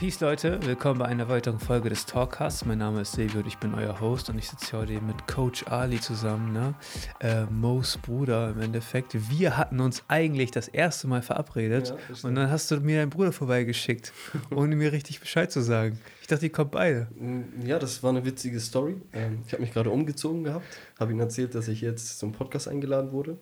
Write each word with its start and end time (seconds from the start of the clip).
Peace 0.00 0.18
Leute, 0.20 0.58
willkommen 0.64 0.98
bei 0.98 1.04
einer 1.04 1.28
weiteren 1.28 1.58
Folge 1.58 1.90
des 1.90 2.06
Talkcasts. 2.06 2.64
Mein 2.64 2.78
Name 2.78 3.02
ist 3.02 3.12
Silvio 3.12 3.40
und 3.40 3.46
ich 3.46 3.58
bin 3.58 3.74
euer 3.74 4.00
Host 4.00 4.30
und 4.30 4.38
ich 4.38 4.48
sitze 4.48 4.78
heute 4.78 4.98
mit 5.02 5.28
Coach 5.28 5.66
Ali 5.66 6.00
zusammen, 6.00 6.54
ne? 6.54 6.74
Äh, 7.20 7.44
Mo's 7.50 7.98
Bruder 7.98 8.48
im 8.48 8.62
Endeffekt. 8.62 9.14
Wir 9.30 9.58
hatten 9.58 9.78
uns 9.78 10.02
eigentlich 10.08 10.52
das 10.52 10.68
erste 10.68 11.06
Mal 11.06 11.20
verabredet 11.20 11.88
Ja, 11.90 12.26
und 12.26 12.34
dann 12.34 12.50
hast 12.50 12.70
du 12.70 12.80
mir 12.80 13.00
deinen 13.00 13.10
Bruder 13.10 13.30
vorbeigeschickt, 13.30 14.14
ohne 14.50 14.74
mir 14.74 14.90
richtig 14.90 15.20
Bescheid 15.20 15.52
zu 15.52 15.60
sagen. 15.60 16.00
Ich 16.22 16.28
dachte, 16.28 16.46
die 16.46 16.50
kommen 16.50 16.70
beide. 16.70 17.08
Mm, 17.18 17.66
Ja, 17.66 17.78
das 17.78 18.02
war 18.02 18.08
eine 18.08 18.24
witzige 18.24 18.58
Story. 18.58 19.02
Ähm, 19.12 19.42
Ich 19.46 19.52
habe 19.52 19.60
mich 19.60 19.74
gerade 19.74 19.90
umgezogen 19.90 20.44
gehabt, 20.44 20.64
habe 20.98 21.12
ihm 21.12 21.20
erzählt, 21.20 21.54
dass 21.54 21.68
ich 21.68 21.82
jetzt 21.82 22.18
zum 22.18 22.32
Podcast 22.32 22.68
eingeladen 22.68 23.12
wurde. 23.12 23.36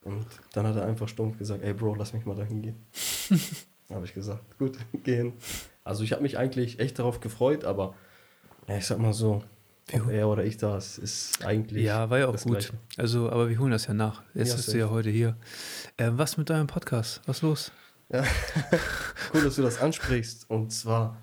Und 0.00 0.24
dann 0.54 0.66
hat 0.66 0.76
er 0.76 0.86
einfach 0.86 1.08
stumpf 1.08 1.36
gesagt, 1.36 1.62
ey 1.62 1.74
Bro, 1.74 1.96
lass 1.96 2.14
mich 2.14 2.24
mal 2.24 2.36
dahin 2.36 2.62
gehen. 2.62 2.86
habe 3.90 4.04
ich 4.06 4.14
gesagt, 4.14 4.58
gut, 4.58 4.78
gehen. 5.04 5.34
Also 5.84 6.04
ich 6.04 6.12
habe 6.12 6.22
mich 6.22 6.38
eigentlich 6.38 6.80
echt 6.80 6.98
darauf 6.98 7.20
gefreut, 7.20 7.64
aber 7.64 7.94
ja, 8.68 8.78
ich 8.78 8.86
sag 8.86 8.98
mal 8.98 9.12
so, 9.12 9.42
ob 9.92 10.10
er 10.10 10.28
oder 10.28 10.44
ich 10.44 10.56
da 10.56 10.78
ist, 10.78 10.98
ist 10.98 11.44
eigentlich 11.44 11.84
Ja, 11.84 12.08
war 12.08 12.18
ja 12.18 12.28
auch 12.28 12.36
gut. 12.36 12.52
Gleiche. 12.52 12.72
Also, 12.96 13.28
aber 13.30 13.50
wir 13.50 13.58
holen 13.58 13.70
das 13.70 13.86
ja 13.86 13.92
nach. 13.92 14.22
Jetzt 14.32 14.48
Ja, 14.48 14.56
bist 14.56 14.72
du 14.72 14.78
ja 14.78 14.90
heute 14.90 15.10
hier. 15.10 15.36
Äh, 15.98 16.10
was 16.12 16.38
mit 16.38 16.48
deinem 16.48 16.66
Podcast? 16.66 17.20
Was 17.26 17.42
los? 17.42 17.70
Ja. 18.08 18.24
cool, 19.34 19.44
dass 19.44 19.56
du 19.56 19.62
das 19.62 19.78
ansprichst. 19.80 20.48
Und 20.48 20.72
zwar, 20.72 21.20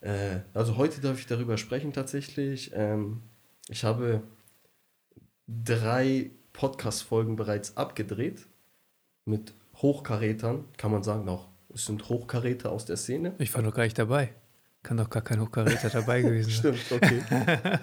äh, 0.00 0.40
also 0.54 0.76
heute 0.76 1.00
darf 1.00 1.20
ich 1.20 1.26
darüber 1.26 1.56
sprechen 1.56 1.92
tatsächlich. 1.92 2.72
Ähm, 2.74 3.22
ich 3.68 3.84
habe 3.84 4.22
drei 5.46 6.30
Podcast-Folgen 6.52 7.36
bereits 7.36 7.76
abgedreht 7.76 8.46
mit 9.24 9.54
Hochkarätern, 9.76 10.64
kann 10.76 10.90
man 10.90 11.02
sagen 11.02 11.28
auch. 11.28 11.48
Es 11.74 11.86
sind 11.86 12.08
Hochkaräter 12.08 12.70
aus 12.70 12.84
der 12.84 12.96
Szene. 12.96 13.34
Ich 13.38 13.52
war 13.52 13.60
noch 13.60 13.74
gar 13.74 13.82
nicht 13.82 13.98
dabei. 13.98 14.32
Kann 14.84 14.96
doch 14.96 15.10
gar 15.10 15.22
kein 15.22 15.40
Hochkaräter 15.40 15.90
dabei 15.90 16.22
gewesen 16.22 16.50
sein. 16.50 16.76
Stimmt, 16.76 17.02
okay. 17.02 17.22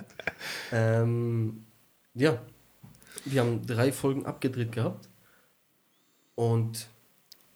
ähm, 0.72 1.66
ja, 2.14 2.42
wir 3.26 3.42
haben 3.42 3.66
drei 3.66 3.92
Folgen 3.92 4.26
abgedreht 4.26 4.72
gehabt 4.72 5.10
und 6.36 6.88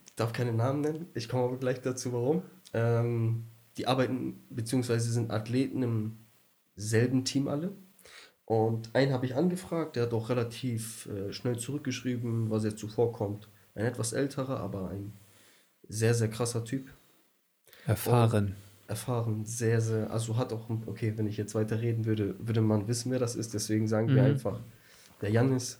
ich 0.06 0.16
darf 0.16 0.34
keine 0.34 0.52
Namen 0.52 0.82
nennen. 0.82 1.08
Ich 1.14 1.30
komme 1.30 1.46
aber 1.46 1.58
gleich 1.58 1.82
dazu, 1.82 2.12
warum. 2.12 2.44
Ähm, 2.74 3.46
die 3.78 3.88
arbeiten 3.88 4.42
beziehungsweise 4.50 5.12
sind 5.12 5.32
Athleten 5.32 5.84
im 5.84 6.18
selben 6.76 7.24
Team 7.24 7.48
alle. 7.48 7.72
Und 8.46 8.94
einen 8.94 9.14
habe 9.14 9.26
ich 9.26 9.36
angefragt, 9.36 9.96
der 9.96 10.04
hat 10.04 10.14
auch 10.14 10.30
relativ 10.30 11.08
äh, 11.08 11.32
schnell 11.32 11.58
zurückgeschrieben, 11.58 12.50
was 12.50 12.64
jetzt 12.64 12.80
zuvorkommt. 12.80 13.48
Ein 13.74 13.86
etwas 13.86 14.14
älterer, 14.14 14.60
aber 14.60 14.90
ein 14.90 15.14
sehr, 15.88 16.14
sehr 16.14 16.30
krasser 16.30 16.64
Typ 16.64 16.92
Erfahren. 17.86 18.56
erfahren, 18.88 19.46
sehr, 19.46 19.82
sehr, 19.82 20.12
also 20.12 20.38
hat 20.38 20.54
auch, 20.54 20.70
okay, 20.86 21.14
wenn 21.16 21.28
ich 21.28 21.38
jetzt 21.38 21.56
weiter 21.56 21.82
reden 21.82 22.06
würde, 22.06 22.36
würde 22.40 22.62
man 22.62 22.88
wissen, 22.88 23.12
wer 23.12 23.20
das 23.20 23.36
ist, 23.36 23.54
deswegen 23.54 23.88
sagen 23.88 24.08
wir 24.10 24.22
Mhm. 24.24 24.30
einfach, 24.32 24.60
der 25.22 25.32
Janis, 25.32 25.80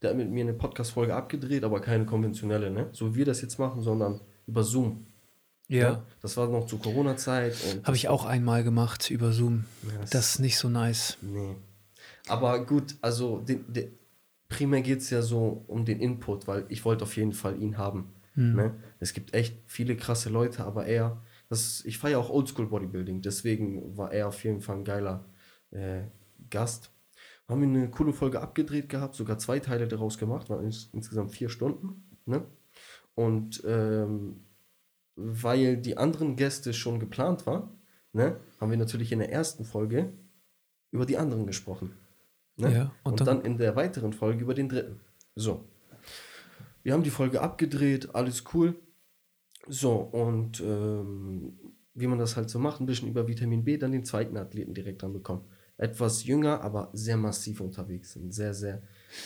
der 0.00 0.10
hat 0.10 0.16
mit 0.16 0.30
mir 0.30 0.42
eine 0.44 0.52
Podcast-Folge 0.54 1.14
abgedreht, 1.14 1.64
aber 1.64 1.80
keine 1.80 2.04
konventionelle, 2.06 2.70
ne? 2.70 2.88
So 2.92 3.12
wie 3.14 3.18
wir 3.18 3.24
das 3.24 3.40
jetzt 3.42 3.58
machen, 3.58 3.82
sondern 3.82 4.20
über 4.46 4.62
Zoom. 4.64 5.06
ja. 5.68 6.02
Das 6.20 6.36
war 6.36 6.48
noch 6.48 6.66
zur 6.66 6.80
Corona-Zeit 6.80 7.54
und. 7.72 7.86
Habe 7.86 7.96
ich 7.96 8.08
auch 8.08 8.24
einmal 8.24 8.62
gemacht 8.64 9.10
über 9.10 9.32
Zoom. 9.32 9.64
Ja, 9.84 9.98
das- 10.00 10.10
Das 10.10 10.30
ist 10.34 10.38
nicht 10.40 10.58
so 10.58 10.68
nice. 10.68 11.16
Nee. 11.22 11.54
Aber 12.28 12.64
gut, 12.66 12.96
also 13.00 13.38
den, 13.40 13.64
den, 13.72 13.92
primär 14.48 14.82
geht 14.82 14.98
es 14.98 15.10
ja 15.10 15.22
so 15.22 15.64
um 15.66 15.84
den 15.84 15.98
Input, 16.00 16.46
weil 16.46 16.66
ich 16.68 16.84
wollte 16.84 17.04
auf 17.04 17.16
jeden 17.16 17.32
Fall 17.32 17.60
ihn 17.62 17.78
haben. 17.78 18.12
Hm. 18.34 18.54
Ne? 18.54 18.74
Es 19.00 19.12
gibt 19.12 19.34
echt 19.34 19.58
viele 19.66 19.96
krasse 19.96 20.28
Leute, 20.30 20.64
aber 20.64 20.86
er, 20.86 21.22
das, 21.48 21.84
ich 21.84 21.98
feiere 21.98 22.18
auch 22.18 22.30
Oldschool 22.30 22.66
Bodybuilding, 22.66 23.22
deswegen 23.22 23.96
war 23.96 24.12
er 24.12 24.28
auf 24.28 24.42
jeden 24.44 24.60
Fall 24.60 24.76
ein 24.76 24.84
geiler 24.84 25.24
äh, 25.70 26.02
Gast. 26.50 26.90
Haben 27.48 27.60
wir 27.60 27.68
eine 27.68 27.90
coole 27.90 28.12
Folge 28.12 28.40
abgedreht 28.40 28.88
gehabt, 28.88 29.14
sogar 29.14 29.38
zwei 29.38 29.58
Teile 29.58 29.86
daraus 29.88 30.16
gemacht, 30.16 30.48
waren 30.48 30.64
ins, 30.64 30.88
insgesamt 30.92 31.32
vier 31.32 31.48
Stunden. 31.48 32.04
Ne? 32.24 32.44
Und 33.14 33.62
ähm, 33.66 34.44
weil 35.16 35.76
die 35.76 35.98
anderen 35.98 36.36
Gäste 36.36 36.72
schon 36.72 36.98
geplant 36.98 37.46
waren, 37.46 37.68
ne, 38.12 38.36
haben 38.60 38.70
wir 38.70 38.78
natürlich 38.78 39.12
in 39.12 39.18
der 39.18 39.30
ersten 39.30 39.64
Folge 39.64 40.12
über 40.90 41.04
die 41.04 41.18
anderen 41.18 41.46
gesprochen. 41.46 41.92
Ne? 42.56 42.72
Ja, 42.74 42.82
und 43.02 43.12
und, 43.12 43.20
dann- 43.20 43.26
dann, 43.26 43.44
in 43.44 43.58
der 43.58 43.76
weiteren 43.76 44.12
Folge 44.14 44.40
über 44.42 44.54
den 44.54 44.68
dritten. 44.70 45.00
So. 45.34 45.64
Wir 46.82 46.92
haben 46.94 47.02
die 47.02 47.10
Folge 47.10 47.40
abgedreht, 47.40 48.14
alles 48.14 48.44
cool. 48.54 48.74
So, 49.68 49.94
und 49.96 50.60
ähm, 50.60 51.58
wie 51.94 52.06
man 52.06 52.18
das 52.18 52.36
halt 52.36 52.50
so 52.50 52.58
macht, 52.58 52.80
ein 52.80 52.86
bisschen 52.86 53.08
über 53.08 53.28
Vitamin 53.28 53.64
B, 53.64 53.76
dann 53.78 53.92
den 53.92 54.04
zweiten 54.04 54.36
Athleten 54.36 54.74
direkt 54.74 55.02
dran 55.02 55.12
bekommen. 55.12 55.44
Etwas 55.76 56.24
jünger, 56.24 56.60
aber 56.62 56.90
sehr 56.92 57.16
massiv 57.16 57.60
unterwegs. 57.60 58.16
Ein 58.16 58.30
sehr, 58.30 58.54
sehr, 58.54 58.82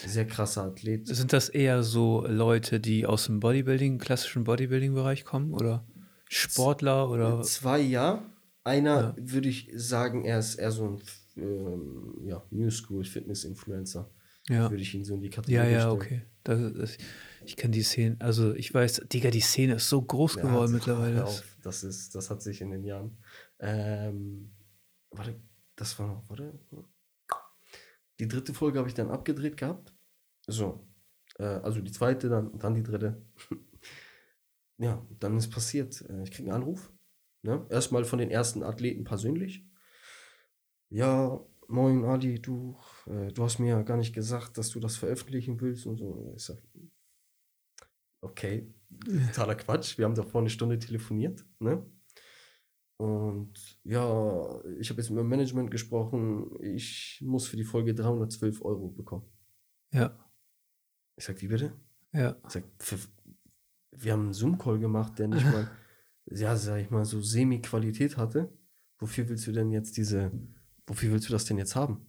sehr 0.06 0.26
krasser 0.26 0.64
Athlet. 0.64 1.06
Sind 1.06 1.32
das 1.32 1.48
eher 1.48 1.82
so 1.82 2.24
Leute, 2.26 2.80
die 2.80 3.06
aus 3.06 3.26
dem 3.26 3.40
Bodybuilding, 3.40 3.98
klassischen 3.98 4.44
Bodybuilding-Bereich 4.44 5.24
kommen? 5.24 5.52
Oder 5.52 5.86
Sportler 6.28 7.08
oder 7.10 7.42
Zwei 7.42 7.80
ja. 7.80 8.22
Einer 8.64 9.00
Ja. 9.00 9.16
würde 9.18 9.48
ich 9.48 9.70
sagen, 9.76 10.24
er 10.24 10.38
ist 10.40 10.56
eher 10.56 10.72
so 10.72 10.84
ein 10.88 11.00
ähm, 11.36 12.14
ja, 12.24 12.42
New 12.50 12.70
School 12.70 13.04
Fitness-Influencer. 13.04 14.10
ja. 14.48 14.70
Würde 14.70 14.82
ich 14.82 14.92
ihn 14.94 15.04
so 15.04 15.14
in 15.14 15.20
die 15.20 15.30
Kategorie 15.30 15.56
Ja, 15.56 15.70
ja, 15.70 15.80
stellen. 15.82 15.96
okay. 15.96 16.22
Das, 16.42 16.72
das, 16.74 16.98
ich 17.46 17.56
kenne 17.56 17.72
die 17.72 17.82
Szene, 17.82 18.16
also 18.20 18.54
ich 18.54 18.72
weiß, 18.74 19.02
Digga, 19.12 19.30
die 19.30 19.40
Szene 19.40 19.74
ist 19.76 19.88
so 19.88 20.02
groß 20.02 20.36
Ja, 20.36 20.42
geworden 20.42 20.72
mittlerweile. 20.72 21.24
auf, 21.24 21.42
Das, 21.62 21.84
ist, 21.84 22.14
das 22.14 22.30
hat 22.30 22.42
sich 22.42 22.60
in 22.60 22.70
den 22.70 22.84
Jahren. 22.84 23.16
Ähm, 23.58 24.52
warte, 25.10 25.40
das 25.76 25.98
war 25.98 26.08
noch, 26.08 26.28
warte. 26.28 26.58
Die 28.18 28.28
dritte 28.28 28.54
Folge 28.54 28.78
habe 28.78 28.88
ich 28.88 28.94
dann 28.94 29.10
abgedreht 29.10 29.56
gehabt. 29.56 29.94
So. 30.46 30.86
Äh, 31.38 31.44
also 31.44 31.80
die 31.80 31.92
zweite, 31.92 32.28
dann, 32.28 32.58
dann 32.58 32.74
die 32.74 32.82
dritte. 32.82 33.22
ja, 34.78 35.06
dann 35.20 35.36
ist 35.36 35.50
passiert. 35.50 36.02
Äh, 36.08 36.22
ich 36.22 36.30
kriege 36.30 36.48
einen 36.50 36.62
Anruf. 36.62 36.92
Ne? 37.42 37.66
Erstmal 37.70 38.04
von 38.04 38.18
den 38.18 38.30
ersten 38.30 38.62
Athleten 38.62 39.04
persönlich. 39.04 39.64
Ja, 40.88 41.40
moin 41.68 42.04
Ali, 42.04 42.40
du, 42.40 42.78
äh, 43.06 43.28
du 43.32 43.44
hast 43.44 43.58
mir 43.58 43.68
ja 43.68 43.82
gar 43.82 43.96
nicht 43.96 44.14
gesagt, 44.14 44.56
dass 44.58 44.70
du 44.70 44.80
das 44.80 44.96
veröffentlichen 44.96 45.60
willst 45.60 45.86
und 45.86 45.96
so. 45.98 46.32
Ich 46.36 46.44
sag, 46.44 46.58
okay, 48.26 48.72
totaler 49.28 49.54
Quatsch. 49.54 49.98
Wir 49.98 50.04
haben 50.04 50.14
davor 50.14 50.40
eine 50.40 50.50
Stunde 50.50 50.78
telefoniert, 50.78 51.44
ne? 51.58 51.84
Und 52.98 53.52
ja, 53.84 54.64
ich 54.78 54.88
habe 54.88 55.00
jetzt 55.00 55.10
mit 55.10 55.18
dem 55.18 55.28
Management 55.28 55.70
gesprochen. 55.70 56.50
Ich 56.62 57.20
muss 57.22 57.46
für 57.46 57.56
die 57.56 57.64
Folge 57.64 57.94
312 57.94 58.62
Euro 58.62 58.88
bekommen. 58.88 59.26
Ja, 59.92 60.18
Ich 61.16 61.24
sag, 61.24 61.40
wie 61.42 61.48
bitte? 61.48 61.72
ja. 62.12 62.36
Ich 62.46 62.52
sag, 62.52 62.64
wir 63.92 64.12
haben 64.12 64.22
einen 64.24 64.32
Zoom-Call 64.32 64.78
gemacht, 64.78 65.18
der 65.18 65.28
nicht 65.28 65.44
mal, 65.44 65.70
ja, 66.26 66.56
sag 66.56 66.80
ich 66.80 66.90
mal, 66.90 67.04
so 67.04 67.20
Semi-Qualität 67.20 68.16
hatte. 68.16 68.50
Wofür 68.98 69.28
willst 69.28 69.46
du 69.46 69.52
denn 69.52 69.70
jetzt 69.72 69.98
diese, 69.98 70.32
wofür 70.86 71.12
willst 71.12 71.28
du 71.28 71.32
das 71.32 71.44
denn 71.44 71.58
jetzt 71.58 71.76
haben? 71.76 72.06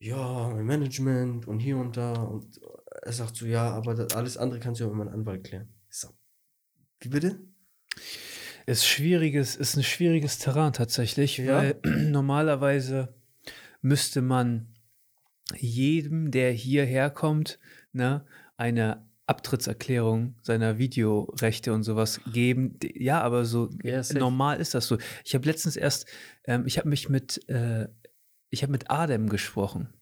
Ja, 0.00 0.48
mein 0.50 0.66
Management 0.66 1.48
und 1.48 1.58
hier 1.58 1.76
und 1.78 1.96
da. 1.96 2.12
Und 2.22 2.60
er 3.02 3.12
sagt 3.12 3.36
so, 3.36 3.46
ja, 3.46 3.70
aber 3.70 3.94
das, 3.94 4.14
alles 4.14 4.36
andere 4.36 4.60
kannst 4.60 4.80
du 4.80 4.84
ja 4.84 4.90
mit 4.90 4.98
meinem 4.98 5.12
Anwalt 5.14 5.44
klären. 5.44 5.68
Sag, 5.88 6.12
wie 7.00 7.08
bitte? 7.08 7.38
Ist 8.66 8.86
schwieriges, 8.86 9.56
ist 9.56 9.76
ein 9.76 9.82
schwieriges 9.82 10.38
Terrain 10.38 10.72
tatsächlich, 10.72 11.38
Ja. 11.38 11.56
weil 11.56 11.80
normalerweise 11.84 13.14
müsste 13.80 14.20
man 14.22 14.74
jedem, 15.56 16.30
der 16.30 16.52
hierher 16.52 17.08
kommt, 17.10 17.58
ne, 17.92 18.26
eine 18.56 19.08
Abtrittserklärung 19.26 20.36
seiner 20.42 20.78
Videorechte 20.78 21.72
und 21.72 21.82
sowas 21.82 22.20
geben. 22.32 22.78
Ja, 22.94 23.20
aber 23.22 23.44
so 23.44 23.70
Ja, 23.82 24.02
normal 24.14 24.60
ist 24.60 24.74
das 24.74 24.86
so. 24.86 24.98
Ich 25.24 25.34
habe 25.34 25.46
letztens 25.46 25.76
erst, 25.76 26.06
ähm, 26.44 26.64
ich 26.66 26.78
habe 26.78 26.88
mich 26.88 27.08
mit, 27.08 27.46
äh, 27.48 27.88
ich 28.50 28.62
habe 28.62 28.72
mit 28.72 28.90
Adem 28.90 29.28
gesprochen. 29.28 29.92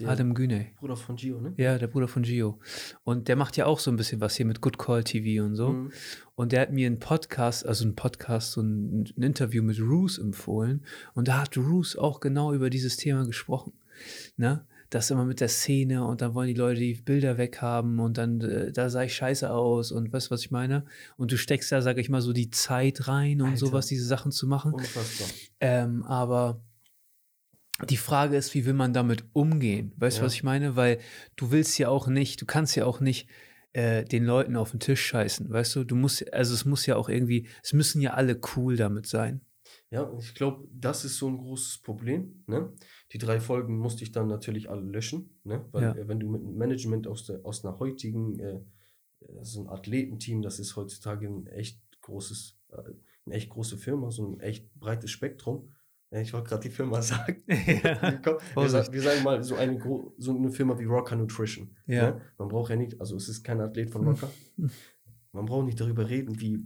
Der 0.00 0.10
Adem 0.10 0.34
Güney. 0.34 0.72
Bruder 0.78 0.96
von 0.96 1.16
Gio, 1.16 1.40
ne? 1.40 1.54
Ja, 1.56 1.78
der 1.78 1.86
Bruder 1.86 2.08
von 2.08 2.22
Gio. 2.22 2.58
Und 3.04 3.28
der 3.28 3.36
macht 3.36 3.56
ja 3.56 3.66
auch 3.66 3.78
so 3.78 3.90
ein 3.90 3.96
bisschen 3.96 4.20
was 4.20 4.36
hier 4.36 4.46
mit 4.46 4.60
Good 4.60 4.78
Call 4.78 5.04
TV 5.04 5.44
und 5.44 5.56
so. 5.56 5.70
Mhm. 5.70 5.92
Und 6.34 6.52
der 6.52 6.60
hat 6.60 6.72
mir 6.72 6.86
einen 6.86 7.00
Podcast, 7.00 7.66
also 7.66 7.84
einen 7.84 7.96
Podcast, 7.96 8.52
so 8.52 8.60
ein, 8.60 9.08
ein 9.16 9.22
Interview 9.22 9.62
mit 9.62 9.80
Roos 9.80 10.18
empfohlen. 10.18 10.84
Und 11.14 11.28
da 11.28 11.42
hat 11.42 11.56
Roos 11.56 11.96
auch 11.96 12.20
genau 12.20 12.52
über 12.52 12.70
dieses 12.70 12.96
Thema 12.96 13.24
gesprochen. 13.26 13.72
Ne? 14.36 14.64
Das 14.90 15.10
immer 15.10 15.26
mit 15.26 15.40
der 15.40 15.48
Szene 15.48 16.06
und 16.06 16.22
dann 16.22 16.32
wollen 16.32 16.48
die 16.48 16.54
Leute 16.54 16.80
die 16.80 16.94
Bilder 16.94 17.36
weghaben 17.36 17.98
und 17.98 18.16
dann, 18.16 18.40
äh, 18.40 18.72
da 18.72 18.88
sah 18.88 19.02
ich 19.02 19.14
scheiße 19.14 19.50
aus 19.50 19.92
und 19.92 20.10
weißt 20.10 20.28
du, 20.28 20.30
was 20.30 20.40
ich 20.40 20.50
meine? 20.50 20.86
Und 21.18 21.30
du 21.30 21.36
steckst 21.36 21.70
da, 21.70 21.82
sag 21.82 21.98
ich 21.98 22.08
mal, 22.08 22.22
so 22.22 22.32
die 22.32 22.50
Zeit 22.50 23.06
rein 23.06 23.42
und 23.42 23.48
Alter. 23.48 23.58
sowas, 23.58 23.86
diese 23.86 24.06
Sachen 24.06 24.32
zu 24.32 24.46
machen. 24.46 24.72
Unfassbar. 24.72 25.28
Ähm, 25.60 26.04
aber 26.04 26.62
die 27.86 27.96
Frage 27.96 28.36
ist, 28.36 28.54
wie 28.54 28.66
will 28.66 28.74
man 28.74 28.92
damit 28.92 29.24
umgehen? 29.32 29.92
Weißt 29.96 30.18
du, 30.18 30.20
Ja. 30.20 30.26
was 30.26 30.34
ich 30.34 30.42
meine? 30.42 30.76
Weil 30.76 30.98
du 31.36 31.50
willst 31.50 31.78
ja 31.78 31.88
auch 31.88 32.08
nicht, 32.08 32.40
du 32.40 32.46
kannst 32.46 32.76
ja 32.76 32.84
auch 32.84 33.00
nicht 33.00 33.28
äh, 33.72 34.04
den 34.04 34.24
Leuten 34.24 34.56
auf 34.56 34.70
den 34.72 34.80
Tisch 34.80 35.04
scheißen, 35.04 35.50
weißt 35.50 35.76
du? 35.76 35.84
Du 35.84 35.94
musst, 35.94 36.32
also 36.32 36.54
es 36.54 36.64
muss 36.64 36.86
ja 36.86 36.96
auch 36.96 37.08
irgendwie, 37.08 37.46
es 37.62 37.72
müssen 37.72 38.00
ja 38.00 38.14
alle 38.14 38.40
cool 38.56 38.76
damit 38.76 39.06
sein. 39.06 39.42
Ja, 39.90 40.10
ich 40.18 40.34
glaube, 40.34 40.66
das 40.72 41.04
ist 41.04 41.18
so 41.18 41.28
ein 41.28 41.38
großes 41.38 41.78
Problem. 41.82 42.42
Ne? 42.46 42.72
Die 43.12 43.18
drei 43.18 43.38
Folgen 43.40 43.78
musste 43.78 44.02
ich 44.02 44.12
dann 44.12 44.26
natürlich 44.26 44.68
alle 44.70 44.82
löschen, 44.82 45.38
ne? 45.44 45.66
weil 45.72 45.82
Ja. 45.82 45.94
äh, 45.94 46.08
wenn 46.08 46.18
du 46.20 46.28
mit 46.28 46.42
einem 46.42 46.56
Management 46.56 47.06
aus, 47.06 47.26
der, 47.26 47.44
aus 47.44 47.64
einer 47.64 47.78
heutigen, 47.78 48.38
äh, 48.38 48.54
äh, 48.54 48.62
so 49.42 49.60
ein 49.62 49.68
Athletenteam, 49.68 50.42
das 50.42 50.58
ist 50.58 50.74
heutzutage 50.76 51.26
ein 51.28 51.46
echt 51.46 51.80
großes, 52.00 52.58
äh, 52.70 52.76
eine 53.26 53.34
echt 53.34 53.50
große 53.50 53.76
Firma, 53.76 54.10
so 54.10 54.26
ein 54.26 54.40
echt 54.40 54.74
breites 54.74 55.10
Spektrum. 55.10 55.74
Ich 56.10 56.32
wollte 56.32 56.48
gerade 56.48 56.62
die 56.62 56.70
Firma 56.74 57.02
sagen. 57.02 57.42
ja. 57.48 57.54
Wir, 58.24 58.38
Vorsicht. 58.54 58.86
sa- 58.86 58.92
wir 58.92 59.02
sagen 59.02 59.22
mal 59.22 59.42
so 59.42 59.56
eine, 59.56 59.78
so 60.18 60.34
eine 60.36 60.50
Firma 60.50 60.78
wie 60.78 60.84
Rocker 60.84 61.16
Nutrition. 61.16 61.76
Ja. 61.86 62.12
Ne? 62.12 62.20
Man 62.38 62.48
braucht 62.48 62.70
ja 62.70 62.76
nicht, 62.76 63.00
also 63.00 63.16
es 63.16 63.28
ist 63.28 63.42
kein 63.44 63.60
Athlet 63.60 63.90
von 63.90 64.06
Rocker. 64.06 64.30
Man 65.32 65.44
braucht 65.46 65.66
nicht 65.66 65.78
darüber 65.80 66.08
reden, 66.08 66.40
wie, 66.40 66.64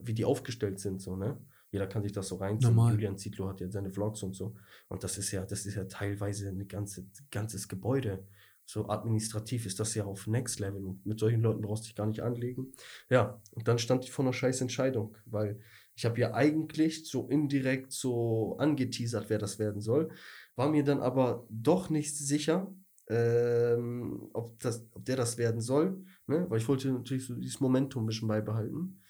wie 0.00 0.14
die 0.14 0.24
aufgestellt 0.24 0.78
sind. 0.78 1.00
So, 1.00 1.16
ne? 1.16 1.38
Jeder 1.70 1.86
kann 1.86 2.02
sich 2.02 2.12
das 2.12 2.28
so 2.28 2.36
reinziehen. 2.36 2.74
Normal. 2.74 2.92
Julian 2.92 3.16
Zietlow 3.16 3.48
hat 3.48 3.60
ja 3.60 3.70
seine 3.70 3.90
Vlogs 3.90 4.22
und 4.22 4.34
so. 4.36 4.54
Und 4.88 5.02
das 5.02 5.16
ist 5.16 5.30
ja, 5.32 5.46
das 5.46 5.64
ist 5.64 5.74
ja 5.74 5.84
teilweise 5.84 6.50
ein 6.50 6.68
ganze, 6.68 7.06
ganzes 7.30 7.68
Gebäude. 7.68 8.26
So 8.66 8.88
administrativ 8.90 9.64
ist 9.66 9.80
das 9.80 9.94
ja 9.94 10.04
auf 10.04 10.26
Next 10.26 10.60
Level. 10.60 10.84
Und 10.84 11.06
mit 11.06 11.18
solchen 11.18 11.40
Leuten 11.40 11.62
brauchst 11.62 11.84
du 11.84 11.86
dich 11.88 11.96
gar 11.96 12.06
nicht 12.06 12.20
anlegen. 12.20 12.72
Ja, 13.08 13.40
und 13.52 13.66
dann 13.66 13.78
stand 13.78 14.04
ich 14.04 14.12
vor 14.12 14.24
einer 14.24 14.34
scheiß 14.34 14.60
Entscheidung, 14.60 15.16
weil 15.24 15.58
ich 15.94 16.04
habe 16.04 16.18
ja 16.20 16.34
eigentlich 16.34 17.08
so 17.08 17.28
indirekt 17.28 17.92
so 17.92 18.56
angeteasert, 18.58 19.28
wer 19.28 19.38
das 19.38 19.58
werden 19.58 19.80
soll. 19.80 20.10
War 20.56 20.70
mir 20.70 20.84
dann 20.84 21.00
aber 21.00 21.46
doch 21.50 21.90
nicht 21.90 22.16
sicher, 22.16 22.74
ähm, 23.08 24.28
ob, 24.32 24.58
das, 24.60 24.86
ob 24.92 25.04
der 25.04 25.16
das 25.16 25.38
werden 25.38 25.60
soll, 25.60 26.02
ne? 26.26 26.46
weil 26.48 26.58
ich 26.58 26.68
wollte 26.68 26.90
natürlich 26.90 27.26
so 27.26 27.34
dieses 27.34 27.60
Momentum 27.60 28.04
ein 28.04 28.06
bisschen 28.06 28.28
beibehalten. 28.28 29.00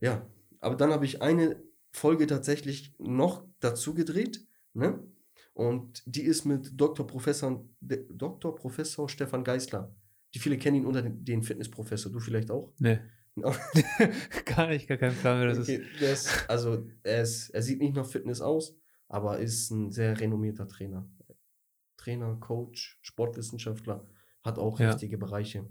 Ja, 0.00 0.28
aber 0.60 0.76
dann 0.76 0.90
habe 0.90 1.04
ich 1.04 1.22
eine 1.22 1.62
Folge 1.92 2.26
tatsächlich 2.26 2.94
noch 2.98 3.44
dazu 3.60 3.94
gedreht, 3.94 4.46
ne? 4.74 5.02
Und 5.54 6.04
die 6.06 6.22
ist 6.22 6.44
mit 6.44 6.80
Dr. 6.80 7.04
Professor, 7.04 7.68
Dr. 7.80 8.54
Professor 8.54 9.08
Stefan 9.08 9.42
Geisler. 9.42 9.92
Die 10.32 10.38
viele 10.38 10.56
kennen 10.56 10.76
ihn 10.76 10.86
unter 10.86 11.02
den, 11.02 11.24
den 11.24 11.42
Fitnessprofessor, 11.42 12.12
du 12.12 12.20
vielleicht 12.20 12.52
auch. 12.52 12.72
Nee. 12.78 13.00
Gar 14.44 14.68
nicht, 14.68 14.88
gar 14.88 14.98
kein 14.98 15.14
Plan, 15.14 15.40
wer 15.40 15.48
das 15.48 15.58
ist. 15.58 15.68
Okay, 15.68 16.12
ist, 16.12 16.48
also 16.48 16.86
er, 17.02 17.22
ist, 17.22 17.50
er 17.50 17.62
sieht 17.62 17.80
nicht 17.80 17.94
nach 17.94 18.06
Fitness 18.06 18.40
aus, 18.40 18.76
aber 19.08 19.38
ist 19.38 19.70
ein 19.70 19.90
sehr 19.90 20.18
renommierter 20.18 20.66
Trainer. 20.66 21.08
Trainer, 21.96 22.36
Coach, 22.36 22.98
Sportwissenschaftler, 23.02 24.06
hat 24.42 24.58
auch 24.58 24.78
Ja. 24.80 24.90
richtige 24.90 25.18
Bereiche. 25.18 25.68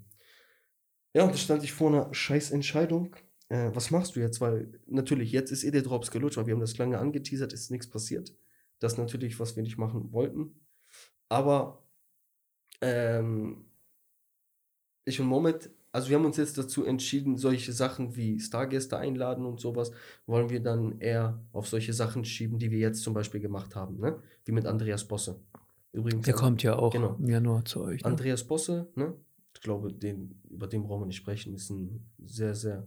Ja, 1.14 1.24
und 1.24 1.34
da 1.34 1.38
stand 1.38 1.64
ich 1.64 1.74
vor 1.74 1.90
einer 1.90 2.14
scheiß 2.14 2.52
Entscheidung. 2.52 3.16
Äh, 3.50 3.72
was 3.74 3.92
machst 3.92 4.16
du 4.16 4.20
jetzt? 4.20 4.42
Weil 4.42 4.80
natürlich, 4.86 5.32
jetzt 5.32 5.52
ist 5.52 5.64
eh 5.64 5.72
der 5.72 5.82
Drops 5.82 6.12
gelutscht, 6.12 6.38
weil 6.38 6.48
wir 6.48 6.54
haben 6.54 6.60
das 6.62 6.78
lange 6.78 7.00
angeteasert, 7.00 7.54
ist 7.54 7.72
nichts 7.72 7.90
passiert. 7.90 8.36
Das 8.80 8.94
ist 8.94 8.98
natürlich, 9.00 9.40
was 9.40 9.56
wir 9.56 9.64
nicht 9.64 9.78
machen 9.78 10.12
wollten. 10.12 10.68
Aber 11.30 11.88
ähm, 12.82 13.66
ich 15.06 15.20
und 15.20 15.28
Moment, 15.28 15.70
also 15.98 16.10
wir 16.10 16.16
haben 16.18 16.26
uns 16.26 16.38
jetzt 16.38 16.58
dazu 16.60 16.86
entschieden, 16.86 17.38
solche 17.38 17.74
Sachen 17.74 18.16
wie 18.16 18.40
Stargäste 18.40 18.98
einladen 18.98 19.46
und 19.48 19.60
sowas, 19.60 19.92
wollen 20.28 20.50
wir 20.52 20.62
dann 20.62 21.00
eher 21.00 21.42
auf 21.52 21.68
solche 21.68 21.92
Sachen 21.92 22.24
schieben, 22.24 22.60
die 22.60 22.70
wir 22.70 22.78
jetzt 22.78 23.02
zum 23.02 23.16
Beispiel 23.16 23.40
gemacht 23.42 23.76
haben, 23.76 23.98
ne? 24.00 24.22
Wie 24.46 24.52
mit 24.52 24.68
Andreas 24.68 25.08
Bosse. 25.08 25.40
Übrigens. 25.94 26.26
Der 26.26 26.36
an- 26.36 26.40
kommt 26.40 26.62
ja 26.62 26.76
auch 26.78 26.92
Genau. 26.94 27.16
im 27.20 27.28
Januar 27.30 27.66
zu 27.66 27.82
euch. 27.82 28.02
Ne? 28.04 28.08
Andreas 28.12 28.44
Bosse, 28.46 28.92
ne? 28.96 29.16
Ich 29.56 29.62
glaube, 29.62 29.92
den, 29.92 30.40
über 30.50 30.68
den 30.68 30.84
brauchen 30.84 31.02
wir 31.02 31.08
nicht 31.08 31.18
sprechen. 31.18 31.56
Ist 31.56 31.72
ein 31.72 32.06
sehr, 32.24 32.54
sehr, 32.54 32.86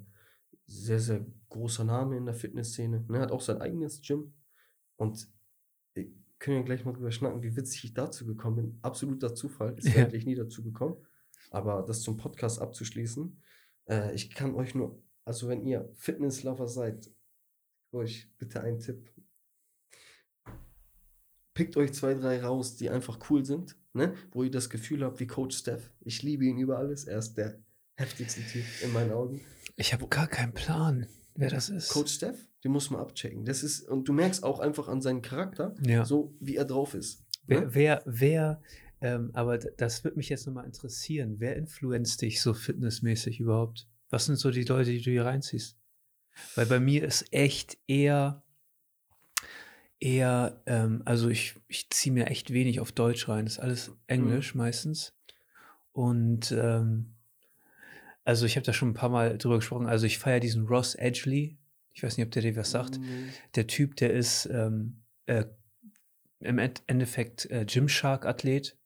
sehr, 0.67 1.01
sehr 1.01 1.27
großer 1.49 1.83
Name 1.83 2.17
in 2.17 2.27
der 2.27 2.35
Fitnessszene. 2.35 3.05
Ne? 3.09 3.19
Hat 3.19 3.33
auch 3.33 3.41
sein 3.41 3.61
eigenes 3.61 4.01
Gym. 4.03 4.33
Und 4.97 5.29
wir 5.95 6.07
können 6.39 6.59
ja 6.59 6.63
gleich 6.63 6.85
mal 6.85 6.93
drüber 6.93 7.11
schnacken, 7.11 7.43
wie 7.43 7.57
witzig 7.57 7.83
ich 7.87 7.95
dazu 7.95 8.25
gekommen 8.25 8.57
bin. 8.57 8.79
Absoluter 8.83 9.35
Zufall. 9.35 9.75
Ist 9.79 9.89
Ja. 9.97 10.05
eigentlich 10.05 10.27
nie 10.27 10.37
dazu 10.37 10.63
gekommen. 10.63 10.95
Aber 11.51 11.83
das 11.87 12.03
zum 12.03 12.17
Podcast 12.17 12.61
abzuschließen, 12.61 13.41
äh, 13.89 14.15
ich 14.15 14.31
kann 14.35 14.55
euch 14.55 14.75
nur, 14.75 15.03
also 15.25 15.49
wenn 15.49 15.65
ihr 15.67 15.91
Fitnesslover 15.95 16.69
seid, 16.69 17.11
euch 17.93 18.31
bitte 18.39 18.61
einen 18.63 18.79
Tipp. 18.79 19.11
Pickt 21.55 21.77
euch 21.77 21.93
zwei, 21.93 22.15
drei 22.15 22.41
raus, 22.43 22.77
die 22.77 22.89
einfach 22.89 23.19
cool 23.29 23.45
sind, 23.45 23.77
ne? 23.93 24.15
wo 24.31 24.45
ihr 24.45 24.51
das 24.51 24.71
Gefühl 24.71 25.05
habt, 25.05 25.21
wie 25.21 25.27
Coach 25.27 25.57
Steph. 25.59 25.91
Ich 26.01 26.23
liebe 26.23 26.45
ihn 26.45 26.59
über 26.59 26.79
alles. 26.79 27.05
Er 27.05 27.19
ist 27.19 27.35
der 27.35 27.59
heftigste 27.97 28.41
Typ 28.43 28.65
in 28.83 28.93
meinen 28.93 29.13
Augen. 29.13 29.41
Ich 29.77 29.93
habe 29.93 30.07
gar 30.09 30.29
keinen 30.29 30.53
Plan, 30.53 31.07
wer 31.35 31.51
das 31.51 31.69
ist. 31.69 31.91
Coach 31.91 32.13
Steph, 32.15 32.47
den 32.65 32.73
muss 32.73 32.91
man 32.91 33.01
abchecken. 33.01 33.45
Das 33.45 33.63
ist, 33.63 33.83
und 33.89 34.09
du 34.09 34.13
merkst 34.13 34.45
auch 34.45 34.61
einfach 34.61 34.89
an 34.89 35.03
seinem 35.03 35.23
Charakter, 35.23 35.75
ja. 35.85 36.05
so 36.05 36.35
wie 36.41 36.57
er 36.57 36.65
drauf 36.65 36.95
ist. 36.95 37.25
Wer, 37.47 37.63
Ne? 37.63 37.75
wer, 37.75 38.03
wer 38.07 38.63
ähm, 39.01 39.31
aber 39.33 39.59
das 39.59 40.05
würde 40.05 40.17
mich 40.17 40.29
jetzt 40.29 40.47
nochmal 40.47 40.67
interessieren. 40.67 41.37
Wer 41.39 41.57
influenzt 41.57 42.23
dich 42.23 42.41
so 42.41 42.55
fitnessmäßig 42.55 43.41
überhaupt? 43.41 43.89
Was 44.11 44.27
sind 44.27 44.37
so 44.37 44.51
die 44.51 44.65
Leute, 44.65 44.91
die 44.91 45.01
du 45.03 45.11
hier 45.11 45.25
reinziehst? 45.25 45.77
Weil 46.55 46.67
bei 46.67 46.81
mir 46.81 47.05
ist 47.05 47.33
echt 47.33 47.79
eher, 47.87 48.43
eher, 49.99 50.63
ähm, 50.67 51.03
also 51.05 51.29
ich, 51.29 51.55
ich 51.69 51.91
ziehe 51.91 52.13
mir 52.13 52.27
echt 52.27 52.53
wenig 52.53 52.81
auf 52.81 52.93
Deutsch 52.93 53.29
rein. 53.29 53.45
Das 53.45 53.55
ist 53.55 53.61
alles 53.61 53.93
Englisch 54.07 54.55
meistens. 54.55 55.15
Und 55.93 56.53
ähm, 56.53 57.15
also 58.25 58.47
ich 58.47 58.57
habe 58.57 58.65
da 58.65 58.73
schon 58.73 58.91
ein 58.91 58.95
paar 58.95 59.09
Mal 59.11 59.39
drüber 59.39 59.57
gesprochen. 59.57 59.87
Also 59.87 60.07
ich 60.07 60.19
feiere 60.19 60.41
diesen 60.41 60.67
Ross 60.67 60.95
Edgley. 60.95 61.59
Ich 61.93 62.03
weiß 62.03 62.17
nicht, 62.17 62.27
ob 62.27 62.33
der 62.33 62.43
dir 62.43 62.57
was 62.57 62.71
sagt 62.71 62.99
Nee. 62.99 63.07
der 63.57 63.67
Typ, 63.67 63.97
der 63.97 64.13
ist 64.13 64.47
ähm, 64.47 65.03
äh, 65.27 65.45
im 66.39 66.59
End- 66.59 66.83
Endeffekt 66.87 67.51
äh, 67.51 67.67
Gymshark-Athlet 67.67 68.79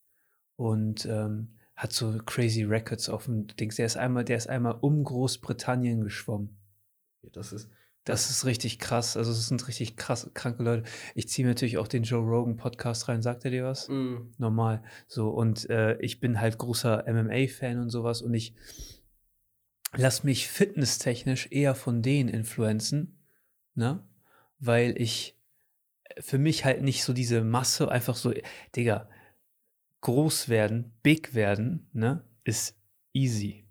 und 0.56 1.06
ähm, 1.06 1.48
hat 1.76 1.92
so 1.92 2.16
crazy 2.24 2.62
Records 2.62 3.08
auf 3.08 3.24
dem 3.24 3.46
Dings. 3.48 3.76
Der 3.76 3.86
ist 3.86 3.96
einmal, 3.96 4.24
der 4.24 4.36
ist 4.36 4.48
einmal 4.48 4.76
um 4.80 5.02
Großbritannien 5.02 6.02
geschwommen. 6.02 6.56
Das 7.32 7.52
ist, 7.52 7.68
Das 8.04 8.30
ist 8.30 8.44
richtig 8.44 8.78
krass. 8.78 9.16
Also 9.16 9.32
es 9.32 9.48
sind 9.48 9.66
richtig 9.66 9.96
krass, 9.96 10.30
kranke 10.34 10.62
Leute. 10.62 10.84
Ich 11.14 11.28
ziehe 11.28 11.46
mir 11.46 11.52
natürlich 11.52 11.78
auch 11.78 11.88
den 11.88 12.02
Joe 12.02 12.22
Rogan 12.22 12.56
Podcast 12.56 13.08
rein. 13.08 13.22
Sagt 13.22 13.44
er 13.44 13.50
dir 13.50 13.64
was? 13.64 13.88
mm, 13.88 14.34
normal. 14.38 14.82
So, 15.08 15.30
und 15.30 15.68
äh, 15.70 15.98
ich 16.00 16.20
bin 16.20 16.40
halt 16.40 16.58
großer 16.58 17.04
MMA-Fan 17.08 17.80
und 17.80 17.90
sowas 17.90 18.22
und 18.22 18.34
ich 18.34 18.54
lass 19.96 20.22
mich 20.22 20.48
fitnesstechnisch 20.48 21.48
eher 21.50 21.74
von 21.74 22.02
denen 22.02 22.28
influenzen, 22.28 23.18
ne? 23.74 24.06
Weil 24.58 25.00
ich 25.00 25.40
äh, 26.04 26.20
für 26.22 26.38
mich 26.38 26.64
halt 26.64 26.82
nicht 26.82 27.04
so 27.04 27.12
diese 27.12 27.42
Masse 27.42 27.90
einfach 27.90 28.16
so, 28.16 28.32
Digga, 28.76 29.08
groß 30.04 30.48
werden, 30.50 30.92
big 31.02 31.34
werden, 31.34 31.88
ne, 31.92 32.22
ist 32.44 32.76
easy. 33.14 33.64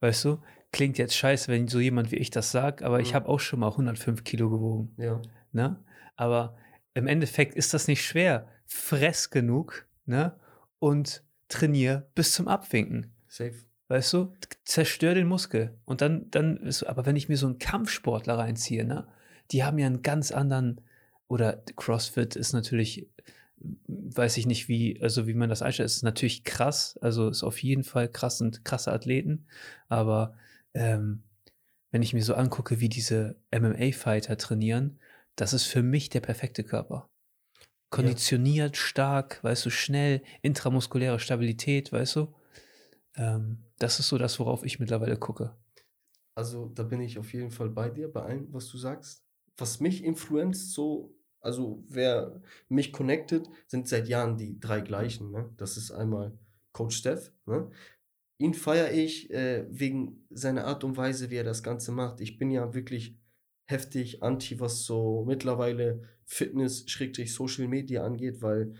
Weißt 0.00 0.24
du? 0.24 0.42
Klingt 0.72 0.96
jetzt 0.96 1.14
scheiße, 1.14 1.52
wenn 1.52 1.68
so 1.68 1.80
jemand 1.80 2.10
wie 2.12 2.16
ich 2.16 2.30
das 2.30 2.50
sagt, 2.50 2.82
aber 2.82 3.00
ich 3.00 3.10
Mhm. 3.10 3.14
habe 3.16 3.28
auch 3.28 3.40
schon 3.40 3.60
mal 3.60 3.76
105 3.76 4.24
Kilo 4.24 4.48
gewogen. 4.50 4.94
ja. 4.96 5.20
Ne? 5.52 5.76
Aber 6.16 6.56
im 6.94 7.06
Endeffekt 7.06 7.54
ist 7.54 7.74
das 7.74 7.88
nicht 7.88 8.02
schwer. 8.04 8.48
Fress 8.66 9.28
genug 9.28 9.86
ne? 10.06 10.34
und 10.78 11.22
trainier 11.48 12.08
bis 12.14 12.32
zum 12.32 12.48
Abwinken. 12.48 13.12
Safe. 13.28 13.54
Weißt 13.88 14.14
du? 14.14 14.32
Zerstör 14.64 15.14
den 15.14 15.26
Muskel. 15.26 15.78
Und 15.84 16.00
dann, 16.00 16.30
dann 16.30 16.56
ist, 16.56 16.84
aber 16.84 17.04
wenn 17.04 17.16
ich 17.16 17.28
mir 17.28 17.36
so 17.36 17.46
einen 17.46 17.58
Kampfsportler 17.58 18.38
reinziehe, 18.38 18.86
ne? 18.86 19.06
die 19.50 19.62
haben 19.62 19.78
ja 19.78 19.86
einen 19.86 20.00
ganz 20.00 20.32
anderen, 20.32 20.80
oder 21.28 21.62
CrossFit 21.76 22.34
ist 22.34 22.54
natürlich, 22.54 23.10
weiß 23.86 24.36
ich 24.36 24.46
nicht, 24.46 24.68
wie, 24.68 25.00
also 25.02 25.26
wie 25.26 25.34
man 25.34 25.48
das 25.48 25.62
einstellt, 25.62 25.86
ist 25.86 26.02
natürlich 26.02 26.44
krass, 26.44 26.98
also 27.00 27.28
ist 27.28 27.42
auf 27.42 27.62
jeden 27.62 27.84
Fall 27.84 28.08
krass 28.08 28.40
und 28.40 28.64
krasse 28.64 28.92
Athleten, 28.92 29.46
aber 29.88 30.34
ähm, 30.74 31.22
wenn 31.90 32.02
ich 32.02 32.14
mir 32.14 32.22
so 32.22 32.34
angucke, 32.34 32.80
wie 32.80 32.88
diese 32.88 33.36
MMA-Fighter 33.50 34.36
trainieren, 34.38 34.98
das 35.36 35.52
ist 35.52 35.64
für 35.64 35.82
mich 35.82 36.08
der 36.08 36.20
perfekte 36.20 36.64
Körper. 36.64 37.08
Konditioniert, 37.90 38.78
stark, 38.78 39.44
weißt 39.44 39.66
du, 39.66 39.70
schnell, 39.70 40.22
intramuskuläre 40.40 41.18
Stabilität, 41.18 41.92
weißt 41.92 42.16
du? 42.16 42.34
Ähm, 43.16 43.64
das 43.78 44.00
ist 44.00 44.08
so 44.08 44.16
das, 44.16 44.40
worauf 44.40 44.64
ich 44.64 44.78
mittlerweile 44.78 45.18
gucke. 45.18 45.54
Also 46.34 46.70
da 46.74 46.82
bin 46.82 47.02
ich 47.02 47.18
auf 47.18 47.32
jeden 47.34 47.50
Fall 47.50 47.68
bei 47.68 47.90
dir, 47.90 48.10
bei 48.10 48.22
allem, 48.22 48.52
was 48.52 48.68
du 48.68 48.78
sagst. 48.78 49.22
Was 49.58 49.80
mich 49.80 50.02
influenzt, 50.02 50.72
so, 50.72 51.14
also 51.42 51.84
wer 51.88 52.40
mich 52.68 52.92
connected, 52.92 53.48
sind 53.66 53.88
seit 53.88 54.08
Jahren 54.08 54.38
die 54.38 54.58
drei 54.58 54.80
gleichen. 54.80 55.30
Ne? 55.32 55.50
Das 55.56 55.76
ist 55.76 55.90
einmal 55.90 56.32
Coach 56.72 56.96
Steph. 56.96 57.32
Ne? 57.46 57.70
Ihn 58.38 58.54
feiere 58.54 58.92
ich 58.92 59.30
äh, 59.30 59.66
wegen 59.68 60.24
seiner 60.30 60.64
Art 60.66 60.84
und 60.84 60.96
Weise, 60.96 61.30
wie 61.30 61.36
er 61.36 61.44
das 61.44 61.62
Ganze 61.62 61.92
macht. 61.92 62.20
Ich 62.20 62.38
bin 62.38 62.50
ja 62.50 62.74
wirklich 62.74 63.16
heftig 63.66 64.22
anti, 64.22 64.60
was 64.60 64.84
so 64.84 65.24
mittlerweile 65.26 66.02
Fitness, 66.24 66.84
Schrägstrich 66.88 67.34
Social 67.34 67.68
Media 67.68 68.04
angeht, 68.04 68.40
weil 68.40 68.74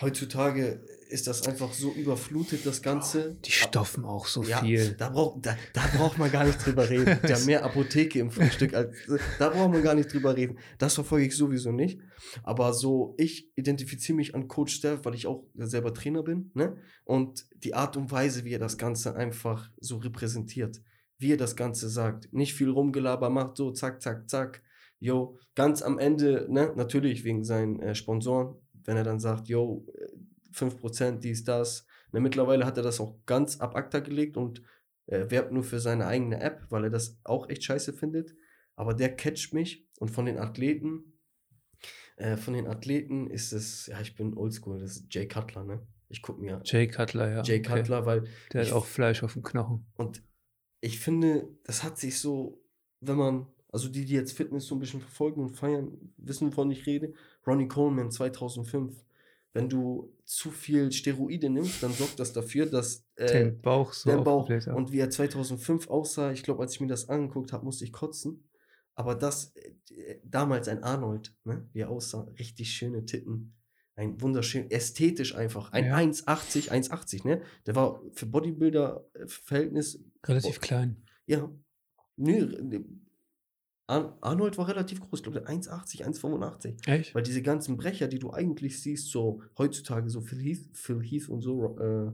heutzutage 0.00 0.80
ist 1.10 1.26
das 1.26 1.46
einfach 1.46 1.72
so 1.72 1.92
überflutet, 1.92 2.64
das 2.64 2.82
Ganze. 2.82 3.36
Die 3.44 3.50
stoffen 3.50 4.04
auch 4.04 4.26
so 4.26 4.44
Ja, 4.44 4.60
viel. 4.60 4.92
Da, 4.92 5.08
braucht 5.08 5.44
da, 5.44 5.56
da 5.72 5.82
braucht 5.96 6.18
man 6.18 6.30
gar 6.30 6.44
nicht 6.44 6.64
drüber 6.64 6.88
reden. 6.88 7.18
Der 7.22 7.36
hat 7.36 7.46
mehr 7.46 7.64
Apotheke 7.64 8.20
im 8.20 8.30
Frühstück 8.30 8.74
als. 8.74 8.94
Da 9.38 9.48
braucht 9.50 9.72
man 9.72 9.82
gar 9.82 9.94
nicht 9.94 10.12
drüber 10.12 10.36
reden. 10.36 10.58
Das 10.78 10.94
verfolge 10.94 11.26
ich 11.26 11.36
sowieso 11.36 11.72
nicht. 11.72 12.00
Aber 12.42 12.72
so, 12.72 13.14
ich 13.18 13.50
identifiziere 13.56 14.16
mich 14.16 14.34
an 14.34 14.46
Coach 14.46 14.74
Steph, 14.74 15.04
weil 15.04 15.14
ich 15.14 15.26
auch 15.26 15.44
selber 15.54 15.92
Trainer 15.92 16.22
bin. 16.22 16.50
Ne? 16.54 16.76
Und 17.04 17.46
die 17.64 17.74
Art 17.74 17.96
und 17.96 18.10
Weise, 18.12 18.44
wie 18.44 18.54
er 18.54 18.60
das 18.60 18.78
Ganze 18.78 19.16
einfach 19.16 19.68
so 19.80 19.96
repräsentiert, 19.96 20.80
wie 21.18 21.32
er 21.32 21.36
das 21.36 21.56
Ganze 21.56 21.88
sagt, 21.88 22.32
nicht 22.32 22.54
viel 22.54 22.70
Rumgelaber 22.70 23.30
macht, 23.30 23.56
so 23.56 23.72
zack, 23.72 24.00
zack, 24.00 24.30
zack. 24.30 24.62
Yo, 25.02 25.38
ganz 25.54 25.80
am 25.82 25.98
Ende, 25.98 26.46
ne, 26.50 26.72
natürlich 26.76 27.24
wegen 27.24 27.42
seinen 27.42 27.80
äh, 27.80 27.94
Sponsoren, 27.94 28.54
wenn 28.90 28.96
er 28.96 29.04
dann 29.04 29.20
sagt, 29.20 29.46
yo, 29.46 29.86
äh, 29.94 30.08
5%, 30.52 31.20
dies, 31.20 31.44
das. 31.44 31.86
Ne, 32.10 32.18
mittlerweile 32.18 32.66
hat 32.66 32.76
er 32.76 32.82
das 32.82 32.98
auch 32.98 33.24
ganz 33.24 33.60
ab 33.60 33.76
ACTA 33.76 34.00
gelegt 34.00 34.36
und 34.36 34.62
äh, 35.06 35.30
werbt 35.30 35.52
nur 35.52 35.62
für 35.62 35.78
seine 35.78 36.08
eigene 36.08 36.40
App, 36.40 36.66
weil 36.70 36.84
er 36.84 36.90
das 36.90 37.20
auch 37.22 37.48
echt 37.48 37.62
scheiße 37.62 37.92
findet. 37.92 38.34
Aber 38.74 38.92
der 38.92 39.14
catcht 39.14 39.54
mich 39.54 39.88
und 40.00 40.10
von 40.10 40.26
den 40.26 40.38
Athleten, 40.38 41.20
äh, 42.16 42.36
von 42.36 42.52
den 42.52 42.66
Athleten 42.66 43.30
ist 43.30 43.52
es, 43.52 43.86
ja, 43.86 44.00
ich 44.00 44.16
bin 44.16 44.36
oldschool, 44.36 44.80
das 44.80 44.96
ist 44.96 45.14
Jay 45.14 45.28
Cutler, 45.28 45.62
ne? 45.62 45.86
Ich 46.08 46.20
guck 46.20 46.40
mir 46.40 46.60
Jay 46.64 46.88
Cutler, 46.88 47.30
ja. 47.30 47.42
Jay 47.42 47.60
okay. 47.60 47.78
Cutler, 47.78 48.06
weil 48.06 48.24
Der 48.52 48.66
hat 48.66 48.72
auch 48.72 48.86
Fleisch 48.86 49.22
auf 49.22 49.34
dem 49.34 49.44
Knochen. 49.44 49.86
und 49.94 50.20
ich 50.80 50.98
finde, 50.98 51.48
das 51.62 51.84
hat 51.84 51.96
sich 51.96 52.18
so, 52.18 52.60
wenn 52.98 53.16
man, 53.16 53.46
also 53.68 53.88
die, 53.88 54.04
die 54.04 54.14
jetzt 54.14 54.32
Fitness 54.32 54.66
so 54.66 54.74
ein 54.74 54.80
bisschen 54.80 55.00
verfolgen 55.00 55.42
und 55.42 55.50
feiern, 55.50 56.12
wissen, 56.16 56.48
wovon 56.48 56.72
ich 56.72 56.86
rede. 56.86 57.14
Ronnie 57.46 57.68
Coleman 57.68 58.10
2005. 58.10 59.04
Wenn 59.52 59.68
du 59.68 60.16
zu 60.24 60.50
viel 60.50 60.92
Steroide 60.92 61.50
nimmst, 61.50 61.82
dann 61.82 61.92
sorgt 61.92 62.20
das 62.20 62.32
dafür, 62.32 62.66
dass 62.66 63.04
äh, 63.16 63.26
Den 63.26 63.60
Bauch 63.60 63.92
so 63.92 64.08
der 64.08 64.18
Bauch 64.18 64.48
und 64.48 64.92
wie 64.92 65.00
er 65.00 65.10
2005 65.10 65.88
aussah, 65.88 66.30
ich 66.30 66.44
glaube, 66.44 66.62
als 66.62 66.74
ich 66.74 66.80
mir 66.80 66.86
das 66.86 67.08
angeguckt 67.08 67.52
habe, 67.52 67.64
musste 67.64 67.84
ich 67.84 67.92
kotzen. 67.92 68.44
Aber 68.94 69.14
das, 69.16 69.52
äh, 69.56 70.20
damals 70.24 70.68
ein 70.68 70.84
Arnold, 70.84 71.34
ne, 71.44 71.68
wie 71.72 71.80
er 71.80 71.90
aussah, 71.90 72.28
richtig 72.38 72.70
schöne 72.72 73.04
Titten. 73.06 73.54
Ein 73.96 74.20
wunderschön, 74.22 74.70
ästhetisch 74.70 75.34
einfach. 75.34 75.72
Ein 75.72 75.86
Ja. 75.86 75.96
1,80, 75.96 76.70
1,80, 76.70 77.26
ne? 77.26 77.42
Der 77.66 77.74
war 77.74 78.00
für 78.12 78.26
Bodybuilder-Verhältnis 78.26 80.02
Relativ 80.24 80.60
klein. 80.60 80.96
ja. 81.26 81.50
Nö, 82.16 82.80
Arnold 83.90 84.56
war 84.58 84.68
relativ 84.68 85.00
groß, 85.00 85.20
ich 85.20 85.24
glaube 85.24 85.46
1,80, 85.48 86.04
1,85. 86.04 86.88
Echt? 86.88 87.14
Weil 87.14 87.22
diese 87.22 87.42
ganzen 87.42 87.76
Brecher, 87.76 88.08
die 88.08 88.18
du 88.18 88.32
eigentlich 88.32 88.80
siehst, 88.80 89.10
so 89.10 89.42
heutzutage, 89.58 90.08
so 90.10 90.20
Phil 90.20 90.40
Heath, 90.40 90.68
Phil 90.72 91.02
Heath 91.02 91.28
und 91.28 91.40
so, 91.40 91.78
äh, 91.78 92.12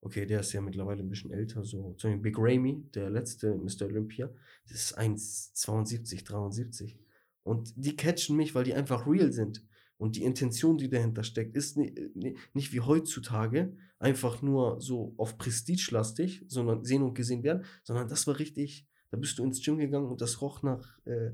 okay, 0.00 0.26
der 0.26 0.40
ist 0.40 0.52
ja 0.52 0.60
mittlerweile 0.60 1.02
ein 1.02 1.08
bisschen 1.08 1.30
älter, 1.30 1.64
so 1.64 1.94
zum 1.94 2.10
Beispiel 2.10 2.18
Big 2.18 2.36
Ramy, 2.38 2.84
der 2.94 3.10
letzte 3.10 3.54
Mr. 3.54 3.86
Olympia, 3.86 4.30
das 4.68 4.76
ist 4.76 4.98
1,72, 4.98 6.24
73. 6.24 6.98
Und 7.44 7.72
die 7.76 7.96
catchen 7.96 8.36
mich, 8.36 8.54
weil 8.54 8.64
die 8.64 8.74
einfach 8.74 9.06
real 9.06 9.32
sind. 9.32 9.64
Und 9.98 10.16
die 10.16 10.24
Intention, 10.24 10.78
die 10.78 10.88
dahinter 10.88 11.22
steckt, 11.22 11.54
ist 11.54 11.76
ni 11.76 11.94
ni 12.14 12.36
nicht 12.54 12.72
wie 12.72 12.80
heutzutage 12.80 13.76
einfach 14.00 14.42
nur 14.42 14.80
so 14.80 15.14
auf 15.16 15.38
Prestige-lastig, 15.38 16.44
sondern 16.48 16.84
sehen 16.84 17.02
und 17.02 17.14
gesehen 17.14 17.44
werden, 17.44 17.64
sondern 17.84 18.08
das 18.08 18.26
war 18.26 18.38
richtig, 18.38 18.88
da 19.12 19.16
bist 19.18 19.38
du 19.38 19.44
ins 19.44 19.62
Gym 19.62 19.78
gegangen 19.78 20.06
und 20.10 20.20
das 20.20 20.40
roch 20.40 20.62
nach, 20.62 20.98
äh, 21.04 21.30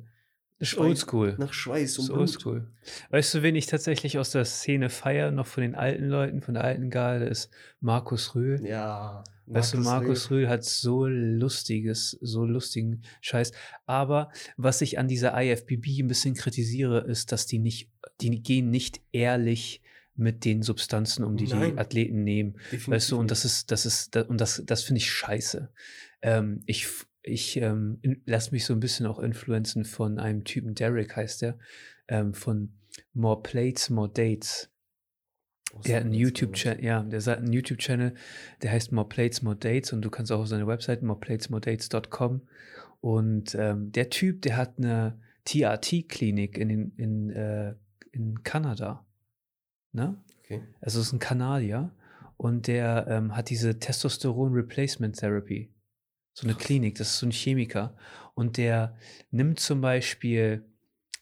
Das 0.58 0.72
ist 0.72 0.78
oldschool. 0.78 1.36
nach 1.38 1.52
Schweiß 1.52 1.94
Das 1.94 2.10
und 2.10 2.18
oldschool. 2.18 2.66
Weißt 3.10 3.32
du, 3.34 3.42
wen 3.42 3.54
ich 3.54 3.66
tatsächlich 3.66 4.18
aus 4.18 4.30
der 4.32 4.44
Szene 4.44 4.90
feiere, 4.90 5.30
noch 5.30 5.46
von 5.46 5.62
den 5.62 5.74
alten 5.76 6.08
Leuten, 6.08 6.42
von 6.42 6.54
der 6.54 6.64
alten 6.64 6.90
Garde, 6.90 7.26
ist 7.26 7.50
Markus 7.80 8.34
Rühl. 8.34 8.60
Ja. 8.66 9.22
Weißt 9.46 9.72
du, 9.74 9.78
Markus 9.78 10.30
Rühl 10.30 10.48
hat 10.48 10.64
so 10.64 11.06
lustiges, 11.06 12.18
so 12.20 12.44
lustigen 12.44 13.02
Scheiß. 13.22 13.52
Aber 13.86 14.30
was 14.58 14.82
ich 14.82 14.98
an 14.98 15.08
dieser 15.08 15.32
IFBB 15.40 16.00
ein 16.02 16.08
bisschen 16.08 16.34
kritisiere, 16.34 17.00
ist, 17.06 17.32
dass 17.32 17.46
die 17.46 17.58
nicht, 17.58 17.90
die 18.20 18.42
gehen 18.42 18.68
nicht 18.70 19.00
ehrlich 19.12 19.80
mit 20.16 20.44
den 20.44 20.62
Substanzen 20.62 21.22
um, 21.24 21.36
die 21.36 21.46
Nein. 21.46 21.74
die 21.74 21.78
Athleten 21.78 22.24
nehmen. 22.24 22.54
Definitiv 22.72 22.88
Weißt 22.88 23.10
du, 23.12 23.18
und 23.20 23.30
das 23.30 23.44
ist, 23.44 23.70
das 23.70 23.86
ist, 23.86 24.16
da- 24.16 24.22
und 24.22 24.40
das, 24.40 24.60
das 24.66 24.82
finde 24.82 24.98
ich 24.98 25.10
scheiße. 25.10 25.70
Ähm, 26.20 26.60
ich 26.66 26.88
ich 27.28 27.56
ähm, 27.58 28.00
lasse 28.26 28.50
mich 28.52 28.64
so 28.64 28.72
ein 28.74 28.80
bisschen 28.80 29.06
auch 29.06 29.18
influenzen 29.18 29.84
von 29.84 30.18
einem 30.18 30.44
Typen, 30.44 30.74
Derek 30.74 31.16
heißt 31.16 31.42
der, 31.42 31.58
ähm, 32.08 32.34
von 32.34 32.72
More 33.14 33.42
Plates, 33.42 33.90
More 33.90 34.08
Dates. 34.08 34.70
Oh, 35.74 35.80
Der 35.86 35.96
hat 35.96 36.04
einen 36.04 36.14
YouTube-Channel, 36.14 36.82
ja, 36.84 37.02
der 37.02 37.20
hat 37.20 37.38
einen 37.38 37.52
YouTube-Channel, 37.52 38.14
der 38.62 38.72
heißt 38.72 38.90
More 38.92 39.06
Plates, 39.08 39.42
More 39.42 39.56
Dates 39.56 39.92
und 39.92 40.00
du 40.02 40.10
kannst 40.10 40.32
auch 40.32 40.40
auf 40.40 40.48
seine 40.48 40.66
Website 40.66 41.02
moreplatesmoredates.com 41.02 42.40
und 43.00 43.54
ähm, 43.54 43.92
der 43.92 44.08
Typ, 44.10 44.42
der 44.42 44.56
hat 44.56 44.78
eine 44.78 45.20
TRT-Klinik 45.44 46.56
in, 46.58 46.68
den- 46.68 46.92
in, 46.96 47.30
äh, 47.30 47.74
in 48.12 48.42
Kanada. 48.42 49.04
Ne? 49.92 50.16
Okay. 50.44 50.62
Also 50.80 51.00
es 51.00 51.08
ist 51.08 51.12
ein 51.12 51.18
Kanadier 51.18 51.92
und 52.36 52.66
der 52.66 53.06
ähm, 53.08 53.36
hat 53.36 53.50
diese 53.50 53.78
Testosteron 53.78 54.52
Replacement 54.54 55.16
Therapy. 55.16 55.70
So 56.38 56.46
eine. 56.46 56.54
Klinik, 56.54 56.94
das 56.94 57.08
ist 57.08 57.18
so 57.18 57.26
ein 57.26 57.32
Chemiker. 57.32 57.96
Und 58.34 58.58
der 58.58 58.94
nimmt 59.32 59.58
zum 59.58 59.80
Beispiel, 59.80 60.64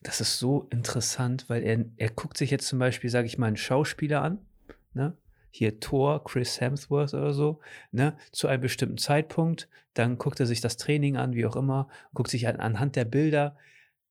das 0.02 0.20
ist 0.20 0.38
so 0.38 0.68
interessant, 0.70 1.48
weil 1.48 1.62
er, 1.62 1.86
er 1.96 2.10
guckt 2.10 2.36
sich 2.36 2.50
jetzt 2.50 2.66
zum 2.66 2.78
Beispiel, 2.78 3.08
sage 3.08 3.26
ich 3.26 3.38
mal, 3.38 3.46
einen 3.46 3.56
Schauspieler 3.56 4.20
an, 4.20 4.44
ne? 4.92 5.16
Hier 5.50 5.80
Thor, 5.80 6.22
Chris 6.22 6.60
Hemsworth 6.60 7.14
oder 7.14 7.32
so, 7.32 7.60
ne? 7.92 8.18
Zu 8.30 8.46
einem 8.48 8.60
bestimmten 8.60 8.98
Zeitpunkt. 8.98 9.70
Dann 9.94 10.18
guckt 10.18 10.38
er 10.38 10.44
sich 10.44 10.60
das 10.60 10.76
Training 10.76 11.16
an, 11.16 11.32
wie 11.32 11.46
auch 11.46 11.56
immer, 11.56 11.88
guckt 12.12 12.28
sich 12.28 12.46
an, 12.46 12.56
anhand 12.56 12.94
der 12.94 13.06
Bilder, 13.06 13.56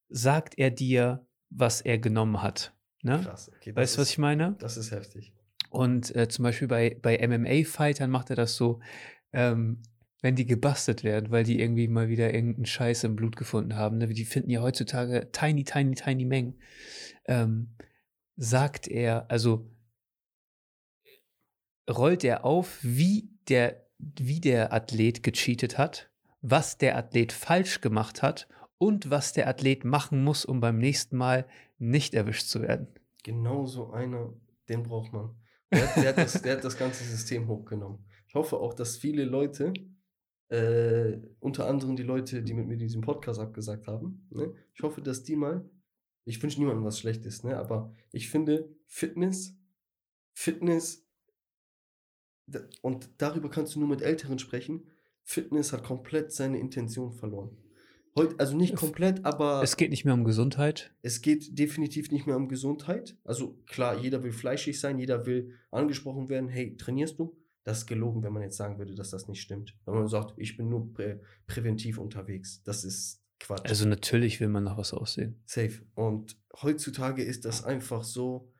sagt 0.09 0.57
er 0.57 0.71
dir, 0.71 1.23
was 1.51 1.81
er 1.81 1.99
genommen 1.99 2.41
hat. 2.41 2.73
Ne? 3.03 3.21
Krass. 3.23 3.51
Okay, 3.57 3.75
Weißt 3.75 3.95
du, 3.95 4.01
was 4.01 4.09
ich 4.09 4.17
meine? 4.17 4.55
Das 4.57 4.75
ist 4.75 4.89
heftig. 4.89 5.33
Und 5.69 6.15
äh, 6.15 6.27
zum 6.27 6.41
Beispiel 6.41 6.67
bei, 6.67 6.97
bei 6.99 7.19
MMA-Fightern 7.27 8.09
macht 8.09 8.31
er 8.31 8.35
das 8.35 8.55
so, 8.55 8.79
ähm, 9.31 9.83
wenn 10.25 10.35
die 10.35 10.47
gebastelt 10.47 11.03
werden, 11.03 11.29
weil 11.29 11.43
die 11.43 11.59
irgendwie 11.59 11.87
mal 11.87 12.09
wieder 12.09 12.33
irgendeinen 12.33 12.65
Scheiß 12.65 13.03
im 13.03 13.15
Blut 13.15 13.35
gefunden 13.35 13.75
haben. 13.75 13.99
Ne? 13.99 14.07
Die 14.07 14.25
finden 14.25 14.49
ja 14.49 14.59
heutzutage 14.63 15.29
tiny, 15.31 15.63
tiny, 15.63 15.93
tiny 15.93 16.25
Mengen. 16.25 16.59
Ähm, 17.25 17.75
sagt 18.35 18.87
er, 18.87 19.29
also 19.29 19.69
rollt 21.87 22.23
er 22.23 22.43
auf, 22.43 22.79
wie 22.81 23.29
der, 23.49 23.85
wie 23.99 24.39
der 24.39 24.73
Athlet 24.73 25.21
gecheatet 25.21 25.77
hat, 25.77 26.09
was 26.41 26.79
der 26.79 26.97
Athlet 26.97 27.31
falsch 27.31 27.81
gemacht 27.81 28.23
hat 28.23 28.47
und 28.79 29.11
was 29.11 29.31
der 29.31 29.47
Athlet 29.47 29.85
machen 29.85 30.23
muss, 30.23 30.43
um 30.43 30.59
beim 30.59 30.79
nächsten 30.79 31.17
Mal 31.17 31.45
nicht 31.77 32.15
erwischt 32.15 32.47
zu 32.47 32.63
werden. 32.63 32.87
Genau 33.21 33.67
so 33.67 33.91
einer, 33.91 34.33
den 34.69 34.81
braucht 34.81 35.13
man. 35.13 35.35
Der, 35.71 35.85
der, 35.95 36.09
hat 36.09 36.17
das, 36.17 36.41
der 36.41 36.57
hat 36.57 36.63
das 36.63 36.79
ganze 36.79 37.03
System 37.03 37.47
hochgenommen. 37.47 38.03
Ich 38.27 38.33
hoffe 38.33 38.57
auch, 38.57 38.73
dass 38.73 38.97
viele 38.97 39.23
Leute, 39.23 39.71
äh, 40.49 41.17
unter 41.39 41.67
anderem 41.67 41.95
die 41.95 42.03
Leute, 42.03 42.43
die 42.43 42.53
mit 42.53 42.67
mir 42.67 42.77
diesen 42.77 43.01
Podcast 43.01 43.39
abgesagt 43.39 43.87
haben, 43.87 44.27
ne? 44.29 44.53
ich 44.73 44.81
hoffe, 44.83 45.01
dass 45.01 45.23
die 45.23 45.35
mal, 45.35 45.69
ich 46.25 46.41
wünsche 46.41 46.59
niemandem 46.59 46.85
was 46.85 46.99
Schlechtes, 46.99 47.43
ne? 47.43 47.57
aber 47.57 47.93
ich 48.11 48.29
finde 48.29 48.69
Fitness, 48.87 49.57
Fitness, 50.33 51.03
und 52.81 53.09
darüber 53.17 53.49
kannst 53.49 53.73
du 53.75 53.79
nur 53.79 53.89
mit 53.89 54.01
Älteren 54.03 54.37
sprechen, 54.37 54.87
Fitness 55.23 55.73
hat 55.73 55.83
komplett 55.83 56.31
seine 56.31 56.59
Intention 56.59 57.11
verloren. 57.11 57.57
Heute, 58.15 58.39
also 58.39 58.55
nicht 58.55 58.75
komplett, 58.75 59.25
aber 59.25 59.61
Es 59.61 59.75
geht 59.75 59.89
nicht 59.89 60.05
mehr 60.05 60.13
um 60.13 60.23
Gesundheit. 60.23 60.93
es 61.01 61.21
geht 61.21 61.59
definitiv 61.59 62.11
nicht 62.11 62.27
mehr 62.27 62.37
um 62.37 62.47
Gesundheit. 62.47 63.17
Also 63.25 63.59
klar, 63.65 63.99
jeder 63.99 64.23
will 64.23 64.31
fleischig 64.31 64.79
sein, 64.79 64.99
jeder 64.99 65.25
will 65.25 65.53
angesprochen 65.71 66.29
werden, 66.29 66.47
hey, 66.47 66.77
trainierst 66.77 67.19
du? 67.19 67.35
Das 67.65 67.79
ist 67.79 67.87
gelogen, 67.87 68.23
wenn 68.23 68.31
man 68.31 68.43
jetzt 68.43 68.57
sagen 68.57 68.77
würde, 68.77 68.95
dass 68.95 69.09
das 69.09 69.27
nicht 69.27 69.41
stimmt. 69.41 69.75
Wenn 69.85 69.95
man 69.95 70.07
sagt, 70.07 70.35
ich 70.37 70.55
bin 70.55 70.69
nur 70.69 70.93
prä 70.93 71.19
präventiv 71.47 71.97
unterwegs. 71.97 72.61
Das 72.63 72.85
ist 72.85 73.23
Quatsch. 73.39 73.67
Also 73.67 73.87
natürlich 73.87 74.39
will 74.39 74.47
man 74.49 74.63
nach 74.63 74.77
was 74.77 74.93
aussehen. 74.93 75.41
Safe. 75.45 75.81
Und 75.95 76.37
heutzutage 76.61 77.23
ist 77.23 77.43
das 77.43 77.63
einfach 77.63 78.03
so, 78.03 78.51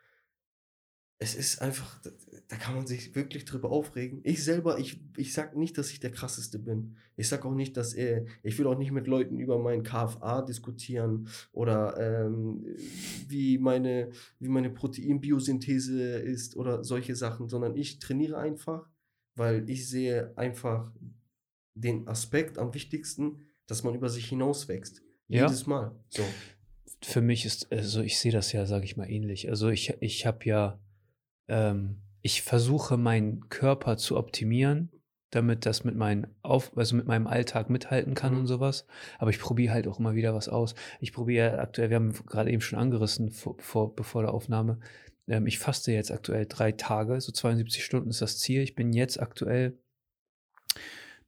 es 1.18 1.34
ist 1.36 1.62
einfach, 1.62 2.02
da, 2.50 2.58
kann 2.58 2.76
man 2.76 2.88
sich 2.88 3.16
wirklich 3.16 3.46
drüber 3.46 3.72
aufregen. 3.72 4.20
Ich 4.24 4.44
selber, 4.44 4.80
ich, 4.80 5.00
ich 5.16 5.34
sag 5.34 5.56
nicht, 5.56 5.78
dass 5.78 5.92
ich 5.92 6.02
der 6.02 6.12
krasseste 6.12 6.60
bin. 6.60 6.98
Ich 7.16 7.30
sag 7.30 7.46
auch 7.46 7.54
nicht, 7.54 7.78
dass 7.78 7.94
er, 7.94 8.26
ich 8.44 8.58
will 8.60 8.68
auch 8.68 8.78
nicht 8.78 8.92
mit 8.92 9.08
Leuten 9.08 9.40
über 9.40 9.58
mein 9.58 9.84
KFA 9.84 10.42
diskutieren 10.42 11.30
oder 11.54 11.98
ähm, 12.26 12.66
wie 13.30 13.58
meine, 13.58 14.10
wie 14.40 14.50
meine 14.50 14.70
Proteinbiosynthese 14.70 16.02
ist 16.02 16.58
oder 16.58 16.84
solche 16.84 17.16
Sachen, 17.16 17.48
sondern 17.48 17.78
ich 17.78 18.00
trainiere 18.00 18.38
einfach, 18.38 18.90
weil 19.36 19.70
ich 19.70 19.88
sehe 19.90 20.36
einfach 20.38 20.92
den 21.76 22.08
Aspekt 22.08 22.58
am 22.58 22.74
wichtigsten, 22.74 23.42
dass 23.68 23.84
man 23.84 23.96
über 23.96 24.10
sich 24.10 24.28
hinauswächst. 24.30 25.02
Ja. 25.28 25.44
Jedes 25.44 25.68
Mal. 25.68 25.96
So. 26.10 26.24
Für 27.02 27.22
mich 27.22 27.46
ist, 27.46 27.72
also 27.72 28.02
ich 28.02 28.20
sehe 28.20 28.32
das 28.32 28.52
ja, 28.52 28.66
sage 28.66 28.86
ich 28.86 28.96
mal, 28.98 29.10
ähnlich. 29.10 29.50
Also 29.50 29.70
ich, 29.70 29.94
ich 30.00 30.26
habe 30.26 30.46
ja 30.46 30.80
ähm, 31.48 32.02
ich 32.22 32.42
versuche 32.42 32.98
meinen 32.98 33.50
Körper 33.50 33.98
zu 33.98 34.18
optimieren, 34.18 34.90
damit 35.30 35.68
das 35.68 35.84
mit, 35.84 35.96
meinen 35.96 36.26
Auf 36.42 36.76
also 36.76 36.96
mit 36.96 37.06
meinem 37.06 37.28
Alltag 37.28 37.70
mithalten 37.70 38.16
kann 38.16 38.34
Mhm. 38.34 38.40
und 38.40 38.48
sowas. 38.48 38.88
Aber 39.20 39.30
ich 39.30 39.40
probiere 39.40 39.74
halt 39.74 39.88
auch 39.88 40.00
immer 40.00 40.16
wieder 40.16 40.34
was 40.34 40.50
aus. 40.50 40.74
Ich 41.00 41.14
probiere 41.14 41.60
aktuell, 41.60 41.90
wir 41.90 41.98
haben 41.98 42.14
gerade 42.26 42.52
eben 42.52 42.62
schon 42.62 42.80
angerissen, 42.80 43.30
vor, 43.30 43.56
vor, 43.60 43.96
bevor 43.96 44.24
der 44.24 44.34
Aufnahme, 44.34 44.80
ähm, 45.28 45.48
ich 45.48 45.60
faste 45.60 45.92
jetzt 45.92 46.12
aktuell 46.12 46.46
drei 46.48 46.72
Tage, 46.72 47.20
so 47.22 47.32
72 47.32 47.84
Stunden 47.84 48.10
ist 48.10 48.22
das 48.22 48.40
Ziel. 48.40 48.62
Ich 48.62 48.76
bin 48.76 48.94
jetzt 48.94 49.20
aktuell 49.20 49.78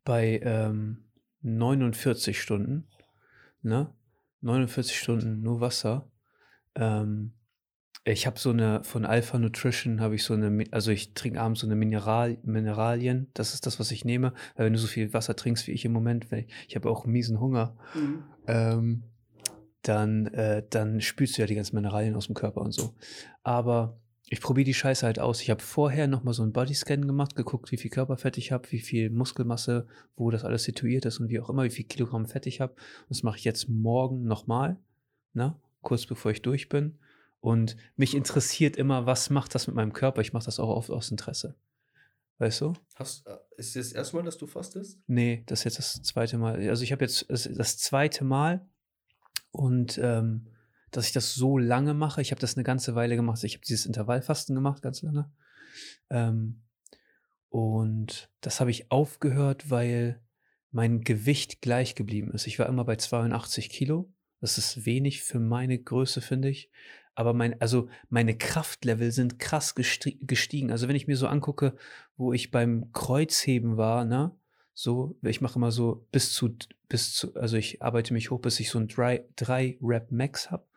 bei 0.04 0.40
ähm, 0.44 1.06
49 1.42 2.42
Stunden, 2.42 2.88
ne? 3.62 3.94
49 4.42 4.98
Stunden 4.98 5.42
nur 5.42 5.62
Wasser. 5.62 6.10
Ähm, 6.76 7.34
ich 8.04 8.26
habe 8.26 8.40
so 8.40 8.52
eine, 8.52 8.84
von 8.84 9.06
Alpha 9.06 9.38
Nutrition 9.38 10.00
habe 10.00 10.16
ich 10.16 10.24
so 10.24 10.34
eine, 10.34 10.64
also 10.72 10.92
ich 10.92 11.14
trinke 11.14 11.42
abends 11.42 11.60
so 11.60 11.68
eine 11.68 11.76
Mineral, 11.76 12.38
Mineralien, 12.44 13.30
das 13.34 13.54
ist 13.54 13.66
das, 13.66 13.80
was 13.80 13.92
ich 13.92 14.06
nehme, 14.06 14.34
weil 14.56 14.68
wenn 14.68 14.74
du 14.74 14.80
so 14.80 14.88
viel 14.88 15.14
Wasser 15.14 15.36
trinkst 15.36 15.68
wie 15.68 15.72
ich 15.72 15.84
im 15.84 15.92
Moment, 15.92 16.32
weil 16.32 16.42
ich, 16.42 16.54
ich 16.70 16.76
habe 16.78 16.90
auch 16.90 17.06
miesen 17.06 17.42
Hunger, 17.42 17.76
ähm, 18.48 19.04
dann, 19.88 20.28
äh, 20.28 20.64
dann 20.70 21.02
spülst 21.02 21.38
du 21.38 21.42
ja 21.42 21.48
die 21.48 21.56
ganzen 21.56 21.76
Mineralien 21.76 22.16
aus 22.16 22.28
dem 22.28 22.36
Körper 22.36 22.62
und 22.62 22.72
so. 22.72 22.94
Aber 23.44 23.98
ich 24.30 24.42
probiere 24.42 24.66
die 24.66 24.74
Scheiße 24.74 25.06
halt 25.06 25.20
aus. 25.20 25.42
Ich 25.42 25.50
habe 25.50 25.62
vorher 25.62 26.08
nochmal 26.08 26.34
so 26.34 26.44
einen 26.44 26.52
Bodyscan 26.52 27.08
gemacht, 27.08 27.36
geguckt, 27.36 27.72
wie 27.72 27.78
viel 27.78 27.92
Körperfett 27.92 28.38
ich 28.38 28.52
habe, 28.52 28.70
wie 28.72 28.80
viel 28.80 29.10
Muskelmasse, 29.10 29.88
wo 30.18 30.32
das 30.32 30.44
alles 30.44 30.64
situiert 30.64 31.06
ist 31.06 31.20
und 31.20 31.30
wie 31.30 31.40
auch 31.40 31.50
immer, 31.50 31.64
wie 31.64 31.70
viel 31.70 31.86
Kilogramm 31.86 32.26
Fett 32.26 32.46
ich 32.46 32.60
habe. 32.60 32.74
Und 32.74 33.10
das 33.10 33.24
mache 33.24 33.38
ich 33.38 33.46
jetzt 33.46 33.70
morgen 33.70 34.26
nochmal, 34.26 34.78
ne? 35.34 35.56
kurz 35.82 36.06
bevor 36.06 36.32
ich 36.32 36.42
durch 36.42 36.68
bin. 36.68 36.98
Und 37.40 37.78
mich 37.96 38.16
interessiert 38.16 38.76
immer, 38.76 39.06
was 39.06 39.30
macht 39.30 39.56
das 39.56 39.68
mit 39.68 39.76
meinem 39.76 39.94
Körper? 39.94 40.22
Ich 40.22 40.34
mache 40.34 40.46
das 40.46 40.60
auch 40.60 40.70
oft 40.70 40.90
aus 40.90 41.10
Interesse. 41.10 41.56
Weißt 42.40 42.62
du? 42.62 42.74
Hast, 42.96 43.26
äh, 43.26 43.38
ist 43.56 43.76
das 43.76 43.94
erste 43.94 44.18
Mal, 44.18 44.24
dass 44.24 44.38
du 44.38 44.46
fastest? 44.46 45.00
Nee, 45.08 45.44
das 45.46 45.60
ist 45.60 45.64
jetzt 45.64 45.80
das 45.80 46.04
zweite 46.04 46.38
Mal. 46.38 46.68
Also 46.70 46.84
ich 46.84 46.92
habe 46.92 47.06
jetzt 47.06 47.26
das, 47.30 47.50
das 47.52 47.78
zweite 47.78 48.26
Mal 48.26 48.66
und 49.58 50.00
ähm, 50.02 50.48
dass 50.92 51.08
ich 51.08 51.14
das 51.14 51.34
so 51.34 51.58
lange 51.58 51.94
mache. 51.94 52.22
Ich 52.22 52.32
habe 52.32 52.40
das 52.42 52.56
eine 52.56 52.64
ganze 52.64 52.96
Weile 52.96 53.16
gemacht. 53.16 53.44
Ich 53.44 53.56
habe 53.56 53.66
dieses 53.66 53.86
Intervallfasten 53.86 54.56
gemacht, 54.56 54.82
ganz 54.82 55.02
lange. 55.02 55.32
Ähm, 56.10 56.62
und 57.50 58.30
das 58.42 58.60
habe 58.60 58.72
ich 58.72 58.92
aufgehört, 58.92 59.70
weil 59.70 60.22
mein 60.72 61.02
Gewicht 61.02 61.62
gleich 61.62 61.96
geblieben 61.96 62.32
ist. 62.32 62.48
Ich 62.48 62.60
war 62.60 62.68
immer 62.68 62.86
bei 62.86 62.96
82 62.96 63.70
Kilo. 63.70 64.14
Das 64.42 64.58
ist 64.58 64.86
wenig 64.86 65.24
für 65.24 65.40
meine 65.40 65.80
Größe, 65.80 66.22
finde 66.22 66.50
ich. 66.50 66.70
Aber 67.16 67.34
mein, 67.34 67.60
also 67.60 67.90
meine 68.10 68.38
Kraftlevel 68.38 69.12
sind 69.12 69.40
krass 69.40 69.76
gesti- 69.76 70.20
gestiegen. 70.22 70.72
Also 70.72 70.88
wenn 70.88 70.96
ich 70.96 71.08
mir 71.08 71.18
so 71.18 71.28
angucke, 71.28 71.76
wo 72.16 72.32
ich 72.32 72.52
beim 72.52 72.92
Kreuzheben 72.92 73.76
war, 73.76 74.06
ne, 74.06 74.37
so, 74.80 75.18
ich 75.24 75.42
mache 75.42 75.56
immer 75.56 75.72
so 75.72 76.06
bis 76.12 76.34
zu, 76.34 76.56
bis 76.88 77.12
zu, 77.16 77.34
also 77.34 77.58
ich 77.58 77.82
arbeite 77.82 78.14
mich 78.14 78.30
hoch, 78.30 78.40
bis 78.40 78.60
ich 78.60 78.70
so 78.70 78.78
ein 78.78 78.88
3 78.88 79.80
Rep 79.82 80.12
Max 80.12 80.52
habe. 80.52 80.68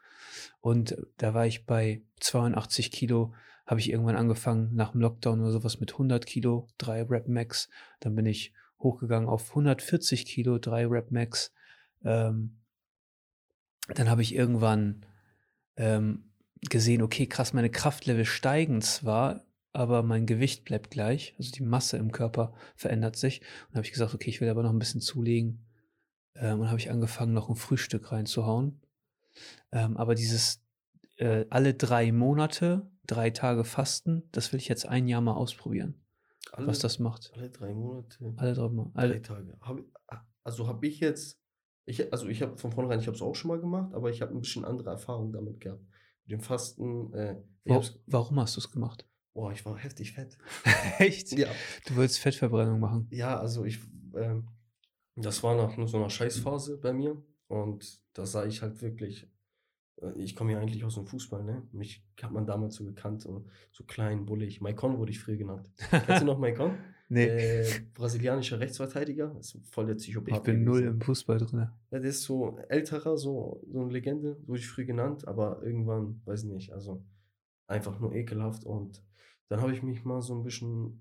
Und 0.63 0.97
da 1.19 1.35
war 1.35 1.47
ich 1.47 1.67
bei 1.67 2.01
82 2.21 2.93
Kilo, 2.93 3.35
habe 3.67 3.79
ich 3.79 3.91
irgendwann 3.91 4.17
angefangen 4.17 4.75
nach 4.75 4.93
dem 4.93 5.03
Lockdown 5.03 5.43
oder 5.43 5.51
sowas 5.51 5.81
mit 5.81 5.93
100 5.93 6.25
Kilo, 6.25 6.67
3 6.79 7.03
Rep 7.11 7.29
Max. 7.29 7.69
Dann 8.01 8.15
bin 8.15 8.25
ich 8.25 8.55
hochgegangen 8.79 9.29
auf 9.29 9.51
140 9.51 10.25
Kilo, 10.25 10.59
3 10.59 10.87
Rep 10.87 11.11
Max. 11.11 11.53
Ähm, 12.03 12.57
dann 13.89 14.09
habe 14.09 14.23
ich 14.23 14.35
irgendwann 14.35 15.05
ähm, 15.77 16.31
gesehen, 16.71 17.03
okay, 17.03 17.27
krass, 17.27 17.53
meine 17.53 17.69
Kraftlevel 17.69 18.25
steigen 18.25 18.81
zwar, 18.81 19.45
aber 19.73 20.03
mein 20.03 20.27
Gewicht 20.27 20.65
bleibt 20.65 20.91
gleich, 20.91 21.35
also 21.39 21.51
die 21.53 21.63
Masse 21.63 21.97
im 21.97 22.13
Körper 22.13 22.53
verändert 22.77 23.17
sich. 23.17 23.41
Und 23.69 23.77
habe 23.77 23.87
ich 23.87 23.93
gesagt, 23.93 24.15
okay, 24.15 24.31
ich 24.31 24.41
will 24.41 24.49
aber 24.49 24.63
noch 24.63 24.73
ein 24.73 24.79
bisschen 24.79 25.01
zulegen. 25.01 25.67
Ähm, 26.35 26.61
und 26.61 26.69
habe 26.69 26.79
ich 26.79 26.91
angefangen, 26.91 27.33
noch 27.33 27.49
ein 27.49 27.57
Frühstück 27.57 28.13
reinzuhauen. 28.13 28.81
Ähm, 29.73 29.97
aber 29.97 30.15
dieses 30.15 30.63
äh, 31.17 31.47
alle 31.51 31.75
drei 31.75 32.13
Monate, 32.13 32.91
drei 33.07 33.31
Tage 33.31 33.65
Fasten, 33.65 34.23
das 34.33 34.53
will 34.53 34.61
ich 34.61 34.69
jetzt 34.69 34.87
ein 34.87 35.09
Jahr 35.09 35.21
mal 35.21 35.35
ausprobieren, 35.35 35.95
Alle, 36.53 36.67
was 36.67 36.79
das 36.79 36.99
macht. 36.99 37.33
alle 37.35 37.51
drei 37.51 37.75
Monate. 37.75 38.35
Alle 38.37 38.55
drei 38.55 38.69
drei 38.69 39.01
Alle, 39.01 39.23
Tage. 39.23 39.59
Hab, 39.61 39.81
also 40.45 40.67
habe 40.67 40.87
ich 40.87 41.01
jetzt, 41.01 41.39
ich, 41.85 42.13
also 42.13 42.29
ich 42.29 42.43
habe 42.43 42.57
von 42.57 42.73
vornherein, 42.73 43.01
ich 43.01 43.07
habe 43.07 43.17
es 43.17 43.23
auch 43.23 43.35
schon 43.35 43.49
mal 43.49 43.61
gemacht, 43.61 43.93
aber 43.95 44.11
ich 44.11 44.23
habe 44.23 44.33
ein 44.35 44.41
bisschen 44.41 44.65
andere 44.65 44.91
Erfahrungen 44.91 45.33
damit 45.33 45.61
gehabt. 45.61 45.83
Mit 46.25 46.33
dem 46.33 46.41
Fasten, 46.41 47.13
äh, 47.13 47.37
ich 47.65 47.71
Wa- 47.71 47.77
hab's, 47.77 47.99
warum 48.07 48.41
hast 48.41 48.57
du 48.57 48.61
es 48.61 48.71
gemacht? 48.71 49.07
Boah, 49.35 49.53
ich 49.53 49.65
war 49.65 49.77
heftig 49.79 50.13
fett. 50.13 50.37
Echt? 50.99 51.33
Ja, 51.33 51.49
Du 51.87 51.97
wolltest 51.97 52.19
Fettverbrennung 52.21 52.81
machen. 52.81 53.07
ja 53.11 53.39
also 53.39 53.65
ich, 53.65 53.79
ähm, 54.15 54.49
das 55.17 55.43
war 55.43 55.55
nach 55.57 55.77
nur 55.77 55.89
so 55.89 55.97
einer 55.99 56.11
Scheißphase 56.11 56.79
bei 56.79 56.93
mir 56.93 57.23
und 57.49 58.01
da 58.15 58.27
sah 58.27 58.45
ich 58.47 58.63
halt 58.63 58.81
wirklich, 58.83 59.29
äh, 60.01 60.13
ich 60.17 60.35
komme 60.37 60.53
ja 60.53 60.59
eigentlich 60.61 60.85
aus 60.85 60.95
dem 60.95 61.07
Fußball, 61.07 61.43
ne? 61.45 61.63
Mich 61.73 62.05
hat 62.23 62.33
man 62.33 62.47
damals 62.47 62.75
so 62.77 62.85
gekannt, 62.85 63.23
so, 63.23 63.45
so 63.73 63.85
klein, 63.85 64.25
bullig. 64.27 64.61
Maicon 64.61 64.99
wurde 64.99 65.11
ich 65.13 65.21
früher 65.21 65.37
genannt. 65.37 65.69
Kennst 65.91 66.23
du 66.23 66.27
noch 66.27 66.39
Maicon? 66.39 66.73
Nee, 67.13 67.25
Äh, 67.27 67.69
brasilianischer 67.93 68.61
Rechtsverteidiger, 68.61 69.35
ist 69.41 69.59
voll 69.73 69.87
der 69.87 69.97
Psychopath. 69.97 70.37
ich 70.37 70.43
bin 70.45 70.63
null 70.63 70.85
im 70.85 71.01
Fußball 71.01 71.39
drin. 71.39 71.69
Ja, 71.91 71.99
der 71.99 72.09
ist 72.09 72.23
so 72.23 72.57
älterer, 72.69 73.17
so, 73.19 73.61
so 73.69 73.81
eine 73.81 73.91
Legende, 73.91 74.37
wurde 74.47 74.61
ich 74.61 74.69
früh 74.69 74.85
genannt, 74.87 75.27
aber 75.27 75.61
irgendwann, 75.65 76.23
weiß 76.25 76.45
nicht, 76.45 76.73
also 76.73 77.03
einfach 77.67 77.99
nur 77.99 78.15
ekelhaft. 78.15 78.63
Und 78.63 79.03
dann 79.51 79.61
habe 79.61 79.73
ich 79.73 79.83
mich 79.83 80.05
mal 80.05 80.23
so 80.23 80.33
ein 80.35 80.45
bisschen 80.45 81.01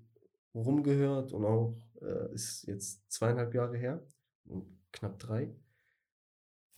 rumgehört 0.54 1.32
und 1.32 1.44
auch, 1.44 1.80
äh, 2.02 2.34
ist 2.34 2.66
jetzt 2.66 3.10
zweieinhalb 3.10 3.54
Jahre 3.54 3.78
her, 3.78 4.04
knapp 4.90 5.18
drei. 5.20 5.54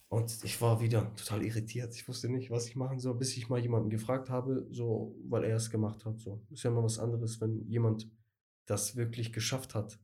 Und 0.07 0.43
ich 0.43 0.61
war 0.61 0.79
wieder 0.79 1.11
total 1.15 1.43
irritiert. 1.43 1.95
Ich 1.95 2.07
wusste 2.07 2.29
nicht, 2.29 2.51
was 2.51 2.67
ich 2.67 2.75
machen 2.75 2.99
soll, 2.99 3.15
bis 3.15 3.35
ich 3.35 3.49
mal 3.49 3.59
jemanden 3.59 3.89
gefragt 3.89 4.29
habe, 4.29 4.67
so, 4.69 5.15
weil 5.27 5.43
er 5.45 5.55
es 5.55 5.71
gemacht 5.71 6.05
hat. 6.05 6.19
So. 6.19 6.45
Ist 6.51 6.61
ja 6.61 6.69
immer 6.69 6.83
was 6.83 6.99
anderes, 6.99 7.41
wenn 7.41 7.65
jemand 7.67 8.07
das 8.67 8.95
wirklich 8.95 9.33
geschafft 9.33 9.73
hat, 9.73 9.99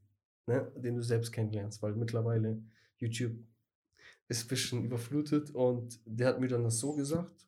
ne, 0.48 0.72
den 0.76 0.96
du 0.96 1.04
selbst 1.04 1.32
kennenlernst, 1.32 1.84
weil 1.84 1.94
mittlerweile 1.94 2.64
YouTube 2.98 3.38
ist 4.28 4.46
ein 4.46 4.48
bisschen 4.48 4.84
überflutet 4.84 5.52
und 5.52 6.02
der 6.06 6.30
hat 6.30 6.40
mir 6.40 6.48
dann 6.48 6.64
das 6.64 6.80
so 6.80 6.96
gesagt, 6.96 7.48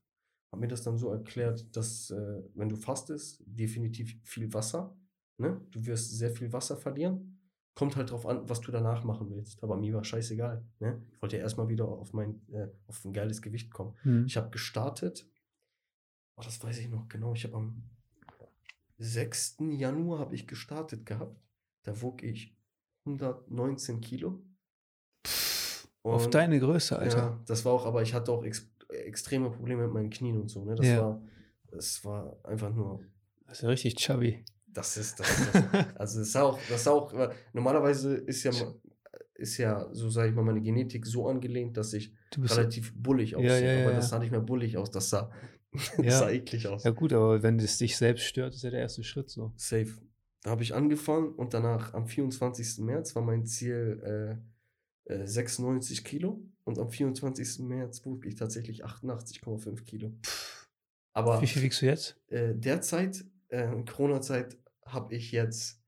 hat 0.52 0.60
mir 0.60 0.68
das 0.68 0.84
dann 0.84 0.98
so 0.98 1.12
erklärt, 1.12 1.76
dass 1.76 2.10
äh, 2.12 2.44
wenn 2.56 2.70
du 2.70 2.76
fastest, 2.76 3.42
definitiv 3.46 4.16
viel 4.24 4.54
Wasser, 4.54 4.96
ne? 5.38 5.62
Du 5.72 5.86
wirst 5.86 6.18
sehr 6.18 6.32
viel 6.32 6.52
Wasser 6.52 6.76
verlieren. 6.78 7.38
Kommt 7.74 7.96
halt 7.96 8.12
drauf 8.12 8.26
an, 8.26 8.48
was 8.50 8.60
du 8.60 8.70
danach 8.72 9.06
machen 9.06 9.30
willst. 9.30 9.64
Aber 9.64 9.78
mir 9.78 9.94
war 9.94 10.04
scheißegal. 10.04 10.66
Ne? 10.80 11.02
Ich 11.14 11.22
wollte 11.22 11.38
ja 11.38 11.44
erstmal 11.44 11.70
wieder 11.70 11.88
auf 11.88 12.12
mein, 12.12 12.42
äh, 12.52 12.68
auf 12.88 13.04
ein 13.06 13.14
geiles 13.14 13.42
Gewicht 13.42 13.72
kommen. 13.72 13.96
Hm. 14.02 14.26
Ich 14.26 14.36
habe 14.36 14.50
gestartet, 14.50 15.26
oh, 16.36 16.42
das 16.44 16.62
weiß 16.62 16.78
ich 16.80 16.90
noch 16.90 17.08
genau, 17.08 17.34
ich 17.34 17.46
habe 17.46 17.56
am 17.56 17.84
6. 18.98 19.58
Januar 19.72 20.20
habe 20.20 20.36
ich 20.36 20.48
gestartet 20.48 21.06
gehabt. 21.06 21.40
Da 21.84 22.02
wog 22.02 22.24
ich 22.24 22.56
119 23.06 24.02
Kilo. 24.02 24.44
Auf 26.04 26.26
Und- 26.26 26.34
deine 26.36 26.60
Größe, 26.60 26.98
Alter. 27.00 27.18
ja, 27.18 27.40
das 27.46 27.64
war 27.64 27.72
auch, 27.74 27.86
aber 27.86 28.02
ich 28.02 28.14
hatte 28.14 28.32
auch 28.32 28.44
ex 28.44 28.68
extreme 29.06 29.50
Probleme 29.52 29.84
mit 29.84 29.94
meinen 29.94 30.10
Knien 30.10 30.40
und 30.40 30.50
so. 30.50 30.64
Ne? 30.66 30.76
Das, 30.76 30.86
Ja. 30.88 31.02
war, 31.02 31.22
das 31.72 32.04
war 32.06 32.38
einfach 32.44 32.74
nur, 32.74 33.02
Das 33.48 33.58
ist 33.58 33.64
ja 33.64 33.70
richtig 33.70 33.96
chubby. 33.96 34.44
das 34.68 34.98
ist 34.98 35.20
das. 35.20 35.28
das 35.54 35.74
also 35.96 36.20
das 36.20 36.28
ist 36.30 36.36
auch, 36.38 36.60
das 36.70 36.82
ist 36.82 36.88
auch, 36.88 37.14
normalerweise 37.54 38.16
ist 38.16 38.44
ja, 38.44 38.52
ist 39.36 39.58
ja, 39.58 39.90
so 39.94 40.10
sage 40.10 40.30
ich 40.30 40.36
mal, 40.36 40.44
meine 40.44 40.62
Genetik 40.62 41.06
so 41.06 41.28
angelehnt, 41.28 41.76
dass 41.78 41.94
ich 41.94 42.14
relativ 42.38 42.94
bullig 42.96 43.36
aussehe. 43.36 43.50
ja, 43.66 43.74
ja, 43.74 43.82
aber 43.84 43.92
ja. 43.92 43.98
das 43.98 44.10
sah 44.10 44.20
nicht 44.20 44.32
mehr 44.32 44.40
bullig 44.42 44.78
aus, 44.78 44.92
das 44.92 45.10
sah, 45.10 45.32
das 45.98 46.20
sah 46.20 46.30
eklig 46.30 46.68
aus. 46.68 46.84
ja 46.84 46.92
gut, 46.92 47.12
aber 47.14 47.42
wenn 47.44 47.60
es 47.60 47.78
dich 47.78 47.98
selbst 47.98 48.24
stört, 48.26 48.54
ist 48.54 48.64
ja 48.64 48.70
der 48.70 48.82
erste 48.82 49.04
Schritt 49.04 49.30
so. 49.30 49.52
Safe. 49.56 49.92
Da 50.44 50.50
habe 50.52 50.64
ich 50.64 50.74
angefangen 50.74 51.34
und 51.36 51.54
danach 51.54 51.94
am 51.94 52.08
24. 52.08 52.80
März 52.80 53.16
war 53.16 53.22
mein 53.22 53.46
Ziel 53.46 54.40
äh, 55.08 55.14
äh, 55.14 55.28
96 55.28 56.04
Kilo 56.04 56.44
und 56.64 56.80
am 56.80 56.90
24. 56.90 57.60
März 57.60 58.06
wog 58.06 58.26
ich 58.26 58.36
tatsächlich 58.36 58.86
88,5 58.86 59.84
Kilo. 59.84 60.14
Aber 61.14 61.42
Wie 61.42 61.48
viel 61.48 61.62
wiegst 61.64 61.82
du 61.82 61.86
jetzt? 61.88 62.20
äh, 62.28 62.54
derzeit, 62.56 63.26
äh, 63.50 63.72
in 63.74 63.86
Corona-Zeit, 63.86 64.58
habe 64.86 65.14
ich 65.16 65.32
jetzt 65.32 65.82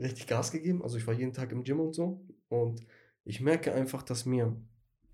richtig 0.00 0.26
Gas 0.26 0.50
gegeben. 0.50 0.82
Also 0.82 0.96
ich 0.98 1.06
war 1.06 1.14
jeden 1.14 1.32
Tag 1.32 1.52
im 1.52 1.62
Gym 1.64 1.80
und 1.80 1.94
so. 1.94 2.24
Und 2.48 2.84
ich 3.24 3.40
merke 3.40 3.72
einfach, 3.74 4.02
dass 4.02 4.24
mir, 4.26 4.56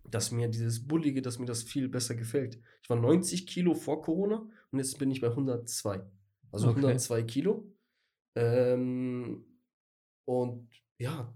dass 0.05 0.31
mir 0.31 0.49
dieses 0.49 0.87
Bullige, 0.87 1.23
dass 1.23 1.39
mir 1.39 1.47
das 1.47 1.63
viel 1.63 1.89
besser 1.89 2.15
gefällt. 2.15 2.61
Ich 2.83 2.91
war 2.91 2.97
90 2.97 3.47
Kilo 3.47 3.75
vor 3.75 4.03
Corona 4.03 4.49
und 4.71 4.79
jetzt 4.79 4.99
bin 4.99 5.11
ich 5.11 5.21
bei 5.21 5.29
102. 5.29 6.03
Also 6.51 6.69
Okay. 6.69 6.79
102 6.81 7.23
Kilo. 7.25 7.73
Ähm, 8.35 9.45
und 10.25 10.69
ja, 10.99 11.35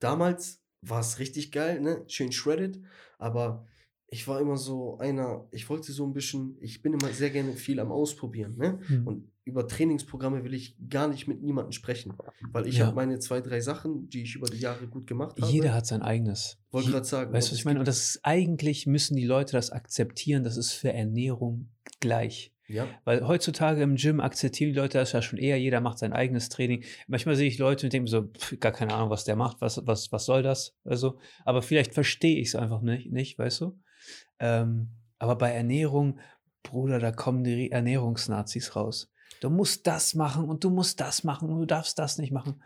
damals 0.00 0.63
war 0.88 1.00
es 1.00 1.18
richtig 1.18 1.52
geil, 1.52 1.80
ne? 1.80 2.02
Schön 2.06 2.32
shredded, 2.32 2.80
aber 3.18 3.66
ich 4.08 4.28
war 4.28 4.40
immer 4.40 4.56
so 4.56 4.98
einer, 4.98 5.46
ich 5.50 5.68
wollte 5.68 5.92
so 5.92 6.06
ein 6.06 6.12
bisschen, 6.12 6.56
ich 6.60 6.82
bin 6.82 6.92
immer 6.92 7.08
sehr 7.12 7.30
gerne 7.30 7.54
viel 7.54 7.80
am 7.80 7.90
Ausprobieren, 7.90 8.56
ne? 8.56 8.78
Hm. 8.86 9.06
Und 9.06 9.30
über 9.44 9.66
Trainingsprogramme 9.68 10.42
will 10.44 10.54
ich 10.54 10.76
gar 10.88 11.08
nicht 11.08 11.28
mit 11.28 11.42
niemandem 11.42 11.72
sprechen, 11.72 12.14
weil 12.52 12.66
ich 12.66 12.78
Ja. 12.78 12.86
habe 12.86 12.96
meine 12.96 13.18
zwei, 13.18 13.40
drei 13.40 13.60
Sachen, 13.60 14.08
die 14.08 14.22
ich 14.22 14.36
über 14.36 14.46
die 14.46 14.58
Jahre 14.58 14.86
gut 14.86 15.06
gemacht 15.06 15.40
habe. 15.40 15.52
Jeder 15.52 15.74
hat 15.74 15.86
sein 15.86 16.00
eigenes. 16.00 16.58
Wollte 16.70 16.92
gerade 16.92 17.04
sagen. 17.04 17.32
Weißt 17.32 17.48
du, 17.48 17.50
und 17.50 17.52
was 17.54 17.58
ich 17.58 17.64
meine? 17.64 17.78
Und 17.80 17.88
das 17.88 17.98
ist 18.08 18.20
eigentlich 18.22 18.86
müssen 18.86 19.16
die 19.16 19.26
Leute 19.26 19.52
das 19.52 19.70
akzeptieren, 19.70 20.44
das 20.44 20.56
ist 20.56 20.72
für 20.72 20.92
Ernährung 20.92 21.68
gleich. 22.00 22.53
Ja, 22.66 22.88
Weil 23.04 23.26
heutzutage 23.26 23.82
im 23.82 23.96
Gym 23.96 24.20
akzeptieren 24.20 24.72
die 24.72 24.78
Leute 24.78 24.96
das 24.98 25.12
ja 25.12 25.20
schon 25.20 25.38
eher, 25.38 25.58
jeder 25.60 25.80
macht 25.82 25.98
sein 25.98 26.12
eigenes 26.14 26.48
Training. 26.48 26.82
Manchmal 27.06 27.36
sehe 27.36 27.46
ich 27.48 27.58
Leute 27.58 27.86
und 27.86 27.92
denke 27.92 28.04
mir 28.04 28.10
so, 28.10 28.22
pff, 28.28 28.58
gar 28.58 28.72
keine 28.72 28.94
Ahnung, 28.94 29.10
was 29.10 29.24
der 29.24 29.36
macht, 29.36 29.60
was, 29.60 29.86
was, 29.86 30.10
was 30.12 30.24
soll 30.24 30.42
das? 30.42 30.74
Also, 30.84 31.18
aber 31.44 31.60
vielleicht 31.62 31.92
verstehe 31.94 32.38
ich 32.40 32.48
es 32.48 32.54
einfach 32.54 32.80
nicht, 32.80 33.12
nicht, 33.12 33.38
weißt 33.38 33.60
du? 33.60 33.78
Ähm, 34.38 34.90
aber 35.18 35.36
bei 35.36 35.50
Ernährung, 35.50 36.18
Bruder, 36.62 36.98
da 36.98 37.12
kommen 37.12 37.44
die 37.44 37.70
Ernährungsnazis 37.70 38.76
raus. 38.76 39.10
Du 39.40 39.50
musst 39.50 39.86
das 39.86 40.14
machen 40.14 40.44
und 40.48 40.64
du 40.64 40.70
musst 40.70 41.00
das 41.00 41.24
machen 41.24 41.50
und 41.50 41.58
du 41.58 41.66
darfst 41.66 41.98
das 41.98 42.18
nicht 42.18 42.32
machen. 42.32 42.62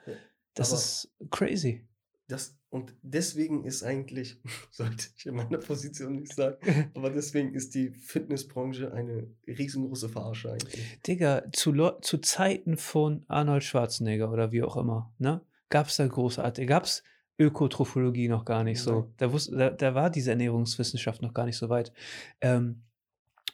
Das 0.55 0.71
aber- 0.71 0.79
ist 0.79 1.11
crazy. 1.31 1.89
das, 2.29 2.58
und 2.71 2.95
deswegen 3.03 3.65
ist 3.65 3.83
eigentlich, 3.83 4.41
sollte 4.71 5.09
ich 5.17 5.27
in 5.27 5.35
meiner 5.35 5.59
Position 5.59 6.17
nicht 6.17 6.35
sagen, 6.35 6.59
aber 6.95 7.11
deswegen 7.11 7.55
ist 7.55 7.75
die 7.75 7.91
Fitnessbranche 7.91 8.93
eine 8.93 9.27
riesengroße 9.47 10.09
Verarsche 10.09 10.53
eigentlich. 10.53 11.01
Digga, 11.07 11.45
zu, 11.53 11.73
zu 12.03 12.19
Zeiten 12.19 12.77
von 12.77 13.25
Arnold 13.29 13.65
Schwarzenegger 13.65 14.31
oder 14.31 14.53
wie 14.53 14.63
auch 14.63 14.77
immer, 14.77 15.13
ne? 15.19 15.41
Gab 15.71 15.89
es 15.89 15.97
da 15.97 16.07
großartig, 16.07 16.67
gab 16.67 16.85
es 16.85 17.03
Ökotrophologie 17.39 18.29
noch 18.29 18.45
gar 18.45 18.65
nicht 18.65 18.81
so. 18.81 19.13
Da, 19.19 19.33
wus, 19.33 19.51
da, 19.51 19.71
da 19.71 19.95
war 19.95 20.11
diese 20.11 20.31
Ernährungswissenschaft 20.31 21.23
noch 21.23 21.35
gar 21.35 21.45
nicht 21.45 21.59
so 21.59 21.69
weit. 21.69 21.93
Ähm, 22.41 22.83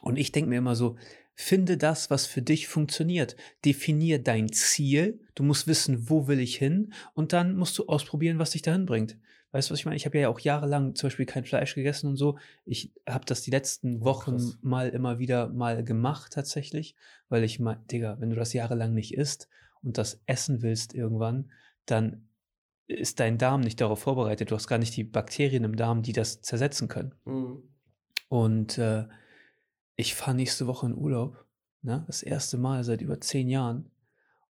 und 0.01 0.17
ich 0.17 0.31
denke 0.31 0.49
mir 0.49 0.57
immer 0.57 0.75
so, 0.75 0.95
finde 1.35 1.77
das, 1.77 2.09
was 2.09 2.25
für 2.25 2.41
dich 2.41 2.67
funktioniert. 2.67 3.35
Definier 3.63 4.19
dein 4.23 4.51
Ziel. 4.51 5.19
Du 5.35 5.43
musst 5.43 5.67
wissen, 5.67 6.09
wo 6.09 6.27
will 6.27 6.39
ich 6.39 6.55
hin. 6.55 6.93
Und 7.13 7.33
dann 7.33 7.55
musst 7.55 7.77
du 7.77 7.85
ausprobieren, 7.87 8.39
was 8.39 8.51
dich 8.51 8.61
dahin 8.61 8.85
bringt. 8.85 9.17
Weißt 9.51 9.69
du, 9.69 9.73
was 9.73 9.79
ich 9.79 9.85
meine? 9.85 9.95
Ich 9.95 10.05
habe 10.05 10.17
ja 10.19 10.27
auch 10.29 10.39
jahrelang 10.39 10.95
zum 10.95 11.07
Beispiel 11.07 11.25
kein 11.25 11.45
Fleisch 11.45 11.75
gegessen 11.75 12.07
und 12.07 12.17
so. 12.17 12.37
Ich 12.65 12.91
habe 13.07 13.25
das 13.25 13.41
die 13.41 13.51
letzten 13.51 14.01
Oh, 14.01 14.05
Wochen 14.05 14.37
krass. 14.37 14.57
mal 14.61 14.89
immer 14.89 15.19
wieder 15.19 15.47
mal 15.49 15.83
gemacht 15.83 16.33
tatsächlich, 16.33 16.95
weil 17.29 17.43
ich 17.43 17.59
mal, 17.59 17.79
Digga, 17.91 18.17
wenn 18.19 18.29
du 18.29 18.35
das 18.35 18.51
jahrelang 18.53 18.93
nicht 18.93 19.13
isst 19.13 19.47
und 19.81 19.97
das 19.97 20.21
essen 20.25 20.61
willst 20.61 20.93
irgendwann, 20.93 21.51
dann 21.85 22.27
ist 22.87 23.19
dein 23.19 23.37
Darm 23.37 23.61
nicht 23.61 23.79
darauf 23.81 23.99
vorbereitet. 23.99 24.51
Du 24.51 24.55
hast 24.55 24.67
gar 24.67 24.77
nicht 24.77 24.95
die 24.95 25.03
Bakterien 25.05 25.63
im 25.63 25.75
Darm, 25.75 26.01
die 26.01 26.13
das 26.13 26.41
zersetzen 26.41 26.87
können. 26.87 27.15
Mhm. 27.25 27.63
Und 28.27 28.77
äh, 28.77 29.05
ich 29.95 30.15
fahre 30.15 30.35
nächste 30.35 30.67
Woche 30.67 30.85
in 30.87 30.95
Urlaub, 30.95 31.45
ne? 31.81 32.03
das 32.07 32.23
erste 32.23 32.57
Mal 32.57 32.83
seit 32.83 33.01
über 33.01 33.19
zehn 33.21 33.47
Jahren. 33.49 33.91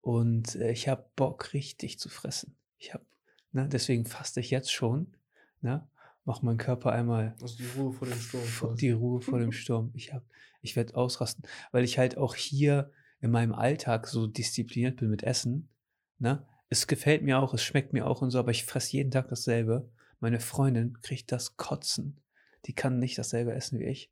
Und 0.00 0.56
äh, 0.56 0.72
ich 0.72 0.88
habe 0.88 1.08
Bock, 1.16 1.52
richtig 1.52 1.98
zu 1.98 2.08
fressen. 2.08 2.56
Ich 2.78 2.94
habe, 2.94 3.04
ne? 3.52 3.68
deswegen 3.68 4.04
faste 4.04 4.40
ich 4.40 4.50
jetzt 4.50 4.72
schon, 4.72 5.16
ne? 5.60 5.86
mach 6.24 6.42
meinen 6.42 6.58
Körper 6.58 6.92
einmal 6.92 7.34
Also 7.40 7.56
die 7.56 7.66
Ruhe 7.76 7.92
vor 7.92 8.08
dem 8.08 8.18
Sturm. 8.18 8.76
die 8.76 8.90
Ruhe 8.90 9.20
vor 9.20 9.38
dem 9.38 9.52
Sturm. 9.52 9.90
Ich 9.94 10.12
hab, 10.12 10.22
ich 10.62 10.76
werde 10.76 10.96
ausrasten, 10.96 11.44
weil 11.72 11.84
ich 11.84 11.98
halt 11.98 12.16
auch 12.16 12.34
hier 12.34 12.90
in 13.20 13.30
meinem 13.30 13.54
Alltag 13.54 14.06
so 14.06 14.26
diszipliniert 14.26 14.96
bin 14.96 15.10
mit 15.10 15.22
Essen. 15.22 15.68
Ne? 16.18 16.46
Es 16.68 16.86
gefällt 16.86 17.22
mir 17.22 17.38
auch, 17.38 17.54
es 17.54 17.62
schmeckt 17.62 17.92
mir 17.92 18.06
auch 18.06 18.22
und 18.22 18.30
so, 18.30 18.38
aber 18.38 18.50
ich 18.50 18.64
fresse 18.64 18.92
jeden 18.92 19.10
Tag 19.10 19.28
dasselbe. 19.28 19.90
Meine 20.20 20.40
Freundin 20.40 20.98
kriegt 21.00 21.32
das 21.32 21.56
Kotzen. 21.56 22.20
Die 22.66 22.74
kann 22.74 22.98
nicht 22.98 23.18
dasselbe 23.18 23.52
essen 23.52 23.78
wie 23.78 23.84
ich. 23.84 24.10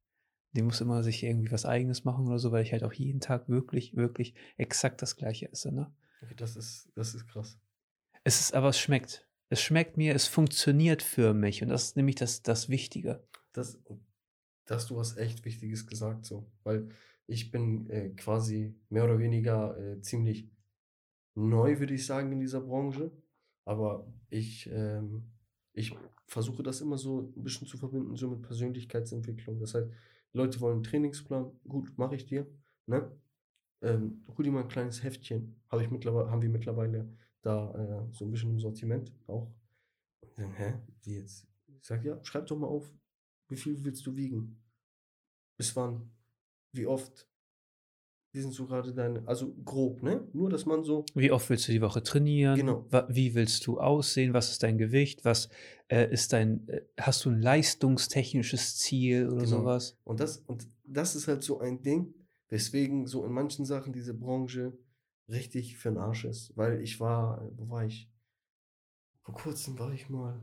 Die 0.53 0.63
muss 0.63 0.81
immer 0.81 1.03
sich 1.03 1.23
irgendwie 1.23 1.51
was 1.51 1.65
Eigenes 1.65 2.05
machen 2.05 2.27
oder 2.27 2.39
so, 2.39 2.53
weil 2.53 2.63
ich 2.63 2.73
halt 2.73 2.85
auch 2.85 2.93
jeden 2.93 3.21
Tag 3.21 3.49
wirklich, 3.49 3.97
wirklich 3.97 4.35
exakt 4.57 5.01
das 5.01 5.17
Gleiche 5.17 5.51
esse. 5.51 5.73
Ne? 5.73 5.93
Okay, 6.23 6.35
das 6.37 6.57
ist, 6.57 6.91
das 6.95 7.15
ist 7.15 7.27
krass. 7.27 7.59
Es 8.25 8.41
ist 8.41 8.55
aber, 8.55 8.69
es 8.69 8.79
schmeckt. 8.79 9.27
Es 9.49 9.61
schmeckt 9.61 9.97
mir, 9.97 10.15
es 10.15 10.27
funktioniert 10.27 11.03
für 11.03 11.35
mich 11.35 11.63
und 11.63 11.69
das 11.69 11.85
ist 11.85 11.97
nämlich 11.97 12.17
das, 12.17 12.43
das 12.43 12.69
Wichtige. 12.69 13.23
Das, 13.53 13.79
dass 14.67 14.87
du 14.87 14.97
was 14.97 15.17
echt 15.17 15.45
Wichtiges 15.45 15.87
gesagt, 15.87 16.25
so. 16.25 16.51
Weil 16.63 16.89
ich 17.27 17.51
bin 17.51 17.89
äh, 17.91 18.11
quasi 18.11 18.75
mehr 18.89 19.05
oder 19.05 19.19
weniger 19.19 19.79
äh, 19.79 20.01
ziemlich 20.01 20.49
neu, 21.35 21.79
würde 21.79 21.95
ich 21.95 22.07
sagen, 22.07 22.33
in 22.33 22.41
dieser 22.41 22.61
Branche. 22.61 23.11
Aber 23.65 24.07
ich, 24.29 24.69
ähm, 24.71 25.25
ich 25.73 25.95
versuche 26.27 26.63
das 26.63 26.81
immer 26.81 26.99
so 26.99 27.33
ein 27.37 27.43
bisschen 27.43 27.67
zu 27.67 27.77
verbinden, 27.77 28.17
so 28.17 28.29
mit 28.29 28.43
Persönlichkeitsentwicklung. 28.43 29.59
Das 29.61 29.75
heißt, 29.75 29.89
Leute 30.33 30.61
wollen 30.61 30.77
einen 30.77 30.83
Trainingsplan, 30.83 31.51
gut, 31.69 31.97
mache 31.99 32.17
ich 32.17 32.27
dir. 32.27 32.47
Ne? 32.87 33.11
Ähm, 33.83 34.25
hol 34.29 34.45
dir 34.45 34.53
mal 34.53 34.63
ein 34.63 34.69
kleines 34.69 35.03
Heftchen. 35.03 35.61
Habe 35.69 35.83
ich 35.83 35.91
mittlerweile, 35.91 36.31
haben 36.31 36.43
wir 36.43 36.49
mittlerweile 36.49 37.09
da 37.43 37.73
äh, 37.75 38.13
so 38.13 38.25
ein 38.25 38.31
bisschen 38.31 38.51
im 38.51 38.61
Sortiment 38.61 39.13
auch. 39.27 39.53
Und 40.21 40.39
dann, 40.39 40.53
hä? 40.53 40.81
Wie 41.03 41.17
jetzt? 41.17 41.47
Ich 41.67 41.87
sage, 41.87 42.09
ja, 42.09 42.25
schreib 42.25 42.47
doch 42.47 42.59
mal 42.59 42.69
auf, 42.69 42.91
wie 43.49 43.57
viel 43.57 43.85
willst 43.85 44.07
du 44.07 44.17
wiegen? 44.17 44.63
Bis 45.57 45.75
wann? 45.77 46.11
Wie 46.73 46.87
oft? 46.87 47.29
Wie 48.35 48.41
sind 48.41 48.53
so 48.55 48.67
gerade 48.67 48.95
deine, 48.95 49.23
also 49.29 49.53
grob, 49.65 50.03
ne? 50.03 50.27
Nur, 50.33 50.49
dass 50.49 50.65
man 50.65 50.85
so, 50.85 51.05
Wie 51.15 51.31
oft 51.31 51.51
willst 51.51 51.69
du 51.69 51.73
die 51.73 51.83
Woche 51.83 52.03
trainieren? 52.03 52.57
Genau. 52.57 52.87
Wie 53.09 53.35
willst 53.35 53.67
du 53.67 53.79
aussehen? 53.79 54.33
Was 54.33 54.51
ist 54.53 54.63
dein 54.63 54.79
Gewicht? 54.79 55.25
Was 55.27 55.51
äh, 55.89 56.11
ist 56.11 56.33
dein, 56.33 56.67
äh, 56.69 56.81
hast 56.99 57.25
du 57.27 57.31
ein 57.31 57.43
leistungstechnisches 57.43 58.79
Ziel 58.79 59.27
oder 59.27 59.43
Genau. 59.45 59.59
sowas? 59.61 59.99
und 60.05 60.19
das, 60.21 60.39
und 60.47 60.67
das 60.85 61.15
ist 61.15 61.29
halt 61.29 61.43
so 61.43 61.61
ein 61.61 61.83
Ding, 61.83 62.15
weswegen 62.49 63.07
so 63.07 63.25
in 63.27 63.33
manchen 63.33 63.67
Sachen 63.67 63.93
diese 63.93 64.15
Branche 64.15 64.79
richtig 65.29 65.77
für 65.77 65.91
den 65.91 65.99
Arsch 65.99 66.25
ist. 66.25 66.57
Weil 66.57 66.81
ich 66.81 67.01
war, 67.01 67.47
wo 67.57 67.69
war 67.69 67.85
ich? 67.85 68.11
Vor 69.21 69.35
kurzem 69.35 69.79
war 69.79 69.93
ich 69.93 70.09
mal 70.09 70.43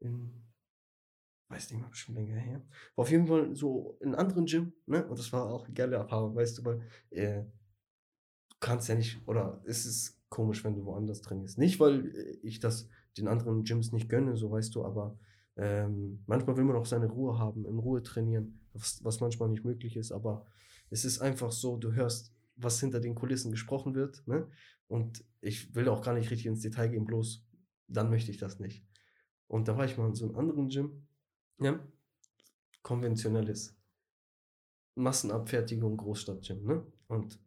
in, 0.00 0.30
weiß 1.48 1.70
nicht 1.70 1.80
mehr, 1.80 1.88
bestimmt 1.88 2.18
länger 2.18 2.36
her. 2.36 2.62
War 2.94 3.02
auf 3.02 3.10
jeden 3.10 3.26
Fall 3.26 3.54
so 3.54 3.96
in 4.00 4.08
einem 4.08 4.26
anderen 4.26 4.46
Gym, 4.46 4.72
ne? 4.86 5.06
Und 5.06 5.18
das 5.18 5.32
war 5.32 5.48
auch 5.50 5.64
eine 5.64 5.74
geile 5.74 5.96
Erfahrung, 5.96 6.34
weißt 6.34 6.58
du, 6.58 6.64
weil 6.64 6.80
äh, 7.10 7.42
du 8.48 8.56
kannst 8.60 8.88
ja 8.88 8.94
nicht, 8.94 9.26
oder 9.26 9.62
es 9.64 9.86
ist 9.86 10.20
komisch, 10.28 10.64
wenn 10.64 10.74
du 10.74 10.84
woanders 10.84 11.22
trainierst. 11.22 11.58
Nicht, 11.58 11.78
weil 11.78 12.06
äh, 12.14 12.38
ich 12.42 12.58
das 12.58 12.88
den 13.16 13.28
anderen 13.28 13.64
Gyms 13.64 13.92
nicht 13.92 14.08
gönne, 14.08 14.36
so 14.36 14.50
weißt 14.50 14.74
du, 14.74 14.84
aber 14.84 15.18
ähm, 15.56 16.22
manchmal 16.26 16.56
will 16.56 16.64
man 16.64 16.76
auch 16.76 16.86
seine 16.86 17.06
Ruhe 17.06 17.38
haben, 17.38 17.64
in 17.64 17.78
Ruhe 17.78 18.02
trainieren, 18.02 18.60
was, 18.74 19.02
was 19.04 19.20
manchmal 19.20 19.48
nicht 19.48 19.64
möglich 19.64 19.96
ist, 19.96 20.12
aber 20.12 20.44
es 20.90 21.04
ist 21.04 21.20
einfach 21.20 21.50
so, 21.50 21.76
du 21.76 21.92
hörst, 21.92 22.34
was 22.56 22.80
hinter 22.80 23.00
den 23.00 23.14
Kulissen 23.14 23.50
gesprochen 23.50 23.94
wird, 23.94 24.26
ne? 24.26 24.48
Und 24.88 25.24
ich 25.40 25.74
will 25.74 25.88
auch 25.88 26.02
gar 26.02 26.14
nicht 26.14 26.30
richtig 26.30 26.46
ins 26.46 26.60
Detail 26.60 26.88
gehen, 26.88 27.06
bloß 27.06 27.44
dann 27.88 28.10
möchte 28.10 28.30
ich 28.30 28.38
das 28.38 28.60
nicht. 28.60 28.84
Und 29.48 29.68
da 29.68 29.76
war 29.76 29.84
ich 29.84 29.96
mal 29.96 30.08
in 30.08 30.14
so 30.14 30.26
einem 30.26 30.36
anderen 30.36 30.68
Gym, 30.68 31.05
ja, 31.60 31.78
konventionelles 32.82 33.74
Massenabfertigung 34.94 35.96
Großstadtgym, 35.96 36.64
ne? 36.64 36.86
Und 37.08 37.38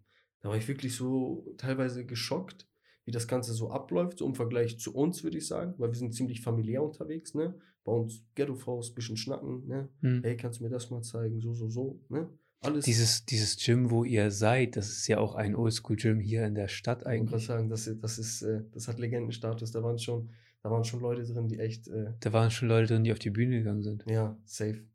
da 0.41 0.49
war 0.49 0.57
ich 0.57 0.67
wirklich 0.67 0.95
so 0.95 1.53
teilweise 1.57 2.05
geschockt, 2.05 2.67
wie 3.05 3.11
das 3.11 3.27
Ganze 3.27 3.53
so 3.53 3.71
abläuft, 3.71 4.19
so 4.19 4.25
im 4.25 4.35
Vergleich 4.35 4.79
zu 4.79 4.93
uns, 4.95 5.23
würde 5.23 5.37
ich 5.37 5.47
sagen, 5.47 5.73
weil 5.77 5.89
wir 5.89 5.97
sind 5.97 6.13
ziemlich 6.13 6.41
familiär 6.41 6.83
unterwegs, 6.83 7.33
ne? 7.33 7.59
Bei 7.83 7.91
uns 7.91 8.23
Ghetto-Faust, 8.35 8.93
bisschen 8.93 9.17
schnacken, 9.17 9.65
ne? 9.67 9.89
Hm. 10.01 10.21
Hey, 10.23 10.37
kannst 10.37 10.59
du 10.59 10.63
mir 10.63 10.69
das 10.69 10.89
mal 10.89 11.01
zeigen? 11.01 11.39
So, 11.39 11.53
so, 11.53 11.69
so, 11.69 11.99
ne? 12.09 12.29
Alles. 12.61 12.83
Dieses, 12.85 13.25
dieses 13.25 13.55
Gym, 13.57 13.89
wo 13.89 14.03
ihr 14.03 14.31
seid, 14.31 14.75
das 14.75 14.89
ist 14.89 15.07
ja 15.07 15.17
auch 15.19 15.35
ein 15.35 15.55
Oldschool-Gym 15.55 16.19
hier 16.19 16.45
in 16.45 16.55
der 16.55 16.67
Stadt 16.67 17.01
Ich 17.01 17.05
wollte 17.05 17.17
gerade 17.19 17.31
eigentlich. 17.35 17.45
sagen, 17.45 17.69
das, 17.69 17.89
das 18.01 18.19
ist, 18.19 18.41
äh, 18.41 18.63
das 18.73 18.89
hat 18.89 18.99
Legendenstatus. 18.99 19.71
Da 19.71 19.81
waren 19.81 19.97
schon, 19.97 20.29
da 20.61 20.71
waren 20.71 20.83
schon 20.83 20.99
Leute 20.99 21.23
drin, 21.23 21.47
die 21.47 21.59
echt, 21.59 21.87
äh, 21.87 22.13
Da 22.19 22.33
waren 22.33 22.51
schon 22.51 22.67
Leute 22.67 22.87
drin, 22.87 23.03
die 23.03 23.11
auf 23.11 23.19
die 23.19 23.29
Bühne 23.29 23.59
gegangen 23.59 23.83
sind. 23.83 24.03
ja, 24.07 24.37
safe. 24.45 24.85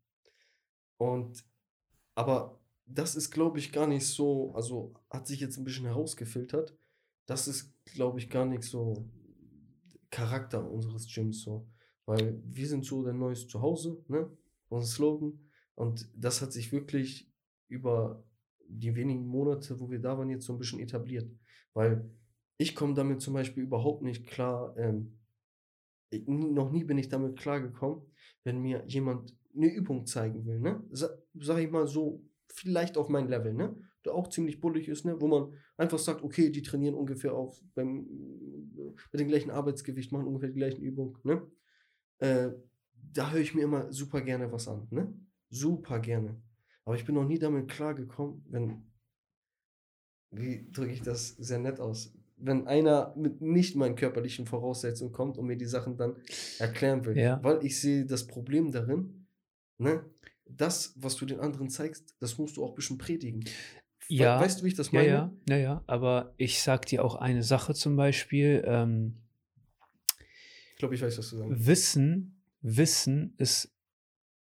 Und, 0.97 1.43
aber 2.13 2.59
das 2.85 3.15
ist, 3.15 3.31
glaube 3.31 3.59
ich, 3.59 3.71
gar 3.71 3.87
nicht 3.87 4.05
so, 4.07 4.53
also 4.53 4.93
hat 5.09 5.27
sich 5.27 5.39
jetzt 5.39 5.57
ein 5.57 5.63
bisschen 5.63 5.85
herausgefiltert. 5.85 6.77
Das 7.25 7.47
ist, 7.47 7.73
glaube 7.85 8.19
ich, 8.19 8.29
gar 8.29 8.45
nicht 8.45 8.63
so 8.63 9.09
Charakter 10.11 10.69
unseres 10.69 11.07
Gyms 11.07 11.41
so. 11.41 11.67
Weil 12.05 12.39
wir 12.45 12.67
sind 12.67 12.85
so 12.85 13.03
der 13.03 13.13
neues 13.13 13.47
Zuhause, 13.47 14.03
ne? 14.07 14.29
Unser 14.69 14.87
Slogan. 14.87 15.39
Und 15.73 16.07
das 16.15 16.41
hat 16.41 16.53
sich 16.53 16.71
wirklich 16.71 17.31
über 17.67 18.23
die 18.67 18.95
wenigen 18.95 19.25
Monate, 19.25 19.79
wo 19.79 19.89
wir 19.89 19.99
da 19.99 20.17
waren, 20.17 20.29
jetzt 20.29 20.45
so 20.45 20.53
ein 20.53 20.59
bisschen 20.59 20.79
etabliert. 20.79 21.29
Weil 21.73 22.09
ich 22.57 22.75
komme 22.75 22.93
damit 22.93 23.21
zum 23.21 23.33
Beispiel 23.33 23.63
überhaupt 23.63 24.03
nicht 24.03 24.25
klar, 24.27 24.75
ähm, 24.77 25.17
ich, 26.09 26.27
nie- 26.27 26.51
noch 26.51 26.71
nie 26.71 26.83
bin 26.83 26.97
ich 26.97 27.09
damit 27.09 27.37
klargekommen, 27.37 28.01
wenn 28.43 28.61
mir 28.61 28.83
jemand 28.87 29.35
eine 29.55 29.67
Übung 29.73 30.05
zeigen 30.05 30.45
will, 30.45 30.59
ne? 30.59 30.83
Sa 30.91 31.09
sag 31.35 31.59
ich 31.59 31.71
mal 31.71 31.87
so, 31.87 32.23
vielleicht 32.47 32.97
auf 32.97 33.09
mein 33.09 33.27
Level, 33.27 33.53
ne? 33.53 33.75
Der 34.05 34.13
auch 34.13 34.27
ziemlich 34.29 34.59
bullig 34.61 34.87
ist, 34.87 35.05
ne? 35.05 35.19
Wo 35.19 35.27
man 35.27 35.53
einfach 35.77 35.99
sagt, 35.99 36.23
okay, 36.23 36.49
die 36.51 36.61
trainieren 36.61 36.95
ungefähr 36.95 37.33
auf 37.33 37.61
beim, 37.73 38.05
mit 39.11 39.19
dem 39.19 39.27
gleichen 39.27 39.51
Arbeitsgewicht, 39.51 40.11
machen 40.11 40.27
ungefähr 40.27 40.49
die 40.49 40.55
gleichen 40.59 40.81
Übungen, 40.81 41.17
ne? 41.23 41.41
Äh, 42.19 42.51
da 43.13 43.31
höre 43.31 43.41
ich 43.41 43.55
mir 43.55 43.63
immer 43.63 43.91
super 43.93 44.21
gerne 44.21 44.51
was 44.51 44.67
an, 44.67 44.87
ne? 44.91 45.13
super 45.49 45.99
gerne. 45.99 46.41
Aber 46.85 46.95
ich 46.95 47.05
bin 47.05 47.15
noch 47.15 47.25
nie 47.27 47.39
damit 47.39 47.69
klargekommen, 47.69 48.45
wenn, 48.49 48.91
wie 50.31 50.69
drücke 50.71 50.91
ich 50.91 51.01
das 51.01 51.29
sehr 51.29 51.59
nett 51.59 51.79
aus, 51.79 52.14
wenn 52.37 52.67
einer 52.67 53.13
mit 53.15 53.41
nicht 53.41 53.75
meinen 53.75 53.95
körperlichen 53.95 54.45
Voraussetzungen 54.45 55.11
kommt 55.11 55.37
und 55.37 55.45
mir 55.45 55.57
die 55.57 55.65
Sachen 55.65 55.97
dann 55.97 56.15
erklären 56.59 57.05
will. 57.05 57.17
Ja. 57.17 57.39
Weil 57.43 57.65
ich 57.65 57.79
sehe 57.79 58.05
das 58.05 58.27
Problem 58.27 58.71
darin, 58.71 59.27
ne? 59.77 60.03
Das, 60.47 60.93
was 60.97 61.15
du 61.15 61.25
den 61.25 61.39
anderen 61.39 61.69
zeigst, 61.69 62.15
das 62.19 62.37
musst 62.37 62.57
du 62.57 62.63
auch 62.63 62.69
ein 62.69 62.75
bisschen 62.75 62.99
predigen. 62.99 63.43
Ja, 64.07 64.39
Weißt 64.39 64.59
du, 64.59 64.63
wie 64.63 64.67
ich 64.67 64.75
das 64.75 64.91
meine? 64.91 65.07
ja, 65.07 65.31
ja, 65.49 65.57
ja. 65.57 65.83
Aber 65.87 66.35
ich 66.37 66.61
sag 66.61 66.85
dir 66.85 67.03
auch 67.03 67.15
eine 67.15 67.41
Sache 67.41 67.73
zum 67.73 67.95
Beispiel. 67.95 68.63
Ähm, 68.67 69.15
Ich 70.73 70.77
glaube, 70.77 70.93
ich 70.93 71.01
weiß, 71.01 71.17
was 71.17 71.29
du 71.31 71.37
sagst. 71.37 71.65
Wissen, 71.65 72.41
Wissen 72.61 73.33
ist, 73.37 73.73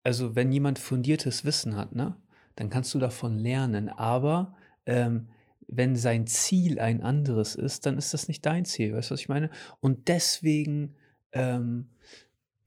also 0.03 0.35
wenn 0.35 0.51
jemand 0.53 0.79
fundiertes 0.79 1.43
Wissen 1.43 1.75
hat, 1.75 1.93
ne, 1.93 2.15
dann 2.55 2.69
kannst 2.69 2.93
du 2.93 2.99
davon 2.99 3.37
lernen. 3.37 3.89
Aber 3.89 4.55
ähm, 4.85 5.27
wenn 5.71 5.95
sein 5.95 6.27
Ziel 6.27 6.79
ein 6.79 7.01
anderes 7.01 7.55
ist, 7.55 7.85
dann 7.85 7.97
ist 7.97 8.13
das 8.13 8.27
nicht 8.27 8.45
dein 8.45 8.65
Ziel. 8.65 8.93
Weißt 8.93 9.09
du, 9.09 9.13
was 9.13 9.21
ich 9.21 9.29
meine? 9.29 9.49
Und 9.79 10.07
deswegen 10.07 10.95
ähm, 11.31 11.89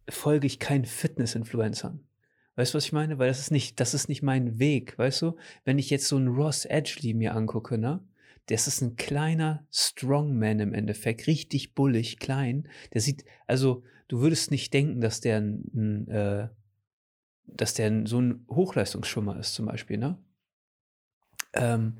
folge 0.08 0.46
ich 0.46 0.58
keinen 0.58 0.84
Fitness-Influencern. 0.84 2.00
Weißt 2.56 2.74
du, 2.74 2.76
was 2.76 2.84
ich 2.84 2.92
meine? 2.92 3.18
Weil 3.18 3.28
das 3.28 3.40
ist 3.40 3.50
nicht, 3.50 3.80
das 3.80 3.94
ist 3.94 4.08
nicht 4.08 4.22
mein 4.22 4.58
Weg, 4.58 4.98
weißt 4.98 5.22
du? 5.22 5.36
Wenn 5.64 5.78
ich 5.78 5.90
jetzt 5.90 6.06
so 6.06 6.16
einen 6.16 6.28
Ross 6.28 6.64
Edgley 6.64 7.14
mir 7.14 7.34
angucke, 7.34 7.78
ne? 7.78 8.04
Das 8.46 8.66
ist 8.66 8.80
ein 8.80 8.96
kleiner 8.96 9.66
Strongman 9.70 10.60
im 10.60 10.74
Endeffekt, 10.74 11.26
richtig 11.26 11.74
bullig, 11.74 12.18
klein. 12.18 12.68
Der 12.92 13.00
sieht, 13.00 13.24
also 13.46 13.84
du 14.08 14.20
würdest 14.20 14.50
nicht 14.50 14.74
denken, 14.74 15.00
dass 15.00 15.20
der 15.20 15.38
ein, 15.38 15.64
ein 15.74 16.08
äh, 16.08 16.48
dass 17.46 17.74
der 17.74 18.06
so 18.06 18.20
ein 18.20 18.44
Hochleistungsschwimmer 18.48 19.38
ist, 19.38 19.54
zum 19.54 19.66
Beispiel, 19.66 19.98
ne? 19.98 20.18
Ähm, 21.54 21.98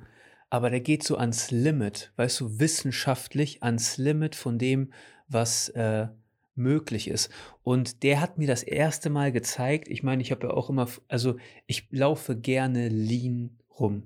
aber 0.53 0.69
der 0.69 0.81
geht 0.81 1.03
so 1.03 1.17
ans 1.17 1.51
Limit, 1.51 2.12
weißt 2.17 2.41
du, 2.41 2.61
wissenschaftlich 2.61 3.62
ans 3.62 3.97
Limit 3.97 4.35
von 4.35 4.59
dem, 4.59 4.93
was 5.27 5.71
äh, 5.71 6.09
möglich 6.55 7.09
ist. 7.09 7.31
Und 7.62 8.03
der 8.03 8.21
hat 8.21 8.37
mir 8.37 8.47
das 8.47 8.62
erste 8.62 9.09
Mal 9.09 9.33
gezeigt, 9.33 9.88
ich 9.88 10.03
meine, 10.03 10.21
ich 10.21 10.31
habe 10.31 10.49
ja 10.49 10.53
auch 10.53 10.69
immer, 10.69 10.88
also 11.09 11.37
ich 11.67 11.88
laufe 11.91 12.37
gerne 12.37 12.88
lean 12.91 13.59
rum. 13.81 14.03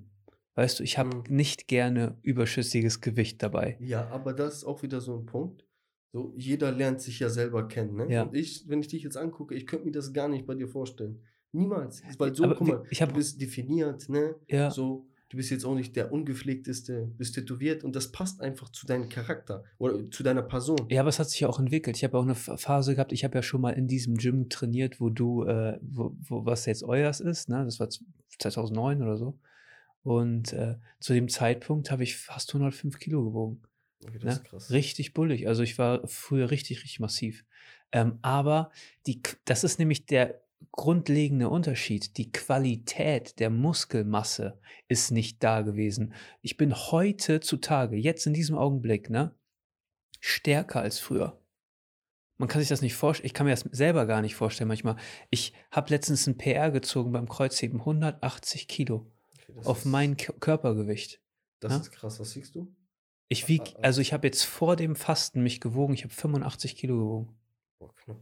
Weißt 0.55 0.79
du, 0.79 0.85
ich 0.85 0.99
habe 0.99 1.17
Mhm. 1.17 1.25
nicht 1.37 1.67
gerne 1.67 2.17
überschüssiges 2.23 3.01
Gewicht 3.01 3.43
dabei. 3.43 3.77
Ja, 3.81 4.07
aber 4.11 4.33
das 4.33 4.59
ist 4.59 4.65
auch 4.65 4.85
wieder 4.85 5.01
so 5.01 5.17
ein 5.19 5.27
Punkt. 5.27 5.65
So, 6.13 6.33
jeder 6.37 6.71
lernt 6.71 7.01
sich 7.01 7.19
ja 7.19 7.29
selber 7.29 7.67
kennen, 7.67 7.97
ne? 7.97 8.07
Ja. 8.09 8.23
Und 8.23 8.37
ich, 8.37 8.69
wenn 8.69 8.79
ich 8.81 8.87
dich 8.87 9.03
jetzt 9.03 9.17
angucke, 9.17 9.57
ich 9.57 9.67
könnte 9.67 9.85
mir 9.87 9.91
das 9.93 10.13
gar 10.13 10.29
nicht 10.29 10.47
bei 10.47 10.55
dir 10.55 10.69
vorstellen. 10.69 11.19
Niemals. 11.51 12.05
Weil 12.19 12.37
so, 12.37 12.45
Aber 12.45 12.55
guck 12.55 12.69
mal, 12.69 12.83
ich 12.91 13.03
hab- 13.03 13.09
du 13.09 13.17
bist 13.17 13.41
definiert, 13.41 14.09
ne? 14.09 14.37
Ja. 14.47 14.71
So, 14.71 15.09
du 15.29 15.37
bist 15.37 15.51
jetzt 15.51 15.65
auch 15.65 15.75
nicht 15.75 15.97
der 15.97 16.12
ungepflegteste, 16.12 17.11
bist 17.19 17.35
tätowiert 17.35 17.83
und 17.85 17.97
das 17.97 18.12
passt 18.12 18.41
einfach 18.41 18.69
zu 18.71 18.87
deinem 18.87 19.09
Charakter 19.09 19.65
oder 19.79 20.11
zu 20.11 20.23
deiner 20.23 20.43
Person. 20.43 20.87
Ja, 20.89 21.01
aber 21.01 21.09
es 21.09 21.19
hat 21.19 21.29
sich 21.31 21.41
ja 21.41 21.49
auch 21.49 21.59
entwickelt. 21.59 21.97
Ich 21.97 22.05
habe 22.05 22.17
auch 22.19 22.23
eine 22.23 22.35
Ph- 22.35 22.57
Phase 22.59 22.95
gehabt, 22.95 23.12
ich 23.12 23.25
habe 23.25 23.35
ja 23.37 23.43
schon 23.43 23.61
mal 23.61 23.73
in 23.73 23.89
diesem 23.89 24.17
Gym 24.17 24.49
trainiert, 24.49 25.01
wo 25.01 25.11
du, 25.11 25.45
äh, 25.45 25.79
wo, 25.83 26.17
wo, 26.21 26.45
was 26.47 26.67
jetzt 26.67 26.83
euers 26.85 27.21
ist, 27.21 27.49
ne? 27.49 27.65
Das 27.65 27.81
war 27.81 27.91
z- 27.91 28.03
2009 28.39 29.03
oder 29.03 29.17
so. 29.17 29.39
Und 30.03 30.53
äh, 30.53 30.77
zu 31.01 31.12
dem 31.15 31.29
Zeitpunkt 31.29 31.91
habe 31.91 32.05
ich 32.05 32.17
fast 32.17 32.51
105 32.51 32.99
Kilo 33.01 33.25
gewogen. 33.25 33.62
Okay, 34.05 34.19
das 34.21 34.25
Ne? 34.25 34.31
ist 34.31 34.45
krass. 34.45 34.71
Richtig 34.71 35.15
bullig. 35.15 35.49
Also 35.49 35.62
ich 35.65 35.79
war 35.79 36.07
früher 36.07 36.51
richtig, 36.53 36.79
richtig 36.85 37.01
massiv. 37.01 37.45
Ähm, 37.91 38.19
aber 38.23 38.71
die, 39.07 39.21
das 39.45 39.65
ist 39.65 39.79
nämlich 39.81 40.07
der 40.07 40.43
grundlegende 40.73 41.49
Unterschied. 41.49 42.16
Die 42.16 42.31
Qualität 42.31 43.38
der 43.40 43.51
Muskelmasse 43.51 44.59
ist 44.88 45.11
nicht 45.11 45.42
da 45.42 45.62
gewesen. 45.62 46.14
Ich 46.42 46.57
bin 46.57 46.75
heute 46.75 47.40
zutage, 47.40 47.97
jetzt 47.97 48.27
in 48.27 48.35
diesem 48.35 48.57
Augenblick, 48.57 49.11
ne, 49.11 49.35
stärker 50.21 50.81
als 50.81 50.99
früher. 50.99 51.40
Man 52.38 52.49
kann 52.49 52.61
sich 52.61 52.69
das 52.69 52.83
nicht 52.83 52.95
vorstellen. 52.95 53.27
Ich 53.27 53.35
kann 53.35 53.47
mir 53.47 53.53
das 53.53 53.64
selber 53.71 54.05
gar 54.07 54.21
nicht 54.21 54.35
vorstellen 54.35 54.69
manchmal. 54.69 54.97
Ich 55.31 55.55
habe 55.71 55.90
letztens 55.90 56.27
ein 56.27 56.37
PR 56.37 56.71
gezogen 56.71 57.12
beim 57.12 57.29
Kreuzheben, 57.29 57.81
180 57.81 58.69
Kilo 58.69 59.11
das 59.49 59.66
auf 59.66 59.85
mein 59.87 60.19
K 60.19 60.35
Körpergewicht. 60.35 61.23
Das 61.61 61.73
ne? 61.73 61.79
ist 61.79 61.92
krass. 61.92 62.21
Was 62.21 62.33
siehst 62.33 62.55
du? 62.55 62.75
Ich 63.29 63.49
wieg, 63.49 63.62
Ah, 63.62 63.79
ah. 63.79 63.81
also 63.85 64.03
ich 64.03 64.12
habe 64.12 64.27
jetzt 64.27 64.45
vor 64.45 64.77
dem 64.77 64.95
Fasten 64.95 65.42
mich 65.42 65.61
gewogen, 65.61 65.95
ich 65.95 66.05
habe 66.05 66.12
85 66.12 66.77
Kilo 66.77 66.97
gewogen. 66.99 67.37
Boah, 67.79 67.95
knapp 67.95 68.19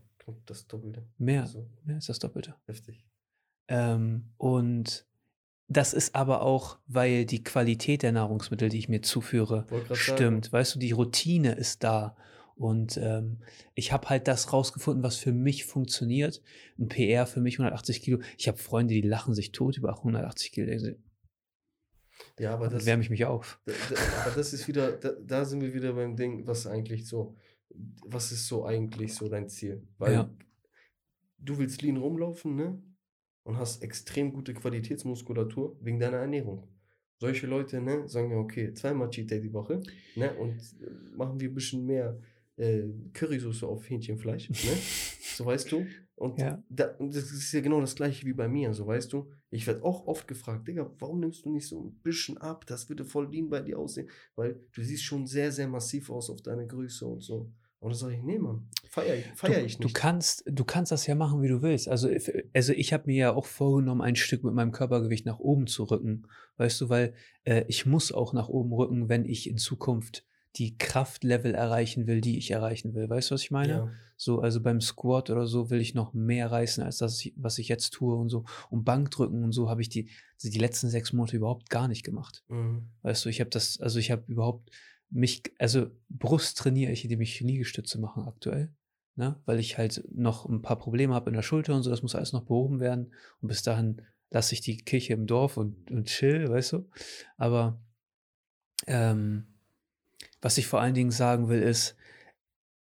das 0.46 0.66
Doppelte. 0.66 1.06
Mehr, 1.18 1.42
Also, 1.42 1.68
mehr 1.84 1.98
ist 1.98 2.08
das 2.08 2.18
Doppelte. 2.18 2.54
heftig. 2.66 3.04
Ähm, 3.68 4.30
und 4.36 5.06
das 5.68 5.94
ist 5.94 6.14
aber 6.14 6.42
auch, 6.42 6.78
weil 6.86 7.24
die 7.24 7.42
Qualität 7.42 8.02
der 8.02 8.12
Nahrungsmittel, 8.12 8.68
die 8.68 8.78
ich 8.78 8.88
mir 8.88 9.00
zuführe, 9.00 9.66
stimmt. 9.92 10.52
Weißt 10.52 10.74
du, 10.74 10.78
die 10.78 10.92
Routine 10.92 11.52
ist 11.52 11.82
da. 11.82 12.16
Und 12.56 12.98
ähm, 12.98 13.38
ich 13.74 13.90
habe 13.92 14.08
halt 14.10 14.28
das 14.28 14.52
rausgefunden, 14.52 15.02
was 15.02 15.16
für 15.16 15.32
mich 15.32 15.64
funktioniert. 15.64 16.42
Ein 16.78 16.88
PR 16.88 17.26
für 17.26 17.40
mich 17.40 17.58
180 17.58 18.02
Kilo. 18.02 18.20
Ich 18.38 18.46
habe 18.46 18.58
Freunde, 18.58 18.94
die 18.94 19.00
lachen 19.00 19.34
sich 19.34 19.52
tot 19.52 19.76
über 19.76 19.96
180 19.96 20.52
Kilo. 20.52 20.66
Die 20.66 20.96
Ja, 22.38 22.52
aber 22.54 22.68
das, 22.68 22.86
wärme 22.86 23.02
ich 23.02 23.10
mich 23.10 23.24
auf. 23.24 23.60
Da, 23.64 23.72
da, 23.72 24.00
aber 24.26 24.36
das 24.36 24.52
ist 24.52 24.68
wieder, 24.68 24.92
da, 24.92 25.12
da 25.20 25.44
sind 25.44 25.62
wir 25.62 25.74
wieder 25.74 25.94
beim 25.94 26.14
Ding, 26.14 26.46
was 26.46 26.66
eigentlich 26.66 27.08
so, 27.08 27.36
was 28.04 28.32
ist 28.32 28.46
so 28.48 28.64
eigentlich 28.64 29.14
so 29.14 29.28
dein 29.28 29.48
Ziel? 29.48 29.86
Weil 29.98 30.12
Ja. 30.12 30.30
du 31.38 31.58
willst 31.58 31.82
lean 31.82 31.96
rumlaufen, 31.96 32.56
ne? 32.56 32.82
Und 33.44 33.58
hast 33.58 33.82
extrem 33.82 34.32
gute 34.32 34.54
Qualitätsmuskulatur 34.54 35.76
wegen 35.80 35.98
deiner 36.00 36.16
Ernährung. 36.18 36.66
Solche 37.18 37.46
Leute, 37.46 37.80
ne, 37.80 38.08
sagen 38.08 38.30
ja, 38.30 38.38
okay, 38.38 38.72
zweimal 38.74 39.10
Cheat 39.10 39.30
Day 39.30 39.40
die 39.40 39.52
Woche, 39.52 39.80
ne? 40.16 40.34
Und 40.34 40.56
machen 41.16 41.38
wir 41.38 41.48
ein 41.50 41.54
bisschen 41.54 41.84
mehr 41.84 42.18
äh, 42.56 42.84
Currysoße 43.12 43.66
auf 43.66 43.88
Hähnchenfleisch, 43.88 44.50
ne? 44.50 44.56
So 45.36 45.44
weißt 45.44 45.70
du? 45.72 45.86
Und, 46.16 46.38
Ja. 46.38 46.62
da, 46.68 46.96
das 47.00 47.32
ist 47.32 47.52
ja 47.52 47.60
genau 47.60 47.80
das 47.80 47.96
gleiche 47.96 48.24
wie 48.24 48.32
bei 48.32 48.48
mir, 48.48 48.72
so 48.72 48.86
weißt 48.86 49.12
du. 49.12 49.30
Ich 49.50 49.66
werde 49.66 49.82
auch 49.84 50.06
oft 50.06 50.26
gefragt, 50.28 50.66
Digga, 50.68 50.90
warum 50.98 51.20
nimmst 51.20 51.44
du 51.44 51.50
nicht 51.50 51.66
so 51.68 51.82
ein 51.82 51.94
bisschen 52.02 52.38
ab? 52.38 52.66
Das 52.66 52.88
würde 52.88 53.04
voll 53.04 53.28
lean 53.30 53.48
bei 53.48 53.60
dir 53.60 53.78
aussehen. 53.78 54.08
Weil 54.36 54.60
du 54.72 54.82
siehst 54.82 55.02
schon 55.04 55.26
sehr, 55.26 55.50
sehr 55.52 55.68
massiv 55.68 56.10
aus 56.10 56.30
auf 56.30 56.40
deine 56.42 56.66
Größe 56.66 57.06
und 57.06 57.20
so. 57.22 57.52
Dann 57.90 57.98
sage 57.98 58.14
ich, 58.14 58.22
nee, 58.22 58.38
Mann, 58.38 58.68
feier, 58.88 59.14
ich- 59.16 59.26
feier 59.34 59.60
du, 59.60 59.66
ich 59.66 59.76
Du 59.78 59.84
nicht. 59.88 59.94
kannst, 59.94 60.44
du 60.46 60.64
kannst 60.64 60.92
das 60.92 61.06
ja 61.06 61.14
machen, 61.14 61.42
wie 61.42 61.48
du 61.48 61.62
willst. 61.62 61.88
Also, 61.88 62.08
also 62.52 62.72
ich 62.72 62.92
habe 62.92 63.04
mir 63.06 63.16
ja 63.16 63.32
auch 63.34 63.46
vorgenommen, 63.46 64.00
ein 64.00 64.16
Stück 64.16 64.42
mit 64.44 64.54
meinem 64.54 64.72
Körpergewicht 64.72 65.26
nach 65.26 65.38
oben 65.38 65.66
zu 65.66 65.84
rücken. 65.84 66.26
Weißt 66.56 66.80
du, 66.80 66.88
weil 66.88 67.14
äh, 67.44 67.64
ich 67.68 67.86
muss 67.86 68.12
auch 68.12 68.32
nach 68.32 68.48
oben 68.48 68.72
rücken, 68.72 69.08
wenn 69.08 69.24
ich 69.24 69.48
in 69.48 69.58
Zukunft 69.58 70.24
die 70.56 70.78
Kraftlevel 70.78 71.52
erreichen 71.52 72.06
will, 72.06 72.20
die 72.20 72.38
ich 72.38 72.52
erreichen 72.52 72.94
will. 72.94 73.08
Weißt 73.10 73.30
du, 73.30 73.34
was 73.34 73.42
ich 73.42 73.50
meine? 73.50 73.72
ja. 73.72 73.88
So, 74.16 74.38
also 74.38 74.60
beim 74.62 74.80
Squat 74.80 75.28
oder 75.28 75.48
so 75.48 75.70
will 75.70 75.80
ich 75.80 75.92
noch 75.94 76.14
mehr 76.14 76.52
reißen, 76.52 76.84
als 76.84 76.98
das, 76.98 77.28
was 77.34 77.58
ich 77.58 77.66
jetzt 77.66 77.90
tue 77.90 78.14
und 78.14 78.28
so. 78.28 78.44
Und 78.70 78.84
Bankdrücken 78.84 79.42
und 79.42 79.50
so 79.50 79.68
habe 79.68 79.82
ich 79.82 79.88
die, 79.88 80.08
die 80.40 80.56
letzten 80.56 80.88
sechs 80.88 81.12
Monate 81.12 81.36
überhaupt 81.36 81.68
gar 81.68 81.88
nicht 81.88 82.04
gemacht. 82.04 82.44
Mhm. 82.46 82.90
Weißt 83.02 83.24
du, 83.24 83.28
ich 83.28 83.40
habe 83.40 83.50
das, 83.50 83.80
also 83.80 83.98
ich 83.98 84.12
habe 84.12 84.22
überhaupt 84.28 84.70
mich, 85.14 85.42
also 85.58 85.86
Brust 86.08 86.58
trainiere 86.58 86.90
ich, 86.90 87.04
indem 87.04 87.20
ich 87.20 87.40
Liegestütze 87.40 88.00
mache 88.00 88.22
aktuell, 88.22 88.74
ne? 89.14 89.40
weil 89.46 89.60
ich 89.60 89.78
halt 89.78 90.04
noch 90.12 90.44
ein 90.46 90.60
paar 90.60 90.76
Probleme 90.76 91.14
habe 91.14 91.30
in 91.30 91.34
der 91.34 91.42
Schulter 91.42 91.74
und 91.74 91.84
so, 91.84 91.90
das 91.90 92.02
muss 92.02 92.16
alles 92.16 92.32
noch 92.32 92.44
behoben 92.44 92.80
werden. 92.80 93.14
Und 93.40 93.48
bis 93.48 93.62
dahin 93.62 94.02
lasse 94.30 94.54
ich 94.54 94.60
die 94.60 94.76
Kirche 94.76 95.12
im 95.12 95.26
Dorf 95.26 95.56
und, 95.56 95.90
und 95.92 96.06
chill, 96.08 96.50
weißt 96.50 96.72
du. 96.72 96.90
Aber 97.36 97.80
ähm, 98.88 99.46
was 100.42 100.58
ich 100.58 100.66
vor 100.66 100.80
allen 100.80 100.94
Dingen 100.94 101.12
sagen 101.12 101.48
will, 101.48 101.62
ist, 101.62 101.96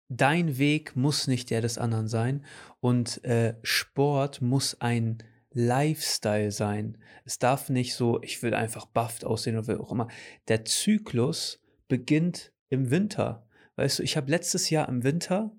dein 0.09 0.57
Weg 0.57 0.95
muss 0.95 1.27
nicht 1.27 1.51
der 1.51 1.63
des 1.63 1.79
anderen 1.79 2.07
sein 2.07 2.45
und 2.79 3.25
äh, 3.25 3.57
Sport 3.65 4.41
muss 4.41 4.81
ein 4.81 5.19
Lifestyle 5.51 6.53
sein. 6.53 6.99
Es 7.25 7.41
darf 7.41 7.71
nicht 7.71 7.95
so, 7.95 8.23
ich 8.23 8.41
will 8.45 8.55
einfach 8.55 8.87
bufft 8.87 9.25
aussehen 9.25 9.59
oder 9.59 9.67
wie 9.67 9.81
auch 9.81 9.91
immer. 9.91 10.09
Der 10.47 10.65
Zyklus 10.65 11.61
beginnt 11.95 12.51
im 12.71 12.91
Winter. 12.91 13.47
Weißt 13.77 14.01
du, 14.01 14.03
ich 14.03 14.17
habe 14.17 14.29
letztes 14.29 14.69
Jahr 14.69 14.89
im 14.89 15.05
Winter 15.05 15.53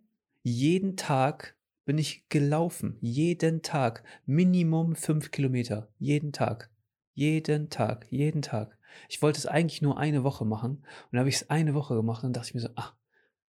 jeden 0.44 0.98
Tag 0.98 1.56
bin 1.86 1.98
ich 1.98 2.28
gelaufen. 2.28 2.98
Jeden 3.00 3.62
Tag. 3.62 4.04
Minimum 4.26 4.98
fünf 4.98 5.32
Kilometer. 5.32 5.88
Jeden 5.98 6.34
Tag. 6.34 6.70
Jeden 7.14 7.70
Tag. 7.70 8.06
Jeden 8.10 8.42
Tag. 8.42 8.78
Ich 9.08 9.22
wollte 9.22 9.40
es 9.40 9.46
eigentlich 9.46 9.82
nur 9.82 9.98
eine 9.98 10.26
Woche 10.26 10.44
machen. 10.44 10.72
Und 10.72 11.14
dann 11.14 11.20
habe 11.20 11.30
ich 11.30 11.36
es 11.36 11.50
eine 11.50 11.74
Woche 11.74 11.96
gemacht. 11.96 12.26
Und 12.26 12.36
dachte 12.36 12.50
ich 12.50 12.54
mir 12.54 12.60
so, 12.60 12.70
ach, 12.76 12.96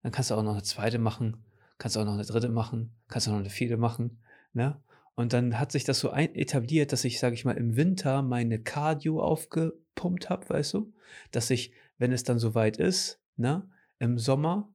dann 0.01 0.11
kannst 0.11 0.29
du 0.29 0.35
auch 0.35 0.43
noch 0.43 0.51
eine 0.51 0.63
zweite 0.63 0.99
machen. 0.99 1.37
Kannst 1.77 1.97
auch 1.97 2.03
noch 2.03 2.15
eine 2.15 2.25
dritte 2.25 2.49
machen. 2.49 2.91
Kannst 3.07 3.29
auch 3.29 3.31
noch 3.31 3.39
eine 3.39 3.49
vierte 3.49 3.77
machen. 3.77 4.19
Ne? 4.51 4.77
Und 5.15 5.31
dann 5.31 5.57
hat 5.57 5.71
sich 5.71 5.85
das 5.85 5.99
so 5.99 6.11
etabliert, 6.11 6.91
dass 6.91 7.05
ich, 7.05 7.17
sage 7.17 7.35
ich 7.35 7.45
mal, 7.45 7.55
im 7.55 7.77
Winter 7.77 8.23
meine 8.23 8.59
Cardio 8.59 9.21
aufgepumpt 9.23 10.29
habe, 10.29 10.49
weißt 10.49 10.73
du? 10.73 10.93
Dass 11.31 11.49
ich, 11.49 11.71
wenn 11.97 12.11
es 12.11 12.23
dann 12.23 12.39
soweit 12.39 12.77
ist, 12.77 13.19
ne, 13.35 13.69
im 13.99 14.17
Sommer 14.17 14.73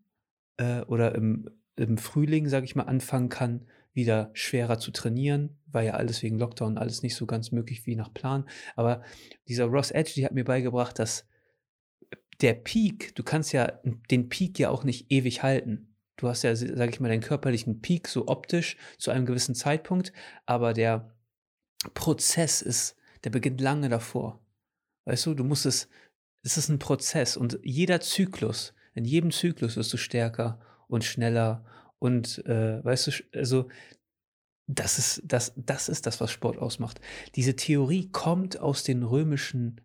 äh, 0.56 0.82
oder 0.82 1.14
im, 1.14 1.50
im 1.76 1.98
Frühling, 1.98 2.48
sage 2.48 2.64
ich 2.64 2.76
mal, 2.76 2.84
anfangen 2.84 3.28
kann, 3.28 3.66
wieder 3.92 4.30
schwerer 4.32 4.78
zu 4.78 4.90
trainieren, 4.92 5.58
war 5.66 5.82
ja 5.82 5.94
alles 5.94 6.22
wegen 6.22 6.38
Lockdown 6.38 6.78
alles 6.78 7.02
nicht 7.02 7.16
so 7.16 7.26
ganz 7.26 7.50
möglich 7.50 7.84
wie 7.86 7.96
nach 7.96 8.14
Plan. 8.14 8.48
Aber 8.76 9.02
dieser 9.48 9.64
Ross 9.64 9.90
Edge, 9.90 10.12
die 10.14 10.24
hat 10.24 10.32
mir 10.32 10.44
beigebracht, 10.44 10.98
dass 10.98 11.26
der 12.40 12.54
Peak, 12.54 13.14
du 13.16 13.24
kannst 13.24 13.52
ja 13.52 13.66
den 14.10 14.28
Peak 14.28 14.58
ja 14.58 14.70
auch 14.70 14.84
nicht 14.84 15.10
ewig 15.10 15.42
halten. 15.42 15.96
Du 16.16 16.28
hast 16.28 16.42
ja, 16.42 16.54
sage 16.54 16.90
ich 16.90 17.00
mal, 17.00 17.08
deinen 17.08 17.22
körperlichen 17.22 17.80
Peak 17.80 18.08
so 18.08 18.28
optisch 18.28 18.76
zu 18.98 19.10
einem 19.10 19.26
gewissen 19.26 19.54
Zeitpunkt, 19.54 20.12
aber 20.46 20.74
der 20.74 21.14
Prozess 21.94 22.62
ist, 22.62 22.96
der 23.24 23.30
beginnt 23.30 23.60
lange 23.60 23.88
davor. 23.88 24.40
Weißt 25.04 25.26
du, 25.26 25.34
du 25.34 25.44
musst 25.44 25.66
es, 25.66 25.88
es 26.48 26.56
ist 26.56 26.70
ein 26.70 26.78
Prozess 26.78 27.36
und 27.36 27.58
jeder 27.62 28.00
Zyklus, 28.00 28.72
in 28.94 29.04
jedem 29.04 29.30
Zyklus 29.30 29.76
wirst 29.76 29.92
du 29.92 29.98
stärker 29.98 30.58
und 30.88 31.04
schneller 31.04 31.62
und 31.98 32.42
äh, 32.46 32.82
weißt 32.82 33.06
du, 33.06 33.10
also 33.38 33.68
das 34.66 34.98
ist 34.98 35.22
das, 35.26 35.52
das 35.56 35.90
ist 35.90 36.06
das, 36.06 36.22
was 36.22 36.30
Sport 36.30 36.56
ausmacht. 36.56 37.02
Diese 37.34 37.54
Theorie 37.54 38.08
kommt 38.10 38.60
aus 38.60 38.82
den 38.82 39.02
römischen, 39.02 39.82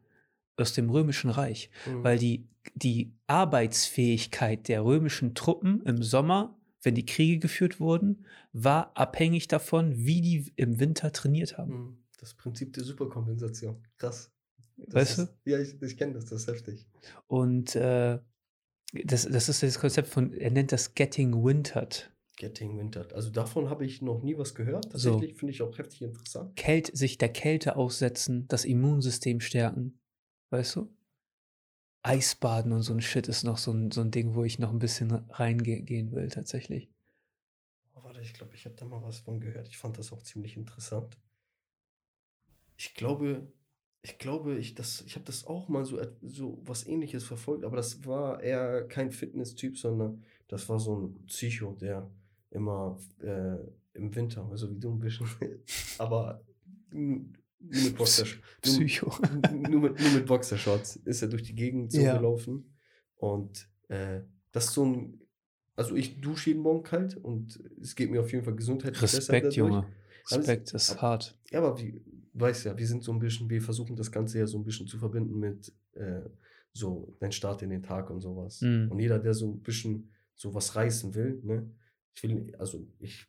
aus 0.56 0.71
dem 0.71 0.89
römischen 0.89 1.30
Reich, 1.30 1.69
mhm. 1.86 2.04
weil 2.06 2.17
die, 2.17 2.47
die 2.76 3.13
Arbeitsfähigkeit 3.28 4.69
der 4.69 4.86
römischen 4.86 5.36
Truppen 5.36 5.82
im 5.82 6.02
Sommer, 6.02 6.58
wenn 6.82 6.95
die 6.95 7.06
Kriege 7.06 7.39
geführt 7.39 7.82
wurden, 7.82 8.26
war 8.54 8.95
abhängig 8.95 9.49
davon, 9.49 9.97
wie 9.97 10.21
die 10.21 10.54
im 10.56 10.80
Winter 10.80 11.12
trainiert 11.12 11.58
haben. 11.58 11.73
Mhm. 11.73 11.97
Das 12.19 12.34
Prinzip 12.34 12.71
der 12.71 12.86
Superkompensation. 12.86 13.86
Krass. 13.97 14.33
Das 14.86 14.96
weißt 14.96 15.19
ist, 15.19 15.34
du? 15.46 15.52
Ja, 15.52 15.60
ich, 15.60 15.82
ich 15.82 15.98
kenne 15.98 16.13
das, 16.13 16.26
das 16.26 16.41
ist 16.41 16.48
heftig. 16.48 16.86
Und 17.28 17.76
äh, 17.76 18.19
das, 19.04 19.28
das 19.28 19.50
ist 19.50 19.63
das 19.63 19.80
Konzept 19.80 20.08
von, 20.08 20.34
er 20.34 20.52
nennt 20.52 20.72
das 20.72 20.93
Getting 20.93 21.43
Wintered. 21.43 22.12
Getting 22.36 22.78
Wintered. 22.78 23.13
Also 23.13 23.30
davon 23.30 23.69
habe 23.69 23.86
ich 23.86 24.02
noch 24.02 24.22
nie 24.24 24.38
was 24.38 24.56
gehört. 24.56 24.91
Tatsächlich 24.91 25.32
so. 25.32 25.38
finde 25.38 25.52
ich 25.54 25.62
auch 25.62 25.78
heftig 25.78 26.02
interessant. 26.02 26.56
Kält, 26.56 26.96
sich 26.96 27.17
der 27.17 27.30
Kälte 27.30 27.76
aussetzen, 27.76 28.48
das 28.48 28.65
Immunsystem 28.65 29.39
stärken. 29.39 30.00
Weißt 30.50 30.76
du? 30.76 30.96
Eisbaden 32.04 32.74
und 32.74 32.82
so 32.82 32.93
ein 32.93 33.02
Shit 33.02 33.28
ist 33.28 33.43
noch 33.43 33.58
so 33.58 33.72
ein, 33.72 33.91
so 33.91 34.02
ein 34.02 34.12
Ding, 34.12 34.36
wo 34.36 34.43
ich 34.43 34.60
noch 34.60 34.72
ein 34.72 34.80
bisschen 34.80 35.12
reingehen 35.12 36.12
will, 36.12 36.28
tatsächlich. 36.30 36.91
Oh, 37.96 38.04
warte, 38.04 38.19
ich 38.19 38.34
glaube, 38.34 38.54
ich 38.56 38.65
habe 38.65 38.76
da 38.76 38.86
mal 38.86 39.02
was 39.02 39.19
von 39.19 39.39
gehört. 39.39 39.69
Ich 39.69 39.78
fand 39.78 39.98
das 39.98 40.12
auch 40.12 40.22
ziemlich 40.22 40.58
interessant. 40.58 41.17
Ich 42.76 42.93
glaube, 42.93 43.48
ich 44.06 44.18
glaube, 44.18 44.58
ich, 44.58 44.76
ich 44.78 45.16
habe 45.16 45.26
das 45.26 45.48
auch 45.48 45.70
mal 45.70 45.86
so, 45.86 46.00
so 46.22 46.62
was 46.66 46.86
ähnliches 46.86 47.24
verfolgt, 47.24 47.63
aber 47.63 47.78
das 47.78 48.06
war 48.06 48.44
eher 48.44 48.86
kein 48.88 49.12
Fitness-Typ, 49.12 49.78
sondern 49.78 50.24
das 50.50 50.68
war 50.68 50.78
so 50.78 50.98
ein 50.98 51.26
Psycho, 51.26 51.74
der 51.80 52.12
immer 52.52 53.00
äh, 53.22 53.56
im 53.94 54.13
Winter, 54.13 54.46
also 54.52 54.70
wie 54.70 54.80
du 54.80 54.92
ein 54.92 55.00
bisschen, 55.00 55.26
aber 55.98 56.44
nur, 56.92 57.22
mit 57.60 57.96
Boxershorts. 57.96 58.44
Psycho. 58.62 59.10
Nur, 59.54 59.70
nur, 59.70 59.82
mit, 59.82 60.00
nur 60.02 60.12
mit 60.12 60.26
Boxershorts 60.26 60.98
ist 60.98 61.22
er 61.22 61.30
durch 61.30 61.44
die 61.44 61.56
Gegend 61.56 61.94
so 61.94 62.02
ja. 62.02 62.18
gelaufen. 62.18 62.76
Und 63.16 63.70
äh, 63.88 64.20
das 64.52 64.66
ist 64.66 64.74
so 64.74 64.86
ein, 64.86 65.22
also 65.78 65.96
ich 65.96 66.20
dusche 66.20 66.50
jeden 66.50 66.62
Morgen 66.62 66.84
kalt 66.84 67.16
und 67.16 67.58
es 67.82 67.96
geht 67.96 68.12
mir 68.12 68.20
auf 68.20 68.34
jeden 68.34 68.44
Fall 68.44 68.56
gesundheitlich 68.56 69.02
Respekt, 69.02 69.54
Junge. 69.56 69.88
Respekt 70.30 70.74
ist 70.74 71.02
hart. 71.02 71.39
Ja, 71.52 71.60
aber 71.60 71.80
wie, 71.80 72.02
weißt 72.34 72.65
ja, 72.65 72.78
wir 72.78 72.88
sind 72.88 73.04
so 73.04 73.12
ein 73.12 73.19
bisschen, 73.19 73.50
wir 73.50 73.62
versuchen 73.62 73.96
das 73.96 74.12
Ganze 74.12 74.39
ja 74.39 74.48
so 74.48 74.58
ein 74.58 74.63
bisschen 74.63 74.88
zu 74.88 74.98
verbinden 74.98 75.39
mit 75.39 75.74
äh, 75.93 76.22
so 76.74 77.15
dein 77.19 77.32
Start 77.32 77.62
in 77.62 77.69
den 77.69 77.84
Tag 77.84 78.10
und 78.10 78.22
sowas. 78.22 78.62
Mhm. 78.62 78.89
Und 78.91 79.00
jeder, 79.00 79.19
der 79.19 79.34
so 79.34 79.48
ein 79.48 79.62
bisschen 79.62 80.10
so 80.36 80.54
was 80.54 80.76
reißen 80.76 81.13
will, 81.13 81.39
ne, 81.43 81.72
ich 82.15 82.24
will, 82.24 82.56
also 82.58 82.88
ich 83.00 83.28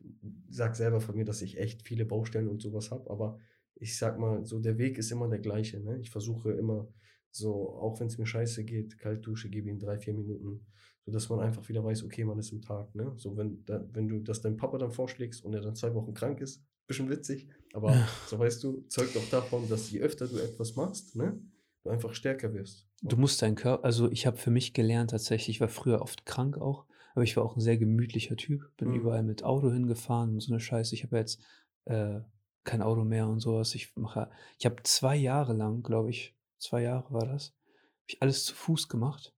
sag 0.49 0.77
selber 0.77 1.01
von 1.01 1.17
mir, 1.17 1.25
dass 1.25 1.43
ich 1.43 1.59
echt 1.59 1.83
viele 1.83 2.05
Baustellen 2.05 2.49
und 2.49 2.61
sowas 2.61 2.91
habe, 2.91 3.11
aber 3.11 3.39
ich 3.77 3.97
sag 3.99 4.19
mal, 4.19 4.45
so 4.45 4.61
der 4.61 4.79
Weg 4.79 4.99
ist 4.99 5.11
immer 5.11 5.29
der 5.29 5.39
gleiche. 5.39 5.81
Ne? 5.81 5.99
Ich 6.01 6.11
versuche 6.11 6.53
immer 6.53 6.89
so, 7.31 7.71
auch 7.71 7.99
wenn 7.99 8.07
es 8.07 8.19
mir 8.19 8.27
scheiße 8.27 8.65
geht, 8.65 8.99
Kaltdusche, 8.99 9.51
gebe 9.51 9.69
ihm 9.69 9.79
drei, 9.79 9.99
vier 9.99 10.15
Minuten, 10.15 10.67
sodass 11.05 11.29
man 11.29 11.41
einfach 11.41 11.69
wieder 11.69 11.83
weiß, 11.83 12.05
okay, 12.05 12.25
man 12.25 12.39
ist 12.39 12.53
im 12.53 12.63
Tag. 12.63 12.95
Ne? 12.95 13.13
So, 13.17 13.37
wenn, 13.37 13.65
da, 13.65 13.85
wenn 13.93 14.07
du 14.07 14.21
das 14.21 14.41
deinem 14.41 14.57
Papa 14.57 14.79
dann 14.79 14.93
vorschlägst 14.93 15.45
und 15.45 15.55
er 15.55 15.61
dann 15.61 15.75
zwei 15.75 15.93
Wochen 15.95 16.15
krank 16.15 16.41
ist, 16.41 16.63
bisschen 16.87 17.11
witzig, 17.11 17.49
aber 17.73 18.07
so 18.29 18.39
weißt 18.39 18.63
du, 18.65 18.83
zeugt 18.89 19.17
auch 19.17 19.29
davon, 19.31 19.69
dass 19.69 19.91
je 19.91 20.01
öfter 20.01 20.27
du 20.27 20.39
etwas 20.39 20.77
machst, 20.77 21.17
ne, 21.17 21.41
du 21.83 21.91
einfach 21.91 22.15
stärker 22.15 22.53
wirst. 22.55 22.89
Du 23.03 23.17
musst 23.17 23.43
deinen 23.43 23.57
Körper, 23.57 23.85
also 23.85 24.11
ich 24.11 24.27
habe 24.27 24.37
für 24.37 24.51
mich 24.51 24.73
gelernt 24.73 25.11
tatsächlich, 25.11 25.57
ich 25.57 25.61
war 25.61 25.69
früher 25.69 26.01
oft 26.01 26.27
krank 26.27 26.59
auch, 26.59 26.87
aber 27.15 27.23
ich 27.23 27.37
war 27.37 27.45
auch 27.45 27.57
ein 27.57 27.61
sehr 27.61 27.79
gemütlicher 27.79 28.37
Typ. 28.37 28.77
Bin 28.77 28.89
mhm. 28.89 28.97
überall 28.97 29.23
mit 29.23 29.45
Auto 29.45 29.71
hingefahren 29.71 30.35
und 30.35 30.41
so 30.41 30.53
eine 30.53 30.61
Scheiße. 30.61 30.95
Ich 30.95 31.05
habe 31.05 31.17
jetzt 31.17 31.41
äh, 31.85 32.21
kein 32.65 32.83
Auto 32.83 33.05
mehr 33.05 33.29
und 33.29 33.41
sowas. 33.41 33.75
Ich 33.75 33.95
mache, 33.97 34.31
ich 34.59 34.67
habe 34.67 34.83
zwei 34.83 35.15
Jahre 35.15 35.53
lang, 35.53 35.83
glaube 35.83 36.11
ich, 36.11 36.37
zwei 36.59 36.83
Jahre 36.83 37.13
war 37.13 37.27
das, 37.27 37.51
habe 37.51 38.09
ich 38.09 38.23
alles 38.23 38.45
zu 38.45 38.55
Fuß 38.55 38.89
gemacht. 38.89 39.33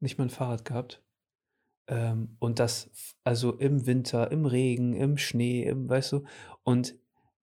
Nicht 0.00 0.16
mal 0.16 0.24
ein 0.24 0.30
Fahrrad 0.30 0.64
gehabt. 0.64 1.04
Ähm, 1.88 2.36
und 2.38 2.58
das, 2.58 2.90
also 3.22 3.52
im 3.52 3.86
Winter, 3.86 4.30
im 4.30 4.46
Regen, 4.46 4.94
im 4.94 5.18
Schnee, 5.18 5.64
im, 5.64 5.88
weißt 5.90 6.12
du, 6.12 6.24
und 6.70 6.94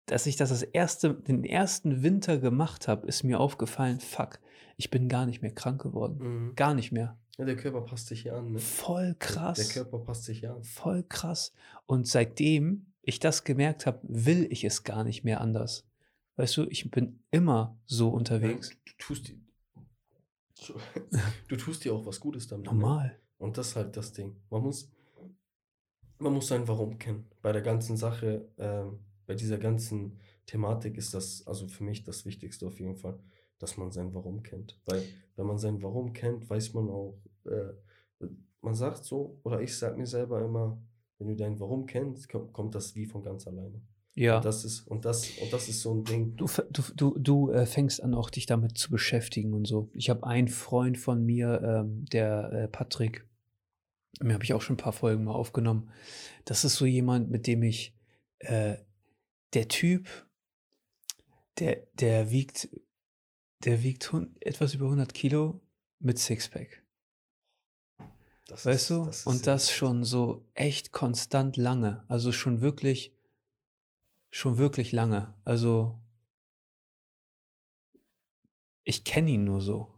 dass 0.05 0.27
ich 0.27 0.35
das 0.35 0.49
das 0.49 0.61
erste, 0.61 1.13
den 1.13 1.43
ersten 1.43 2.03
Winter 2.03 2.37
gemacht 2.37 2.87
habe, 2.87 3.07
ist 3.07 3.23
mir 3.23 3.39
aufgefallen, 3.39 3.99
fuck, 3.99 4.39
ich 4.77 4.91
bin 4.91 5.09
gar 5.09 5.25
nicht 5.25 5.41
mehr 5.41 5.53
krank 5.53 5.81
geworden. 5.81 6.17
Mhm. 6.19 6.55
Gar 6.55 6.73
nicht 6.73 6.91
mehr. 6.91 7.17
Ja, 7.37 7.45
der 7.45 7.55
Körper 7.55 7.81
passt 7.81 8.07
sich 8.07 8.21
hier 8.21 8.35
an. 8.35 8.53
Ne? 8.53 8.59
Voll 8.59 9.15
krass. 9.19 9.57
Der, 9.57 9.83
Körper 9.83 9.99
passt 9.99 10.23
sich 10.23 10.39
hier 10.39 10.53
an. 10.53 10.63
Voll 10.63 11.03
krass. 11.03 11.53
Und 11.85 12.07
seitdem 12.07 12.93
ich 13.01 13.19
das 13.19 13.43
gemerkt 13.43 13.85
habe, 13.85 13.99
will 14.03 14.47
ich 14.51 14.63
es 14.63 14.83
gar 14.83 15.03
nicht 15.03 15.23
mehr 15.23 15.41
anders. 15.41 15.87
Weißt 16.37 16.57
du, 16.57 16.65
ich 16.69 16.91
bin 16.91 17.23
immer 17.31 17.77
so 17.85 18.09
unterwegs. 18.09 18.69
Ja, 18.69 18.75
du, 18.85 18.93
tust 18.97 19.33
du 21.47 21.55
tust 21.55 21.83
dir 21.83 21.93
auch 21.93 22.05
was 22.05 22.19
Gutes 22.19 22.47
damit. 22.47 22.65
Ne? 22.67 22.73
Normal. 22.73 23.07
Ne? 23.07 23.19
Und 23.37 23.57
das 23.57 23.69
ist 23.69 23.75
halt 23.75 23.97
das 23.97 24.13
Ding. 24.13 24.35
Man 24.49 24.61
muss, 24.61 24.91
man 26.19 26.33
muss 26.33 26.47
sein 26.47 26.67
Warum 26.67 26.97
kennen. 26.97 27.29
Bei 27.41 27.51
der 27.51 27.61
ganzen 27.61 27.97
Sache, 27.97 28.47
ähm, 28.57 28.99
bei 29.25 29.35
dieser 29.35 29.57
ganzen 29.57 30.19
Thematik 30.45 30.97
ist 30.97 31.13
das 31.13 31.45
also 31.47 31.67
für 31.67 31.83
mich 31.83 32.03
das 32.03 32.25
Wichtigste 32.25 32.67
auf 32.67 32.79
jeden 32.79 32.95
Fall 32.95 33.19
dass 33.59 33.77
man 33.77 33.91
sein 33.91 34.13
Warum 34.13 34.43
kennt. 34.43 34.79
Weil 34.85 35.03
wenn 35.35 35.45
man 35.45 35.57
sein 35.57 35.81
Warum 35.81 36.13
kennt, 36.13 36.49
weiß 36.49 36.73
man 36.73 36.89
auch, 36.89 37.17
äh, 37.45 38.25
man 38.61 38.75
sagt 38.75 39.03
so, 39.05 39.39
oder 39.43 39.61
ich 39.61 39.75
sage 39.77 39.97
mir 39.97 40.07
selber 40.07 40.43
immer, 40.43 40.81
wenn 41.17 41.27
du 41.27 41.35
dein 41.35 41.59
Warum 41.59 41.85
kennst, 41.85 42.29
kommt, 42.29 42.51
kommt 42.51 42.75
das 42.75 42.95
wie 42.95 43.05
von 43.05 43.23
ganz 43.23 43.47
alleine. 43.47 43.81
Ja. 44.15 44.37
Und 44.37 44.45
das 44.45 44.63
ist, 44.63 44.87
und 44.87 45.05
das, 45.05 45.29
und 45.41 45.51
das 45.51 45.67
ist 45.67 45.81
so 45.81 45.93
ein 45.93 46.03
Ding. 46.03 46.35
Du, 46.37 46.47
du, 46.71 46.83
du, 46.95 47.19
du 47.19 47.51
äh, 47.51 47.65
fängst 47.65 48.01
an, 48.01 48.13
auch 48.13 48.29
dich 48.29 48.45
damit 48.45 48.77
zu 48.77 48.89
beschäftigen 48.89 49.53
und 49.53 49.65
so. 49.65 49.89
Ich 49.93 50.09
habe 50.09 50.25
einen 50.25 50.47
Freund 50.47 50.97
von 50.97 51.23
mir, 51.23 51.61
ähm, 51.61 52.05
der 52.05 52.51
äh, 52.51 52.67
Patrick, 52.67 53.25
mir 54.21 54.33
habe 54.33 54.45
ich 54.45 54.53
auch 54.53 54.61
schon 54.61 54.75
ein 54.75 54.77
paar 54.77 54.93
Folgen 54.93 55.25
mal 55.25 55.33
aufgenommen. 55.33 55.89
Das 56.45 56.63
ist 56.63 56.75
so 56.75 56.85
jemand, 56.85 57.29
mit 57.29 57.45
dem 57.47 57.61
ich, 57.63 57.93
äh, 58.39 58.75
der 59.55 59.67
Typ, 59.67 60.07
der, 61.57 61.87
der 61.93 62.29
wiegt 62.31 62.69
der 63.65 63.81
wiegt 63.83 64.13
etwas 64.41 64.73
über 64.75 64.85
100 64.85 65.13
Kilo 65.13 65.59
mit 65.99 66.19
Sixpack. 66.19 66.83
Das 68.47 68.65
weißt 68.65 68.81
ist, 68.81 68.89
du? 68.91 69.05
Das 69.05 69.25
und 69.25 69.47
das 69.47 69.71
schon 69.71 70.03
so 70.03 70.47
echt 70.53 70.91
konstant 70.91 71.57
lange. 71.57 72.05
Also 72.07 72.31
schon 72.31 72.61
wirklich, 72.61 73.11
schon 74.29 74.57
wirklich 74.57 74.91
lange. 74.91 75.33
Also 75.43 75.99
ich 78.83 79.03
kenne 79.03 79.31
ihn 79.31 79.45
nur 79.45 79.61
so. 79.61 79.94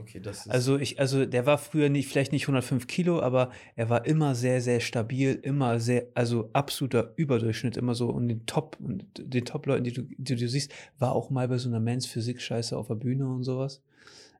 Okay, 0.00 0.20
das 0.20 0.46
ist 0.46 0.50
also 0.50 0.78
ich, 0.78 0.98
also 0.98 1.26
der 1.26 1.46
war 1.46 1.58
früher 1.58 1.88
nicht, 1.88 2.08
vielleicht 2.08 2.32
nicht 2.32 2.44
105 2.44 2.86
Kilo, 2.86 3.20
aber 3.20 3.50
er 3.76 3.90
war 3.90 4.06
immer 4.06 4.34
sehr, 4.34 4.60
sehr 4.60 4.80
stabil, 4.80 5.38
immer 5.42 5.80
sehr, 5.80 6.06
also 6.14 6.50
absoluter 6.52 7.12
Überdurchschnitt, 7.16 7.76
immer 7.76 7.94
so 7.94 8.08
und 8.08 8.28
den 8.28 8.46
Top, 8.46 8.76
den 8.80 9.44
Top-Leuten, 9.44 9.84
die 9.84 9.92
du, 9.92 10.02
die 10.02 10.36
du 10.36 10.48
siehst, 10.48 10.72
war 10.98 11.12
auch 11.12 11.30
mal 11.30 11.48
bei 11.48 11.58
so 11.58 11.68
einer 11.68 11.80
Men's 11.80 12.06
Physik-Scheiße 12.06 12.76
auf 12.76 12.88
der 12.88 12.94
Bühne 12.94 13.28
und 13.28 13.44
sowas. 13.44 13.82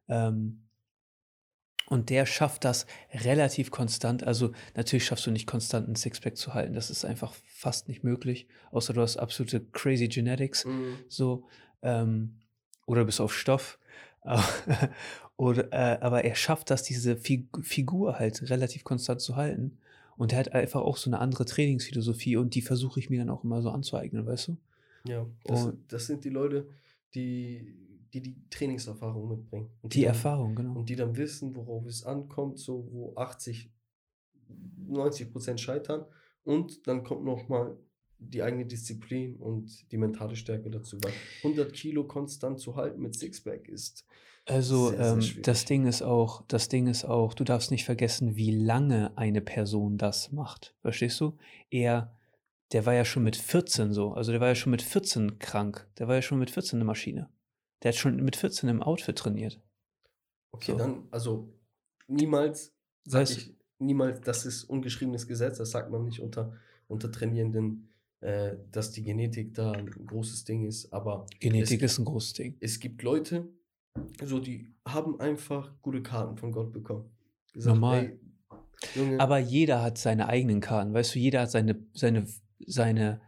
Ähm, 0.09 0.63
und 1.91 2.09
der 2.09 2.25
schafft 2.25 2.65
das 2.65 2.87
relativ 3.13 3.73
konstant. 3.73 4.23
Also 4.23 4.53
natürlich 4.77 5.05
schaffst 5.05 5.27
du 5.27 5.33
nicht 5.33 5.49
konstant 5.49 5.87
einen 5.87 5.97
Sixpack 5.97 6.37
zu 6.37 6.55
halten. 6.55 6.73
Das 6.73 6.89
ist 6.89 7.05
einfach 7.05 7.35
fast 7.47 7.89
nicht 7.89 8.05
möglich. 8.05 8.47
Außer 8.71 8.93
du 8.93 9.01
hast 9.01 9.17
absolute 9.17 9.61
crazy 9.73 10.07
Genetics. 10.07 10.65
Mhm. 10.65 10.99
So. 11.09 11.49
Ähm, 11.83 12.39
oder 12.87 13.05
bist 13.05 13.21
auf 13.21 13.35
Stoff. 13.35 13.81
Oder, 15.41 15.73
äh, 15.73 15.99
aber 16.03 16.23
er 16.23 16.35
schafft 16.35 16.69
das, 16.69 16.83
diese 16.83 17.17
Figur 17.17 18.19
halt 18.19 18.51
relativ 18.51 18.85
konstant 18.85 19.23
zu 19.23 19.37
halten. 19.37 19.79
Und 20.19 20.35
er 20.35 20.39
hat 20.39 20.53
einfach 20.53 20.83
auch 20.83 20.99
so 20.99 21.09
eine 21.09 21.19
andere 21.19 21.47
Trainingsphilosophie 21.47 22.37
und 22.37 22.55
die 22.55 22.61
versuche 22.61 23.01
ich 23.01 23.09
mir 23.09 23.21
dann 23.21 23.31
auch 23.31 23.43
immer 23.43 23.63
so 23.63 23.71
anzueignen, 23.71 24.27
weißt 24.27 24.49
du? 24.49 24.57
Ja, 25.07 25.27
das, 25.45 25.73
das 25.89 26.07
sind 26.09 26.27
die 26.27 26.29
Leute, 26.29 26.69
die, 27.15 27.75
die 28.13 28.21
die 28.21 28.37
Trainingserfahrung 28.51 29.29
mitbringen. 29.31 29.71
Und 29.81 29.95
die, 29.95 30.01
die 30.01 30.05
dann, 30.05 30.15
Erfahrung, 30.15 30.55
genau. 30.57 30.79
Und 30.79 30.91
die 30.91 30.97
dann 30.97 31.17
wissen, 31.17 31.57
worauf 31.57 31.87
es 31.87 32.05
ankommt, 32.05 32.59
so 32.59 32.87
wo 32.93 33.15
80, 33.17 33.71
90 34.89 35.33
Prozent 35.33 35.59
scheitern. 35.59 36.05
Und 36.45 36.87
dann 36.87 37.03
kommt 37.03 37.25
noch 37.25 37.49
mal 37.49 37.79
die 38.19 38.43
eigene 38.43 38.67
Disziplin 38.67 39.37
und 39.37 39.91
die 39.91 39.97
mentale 39.97 40.37
Stärke 40.37 40.69
dazu. 40.69 40.99
Weil 41.03 41.15
100 41.45 41.73
Kilo 41.73 42.05
konstant 42.05 42.61
zu 42.61 42.77
halten 42.77 43.01
mit 43.01 43.19
Sixpack 43.19 43.69
ist 43.69 44.05
Also 44.47 44.89
sehr, 44.91 44.99
sehr 45.05 45.13
ähm, 45.15 45.23
schwierig. 45.23 45.43
das 45.45 45.65
Ding 45.65 45.87
ist 45.87 46.03
auch, 46.03 46.43
das 46.49 46.69
Ding 46.69 46.87
ist 46.89 47.05
auch, 47.05 47.35
du 47.35 47.45
darfst 47.45 47.71
nicht 47.71 47.85
vergessen, 47.85 48.37
wie 48.37 48.51
lange 48.51 49.17
eine 49.17 49.41
Person 49.41 49.97
das 49.99 50.33
macht. 50.33 50.75
Verstehst 50.83 51.21
du? 51.21 51.37
Er, 51.71 52.17
der 52.73 52.85
war 52.87 52.95
ja 52.95 53.05
schon 53.05 53.23
mit 53.23 53.37
14 53.37 53.93
so, 53.93 54.13
also 54.13 54.33
der 54.33 54.41
war 54.41 54.49
ja 54.49 54.55
schon 54.55 54.71
mit 54.73 54.83
14 54.83 55.39
krank. 55.39 55.87
Der 55.99 56.09
war 56.09 56.17
ja 56.17 56.23
schon 56.23 56.39
mit 56.39 56.51
14 56.51 56.79
eine 56.79 56.85
Maschine. 56.85 57.29
Der 57.83 57.93
hat 57.93 57.97
schon 57.97 58.17
mit 58.17 58.37
14 58.37 58.69
im 58.69 58.83
Outfit 58.83 59.17
trainiert. 59.17 59.61
Okay, 60.53 60.73
So. 60.73 60.79
dann, 60.79 61.05
also 61.11 61.53
niemals, 62.09 62.73
sag 63.05 63.23
Weißt- 63.27 63.37
ich, 63.39 63.55
niemals, 63.79 64.21
das 64.23 64.45
ist 64.47 64.65
ungeschriebenes 64.65 65.27
Gesetz, 65.27 65.59
das 65.59 65.71
sagt 65.71 65.91
man 65.91 66.05
nicht 66.05 66.21
unter, 66.21 66.55
unter 66.89 67.11
Trainierenden, 67.13 67.89
äh, 68.21 68.57
dass 68.73 68.91
die 68.91 69.03
Genetik 69.03 69.55
da 69.55 69.73
ein 69.73 69.89
großes 69.89 70.45
Ding 70.45 70.67
ist, 70.67 70.93
aber 70.93 71.25
Genetik 71.39 71.83
es, 71.83 71.93
ist 71.93 71.99
ein 72.01 72.05
großes 72.05 72.33
Ding. 72.35 72.57
es 72.61 72.81
gibt 72.81 73.03
Leute, 73.03 73.49
so 74.25 74.39
die 74.41 74.73
haben 74.87 75.19
einfach 75.21 75.73
gute 75.83 76.03
Karten 76.03 76.37
von 76.37 76.53
Gott 76.53 76.73
bekommen. 76.73 77.11
Gesagt, 77.53 77.75
Normal. 77.81 78.19
ey, 78.95 79.19
Aber 79.19 79.39
jeder 79.39 79.83
hat 79.83 79.99
seine 79.99 80.29
eigenen 80.29 80.61
Karten, 80.61 80.93
weißt 80.95 81.15
du, 81.15 81.19
jeder 81.19 81.43
hat 81.43 81.51
seine, 81.51 81.77
seine, 81.95 82.27
seine, 82.67 83.21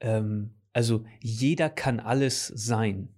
ähm, 0.00 0.54
also 0.72 1.04
jeder 1.20 1.70
kann 1.70 2.00
alles 2.00 2.46
sein. 2.48 3.08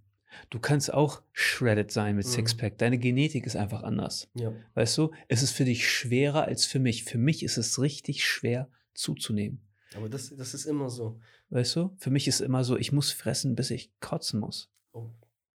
Du 0.48 0.59
kannst 0.59 0.92
auch 0.94 1.22
shredded 1.32 1.90
sein 1.90 2.16
mit 2.16 2.24
Mhm. 2.24 2.30
Sixpack. 2.30 2.78
Deine 2.78 2.98
Genetik 2.98 3.44
ist 3.46 3.57
einfach 3.57 3.82
anders. 3.82 4.30
ja, 4.34 4.53
Weißt 4.74 4.96
du, 4.96 5.11
es 5.28 5.42
ist 5.42 5.53
für 5.53 5.64
dich 5.66 5.86
schwerer 5.90 6.44
als 6.44 6.64
für 6.64 6.78
mich. 6.78 7.05
Für 7.05 7.18
mich 7.18 7.42
ist 7.42 7.59
es 7.59 7.78
richtig 7.80 8.24
schwer 8.24 8.70
zuzunehmen. 8.94 9.61
aber 9.94 10.09
das, 10.09 10.34
das 10.34 10.55
ist 10.55 10.64
immer 10.64 10.88
so. 10.88 11.20
Weißt 11.50 11.76
du, 11.76 11.94
für 11.98 12.11
mich 12.11 12.26
ist 12.28 12.40
immer 12.40 12.64
so, 12.64 12.78
ich 12.78 12.92
muss 12.92 13.12
fressen, 13.12 13.55
bis 13.55 13.70
ich 13.70 13.92
kotzen 14.00 14.40
muss. 14.40 14.70
Oh, 14.92 15.11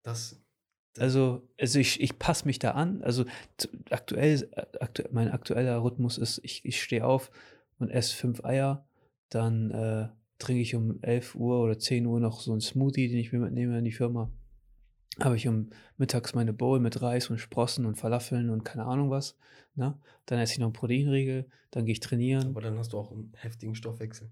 das, 0.03 0.41
Also, 0.99 1.49
also 1.59 1.79
ich, 1.79 2.01
ich 2.01 2.19
passe 2.19 2.47
mich 2.47 2.59
da 2.59 2.73
an. 2.73 3.03
Also 3.03 3.25
aktuell, 3.91 4.49
aktu 4.81 5.05
mein 5.11 5.31
aktueller 5.31 5.83
Rhythmus 5.83 6.19
ist, 6.19 6.41
ich, 6.43 6.65
ich 6.65 6.83
stehe 6.83 7.07
auf 7.07 7.31
und 7.79 7.91
esse 7.91 8.15
fünf 8.15 8.45
Eier, 8.45 8.87
dann 9.31 9.71
äh, 9.71 10.09
trinke 10.39 10.61
ich 10.61 10.75
um 10.75 11.03
11 11.03 11.35
Uhr 11.35 11.61
oder 11.63 11.79
10 11.79 12.07
Uhr 12.07 12.21
noch 12.21 12.41
so 12.41 12.53
einen 12.53 12.61
Smoothie, 12.61 13.09
den 13.09 13.19
ich 13.19 13.33
mir 13.33 13.39
mitnehme 13.39 13.79
in 13.79 13.85
die 13.85 13.93
Firma. 13.93 14.31
Habe 15.21 15.37
ich 15.37 15.47
um 15.47 15.71
mittags 15.97 16.35
meine 16.35 16.53
Bowl 16.53 16.81
mit 16.81 17.01
Reis 17.03 17.31
und 17.31 17.39
Sprossen 17.39 17.87
und 17.87 17.97
Falafeln 17.97 18.51
und 18.51 18.65
keine 18.65 18.85
Ahnung 18.85 19.11
was. 19.11 19.37
Ne? 19.75 19.99
Dann 20.27 20.39
esse 20.39 20.55
ich 20.55 20.59
noch 20.59 20.67
einen 20.67 20.73
Proteinriegel, 20.73 21.47
dann 21.71 21.85
gehe 21.85 21.93
ich 21.93 22.01
trainieren 22.01 22.49
aber 22.49 22.61
dann 22.61 22.79
hast 22.79 22.93
du 22.93 22.99
auch 22.99 23.13
einen 23.13 23.33
heftigen 23.37 23.75
Stoffwechsel. 23.75 24.31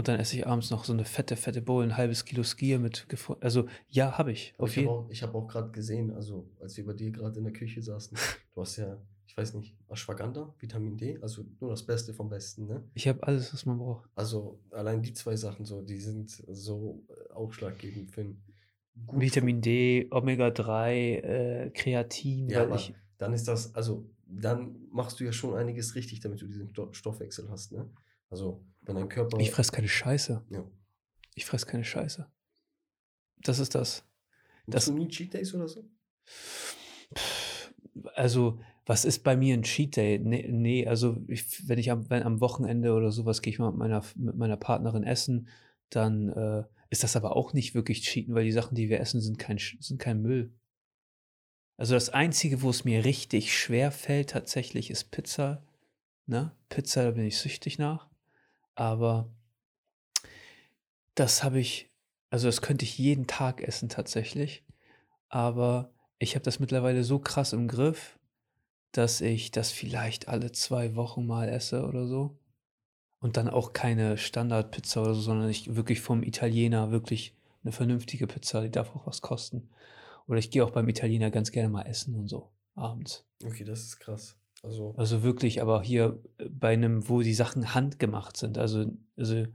Und 0.00 0.08
dann 0.08 0.18
esse 0.18 0.36
ich 0.36 0.46
abends 0.46 0.70
noch 0.70 0.84
so 0.84 0.92
eine 0.92 1.04
fette, 1.04 1.36
fette 1.36 1.62
Bowl, 1.62 1.84
ein 1.84 1.96
halbes 1.96 2.24
Kilo 2.24 2.42
Skier 2.42 2.78
mit, 2.78 3.06
gefro- 3.08 3.36
also 3.40 3.66
ja, 3.88 4.16
habe 4.18 4.32
ich. 4.32 4.54
Auf 4.58 4.70
ich 4.70 4.76
habe 4.78 4.86
jeden 4.86 4.90
auch, 4.90 5.10
ich 5.10 5.22
hab 5.22 5.34
auch 5.34 5.46
gerade 5.46 5.70
gesehen, 5.70 6.10
also 6.12 6.48
als 6.60 6.76
wir 6.76 6.86
bei 6.86 6.94
dir 6.94 7.10
gerade 7.10 7.38
in 7.38 7.44
der 7.44 7.52
Küche 7.52 7.82
saßen, 7.82 8.16
du 8.54 8.60
hast 8.60 8.76
ja, 8.78 8.96
ich 9.26 9.36
weiß 9.36 9.54
nicht, 9.54 9.76
Ashwagandha, 9.88 10.54
Vitamin 10.58 10.96
D, 10.96 11.18
also 11.20 11.44
nur 11.60 11.70
das 11.70 11.84
Beste 11.84 12.14
vom 12.14 12.28
Besten, 12.30 12.66
ne? 12.66 12.82
Ich 12.94 13.06
habe 13.06 13.22
alles, 13.22 13.52
was 13.52 13.66
man 13.66 13.78
braucht. 13.78 14.08
Also 14.16 14.58
allein 14.70 15.02
die 15.02 15.12
zwei 15.12 15.36
Sachen 15.36 15.64
so, 15.66 15.82
die 15.82 15.98
sind 15.98 16.30
so 16.30 17.04
äh, 17.08 17.32
ausschlaggebend 17.34 18.10
für 18.10 18.22
ein 18.22 18.42
gut 19.06 19.20
Vitamin 19.20 19.60
D, 19.60 20.08
Omega-3, 20.10 21.16
äh, 21.16 21.70
Kreatin, 21.70 22.48
Ja, 22.48 22.68
weil 22.68 22.76
ich, 22.76 22.94
dann 23.18 23.32
ist 23.32 23.46
das, 23.48 23.74
also 23.74 24.06
dann 24.26 24.76
machst 24.90 25.20
du 25.20 25.24
ja 25.24 25.32
schon 25.32 25.54
einiges 25.54 25.94
richtig, 25.94 26.20
damit 26.20 26.40
du 26.40 26.46
diesen 26.46 26.68
Sto 26.70 26.92
Stoffwechsel 26.92 27.50
hast, 27.50 27.72
ne? 27.72 27.88
Also 28.30 28.62
wenn 28.90 28.96
dein 28.96 29.08
Körper. 29.08 29.38
ich 29.38 29.50
fress 29.50 29.72
keine 29.72 29.88
Scheiße. 29.88 30.44
ja. 30.50 30.64
Ich 31.36 31.46
fress 31.46 31.66
keine 31.66 31.84
Scheiße. 31.84 32.30
Das 33.42 33.60
ist 33.60 33.74
das. 33.74 34.04
Das- 34.66 34.86
du 34.86 34.92
nie 34.92 35.08
Cheat 35.08 35.32
Days 35.32 35.54
oder 35.54 35.68
so? 35.68 35.88
Also, 38.14 38.60
was 38.86 39.04
ist 39.04 39.22
bei 39.22 39.36
mir 39.36 39.54
ein 39.54 39.62
Cheat 39.62 39.96
Day? 39.96 40.18
Nee, 40.18 40.48
nee 40.50 40.86
also 40.86 41.16
ich, 41.28 41.68
wenn 41.68 41.78
ich 41.78 41.90
am, 41.90 42.10
wenn 42.10 42.24
am 42.24 42.40
Wochenende 42.40 42.92
oder 42.92 43.10
sowas 43.10 43.40
gehe 43.42 43.52
ich 43.52 43.58
mal 43.58 43.70
mit 43.70 43.78
meiner, 43.78 44.04
mit 44.16 44.36
meiner 44.36 44.56
Partnerin 44.56 45.04
essen, 45.04 45.48
dann 45.88 46.28
äh, 46.30 46.64
ist 46.90 47.04
das 47.04 47.16
aber 47.16 47.36
auch 47.36 47.52
nicht 47.52 47.74
wirklich 47.74 48.02
Cheaten, 48.02 48.34
weil 48.34 48.44
die 48.44 48.52
Sachen, 48.52 48.74
die 48.74 48.88
wir 48.88 49.00
essen, 49.00 49.20
sind 49.20 49.38
kein, 49.38 49.58
sind 49.58 49.98
kein 49.98 50.20
Müll. 50.20 50.52
Also 51.76 51.94
das 51.94 52.10
Einzige, 52.10 52.62
wo 52.62 52.70
es 52.70 52.84
mir 52.84 53.04
richtig 53.04 53.56
schwer 53.56 53.90
fällt 53.92 54.30
tatsächlich, 54.30 54.90
ist 54.90 55.10
Pizza. 55.10 55.64
Ne? 56.26 56.54
Pizza, 56.68 57.04
da 57.04 57.10
bin 57.12 57.24
ich 57.24 57.38
süchtig 57.38 57.78
nach. 57.78 58.09
Aber 58.74 59.30
das 61.14 61.42
habe 61.44 61.60
ich, 61.60 61.90
also 62.30 62.48
das 62.48 62.62
könnte 62.62 62.84
ich 62.84 62.98
jeden 62.98 63.26
Tag 63.26 63.62
essen 63.62 63.88
tatsächlich. 63.88 64.64
Aber 65.28 65.92
ich 66.18 66.34
habe 66.34 66.44
das 66.44 66.60
mittlerweile 66.60 67.04
so 67.04 67.18
krass 67.18 67.52
im 67.52 67.68
Griff, 67.68 68.18
dass 68.92 69.20
ich 69.20 69.50
das 69.50 69.70
vielleicht 69.70 70.28
alle 70.28 70.52
zwei 70.52 70.96
Wochen 70.96 71.26
mal 71.26 71.48
esse 71.48 71.86
oder 71.86 72.06
so. 72.06 72.38
Und 73.20 73.36
dann 73.36 73.48
auch 73.48 73.72
keine 73.72 74.16
Standardpizza 74.16 75.02
oder 75.02 75.14
so, 75.14 75.20
sondern 75.20 75.50
ich 75.50 75.76
wirklich 75.76 76.00
vom 76.00 76.22
Italiener 76.22 76.90
wirklich 76.90 77.36
eine 77.62 77.72
vernünftige 77.72 78.26
Pizza, 78.26 78.62
die 78.62 78.70
darf 78.70 78.96
auch 78.96 79.06
was 79.06 79.20
kosten. 79.20 79.68
Oder 80.26 80.38
ich 80.38 80.50
gehe 80.50 80.64
auch 80.64 80.70
beim 80.70 80.88
Italiener 80.88 81.30
ganz 81.30 81.52
gerne 81.52 81.68
mal 81.68 81.82
essen 81.82 82.14
und 82.14 82.28
so, 82.28 82.50
abends. 82.74 83.26
Okay, 83.44 83.64
das 83.64 83.80
ist 83.80 84.00
krass. 84.00 84.39
Also, 84.62 84.94
Also 84.96 85.22
wirklich, 85.22 85.62
aber 85.62 85.82
hier 85.82 86.22
äh, 86.38 86.48
bei 86.48 86.72
einem, 86.72 87.08
wo 87.08 87.22
die 87.22 87.34
Sachen 87.34 87.74
handgemacht 87.74 88.36
sind. 88.36 88.58
Also, 88.58 88.92
also 89.16 89.46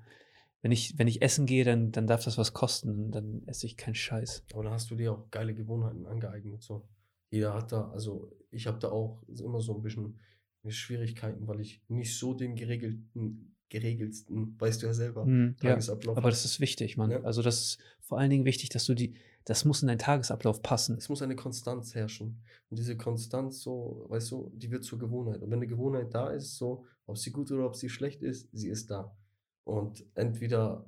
wenn 0.62 0.72
ich, 0.72 0.98
wenn 0.98 1.08
ich 1.08 1.22
essen 1.22 1.46
gehe, 1.46 1.64
dann, 1.64 1.92
dann 1.92 2.08
darf 2.08 2.24
das 2.24 2.38
was 2.38 2.54
kosten. 2.54 3.12
Dann 3.12 3.44
esse 3.46 3.68
ich 3.68 3.78
keinen 3.78 3.96
Scheiß. 3.96 4.46
aber 4.54 4.64
dann 4.64 4.74
hast 4.74 4.90
du 4.90 4.96
dir 4.96 5.14
auch 5.14 5.30
geile 5.30 5.54
Gewohnheiten 5.54 6.08
angeeignet. 6.08 6.64
So. 6.64 6.88
Jeder 7.30 7.54
hat 7.54 7.72
da, 7.72 7.90
also 7.92 8.32
ich 8.50 8.66
habe 8.66 8.80
da 8.80 8.90
auch 8.90 9.22
immer 9.28 9.62
so 9.62 9.76
ein 9.76 9.82
bisschen 9.82 10.20
Schwierigkeiten, 10.68 11.48
weil 11.48 11.60
ich 11.60 11.84
nicht 11.88 12.18
so 12.18 12.34
den 12.34 12.56
geregelten, 12.56 13.56
geregelsten, 13.70 14.60
weißt 14.60 14.82
du 14.82 14.88
ja 14.88 14.94
selber, 14.94 15.28
ja, 15.28 15.52
Tagesablauf 15.54 16.18
aber 16.18 16.26
hab. 16.26 16.32
das 16.32 16.46
ist 16.46 16.60
wichtig, 16.60 16.98
Mann. 16.98 17.12
Ja. 17.12 17.22
Also 17.22 17.42
das 17.42 17.62
ist 17.62 17.78
vor 18.00 18.20
allen 18.20 18.30
Dingen 18.30 18.46
wichtig, 18.46 18.70
dass 18.70 18.86
du 18.86 18.94
die, 18.94 19.16
das 19.46 19.64
muss 19.66 19.82
in 19.82 19.88
deinen 19.88 20.00
Tagesablauf 20.00 20.62
passen. 20.62 20.98
Es 20.98 21.08
muss 21.10 21.22
eine 21.22 21.36
Konstanz 21.36 21.96
herrschen. 21.96 22.42
Und 22.70 22.80
diese 22.80 22.98
Konstanz, 22.98 23.62
so, 23.62 24.06
weißt 24.10 24.32
du, 24.32 24.52
die 24.56 24.72
wird 24.72 24.84
zur 24.84 25.00
Gewohnheit. 25.00 25.42
Und 25.42 25.50
wenn 25.52 25.60
eine 25.60 25.68
Gewohnheit 25.68 26.14
da 26.14 26.30
ist, 26.32 26.58
so, 26.58 26.86
ob 27.06 27.18
sie 27.18 27.32
gut 27.32 27.52
oder 27.52 27.66
ob 27.66 27.76
sie 27.76 27.90
schlecht 27.90 28.24
ist, 28.24 28.50
sie 28.54 28.70
ist 28.70 28.90
da. 28.92 29.16
Und 29.64 30.04
entweder. 30.16 30.86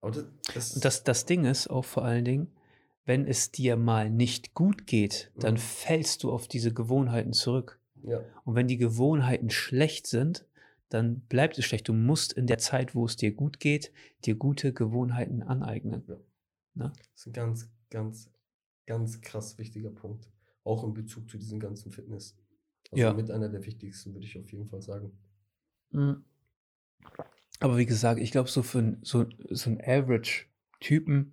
Aber 0.00 0.12
das, 0.12 0.24
das, 0.54 0.74
Und 0.74 0.84
das, 0.84 1.04
das 1.04 1.26
Ding 1.26 1.44
ist 1.44 1.68
auch 1.68 1.84
vor 1.84 2.04
allen 2.04 2.24
Dingen, 2.24 2.48
wenn 3.04 3.26
es 3.26 3.50
dir 3.50 3.76
mal 3.76 4.08
nicht 4.10 4.54
gut 4.54 4.86
geht, 4.86 5.30
dann 5.38 5.54
Mhm. 5.54 5.58
fällst 5.58 6.22
du 6.22 6.32
auf 6.32 6.48
diese 6.48 6.72
Gewohnheiten 6.72 7.32
zurück. 7.34 7.78
ja, 8.02 8.20
Und 8.44 8.54
wenn 8.54 8.66
die 8.66 8.78
Gewohnheiten 8.78 9.50
schlecht 9.50 10.06
sind, 10.06 10.46
dann 10.88 11.20
bleibt 11.28 11.58
es 11.58 11.64
schlecht. 11.66 11.86
Du 11.88 11.92
musst 11.92 12.32
in 12.32 12.46
der 12.46 12.58
Zeit, 12.58 12.94
wo 12.94 13.04
es 13.04 13.16
dir 13.16 13.32
gut 13.32 13.60
geht, 13.60 13.92
dir 14.24 14.34
gute 14.36 14.72
Gewohnheiten 14.72 15.42
aneignen. 15.42 16.02
das 16.74 16.90
ist 17.14 17.26
ein 17.26 17.32
ganz, 17.32 17.68
ganz, 17.90 18.30
ganz 18.86 19.20
krass 19.20 19.58
wichtiger 19.58 19.90
Punkt. 19.90 20.30
Auch 20.64 20.84
in 20.84 20.94
Bezug 20.94 21.28
zu 21.28 21.38
diesem 21.38 21.58
ganzen 21.60 21.90
Fitness. 21.92 22.36
Also 22.90 23.02
Ja. 23.02 23.12
mit 23.12 23.30
einer 23.30 23.48
der 23.48 23.64
wichtigsten, 23.64 24.14
würde 24.14 24.26
ich 24.26 24.38
auf 24.38 24.50
jeden 24.50 24.66
Fall 24.68 24.82
sagen. 24.82 25.12
Mhm. 25.90 26.24
Aber 27.60 27.76
wie 27.76 27.86
gesagt, 27.86 28.20
ich 28.20 28.30
glaube, 28.30 28.48
so 28.48 28.62
für 28.62 28.96
so, 29.02 29.26
so 29.50 29.70
einen 29.70 29.80
Average-Typen 29.80 31.32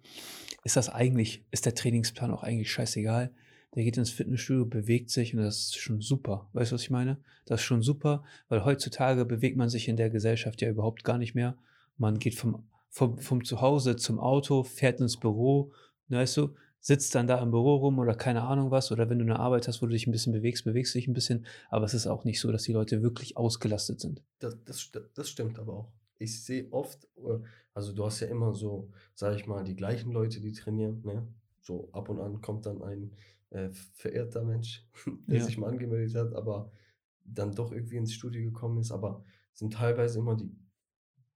ist 0.63 0.75
das 0.75 0.89
eigentlich, 0.89 1.45
ist 1.51 1.65
der 1.65 1.75
Trainingsplan 1.75 2.31
auch 2.31 2.43
eigentlich 2.43 2.71
scheißegal. 2.71 3.33
Der 3.75 3.83
geht 3.83 3.97
ins 3.97 4.09
Fitnessstudio, 4.11 4.65
bewegt 4.65 5.09
sich 5.09 5.33
und 5.33 5.41
das 5.41 5.57
ist 5.57 5.77
schon 5.77 6.01
super. 6.01 6.49
Weißt 6.53 6.71
du, 6.71 6.75
was 6.75 6.81
ich 6.81 6.89
meine? 6.89 7.17
Das 7.45 7.61
ist 7.61 7.65
schon 7.65 7.81
super, 7.81 8.23
weil 8.49 8.65
heutzutage 8.65 9.23
bewegt 9.25 9.55
man 9.57 9.69
sich 9.69 9.87
in 9.87 9.97
der 9.97 10.09
Gesellschaft 10.09 10.61
ja 10.61 10.69
überhaupt 10.69 11.03
gar 11.03 11.17
nicht 11.17 11.35
mehr. 11.35 11.57
Man 11.97 12.19
geht 12.19 12.35
vom, 12.35 12.67
vom, 12.89 13.17
vom 13.19 13.43
Zuhause 13.43 13.95
zum 13.95 14.19
Auto, 14.19 14.63
fährt 14.63 14.99
ins 14.99 15.17
Büro, 15.17 15.71
weißt 16.09 16.37
du, 16.37 16.55
sitzt 16.79 17.13
dann 17.15 17.27
da 17.27 17.41
im 17.41 17.51
Büro 17.51 17.75
rum 17.75 17.99
oder 17.99 18.15
keine 18.15 18.43
Ahnung 18.43 18.71
was. 18.71 18.91
Oder 18.91 19.09
wenn 19.09 19.19
du 19.19 19.25
eine 19.25 19.39
Arbeit 19.39 19.67
hast, 19.67 19.81
wo 19.81 19.85
du 19.87 19.91
dich 19.91 20.07
ein 20.07 20.11
bisschen 20.11 20.33
bewegst, 20.33 20.63
bewegst 20.63 20.93
du 20.95 20.99
dich 20.99 21.07
ein 21.07 21.13
bisschen. 21.13 21.45
Aber 21.69 21.85
es 21.85 21.93
ist 21.93 22.07
auch 22.07 22.23
nicht 22.23 22.39
so, 22.39 22.51
dass 22.51 22.63
die 22.63 22.73
Leute 22.73 23.01
wirklich 23.01 23.35
ausgelastet 23.37 23.99
sind. 23.99 24.21
Das, 24.39 24.55
das, 24.65 24.91
das 25.13 25.29
stimmt 25.29 25.59
aber 25.59 25.73
auch. 25.73 25.91
Ich 26.19 26.43
sehe 26.43 26.67
oft, 26.71 27.05
äh, 27.17 27.39
also 27.73 27.93
du 27.93 28.05
hast 28.05 28.21
ja 28.21 28.27
immer 28.27 28.53
so, 28.53 28.89
sage 29.15 29.35
ich 29.35 29.47
mal, 29.47 29.63
die 29.63 29.75
gleichen 29.75 30.11
Leute, 30.11 30.39
die 30.39 30.51
trainieren. 30.53 31.01
Ne? 31.03 31.27
So 31.61 31.89
ab 31.91 32.09
und 32.09 32.19
an 32.19 32.41
kommt 32.41 32.65
dann 32.65 32.81
ein 32.81 33.11
äh, 33.49 33.69
verehrter 33.93 34.43
Mensch, 34.43 34.85
der 35.27 35.39
Ja. 35.39 35.45
sich 35.45 35.57
mal 35.57 35.69
angemeldet 35.69 36.15
hat, 36.15 36.33
aber 36.33 36.71
dann 37.25 37.53
doch 37.53 37.71
irgendwie 37.71 37.97
ins 37.97 38.13
Studio 38.13 38.41
gekommen 38.43 38.79
ist. 38.79 38.91
Aber 38.91 39.23
es 39.53 39.59
sind 39.59 39.73
teilweise 39.73 40.19
immer 40.19 40.35
die 40.35 40.49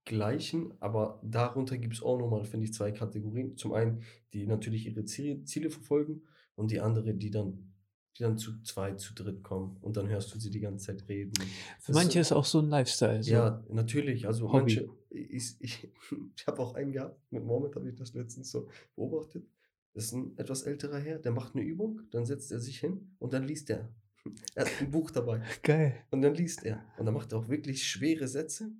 gleichen, 0.04 0.74
aber 0.80 1.20
darunter 1.22 1.78
gibt 1.78 1.94
es 1.94 2.02
auch 2.02 2.18
nochmal, 2.18 2.44
finde 2.44 2.66
ich, 2.66 2.74
zwei 2.74 2.92
Kategorien. 2.92 3.56
Zum 3.56 3.72
einen, 3.72 4.02
die 4.32 4.46
natürlich 4.46 4.86
ihre 4.86 5.04
Ziele, 5.04 5.44
Ziele 5.44 5.70
verfolgen 5.70 6.22
und 6.54 6.70
die 6.70 6.80
andere, 6.80 7.14
die 7.14 7.30
dann, 7.30 7.72
die 8.18 8.24
dann 8.24 8.36
zu 8.36 8.60
zweit, 8.62 9.00
zu 9.00 9.14
dritt 9.14 9.42
kommen 9.42 9.76
und 9.80 9.96
dann 9.96 10.08
hörst 10.08 10.34
du 10.34 10.38
sie 10.38 10.50
die 10.50 10.60
ganze 10.60 10.86
Zeit 10.86 11.08
reden. 11.08 11.32
Für 11.80 11.92
Das 11.92 12.02
manche 12.02 12.20
ist 12.20 12.32
auch 12.32 12.44
so 12.44 12.58
ein 12.58 12.68
Lifestyle. 12.68 13.22
So. 13.22 13.30
ja, 13.30 13.64
natürlich. 13.70 14.26
Also 14.26 14.48
Hobby. 14.52 14.58
manche, 14.58 14.88
ich, 15.10 15.56
ich, 15.60 15.88
ich 16.36 16.46
habe 16.46 16.60
auch 16.60 16.74
einen 16.74 16.92
gehabt, 16.92 17.20
mit 17.30 17.44
Mohammed 17.44 17.76
habe 17.76 17.88
ich 17.88 17.94
das 17.94 18.12
letztens 18.14 18.50
so 18.50 18.68
beobachtet. 18.96 19.46
Das 19.94 20.04
ist 20.04 20.12
ein 20.12 20.36
etwas 20.38 20.62
älterer 20.62 20.98
Herr, 20.98 21.18
der 21.18 21.32
macht 21.32 21.54
eine 21.54 21.64
Übung, 21.64 22.00
dann 22.10 22.24
setzt 22.24 22.50
er 22.50 22.60
sich 22.60 22.80
hin 22.80 23.14
und 23.18 23.32
dann 23.32 23.44
liest 23.44 23.70
er. 23.70 23.88
Er 24.54 24.66
hat 24.66 24.72
ein 24.80 24.90
Buch 24.92 25.10
dabei. 25.10 25.42
Geil. 25.64 25.96
Und 26.12 26.22
dann 26.22 26.34
liest 26.34 26.64
er. 26.64 26.84
Und 26.96 27.06
dann 27.06 27.14
macht 27.14 27.32
er 27.32 27.38
auch 27.38 27.48
wirklich 27.48 27.84
schwere 27.84 28.28
Sätze 28.28 28.70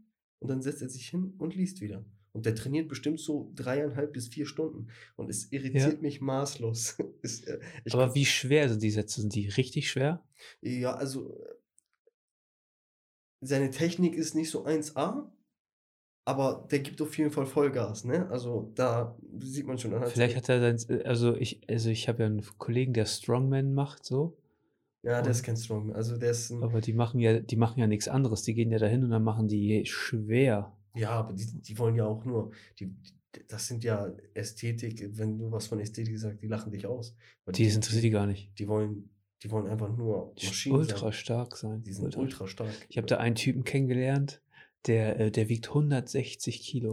und 0.43 0.49
dann 0.49 0.61
setzt 0.61 0.83
er 0.83 0.89
sich 0.89 1.09
hin 1.09 1.35
und 1.39 1.55
liest 1.55 1.81
wieder. 1.81 2.05
Und 2.33 2.47
der 2.47 2.55
trainiert 2.55 2.89
bestimmt 2.89 3.21
so 3.21 3.53
dreieinhalb 3.55 4.13
bis 4.13 4.29
vier 4.29 4.47
Stunden. 4.47 4.89
Und 5.17 5.31
es 5.31 5.53
irritiert 5.53 5.95
Ja. 5.95 6.01
mich 6.01 6.21
maßlos. 6.21 6.97
es, 7.23 7.45
äh, 7.45 7.61
Aber 7.93 8.15
wie 8.15 8.25
schwer 8.25 8.69
sind 8.69 8.83
die 8.83 8.91
Sätze? 8.91 9.21
Sind 9.21 9.35
die 9.35 9.49
richtig 9.49 9.89
schwer? 9.91 10.25
Ja, 10.61 10.95
also 10.95 11.33
äh, 11.37 11.55
seine 13.41 13.71
Technik 13.71 14.15
ist 14.15 14.35
nicht 14.35 14.51
so 14.51 14.65
1A, 14.67 15.31
aber 16.25 16.67
der 16.71 16.81
gibt 16.81 17.01
auf 17.03 17.17
jeden 17.19 17.31
Fall 17.31 17.47
Vollgas, 17.47 18.05
ne? 18.05 18.29
Also 18.31 18.73
da 18.75 19.17
sieht 19.41 19.67
man 19.67 19.79
schon 19.79 19.93
Vielleicht 20.07 20.37
hat 20.37 20.49
er 20.49 20.77
sein, 20.79 21.03
also 21.05 21.37
ich, 21.37 21.61
also 21.69 21.91
ich 21.91 22.09
habe 22.09 22.21
ja 22.23 22.27
einen 22.27 22.45
Kollegen, 22.59 22.93
der 22.93 23.07
Strongman 23.07 23.75
macht, 23.75 24.05
so. 24.05 24.37
Ja, 25.03 25.21
der 25.21 25.33
ist 25.33 25.43
kein 25.43 25.57
Strongman. 25.57 25.97
Also 25.97 26.17
der 26.17 26.31
ist 26.31 26.53
Aber 26.53 26.81
die 26.81 26.93
machen 26.93 27.19
ja, 27.21 27.41
die 27.41 27.57
machen 27.57 27.81
ja 27.81 27.87
nichts 27.87 28.07
anderes. 28.09 28.43
Die 28.43 28.55
gehen 28.55 28.71
ja 28.71 28.79
dahin 28.79 29.03
und 29.03 29.11
dann 29.11 29.25
machen 29.25 29.49
die 29.49 29.85
schwer. 29.85 30.77
Ja, 30.95 31.11
aber 31.11 31.33
die, 31.33 31.47
die 31.61 31.79
wollen 31.79 31.97
ja 31.97 32.07
auch 32.07 32.25
nur, 32.25 32.53
die, 32.79 32.87
die, 32.87 33.47
das 33.49 33.67
sind 33.67 33.83
ja 33.83 34.13
Ästhetik, 34.35 35.05
wenn 35.19 35.39
du 35.39 35.51
was 35.51 35.67
von 35.67 35.81
Ästhetik 35.81 36.19
sagst, 36.19 36.43
die 36.43 36.47
lachen 36.47 36.71
dich 36.71 36.87
aus. 36.87 37.17
Weil 37.45 37.55
Die 37.55 37.65
interessiert 37.65 38.05
die 38.05 38.11
gar 38.11 38.27
nicht. 38.27 38.57
Die 38.59 38.69
wollen, 38.69 39.11
die 39.43 39.51
wollen 39.51 39.67
einfach 39.67 39.97
nur 39.97 40.35
Die 40.39 40.47
Maschinen 40.47 40.77
ultra 40.77 40.99
sein. 40.99 41.13
stark 41.13 41.57
sein. 41.57 41.83
Die 41.83 41.93
sind 41.93 42.05
ultra. 42.05 42.21
ultra 42.21 42.47
stark. 42.47 42.75
Ich 42.89 42.97
habe 42.97 43.07
da 43.07 43.17
einen 43.17 43.35
Typen 43.35 43.65
kennengelernt, 43.65 44.41
der, 44.87 45.19
äh, 45.19 45.31
der 45.31 45.49
wiegt 45.49 45.69
160 45.69 46.61
Kilo. 46.61 46.93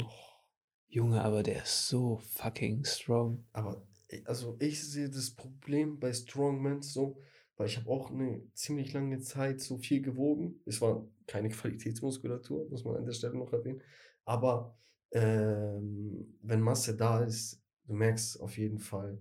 Junge, 0.87 1.21
aber 1.21 1.43
der 1.43 1.63
ist 1.63 1.87
so 1.87 2.17
fucking 2.33 2.83
strong. 2.85 3.43
Aber 3.53 3.85
also 4.25 4.55
ich 4.59 4.81
sehe 4.83 5.09
das 5.09 5.29
Problem 5.29 5.99
bei 5.99 6.11
Strongmen 6.11 6.81
so, 6.81 7.21
weil 7.59 7.67
ich 7.67 7.75
habe 7.77 7.89
auch 7.89 8.09
eine 8.09 8.41
ziemlich 8.53 8.93
lange 8.93 9.19
Zeit 9.19 9.59
so 9.59 9.77
viel 9.77 10.01
gewogen. 10.01 10.61
Es 10.65 10.79
war 10.79 11.05
keine 11.27 11.49
Qualitätsmuskulatur, 11.49 12.69
muss 12.69 12.85
man 12.85 12.95
an 12.95 13.05
der 13.05 13.11
Stelle 13.11 13.37
noch 13.37 13.51
erwähnen. 13.51 13.81
Aber 14.23 14.77
ähm, 15.11 16.37
wenn 16.41 16.61
Masse 16.61 16.95
da 16.95 17.21
ist, 17.21 17.61
du 17.83 17.93
merkst 17.95 18.39
auf 18.39 18.57
jeden 18.57 18.79
Fall 18.79 19.19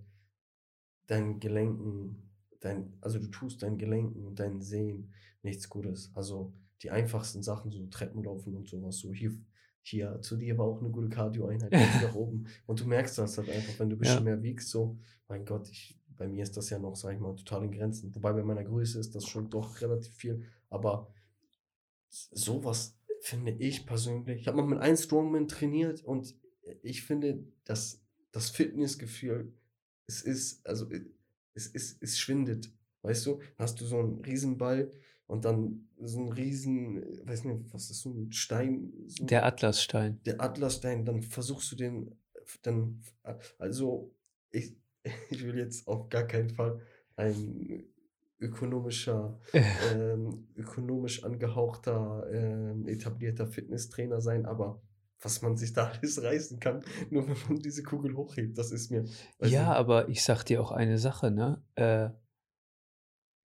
deinen 1.09 1.41
Gelenken, 1.41 2.30
dein, 2.61 2.97
also 3.01 3.18
du 3.18 3.26
tust 3.26 3.62
deinen 3.62 3.76
Gelenken 3.78 4.24
und 4.24 4.39
deinen 4.39 4.62
Sehnen 4.62 5.12
nichts 5.43 5.68
Gutes. 5.68 6.12
Also 6.14 6.53
die 6.82 6.93
einfachsten 6.93 7.43
Sachen, 7.43 7.72
so 7.72 7.86
Treppenlaufen 7.86 8.55
und 8.55 8.68
sowas, 8.68 8.99
so 8.99 9.12
hier, 9.12 9.32
hier 9.82 10.20
zu 10.22 10.36
dir 10.36 10.59
war 10.59 10.66
auch 10.66 10.80
eine 10.80 10.91
gute 10.91 11.09
Cardio-Einheit 11.09 11.72
nach 11.72 12.14
oben. 12.14 12.47
Und 12.66 12.80
du 12.80 12.86
merkst 12.86 13.18
das 13.18 13.36
halt 13.39 13.49
einfach, 13.49 13.80
wenn 13.80 13.91
du 13.91 13.97
ein 13.97 13.99
bisschen 13.99 14.24
Ja. 14.26 14.36
mehr 14.36 14.43
wiegst, 14.45 14.68
so, 14.70 14.97
mein 15.26 15.45
Gott, 15.45 15.68
ich, 15.70 15.99
bei 16.19 16.29
mir 16.29 16.43
ist 16.43 16.57
das 16.57 16.71
ja 16.71 16.79
noch, 16.79 16.97
sag 16.97 17.14
ich 17.14 17.21
mal, 17.21 17.35
total 17.37 17.64
in 17.64 17.73
Grenzen. 17.73 18.14
Wobei 18.14 18.33
bei 18.33 18.43
meiner 18.43 18.64
Größe 18.64 18.99
ist 18.99 19.14
das 19.14 19.27
schon 19.27 19.49
doch 19.49 19.81
relativ 19.81 20.12
viel. 20.14 20.45
Aber 20.69 21.12
sowas 22.09 22.99
finde 23.21 23.53
ich 23.53 23.87
persönlich. 23.87 24.43
Ich 24.43 24.49
habe 24.49 24.59
mal 24.59 24.66
mit 24.66 24.79
einem 24.81 24.97
Strongman 24.97 25.49
trainiert 25.49 26.03
und 26.05 26.35
ich 26.83 27.03
finde, 27.03 27.45
dass 27.64 28.03
das 28.33 28.51
Fitnessgefühl, 28.51 29.53
es 30.07 30.23
ist, 30.23 30.66
also 30.66 30.89
es, 31.55 31.66
ist, 31.66 32.03
es 32.03 32.19
schwindet. 32.19 32.73
Weißt 33.03 33.27
du, 33.27 33.41
hast 33.57 33.81
du 33.81 33.85
so 33.85 33.99
einen 33.99 34.21
Riesenball 34.21 34.93
und 35.27 35.45
dann 35.45 35.89
so 36.01 36.19
einen 36.19 36.33
riesen, 36.33 37.03
weiß 37.27 37.45
nicht, 37.45 37.73
was 37.73 37.91
ist 37.91 38.01
so 38.01 38.11
ein 38.11 38.33
Stein? 38.33 38.93
So 39.07 39.25
Der 39.25 39.45
Atlasstein. 39.45 40.21
der 40.25 40.41
Atlasstein, 40.41 41.05
dann 41.05 41.23
versuchst 41.23 41.71
du 41.73 41.77
den, 41.77 42.16
dann, 42.62 43.03
also 43.59 44.14
ich, 44.51 44.77
ich 45.31 45.45
will 45.45 45.59
jetzt 45.59 45.87
auf 45.89 46.09
gar 46.09 46.25
keinen 46.25 46.51
Fall 46.51 46.81
ein 47.17 47.85
ökonomischer, 48.41 49.41
ähm, 49.53 50.49
ökonomisch 50.57 51.25
angehauchter, 51.25 52.27
ähm, 52.33 52.87
etablierter 52.87 53.47
Fitnesstrainer 53.47 54.21
sein, 54.21 54.47
aber 54.47 54.81
was 55.21 55.43
man 55.43 55.57
sich 55.57 55.73
da 55.73 55.89
alles 55.93 56.23
reißen 56.23 56.61
kann, 56.61 56.85
nur 57.11 57.27
wenn 57.27 57.37
man 57.49 57.59
diese 57.59 57.83
Kugel 57.83 58.17
hochhebt, 58.17 58.57
das 58.57 58.71
ist 58.71 58.91
mir. 58.91 59.05
Ja, 59.41 59.47
nicht. 59.47 59.59
aber 59.59 60.09
ich 60.09 60.23
sag 60.23 60.45
dir 60.45 60.63
auch 60.63 60.71
eine 60.71 60.99
Sache, 60.99 61.31
ne? 61.31 61.63
Äh, 61.75 62.11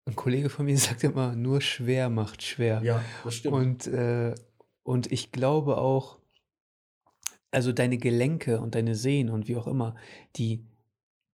ein 0.05 0.15
Kollege 0.15 0.49
von 0.49 0.65
mir 0.65 0.77
sagt 0.77 1.03
immer, 1.03 1.35
nur 1.35 1.61
schwer 1.61 2.09
macht 2.09 2.43
schwer. 2.43 2.81
ja, 2.83 3.03
das 3.23 3.35
stimmt. 3.35 3.55
Und, 3.55 3.87
äh, 3.87 4.35
und 4.83 5.11
ich 5.11 5.31
glaube 5.31 5.77
auch, 5.77 6.19
also 7.51 7.71
deine 7.71 7.97
Gelenke 7.97 8.59
und 8.59 8.75
deine 8.75 8.95
Sehnen 8.95 9.29
und 9.29 9.47
wie 9.47 9.55
auch 9.55 9.67
immer, 9.67 9.95
die 10.35 10.65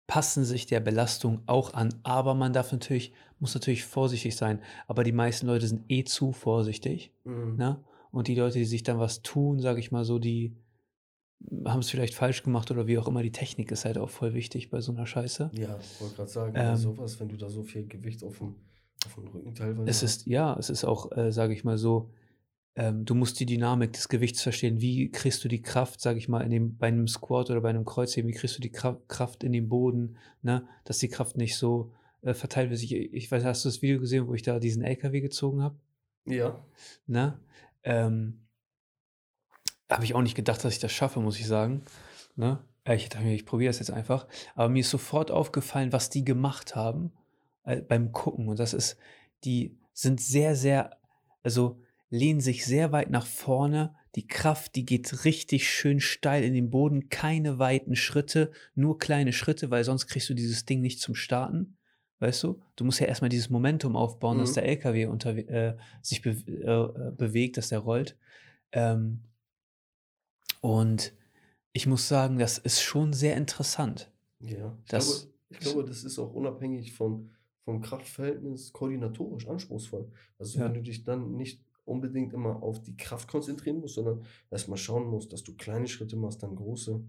passen 0.06 0.44
sich 0.44 0.66
der 0.66 0.80
Belastung 0.80 1.42
auch 1.46 1.74
an. 1.74 1.94
Aber 2.02 2.34
man 2.34 2.52
darf 2.52 2.72
natürlich, 2.72 3.12
muss 3.38 3.54
natürlich 3.54 3.84
vorsichtig 3.84 4.36
sein. 4.36 4.60
Aber 4.86 5.04
die 5.04 5.12
meisten 5.12 5.46
Leute 5.46 5.66
sind 5.66 5.84
eh 5.88 6.04
zu 6.04 6.32
vorsichtig. 6.32 7.12
Mhm. 7.24 7.56
Ne? 7.56 7.84
Und 8.10 8.28
die 8.28 8.34
Leute, 8.34 8.58
die 8.58 8.64
sich 8.64 8.82
dann 8.82 8.98
was 8.98 9.22
tun, 9.22 9.60
sage 9.60 9.80
ich 9.80 9.90
mal 9.90 10.04
so, 10.04 10.18
die 10.18 10.56
haben 11.64 11.80
es 11.80 11.90
vielleicht 11.90 12.14
falsch 12.14 12.42
gemacht 12.42 12.70
oder 12.70 12.86
wie 12.86 12.98
auch 12.98 13.08
immer. 13.08 13.22
Die 13.22 13.32
Technik 13.32 13.70
ist 13.70 13.84
halt 13.84 13.98
auch 13.98 14.10
voll 14.10 14.34
wichtig 14.34 14.70
bei 14.70 14.80
so 14.80 14.92
einer 14.92 15.06
Scheiße. 15.06 15.50
Ja, 15.52 15.78
ich 15.78 16.00
wollte 16.00 16.16
gerade 16.16 16.30
sagen, 16.30 16.52
Ähm, 16.56 16.76
sowas, 16.76 17.18
wenn 17.20 17.28
du 17.28 17.36
da 17.36 17.48
so 17.50 17.62
viel 17.62 17.86
Gewicht 17.86 18.22
auf 18.24 18.38
dem, 18.38 18.54
auf 19.04 19.14
dem 19.14 19.28
Rücken 19.28 19.54
teilweise 19.54 19.90
Es 19.90 20.02
hast. 20.02 20.20
ist, 20.20 20.26
ja, 20.26 20.56
es 20.58 20.70
ist 20.70 20.84
auch, 20.84 21.12
äh, 21.16 21.32
sage 21.32 21.52
ich 21.52 21.64
mal 21.64 21.76
so, 21.76 22.10
ähm, 22.76 23.04
du 23.04 23.14
musst 23.14 23.38
die 23.38 23.46
Dynamik 23.46 23.92
des 23.92 24.08
Gewichts 24.08 24.42
verstehen. 24.42 24.80
Wie 24.80 25.10
kriegst 25.10 25.44
du 25.44 25.48
die 25.48 25.62
Kraft, 25.62 26.00
sage 26.00 26.18
ich 26.18 26.28
mal, 26.28 26.40
in 26.40 26.50
dem, 26.50 26.76
bei 26.76 26.88
einem 26.88 27.06
Squat 27.06 27.50
oder 27.50 27.60
bei 27.60 27.70
einem 27.70 27.84
Kreuzheben, 27.84 28.28
wie 28.28 28.34
kriegst 28.34 28.56
du 28.56 28.62
die 28.62 28.72
Kra 28.72 28.98
Kraft 29.06 29.44
in 29.44 29.52
den 29.52 29.68
Boden, 29.68 30.16
ne? 30.42 30.66
dass 30.84 30.98
die 30.98 31.08
Kraft 31.08 31.36
nicht 31.36 31.56
so 31.56 31.92
äh, 32.22 32.34
verteilt 32.34 32.70
wird. 32.70 32.82
Ich, 32.82 32.92
ich 32.92 33.30
weiß, 33.30 33.44
hast 33.44 33.64
du 33.64 33.68
das 33.68 33.82
Video 33.82 34.00
gesehen, 34.00 34.26
wo 34.26 34.34
ich 34.34 34.42
da 34.42 34.58
diesen 34.58 34.82
LKW 34.82 35.20
gezogen 35.20 35.62
habe? 35.62 35.76
Ja, 36.26 36.64
Ne? 37.06 37.38
Ähm, 37.84 38.40
habe 39.90 40.04
ich 40.04 40.14
auch 40.14 40.22
nicht 40.22 40.34
gedacht, 40.34 40.64
dass 40.64 40.72
ich 40.72 40.80
das 40.80 40.90
schaffe, 40.90 41.20
muss 41.20 41.38
ich 41.38 41.46
sagen. 41.46 41.82
Ne? 42.34 42.58
Äh, 42.84 42.96
Ich 42.96 43.08
dachte 43.08 43.24
mir, 43.24 43.34
ich 43.34 43.46
probiere 43.46 43.68
das 43.68 43.78
jetzt 43.78 43.90
einfach. 43.90 44.26
Aber 44.54 44.68
mir 44.68 44.80
ist 44.80 44.90
sofort 44.90 45.30
aufgefallen, 45.30 45.92
was 45.92 46.10
die 46.10 46.24
gemacht 46.24 46.74
haben 46.74 47.12
äh, 47.64 47.82
beim 47.82 48.10
Gucken. 48.10 48.48
Und 48.48 48.58
das 48.58 48.74
ist, 48.74 48.96
die 49.44 49.78
sind 49.92 50.20
sehr, 50.20 50.56
sehr, 50.56 50.96
also 51.42 51.78
lehnen 52.10 52.40
sich 52.40 52.64
sehr 52.64 52.92
weit 52.92 53.10
nach 53.10 53.26
vorne. 53.26 53.94
Die 54.14 54.26
Kraft, 54.26 54.76
die 54.76 54.84
geht 54.84 55.24
richtig 55.24 55.68
schön 55.68 56.00
steil 56.00 56.44
in 56.44 56.54
den 56.54 56.70
Boden. 56.70 57.08
Keine 57.08 57.58
weiten 57.58 57.96
Schritte, 57.96 58.52
nur 58.74 58.98
kleine 58.98 59.32
Schritte, 59.32 59.70
weil 59.70 59.82
sonst 59.84 60.06
kriegst 60.06 60.28
du 60.30 60.34
dieses 60.34 60.64
Ding 60.64 60.80
nicht 60.80 61.00
zum 61.00 61.14
Starten. 61.14 61.76
Weißt 62.20 62.42
du? 62.44 62.62
Du 62.76 62.84
musst 62.84 63.00
ja 63.00 63.06
erstmal 63.06 63.28
dieses 63.28 63.50
Momentum 63.50 63.96
aufbauen, 63.96 64.38
dass 64.38 64.50
Mhm. 64.50 64.54
der 64.54 64.64
LKW 64.66 65.06
unter, 65.06 65.36
äh, 65.36 65.76
sich 66.00 66.22
be 66.22 66.30
äh, 66.30 67.10
bewegt, 67.16 67.56
dass 67.56 67.68
der 67.70 67.80
rollt. 67.80 68.16
Ähm, 68.72 69.20
und 70.60 71.12
ich 71.72 71.86
muss 71.86 72.08
sagen, 72.08 72.38
das 72.38 72.58
ist 72.58 72.80
schon 72.82 73.12
sehr 73.12 73.36
interessant. 73.36 74.10
ja. 74.40 74.76
Ich, 74.84 74.90
Das- 74.90 75.06
glaube, 75.22 75.34
ich 75.50 75.58
glaube, 75.58 75.84
das 75.84 76.04
ist 76.04 76.18
auch 76.18 76.32
unabhängig 76.32 76.92
von, 76.92 77.30
vom 77.64 77.80
Kraftverhältnis 77.80 78.72
koordinatorisch 78.72 79.48
anspruchsvoll. 79.48 80.10
Also 80.38 80.58
Ja. 80.58 80.66
wenn 80.66 80.74
du 80.74 80.82
dich 80.82 81.02
dann 81.04 81.36
nicht 81.36 81.63
unbedingt 81.84 82.32
immer 82.32 82.62
auf 82.62 82.82
die 82.82 82.96
Kraft 82.96 83.28
konzentrieren 83.28 83.80
musst, 83.80 83.94
sondern 83.94 84.24
erstmal 84.50 84.78
schauen 84.78 85.06
musst, 85.06 85.32
dass 85.32 85.44
du 85.44 85.54
kleine 85.54 85.86
Schritte 85.86 86.16
machst, 86.16 86.42
dann 86.42 86.56
große. 86.56 87.02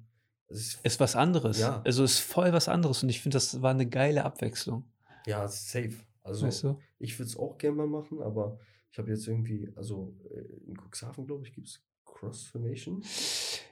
Das 0.48 0.60
ist, 0.60 0.86
Ist 0.86 1.00
was 1.00 1.16
anderes. 1.16 1.60
Ja. 1.60 1.82
Also 1.84 2.04
ist 2.04 2.20
voll 2.20 2.54
was 2.54 2.68
anderes. 2.68 3.02
Und 3.02 3.10
ich 3.10 3.22
finde, 3.22 3.36
das 3.36 3.62
war 3.62 3.72
eine 3.72 3.88
geile 3.88 4.26
Abwechslung. 4.26 4.86
ja, 5.26 5.48
safe. 5.48 5.96
Also 6.24 6.48
weißt 6.48 6.64
du? 6.64 6.80
ich 6.98 7.18
würde 7.20 7.30
es 7.30 7.38
auch 7.38 7.58
gerne 7.58 7.78
mal 7.78 7.88
machen, 7.88 8.22
aber 8.22 8.58
ich 8.92 8.98
habe 8.98 9.12
jetzt 9.12 9.28
irgendwie, 9.28 9.72
also 9.76 10.16
äh, 10.32 10.40
in 10.68 10.76
Cuxhaven, 10.76 11.26
glaube 11.26 11.46
ich, 11.46 11.54
gibt 11.54 11.68
es 11.68 11.84
Crossformation. 12.20 13.02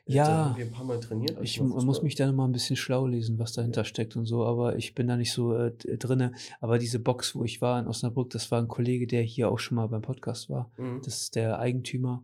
Da 0.05 0.13
Ja, 0.13 0.25
haben 0.49 0.57
wir 0.57 0.65
ein 0.65 0.71
paar 0.71 0.83
Mal 0.85 0.99
trainiert. 0.99 1.37
ich 1.41 1.59
muss 1.61 2.03
mich 2.03 2.15
da 2.15 2.27
noch 2.27 2.33
mal 2.33 2.45
ein 2.45 2.51
bisschen 2.51 2.75
schlau 2.75 3.07
lesen, 3.07 3.39
was 3.39 3.53
dahinter 3.53 3.85
steckt 3.85 4.15
und 4.15 4.25
so, 4.25 4.45
aber 4.45 4.75
ich 4.75 4.93
bin 4.95 5.07
da 5.07 5.15
nicht 5.15 5.31
so 5.31 5.55
äh, 5.55 5.71
d- 5.75 5.97
drinne. 5.97 6.33
Aber 6.59 6.77
diese 6.77 6.99
Box, 6.99 7.35
wo 7.35 7.43
ich 7.43 7.61
war 7.61 7.79
in 7.79 7.87
Osnabrück, 7.87 8.29
das 8.31 8.51
war 8.51 8.59
ein 8.61 8.67
Kollege, 8.67 9.07
der 9.07 9.21
hier 9.21 9.49
auch 9.49 9.59
schon 9.59 9.75
mal 9.75 9.87
beim 9.87 10.01
Podcast 10.01 10.49
war. 10.49 10.69
Mhm. 10.77 11.01
Das 11.03 11.21
ist 11.21 11.35
der 11.35 11.57
Eigentümer 11.59 12.23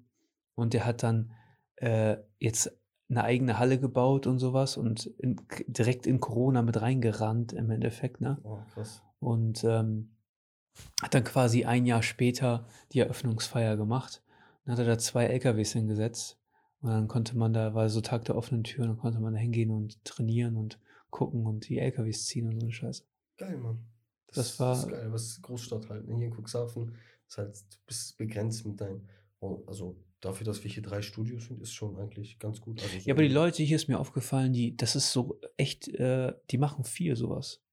und 0.56 0.74
der 0.74 0.86
hat 0.86 1.04
dann 1.04 1.32
äh, 1.78 2.18
jetzt 2.40 2.72
eine 3.10 3.24
eigene 3.24 3.58
Halle 3.58 3.80
gebaut 3.80 4.28
und 4.28 4.38
sowas 4.40 4.78
und 4.78 5.06
in, 5.18 5.42
direkt 5.68 6.06
in 6.06 6.20
Corona 6.20 6.62
mit 6.62 6.80
reingerannt 6.82 7.54
im 7.54 7.72
Endeffekt, 7.72 8.22
ne? 8.22 8.38
Oh, 8.44 8.60
krass. 8.74 9.02
Und 9.20 9.64
ähm, 9.64 10.12
hat 11.02 11.14
dann 11.16 11.24
quasi 11.24 11.66
ein 11.66 11.86
Jahr 11.86 12.04
später 12.04 12.68
die 12.92 13.00
Eröffnungsfeier 13.00 13.78
gemacht. 13.78 14.22
Dann 14.70 14.78
hat 14.78 14.86
er 14.86 14.92
da 14.94 14.98
zwei 15.00 15.26
LKWs 15.26 15.74
hingesetzt. 15.74 16.38
Und 16.82 16.92
dann 16.92 17.08
konnte 17.08 17.36
man 17.36 17.54
da, 17.54 17.74
war 17.74 17.90
so 17.90 18.02
Tag 18.02 18.26
der 18.26 18.36
offenen 18.36 18.64
Tür, 18.64 18.86
dann 18.86 19.00
konnte 19.00 19.20
man 19.20 19.34
da 19.34 19.40
hingehen 19.40 19.72
und 19.72 20.06
trainieren 20.06 20.58
und 20.58 20.80
gucken 21.10 21.48
und 21.48 21.68
die 21.68 21.80
LKWs 21.80 22.28
ziehen 22.28 22.46
und 22.48 22.60
so 22.60 22.68
eine 22.68 22.72
Scheiße. 22.72 23.04
Geil, 23.38 23.58
Mann. 23.58 23.84
Das 24.28 24.60
war- 24.60 24.78
ist 24.78 24.88
geil, 24.88 25.12
was 25.12 25.42
Großstadt 25.42 25.90
halt. 25.90 26.08
ne? 26.08 26.16
Hier 26.18 26.28
in 26.28 26.34
Cuxhaven 26.36 26.96
ist 27.28 27.38
halt, 27.40 27.56
du 27.58 27.78
bist 27.88 28.16
begrenzt 28.20 28.64
mit 28.68 28.80
deinem, 28.80 29.10
oh, 29.40 29.64
also 29.66 29.98
dafür, 30.22 30.46
dass 30.46 30.64
wir 30.64 30.70
hier 30.70 30.84
drei 30.84 31.02
Studios 31.02 31.46
sind, 31.48 31.60
ist 31.64 31.74
schon 31.74 31.98
eigentlich 31.98 32.38
ganz 32.38 32.62
gut. 32.62 32.80
Also 32.84 33.00
so 33.00 33.08
Ja, 33.10 33.16
aber 33.16 33.24
die 33.24 33.34
Leute, 33.34 33.64
hier 33.64 33.76
ist 33.76 33.88
mir 33.88 34.00
aufgefallen, 34.00 34.54
die, 34.54 34.78
das 34.78 34.96
ist 34.96 35.12
so 35.12 35.42
echt, 35.58 35.88
äh, 35.88 36.36
die 36.52 36.60
machen 36.60 36.84
viel 36.84 37.16
sowas. 37.16 37.64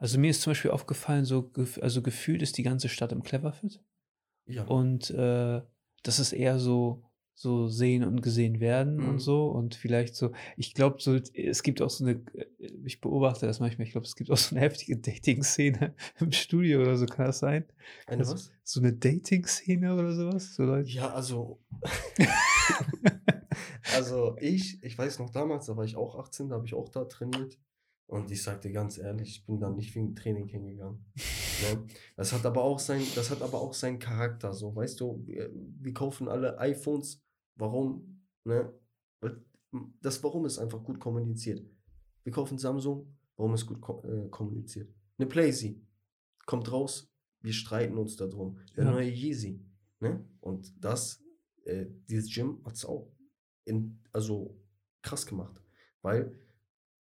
Also 0.00 0.18
mir 0.18 0.30
ist 0.30 0.42
zum 0.42 0.50
Beispiel 0.50 0.72
aufgefallen, 0.72 1.24
so, 1.24 1.52
also 1.80 2.02
gefühlt 2.02 2.42
ist 2.42 2.58
die 2.58 2.64
ganze 2.64 2.88
Stadt 2.88 3.12
im 3.12 3.22
Cleverfit. 3.22 3.80
Ja. 4.46 4.64
Und 4.64 5.10
äh, 5.10 5.62
das 6.08 6.18
ist 6.18 6.32
eher 6.32 6.58
so, 6.58 7.02
so 7.34 7.68
sehen 7.68 8.02
und 8.02 8.22
gesehen 8.22 8.58
werden 8.60 8.96
Mhm. 8.96 9.08
und 9.10 9.18
so. 9.20 9.46
Und 9.48 9.74
vielleicht 9.76 10.16
so, 10.16 10.32
ich 10.56 10.74
glaube, 10.74 10.96
so, 11.00 11.14
es 11.34 11.62
gibt 11.62 11.80
auch 11.82 11.90
so 11.90 12.04
eine, 12.04 12.20
äh, 12.34 12.46
ich 12.84 13.00
beobachte 13.00 13.46
das 13.46 13.60
manchmal, 13.60 13.86
ich 13.86 13.92
glaube, 13.92 14.06
es 14.06 14.16
gibt 14.16 14.30
auch 14.30 14.36
so 14.38 14.56
eine 14.56 14.64
heftige 14.64 14.96
Dating-Szene 14.96 15.94
im 16.20 16.32
Studio 16.32 16.80
oder 16.80 16.96
so, 16.96 17.06
kann 17.06 17.26
das 17.26 17.38
sein? 17.40 17.64
Eine 18.06 18.20
also- 18.20 18.32
was? 18.34 18.50
So 18.64 18.80
eine 18.80 18.92
Dating-Szene 18.92 19.94
oder 19.94 20.12
sowas? 20.14 20.54
So 20.54 20.64
Leute. 20.64 20.88
Ja, 20.90 21.10
also. 21.14 21.60
also 23.94 24.36
ich, 24.40 24.82
ich 24.82 24.96
weiß 24.98 25.18
noch 25.18 25.30
damals, 25.30 25.66
da 25.66 25.76
war 25.76 25.84
ich 25.84 25.96
auch 25.96 26.18
18, 26.18 26.48
da 26.48 26.56
habe 26.56 26.66
ich 26.66 26.74
auch 26.74 26.88
da 26.88 27.04
trainiert. 27.04 27.58
Und 28.08 28.30
ich 28.30 28.42
sag 28.42 28.62
dir 28.62 28.72
ganz 28.72 28.96
ehrlich, 28.96 29.28
ich 29.28 29.46
bin 29.46 29.60
da 29.60 29.68
nicht 29.68 29.94
wegen 29.94 30.16
Training 30.16 30.48
hingegangen. 30.48 31.04
ne? 31.14 31.86
Das 32.16 32.32
hat 32.32 32.44
aber 32.46 32.62
auch 32.64 32.78
sein, 32.78 33.02
das 33.14 33.30
hat 33.30 33.42
aber 33.42 33.60
auch 33.60 33.74
seinen 33.74 33.98
Charakter. 33.98 34.54
So, 34.54 34.74
weißt 34.74 34.98
du, 35.00 35.22
wir, 35.26 35.50
wir 35.52 35.92
kaufen 35.92 36.26
alle 36.26 36.58
iPhones. 36.58 37.22
Warum? 37.56 38.22
Ne? 38.44 38.72
Das 40.00 40.22
Warum 40.24 40.46
ist 40.46 40.58
einfach 40.58 40.82
gut 40.82 40.98
kommuniziert. 40.98 41.62
Wir 42.24 42.32
kaufen 42.32 42.56
Samsung, 42.56 43.14
warum 43.36 43.52
ist 43.52 43.66
gut 43.66 43.80
ko 43.82 44.02
äh, 44.06 44.28
kommuniziert. 44.30 44.90
Eine 45.18 45.28
Playsee 45.28 45.78
kommt 46.46 46.72
raus, 46.72 47.12
wir 47.42 47.52
streiten 47.52 47.98
uns 47.98 48.16
darum. 48.16 48.58
Der 48.74 48.84
Ja. 48.84 48.90
neue 48.90 49.10
Yeezy. 49.10 49.62
Ne? 50.00 50.24
Und 50.40 50.72
das, 50.82 51.22
äh, 51.64 51.86
dieses 52.08 52.34
Gym 52.34 52.64
hat 52.64 52.74
es 52.76 52.86
auch 52.86 53.12
in, 53.66 54.00
also 54.12 54.58
krass 55.02 55.26
gemacht. 55.26 55.60
Weil 56.00 56.32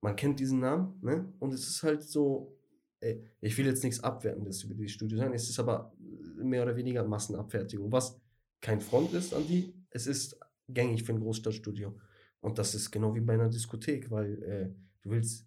man 0.07 0.15
kennt 0.15 0.39
diesen 0.39 0.61
Namen, 0.61 0.97
ne? 1.01 1.33
Und 1.37 1.53
es 1.53 1.67
ist 1.67 1.83
halt 1.83 2.01
so, 2.01 2.57
äh, 3.01 3.17
ich 3.41 3.57
will 3.57 3.65
jetzt 3.65 3.83
nichts 3.83 4.01
Abwertendes 4.01 4.63
über 4.63 4.73
die 4.73 4.87
Studio 4.87 5.17
sagen, 5.17 5.33
es 5.33 5.49
ist 5.49 5.59
aber 5.59 5.93
mehr 6.37 6.63
oder 6.63 6.77
weniger 6.77 7.03
Massenabfertigung, 7.03 7.91
was 7.91 8.17
kein 8.61 8.79
Front 8.79 9.11
ist 9.11 9.33
an 9.33 9.45
die, 9.45 9.73
es 9.89 10.07
ist 10.07 10.39
gängig 10.69 11.03
für 11.03 11.11
ein 11.11 11.19
Großstadtstudio. 11.19 11.99
Und 12.39 12.57
das 12.57 12.73
ist 12.73 12.89
genau 12.89 13.13
wie 13.15 13.19
bei 13.19 13.33
einer 13.33 13.49
Diskothek, 13.49 14.09
weil 14.09 14.43
äh, 14.43 14.69
du 15.01 15.09
willst, 15.09 15.45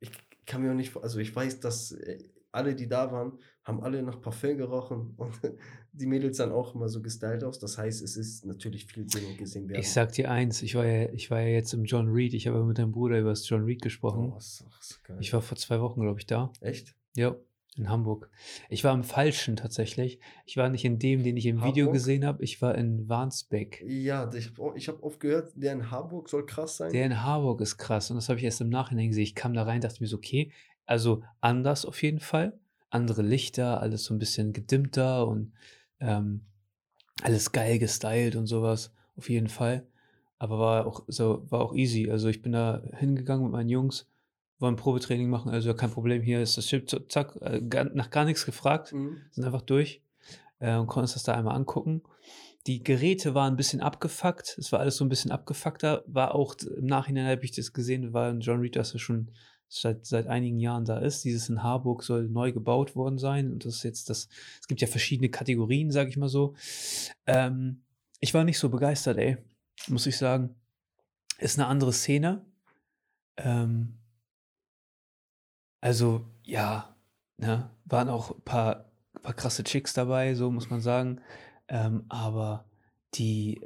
ich 0.00 0.10
kann 0.44 0.60
mir 0.60 0.72
auch 0.72 0.76
nicht, 0.76 0.94
also 0.98 1.18
ich 1.18 1.34
weiß, 1.34 1.60
dass 1.60 1.92
äh, 1.92 2.18
alle, 2.52 2.74
die 2.74 2.88
da 2.88 3.10
waren, 3.10 3.38
haben 3.64 3.82
alle 3.82 4.02
nach 4.02 4.20
Parfum 4.20 4.58
gerochen 4.58 5.14
und 5.16 5.40
die 5.92 6.06
Mädels 6.06 6.36
sahen 6.36 6.52
auch 6.52 6.74
immer 6.74 6.88
so 6.88 7.02
gestylt 7.02 7.44
aus. 7.44 7.58
Das 7.58 7.78
heißt, 7.78 8.02
es 8.02 8.16
ist 8.16 8.44
natürlich 8.46 8.86
viel 8.86 9.02
und 9.02 9.38
gesehen 9.38 9.68
werden. 9.68 9.80
Ich 9.80 9.92
sag 9.92 10.12
dir 10.12 10.30
eins, 10.30 10.62
ich 10.62 10.74
war 10.74 10.86
ja, 10.86 11.12
ich 11.12 11.30
war 11.30 11.40
ja 11.40 11.48
jetzt 11.48 11.72
im 11.72 11.84
John 11.84 12.08
Reed, 12.08 12.34
ich 12.34 12.46
habe 12.46 12.62
mit 12.64 12.78
deinem 12.78 12.92
Bruder 12.92 13.18
über 13.18 13.30
das 13.30 13.48
John 13.48 13.64
Reed 13.64 13.82
gesprochen. 13.82 14.32
oh, 14.32 14.38
ist 14.38 14.62
doch 14.62 14.82
so 14.82 14.96
geil. 15.04 15.18
Ich 15.20 15.32
war 15.32 15.42
vor 15.42 15.56
zwei 15.56 15.80
Wochen, 15.80 16.00
glaube 16.00 16.20
ich, 16.20 16.26
da. 16.26 16.52
Echt? 16.60 16.94
Ja, 17.16 17.36
in 17.76 17.88
Hamburg. 17.88 18.30
Ich 18.68 18.84
war 18.84 18.94
im 18.94 19.04
Falschen 19.04 19.56
tatsächlich. 19.56 20.20
Ich 20.44 20.56
war 20.56 20.68
nicht 20.68 20.84
in 20.84 20.98
dem, 20.98 21.22
den 21.22 21.36
ich 21.36 21.46
im 21.46 21.58
Video 21.58 21.86
Hamburg? 21.86 21.94
gesehen 21.94 22.24
habe. 22.24 22.42
Ich 22.42 22.60
war 22.62 22.74
in 22.76 23.08
Warnsbeck. 23.08 23.82
Ja, 23.86 24.30
ich 24.34 24.52
habe 24.56 24.72
ich 24.76 24.88
hab 24.88 25.02
oft 25.02 25.20
gehört, 25.20 25.52
der 25.54 25.72
in 25.72 25.90
Harburg 25.90 26.28
soll 26.28 26.46
krass 26.46 26.76
sein. 26.76 26.92
Der 26.92 27.06
in 27.06 27.22
Harburg 27.22 27.60
ist 27.60 27.78
krass. 27.78 28.10
Und 28.10 28.16
das 28.16 28.28
habe 28.28 28.38
ich 28.38 28.44
erst 28.44 28.60
im 28.60 28.68
Nachhinein 28.68 29.08
gesehen. 29.08 29.22
Ich 29.22 29.34
kam 29.34 29.54
da 29.54 29.62
rein, 29.62 29.80
dachte 29.80 30.02
mir 30.02 30.08
so, 30.08 30.16
okay, 30.16 30.52
also 30.84 31.22
anders 31.40 31.84
auf 31.84 32.02
jeden 32.02 32.20
Fall. 32.20 32.58
Andere 32.90 33.22
Lichter, 33.22 33.80
alles 33.80 34.04
so 34.04 34.14
ein 34.14 34.18
bisschen 34.18 34.52
gedimmter 34.52 35.28
und 35.28 35.52
ähm, 36.00 36.42
alles 37.22 37.52
geil 37.52 37.78
gestylt 37.78 38.36
und 38.36 38.46
sowas. 38.46 38.92
Auf 39.16 39.28
jeden 39.28 39.48
Fall. 39.48 39.86
Aber 40.38 40.58
war 40.58 40.86
auch, 40.86 41.04
so, 41.06 41.46
war 41.50 41.60
auch 41.60 41.74
easy. 41.74 42.10
Also 42.10 42.28
ich 42.28 42.42
bin 42.42 42.52
da 42.52 42.82
hingegangen 42.96 43.44
mit 43.44 43.52
meinen 43.52 43.68
Jungs, 43.68 44.08
wollen 44.58 44.76
Probetraining 44.76 45.28
machen. 45.28 45.50
Also 45.50 45.74
kein 45.74 45.90
Problem, 45.90 46.22
hier 46.22 46.40
ist 46.40 46.56
das 46.56 46.66
Chip, 46.66 46.88
zack, 47.10 47.36
äh, 47.42 47.60
nach 47.92 48.10
gar 48.10 48.24
nichts 48.24 48.46
gefragt. 48.46 48.92
Mhm. 48.92 49.18
sind 49.32 49.44
einfach 49.44 49.62
durch 49.62 50.02
äh, 50.58 50.76
und 50.76 50.86
konnten 50.86 51.04
uns 51.04 51.14
das 51.14 51.24
da 51.24 51.34
einmal 51.34 51.56
angucken. 51.56 52.02
Die 52.66 52.82
Geräte 52.82 53.34
waren 53.34 53.54
ein 53.54 53.56
bisschen 53.56 53.80
abgefuckt. 53.80 54.56
Es 54.58 54.70
war 54.70 54.80
alles 54.80 54.96
so 54.96 55.04
ein 55.04 55.08
bisschen 55.08 55.30
abgefuckter. 55.30 56.04
War 56.06 56.34
auch 56.34 56.54
im 56.76 56.86
Nachhinein 56.86 57.26
habe 57.26 57.44
ich 57.44 57.52
das 57.52 57.72
gesehen, 57.72 58.12
war 58.12 58.30
in 58.30 58.40
John 58.40 58.60
Reed, 58.60 58.76
dass 58.76 58.92
er 58.92 59.00
schon 59.00 59.30
seit, 59.70 60.04
seit 60.04 60.26
einigen 60.26 60.58
Jahren 60.58 60.84
da 60.84 60.98
ist. 60.98 61.24
Dieses 61.24 61.48
in 61.48 61.62
Harburg 61.62 62.02
soll 62.02 62.28
neu 62.28 62.52
gebaut 62.52 62.96
worden 62.96 63.18
sein. 63.18 63.52
Und 63.52 63.64
das 63.64 63.76
ist 63.76 63.82
jetzt 63.84 64.10
das. 64.10 64.28
Es 64.60 64.66
gibt 64.66 64.80
ja 64.80 64.88
verschiedene 64.88 65.30
Kategorien, 65.30 65.90
sage 65.90 66.10
ich 66.10 66.16
mal 66.16 66.28
so. 66.28 66.54
Ähm, 67.26 67.82
ich 68.18 68.34
war 68.34 68.44
nicht 68.44 68.58
so 68.58 68.68
begeistert, 68.68 69.16
ey, 69.18 69.38
muss 69.88 70.06
ich 70.06 70.18
sagen. 70.18 70.54
Ist 71.38 71.58
eine 71.58 71.68
andere 71.68 71.92
Szene. 71.92 72.44
Ähm, 73.36 73.94
also, 75.80 76.26
ja, 76.44 76.94
ne, 77.38 77.70
waren 77.86 78.08
auch 78.10 78.32
ein 78.32 78.42
paar, 78.42 78.90
paar 79.22 79.34
krasse 79.34 79.64
Chicks 79.64 79.94
dabei, 79.94 80.34
so 80.34 80.50
muss 80.50 80.68
man 80.68 80.80
sagen. 80.80 81.20
Ähm, 81.68 82.04
aber 82.08 82.66
die, 83.14 83.60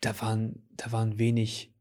da 0.00 0.20
waren, 0.20 0.66
da 0.70 0.90
waren 0.90 1.18
wenig, 1.18 1.72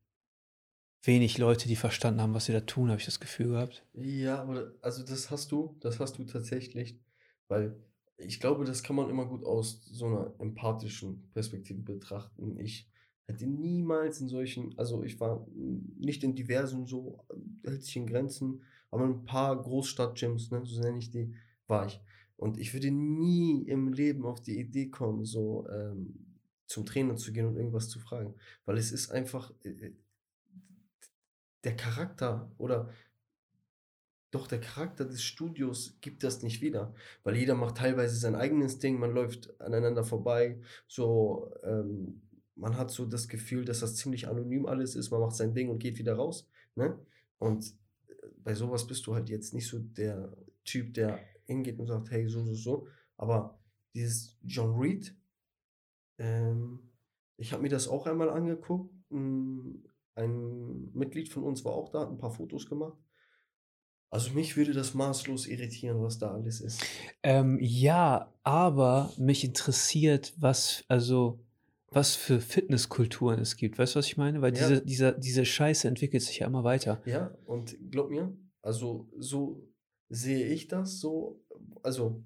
wenig 1.08 1.38
Leute, 1.38 1.68
die 1.68 1.76
verstanden 1.76 2.22
haben, 2.22 2.34
was 2.34 2.45
sie 2.45 2.53
da 2.53 2.62
tun, 2.62 2.89
habe 2.89 2.99
ich 2.99 3.05
das 3.05 3.20
Gefühl 3.20 3.49
gehabt. 3.49 3.86
Ja, 3.93 4.41
aber 4.41 4.74
also 4.82 5.03
das 5.03 5.32
hast 5.32 5.51
du, 5.51 5.76
das 5.80 5.99
hast 5.99 6.18
du 6.18 6.26
tatsächlich, 6.26 6.99
weil 7.47 7.76
ich 8.18 8.39
glaube, 8.39 8.66
das 8.66 8.84
kann 8.84 8.95
man 8.95 9.10
immer 9.10 9.26
gut 9.26 9.43
aus 9.45 9.86
so 9.86 10.05
einer 10.08 10.34
empathischen 10.39 11.30
Perspektive 11.34 11.82
betrachten. 11.82 12.58
Ich 12.60 12.89
hätte 13.26 13.45
niemals 13.45 14.22
in 14.22 14.28
solchen, 14.28 14.78
also 14.78 15.03
ich 15.03 15.20
war 15.20 15.47
nicht 15.97 16.24
in 16.24 16.36
diversen 16.36 16.86
so, 16.88 17.24
äh, 17.30 17.70
hält 17.70 17.84
sich 17.84 17.95
in 17.95 18.08
Grenzen, 18.08 18.64
aber 18.89 19.05
in 19.05 19.12
ein 19.12 19.26
paar 19.26 19.62
Großstadt-Gyms, 19.62 20.51
ne, 20.51 20.62
so 20.66 20.82
nenne 20.82 20.99
ich 20.99 21.12
die, 21.12 21.34
war 21.68 21.86
ich. 21.86 21.99
Und 22.38 22.58
ich 22.58 22.74
würde 22.74 22.91
nie 22.91 23.64
im 23.64 23.91
Leben 23.91 24.26
auf 24.26 24.41
die 24.41 24.60
Idee 24.60 24.89
kommen, 24.89 25.26
so 25.26 25.68
ähm, 25.70 26.28
zum 26.68 26.86
Trainer 26.86 27.16
zu 27.16 27.34
gehen 27.34 27.47
und 27.47 27.58
irgendwas 27.58 27.89
zu 27.89 27.99
fragen. 27.99 28.36
Weil 28.66 28.78
es 28.78 28.91
ist 28.91 29.12
einfach 29.12 29.51
äh, 29.64 29.70
äh, 29.70 29.93
der 31.68 31.76
Charakter 31.76 32.49
oder 32.57 32.89
doch 34.32 34.47
der 34.47 34.61
Charakter 34.61 35.03
des 35.03 35.22
Studios 35.22 35.97
gibt 35.99 36.24
das 36.24 36.41
nicht 36.41 36.61
wieder, 36.61 36.93
weil 37.24 37.36
jeder 37.36 37.55
macht 37.55 37.78
teilweise 37.78 38.15
sein 38.15 38.36
eigenes 38.36 38.80
Ding, 38.80 38.99
man 38.99 39.11
läuft 39.11 39.59
aneinander 39.59 40.05
vorbei, 40.05 40.61
so 40.88 41.51
ähm, 41.63 42.22
man 42.55 42.78
hat 42.78 42.89
so 42.89 43.05
das 43.05 43.28
Gefühl, 43.28 43.65
dass 43.65 43.82
das 43.82 43.97
ziemlich 43.97 44.30
anonym 44.30 44.65
alles 44.65 44.95
ist, 44.95 45.11
man 45.11 45.20
macht 45.20 45.36
sein 45.36 45.53
Ding 45.53 45.70
und 45.70 45.80
geht 45.80 45.97
wieder 45.97 46.15
raus, 46.15 46.49
ne? 46.76 46.97
Und 47.38 47.65
äh, 48.07 48.13
bei 48.43 48.55
sowas 48.55 48.88
bist 48.88 49.05
du 49.07 49.13
halt 49.13 49.28
jetzt 49.30 49.53
nicht 49.53 49.68
so 49.68 49.80
der 49.80 50.32
Typ, 50.63 50.93
der 50.93 51.20
hingeht 51.45 51.80
und 51.80 51.88
sagt, 51.88 52.11
hey, 52.11 52.30
so, 52.30 52.45
so, 52.45 52.53
so, 52.53 52.88
aber 53.18 53.59
dieses 53.93 54.38
John 54.41 54.80
Reed, 54.80 55.13
ähm, 56.18 56.80
ich 57.36 57.51
habe 57.51 57.61
mir 57.61 57.70
das 57.70 57.89
auch 57.89 58.07
einmal 58.07 58.30
angeguckt, 58.30 58.89
m, 59.11 59.84
ein 60.18 60.91
Mitglied 60.93 61.30
von 61.30 61.43
uns 61.43 61.63
war 61.63 61.74
auch 61.74 61.89
da, 61.89 62.01
hat 62.01 62.09
ein 62.09 62.18
paar 62.18 62.32
Fotos 62.32 62.68
gemacht. 62.68 62.97
Also 64.09 64.32
mich 64.34 64.55
würde 64.55 64.74
das 64.74 64.93
maßlos 64.93 65.47
irritieren, 65.47 66.01
was 66.01 66.18
da 66.18 66.32
alles 66.32 66.61
ist. 66.61 66.82
Ähm, 67.24 67.59
ja, 67.61 68.34
aber 68.43 69.11
mich 69.18 69.43
interessiert, 69.43 70.34
was, 70.38 70.86
also, 70.88 71.39
was 71.89 72.15
für 72.15 72.39
Fitnesskulturen 72.39 73.39
es 73.39 73.57
gibt. 73.57 73.78
Weißt 73.78 73.95
du, 73.95 73.99
was 73.99 74.07
ich 74.07 74.18
meine? 74.18 74.41
Weil 74.41 74.55
Ja. 74.55 74.59
diese, 74.59 74.82
dieser, 74.82 75.11
diese 75.11 75.45
Scheiße 75.45 75.88
entwickelt 75.88 76.24
sich 76.24 76.39
ja 76.39 76.47
immer 76.47 76.63
weiter. 76.63 77.01
Ja, 77.05 77.36
und 77.45 77.78
glaub 77.91 78.09
mir, 78.09 78.36
also 78.61 79.09
so 79.18 79.68
sehe 80.09 80.47
ich 80.47 80.68
das 80.70 80.99
so, 80.99 81.43
also 81.84 82.24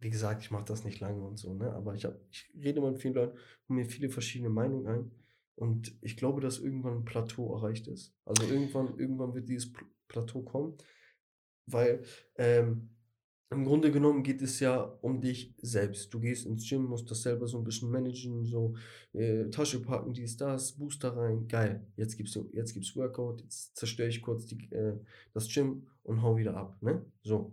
wie 0.00 0.10
gesagt, 0.10 0.42
ich 0.42 0.50
mache 0.50 0.64
das 0.64 0.84
nicht 0.84 0.98
lange 1.00 1.22
und 1.22 1.38
so, 1.38 1.54
ne? 1.54 1.72
Aber 1.72 1.94
ich 1.94 2.04
hab, 2.04 2.14
ich 2.30 2.50
rede 2.54 2.80
mit 2.80 2.98
vielen 2.98 3.14
Leuten 3.14 3.38
und 3.68 3.76
mir 3.76 3.84
viele 3.84 4.10
verschiedene 4.10 4.50
Meinungen 4.50 4.86
ein. 4.86 5.10
Und 5.60 5.94
ich 6.00 6.16
glaube, 6.16 6.40
dass 6.40 6.58
irgendwann 6.58 6.98
ein 6.98 7.04
Plateau 7.04 7.54
erreicht 7.54 7.86
ist. 7.86 8.14
Also 8.24 8.44
irgendwann, 8.44 8.98
irgendwann 8.98 9.34
wird 9.34 9.46
dieses 9.46 9.70
Pl- 9.70 9.84
Plateau 10.08 10.40
kommen, 10.40 10.78
weil 11.66 12.02
ähm, 12.36 12.88
im 13.50 13.66
Grunde 13.66 13.92
genommen 13.92 14.22
geht 14.22 14.40
es 14.40 14.58
ja 14.60 14.80
um 14.80 15.20
dich 15.20 15.54
selbst. 15.60 16.14
Du 16.14 16.20
gehst 16.20 16.46
ins 16.46 16.66
Gym, 16.66 16.84
musst 16.84 17.10
das 17.10 17.20
selber 17.20 17.46
so 17.46 17.58
ein 17.58 17.64
bisschen 17.64 17.90
managen, 17.90 18.46
so 18.46 18.74
äh, 19.12 19.50
Tasche 19.50 19.82
packen, 19.82 20.14
dies, 20.14 20.38
das, 20.38 20.72
Booster 20.78 21.14
rein, 21.14 21.46
geil. 21.46 21.86
Jetzt 21.96 22.16
gibt's, 22.16 22.38
jetzt 22.52 22.72
gibt's 22.72 22.96
Workout, 22.96 23.42
jetzt 23.42 23.76
zerstöre 23.76 24.08
ich 24.08 24.22
kurz 24.22 24.46
die, 24.46 24.56
äh, 24.72 24.96
das 25.34 25.52
Gym 25.52 25.86
und 26.04 26.22
hau 26.22 26.38
wieder 26.38 26.56
ab, 26.56 26.80
ne? 26.80 27.04
So. 27.22 27.52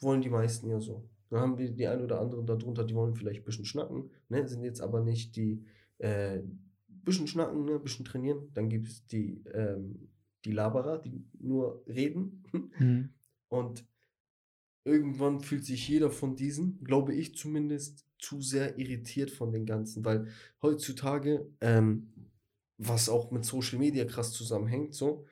Wollen 0.00 0.20
die 0.20 0.30
meisten 0.30 0.68
ja 0.68 0.80
so. 0.80 1.08
Dann 1.30 1.40
haben 1.40 1.58
wir 1.58 1.70
die 1.70 1.86
ein 1.86 2.02
oder 2.02 2.20
anderen 2.20 2.44
darunter, 2.44 2.82
die 2.82 2.96
wollen 2.96 3.14
vielleicht 3.14 3.42
ein 3.42 3.46
bisschen 3.46 3.66
schnacken, 3.66 4.10
ne? 4.28 4.48
Sind 4.48 4.64
jetzt 4.64 4.80
aber 4.80 5.00
nicht 5.00 5.36
die, 5.36 5.64
äh, 5.98 6.40
bisschen 7.04 7.26
schnacken, 7.26 7.64
ne? 7.64 7.78
Bisschen 7.78 8.04
trainieren. 8.04 8.50
Dann 8.54 8.68
gibt 8.68 8.88
es 8.88 9.06
die, 9.06 9.42
ähm, 9.52 10.08
die 10.44 10.52
Laberer, 10.52 10.98
die 10.98 11.24
nur 11.38 11.84
reden. 11.86 12.44
Mhm. 12.78 13.10
Und 13.48 13.86
irgendwann 14.84 15.40
fühlt 15.40 15.64
sich 15.64 15.88
jeder 15.88 16.10
von 16.10 16.36
diesen, 16.36 16.82
glaube 16.84 17.14
ich 17.14 17.34
zumindest, 17.36 18.06
zu 18.18 18.40
sehr 18.40 18.78
irritiert 18.78 19.30
von 19.30 19.52
den 19.52 19.66
Ganzen, 19.66 20.04
weil 20.04 20.28
heutzutage, 20.62 21.46
ähm, 21.60 22.12
was 22.78 23.08
auch 23.08 23.30
mit 23.30 23.44
Social 23.44 23.78
Media 23.78 24.04
krass 24.04 24.32
zusammenhängt, 24.32 24.94
so, 24.94 25.24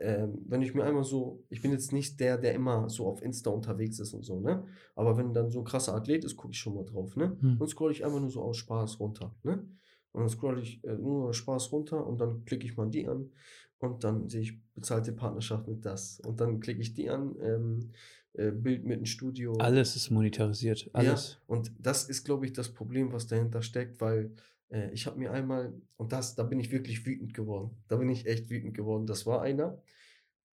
ähm, 0.00 0.44
wenn 0.48 0.62
ich 0.62 0.74
mir 0.74 0.84
einmal 0.84 1.04
so, 1.04 1.44
ich 1.50 1.60
bin 1.60 1.70
jetzt 1.72 1.92
nicht 1.92 2.18
der, 2.20 2.38
der 2.38 2.54
immer 2.54 2.88
so 2.88 3.06
auf 3.06 3.22
Insta 3.22 3.50
unterwegs 3.50 3.98
ist 3.98 4.14
und 4.14 4.24
so, 4.24 4.40
ne? 4.40 4.64
Aber 4.94 5.16
wenn 5.16 5.34
dann 5.34 5.50
so 5.50 5.60
ein 5.60 5.64
krasser 5.64 5.94
Athlet 5.94 6.24
ist, 6.24 6.36
gucke 6.36 6.52
ich 6.52 6.58
schon 6.58 6.74
mal 6.74 6.84
drauf, 6.84 7.16
ne? 7.16 7.36
Hm. 7.40 7.60
Und 7.60 7.68
scroll 7.68 7.92
ich 7.92 8.04
einfach 8.04 8.20
nur 8.20 8.30
so 8.30 8.42
aus 8.42 8.56
Spaß 8.56 8.98
runter, 8.98 9.34
ne? 9.42 9.68
Und 10.12 10.22
dann 10.22 10.28
scroll 10.28 10.60
ich 10.60 10.82
äh, 10.84 10.94
nur 10.94 11.32
Spaß 11.32 11.72
runter 11.72 12.06
und 12.06 12.20
dann 12.20 12.44
klicke 12.44 12.66
ich 12.66 12.76
mal 12.76 12.90
die 12.90 13.06
an 13.06 13.30
und 13.78 14.04
dann 14.04 14.28
sehe 14.28 14.42
ich 14.42 14.60
bezahlte 14.74 15.12
Partnerschaft 15.12 15.66
mit 15.68 15.84
das. 15.84 16.20
Und 16.20 16.40
dann 16.40 16.60
klicke 16.60 16.80
ich 16.80 16.94
die 16.94 17.08
an, 17.10 17.36
ähm, 17.40 17.92
äh, 18.34 18.50
Bild 18.50 18.84
mit 18.84 18.98
einem 18.98 19.06
Studio. 19.06 19.54
Alles 19.58 19.96
ist 19.96 20.10
monetarisiert. 20.10 20.90
Alles. 20.92 21.32
Ja, 21.32 21.54
und 21.54 21.72
das 21.78 22.08
ist, 22.08 22.24
glaube 22.24 22.46
ich, 22.46 22.52
das 22.52 22.72
Problem, 22.72 23.12
was 23.12 23.26
dahinter 23.26 23.62
steckt, 23.62 24.00
weil 24.00 24.32
äh, 24.70 24.90
ich 24.92 25.06
habe 25.06 25.18
mir 25.18 25.32
einmal, 25.32 25.72
und 25.96 26.12
das, 26.12 26.36
da 26.36 26.44
bin 26.44 26.60
ich 26.60 26.70
wirklich 26.70 27.04
wütend 27.04 27.34
geworden. 27.34 27.70
Da 27.88 27.96
bin 27.96 28.08
ich 28.08 28.26
echt 28.26 28.50
wütend 28.50 28.74
geworden. 28.74 29.06
Das 29.06 29.26
war 29.26 29.42
einer, 29.42 29.82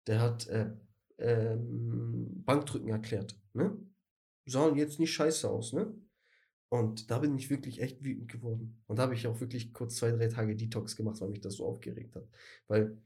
der 0.07 0.21
hat 0.21 0.47
äh, 0.47 0.71
ähm, 1.19 2.43
Bankdrücken 2.45 2.89
erklärt. 2.89 3.39
Ne? 3.53 3.77
Sahen 4.47 4.77
jetzt 4.77 5.01
nicht 5.01 5.13
scheiße 5.13 5.49
aus, 5.49 5.73
ne? 5.73 5.93
Und 6.69 7.11
da 7.11 7.19
bin 7.19 7.37
ich 7.37 7.49
wirklich 7.51 7.81
echt 7.81 8.03
wütend 8.03 8.31
geworden. 8.31 8.83
Und 8.87 8.99
da 8.99 9.05
habe 9.05 9.15
ich 9.15 9.27
auch 9.27 9.41
wirklich 9.41 9.73
kurz 9.73 9.97
zwei, 9.97 10.11
drei 10.11 10.29
Tage 10.29 10.57
Detox 10.57 10.97
gemacht, 10.97 11.21
weil 11.21 11.29
mich 11.29 11.41
das 11.41 11.55
so 11.55 11.67
aufgeregt 11.67 12.15
hat. 12.17 12.29
Weil 12.67 12.97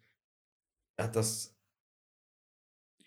er 0.96 1.04
hat 1.04 1.16
das 1.16 1.54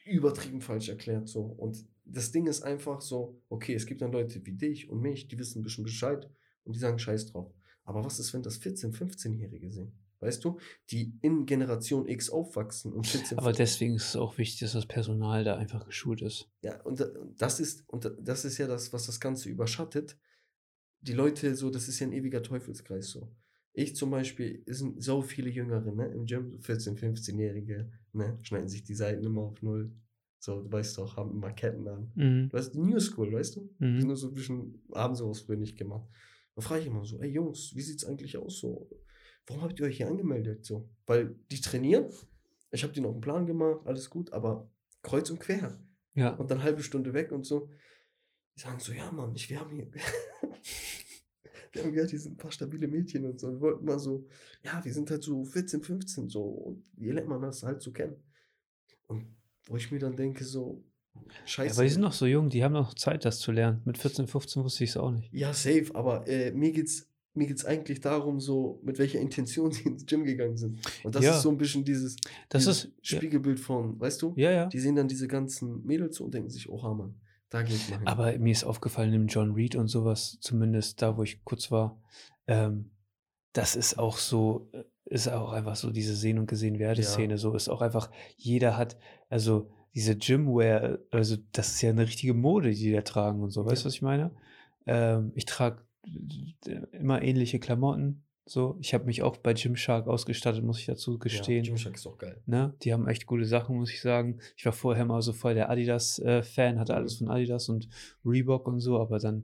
übertrieben 0.05 0.61
falsch 0.61 0.89
erklärt. 0.89 1.27
So. 1.27 1.41
Und 1.43 1.85
das 2.05 2.31
Ding 2.31 2.47
ist 2.47 2.61
einfach 2.61 3.01
so, 3.01 3.41
okay, 3.49 3.73
es 3.73 3.85
gibt 3.85 4.01
dann 4.01 4.11
Leute 4.11 4.45
wie 4.45 4.51
dich 4.51 4.89
und 4.89 5.01
mich, 5.01 5.27
die 5.27 5.39
wissen 5.39 5.59
ein 5.59 5.63
bisschen 5.63 5.85
Bescheid 5.85 6.29
und 6.65 6.75
die 6.75 6.79
sagen 6.79 6.99
Scheiß 6.99 7.27
drauf. 7.31 7.53
Aber 7.85 8.03
was 8.03 8.19
ist, 8.19 8.33
wenn 8.33 8.43
das 8.43 8.61
14-, 8.61 8.93
15-Jährige 8.93 9.71
sind? 9.71 9.91
Weißt 10.19 10.43
du, 10.45 10.57
die 10.89 11.17
in 11.21 11.45
Generation 11.45 12.07
X 12.07 12.29
aufwachsen 12.29 12.93
und 12.93 13.05
14, 13.07 13.37
Aber 13.39 13.51
deswegen 13.51 13.95
ist 13.95 14.09
es 14.09 14.15
auch 14.15 14.37
wichtig, 14.37 14.61
dass 14.61 14.71
das 14.71 14.85
Personal 14.85 15.43
da 15.43 15.57
einfach 15.57 15.85
geschult 15.85 16.21
ist. 16.21 16.49
Ja, 16.61 16.81
und 16.83 16.99
da- 17.01 17.09
das 17.37 17.59
ist, 17.59 17.83
und 17.89 18.05
da- 18.05 18.11
das 18.11 18.45
ist 18.45 18.57
ja 18.57 18.67
das, 18.67 18.93
was 18.93 19.05
das 19.05 19.19
Ganze 19.19 19.49
überschattet. 19.49 20.17
Die 21.03 21.13
Leute, 21.13 21.55
so, 21.55 21.69
das 21.69 21.87
ist 21.87 21.99
ja 21.99 22.07
ein 22.07 22.13
ewiger 22.13 22.41
Teufelskreis 22.41 23.09
so. 23.09 23.31
Ich 23.73 23.95
zum 23.95 24.11
Beispiel, 24.11 24.63
es 24.67 24.79
sind 24.79 25.01
so 25.03 25.21
viele 25.21 25.49
Jüngere, 25.49 25.91
ne, 25.91 26.07
im 26.07 26.25
Gym, 26.25 26.51
so 26.51 26.57
14-, 26.59 26.95
15-Jährige, 26.97 27.91
ne, 28.13 28.37
schneiden 28.41 28.67
sich 28.69 28.83
die 28.83 28.93
Seiten 28.95 29.23
immer 29.25 29.41
auf 29.41 29.61
Null. 29.61 29.91
So, 30.39 30.61
du 30.61 30.71
weißt 30.71 30.97
doch, 30.97 31.15
haben 31.17 31.31
immer 31.31 31.51
Ketten 31.51 31.87
an. 31.87 32.11
Mhm. 32.15 32.49
Du 32.49 32.57
weißt, 32.57 32.73
die 32.73 32.79
New 32.79 32.99
School, 32.99 33.31
weißt 33.33 33.55
du? 33.55 33.69
Die 33.79 33.85
Mhm. 33.85 33.99
nur 34.07 34.15
so 34.17 34.27
ein 34.27 34.33
bisschen, 34.33 34.83
haben 34.93 35.15
sowas 35.15 35.41
früher 35.41 35.57
nicht 35.57 35.77
gemacht. 35.77 36.07
Da 36.55 36.61
frage 36.61 36.81
ich 36.81 36.87
immer 36.87 37.03
so, 37.03 37.19
ey 37.19 37.29
Jungs, 37.29 37.73
wie 37.75 37.81
sieht's 37.81 38.05
eigentlich 38.05 38.37
aus 38.37 38.59
so? 38.59 38.89
Warum 39.47 39.63
habt 39.63 39.79
ihr 39.79 39.85
euch 39.87 39.97
hier 39.97 40.07
angemeldet 40.07 40.65
so? 40.65 40.89
Weil 41.05 41.35
die 41.51 41.59
trainieren, 41.59 42.05
ich 42.71 42.83
habe 42.83 42.93
denen 42.93 43.07
auch 43.07 43.11
einen 43.13 43.21
Plan 43.21 43.45
gemacht, 43.45 43.81
alles 43.85 44.09
gut, 44.09 44.31
aber 44.33 44.69
kreuz 45.01 45.29
und 45.29 45.39
quer 45.39 45.79
Ja. 46.13 46.29
und 46.35 46.49
dann 46.51 46.59
eine 46.59 46.65
halbe 46.65 46.83
Stunde 46.83 47.13
weg 47.13 47.31
und 47.31 47.45
so. 47.45 47.69
Die 48.55 48.61
sagen 48.61 48.79
so, 48.79 48.93
ja 48.93 49.11
Mann, 49.11 49.33
ich, 49.35 49.49
wir 49.49 49.59
haben 49.59 49.71
hier, 49.75 49.87
wir 51.71 51.83
haben 51.83 51.91
gehört, 51.91 52.11
hier 52.11 52.19
sind 52.19 52.33
ein 52.33 52.37
paar 52.37 52.51
stabile 52.51 52.87
Mädchen 52.87 53.25
und 53.25 53.39
so. 53.39 53.51
Wir 53.51 53.61
wollten 53.61 53.85
mal 53.85 53.99
so, 53.99 54.25
ja, 54.63 54.83
wir 54.83 54.93
sind 54.93 55.09
halt 55.09 55.23
so 55.23 55.43
14, 55.43 55.81
15 55.81 56.29
so 56.29 56.43
und 56.43 56.83
wie 56.97 57.09
lernt 57.11 57.27
man 57.29 57.41
das 57.41 57.63
halt 57.63 57.81
so 57.81 57.91
kennen? 57.91 58.15
Und 59.07 59.25
wo 59.67 59.75
ich 59.77 59.91
mir 59.91 59.99
dann 59.99 60.15
denke 60.15 60.43
so, 60.43 60.83
Ja, 61.15 61.21
scheiße. 61.45 61.75
aber 61.75 61.83
die 61.83 61.89
sind 61.89 62.01
noch 62.01 62.13
so 62.13 62.25
jung, 62.25 62.49
die 62.49 62.63
haben 62.63 62.73
noch 62.73 62.93
Zeit, 62.93 63.25
das 63.25 63.39
zu 63.39 63.51
lernen. 63.51 63.81
Mit 63.85 63.97
14, 63.97 64.27
15 64.27 64.63
wusste 64.63 64.83
ich 64.83 64.91
es 64.91 64.97
auch 64.97 65.11
nicht. 65.11 65.33
Ja, 65.33 65.53
safe, 65.53 65.87
aber 65.93 66.27
äh, 66.27 66.51
mir 66.51 66.71
geht's 66.71 67.07
mir 67.35 67.47
geht's 67.47 67.65
eigentlich 67.65 67.99
darum, 67.99 68.39
so 68.39 68.79
mit 68.83 68.99
welcher 68.99 69.19
Intention 69.19 69.71
sie 69.71 69.81
ins 69.85 70.05
Gym 70.05 70.23
gegangen 70.23 70.55
sind. 70.55 70.79
Und 71.03 71.15
das 71.15 71.23
Ja. 71.25 71.35
ist 71.35 71.41
so 71.41 71.49
ein 71.49 71.57
bisschen 71.57 71.83
dieses, 71.83 72.15
Das 72.49 72.61
dieses 72.65 72.85
ist. 72.85 72.93
Ja, 73.09 73.17
Spiegelbild 73.17 73.59
von, 73.59 73.99
weißt 73.99 74.21
du? 74.21 74.33
ja. 74.37 74.51
ja. 74.51 74.65
Die 74.67 74.79
sehen 74.79 74.95
dann 74.95 75.07
diese 75.07 75.27
ganzen 75.27 75.83
Mädels 75.83 76.19
und 76.19 76.31
denken 76.35 76.51
sich, 76.51 76.69
oh 76.69 76.93
Mann, 76.93 77.15
da 77.53 77.61
geht 77.63 77.89
mal 77.89 77.99
hin. 77.99 78.07
Aber 78.07 78.37
mir 78.37 78.51
ist 78.51 78.63
aufgefallen, 78.63 79.13
im 79.13 79.27
John 79.27 79.51
Reed 79.53 79.75
und 79.75 79.87
sowas, 79.87 80.37
zumindest 80.41 81.01
da, 81.01 81.15
wo 81.17 81.23
ich 81.23 81.43
kurz 81.43 81.71
war, 81.71 82.01
ähm, 82.47 82.91
das 83.53 83.75
ist 83.75 83.99
auch 83.99 84.17
so, 84.17 84.69
äh, 84.73 84.83
ist 85.05 85.27
auch 85.29 85.51
einfach 85.53 85.75
so 85.75 85.91
diese 85.91 86.15
Sehen- 86.15 86.39
und 86.39 86.47
Gesehen-Werde-Szene. 86.47 87.37
So 87.37 87.53
ist 87.55 87.69
auch 87.69 87.81
einfach, 87.81 88.09
jeder 88.35 88.77
hat, 88.77 88.97
also 89.29 89.69
diese 89.93 90.17
Gymwear, 90.17 90.97
also 91.11 91.37
das 91.51 91.75
ist 91.75 91.81
ja 91.81 91.91
eine 91.91 92.07
richtige 92.07 92.33
Mode, 92.33 92.71
die 92.71 92.75
die 92.75 92.91
da 92.93 93.01
tragen 93.01 93.41
und 93.43 93.51
so. 93.51 93.65
Weißt 93.65 93.83
du, 93.83 93.85
Ja. 93.85 93.85
was 93.89 93.93
ich 93.95 94.01
meine? 94.01 94.31
Ähm, 94.87 95.31
ich 95.35 95.45
trage 95.45 95.83
immer 96.91 97.21
ähnliche 97.21 97.59
Klamotten. 97.59 98.23
So, 98.45 98.77
ich 98.81 98.93
habe 98.93 99.05
mich 99.05 99.23
auch 99.23 99.37
bei 99.37 99.53
Gymshark 99.53 100.07
ausgestattet, 100.07 100.63
muss 100.63 100.79
ich 100.79 100.85
dazu 100.85 101.17
gestehen. 101.17 101.63
Ja, 101.63 101.69
Gymshark 101.71 101.95
ist 101.95 102.05
auch 102.05 102.17
geil. 102.17 102.41
Ne? 102.45 102.73
Die 102.81 102.91
haben 102.91 103.07
echt 103.07 103.25
gute 103.25 103.45
Sachen, 103.45 103.77
muss 103.77 103.89
ich 103.89 104.01
sagen. 104.01 104.39
Ich 104.57 104.65
war 104.65 104.73
vorher 104.73 105.05
mal 105.05 105.21
so 105.21 105.31
voll 105.31 105.53
der 105.53 105.69
Adidas-Fan, 105.69 106.77
hatte 106.77 106.93
alles 106.93 107.15
von 107.15 107.29
Adidas 107.29 107.69
und 107.69 107.87
Reebok 108.25 108.67
und 108.67 108.81
so, 108.81 108.99
aber 108.99 109.19
dann 109.19 109.43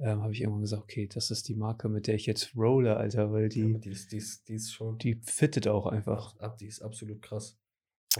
ähm, 0.00 0.22
habe 0.22 0.32
ich 0.32 0.40
irgendwann 0.40 0.62
gesagt, 0.62 0.82
okay, 0.82 1.06
das 1.06 1.30
ist 1.30 1.48
die 1.48 1.54
Marke, 1.54 1.88
mit 1.88 2.08
der 2.08 2.16
ich 2.16 2.26
jetzt 2.26 2.56
rolle, 2.56 2.96
Alter, 2.96 3.30
weil 3.30 3.48
Die, 3.48 3.60
ja, 3.60 3.78
die, 3.78 3.90
ist, 3.90 4.10
die, 4.10 4.16
ist, 4.16 4.48
die 4.48 4.54
ist 4.54 4.72
schon, 4.72 4.98
die 4.98 5.20
fittet 5.22 5.68
auch 5.68 5.86
einfach. 5.86 6.36
ab, 6.38 6.58
die 6.58 6.66
ist 6.66 6.82
absolut 6.82 7.22
krass. 7.22 7.56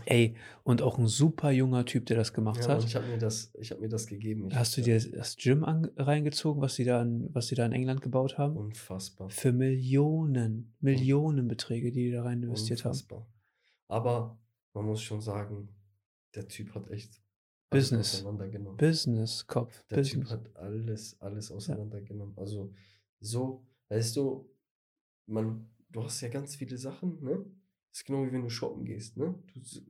Ey, 0.04 0.36
und 0.62 0.82
auch 0.82 0.98
ein 0.98 1.08
super 1.08 1.50
junger 1.50 1.84
Typ, 1.84 2.06
der 2.06 2.16
das 2.16 2.32
gemacht 2.32 2.60
Ja, 2.60 2.68
hat. 2.68 2.84
ich 2.84 2.94
habe 2.94 3.06
mir, 3.08 3.18
das- 3.18 3.50
ich 3.58 3.72
hab 3.72 3.80
mir 3.80 3.88
das 3.88 4.06
gegeben. 4.06 4.46
Ich, 4.48 4.54
Hast 4.56 4.76
du 4.76 4.82
dir 4.82 5.00
das 5.10 5.36
Gym 5.36 5.64
an, 5.64 5.86
reingezogen, 5.96 6.62
was 6.62 6.76
sie 6.76 6.84
da 6.84 7.02
in, 7.02 7.28
was 7.34 7.48
sie 7.48 7.56
da 7.56 7.66
in 7.66 7.72
England 7.72 8.00
gebaut 8.00 8.38
haben? 8.38 8.56
Unfassbar. 8.56 9.28
Für 9.30 9.52
Millionen, 9.52 10.74
Millionenbeträge, 10.80 11.90
die 11.90 12.04
die 12.04 12.10
da 12.12 12.22
rein 12.22 12.40
investiert 12.42 12.84
haben. 12.84 12.92
Unfassbar. 12.92 13.26
Aber 13.88 14.38
man 14.74 14.86
muss 14.86 15.02
schon 15.02 15.20
sagen, 15.20 15.68
der 16.36 16.46
Typ 16.46 16.72
hat 16.76 16.88
echt 16.92 17.20
Business. 17.68 18.14
auseinandergenommen. 18.14 18.76
Business, 18.76 19.44
Kopf, 19.48 19.82
Der 19.90 20.04
Typ 20.04 20.20
Business. 20.20 20.30
hat 20.30 20.56
alles, 20.56 21.20
alles 21.20 21.50
auseinandergenommen. 21.50 22.38
Also 22.38 22.72
so, 23.18 23.66
weißt 23.88 24.14
du, 24.16 24.48
man, 25.26 25.68
du 25.90 26.04
hast 26.04 26.20
ja 26.20 26.28
ganz 26.28 26.54
viele 26.54 26.78
Sachen, 26.78 27.20
ne? 27.24 27.44
Das 27.90 28.00
ist 28.00 28.04
genau 28.06 28.24
wie 28.24 28.32
wenn 28.32 28.42
du 28.42 28.50
shoppen 28.50 28.84
gehst, 28.84 29.16
ne? 29.16 29.34
Du, 29.52 29.60
du, 29.60 29.80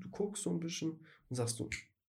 du 0.00 0.08
guckst 0.10 0.42
so 0.42 0.50
ein 0.50 0.60
bisschen 0.60 0.92
und 1.28 1.36
sagst 1.36 1.58
du, 1.60 1.68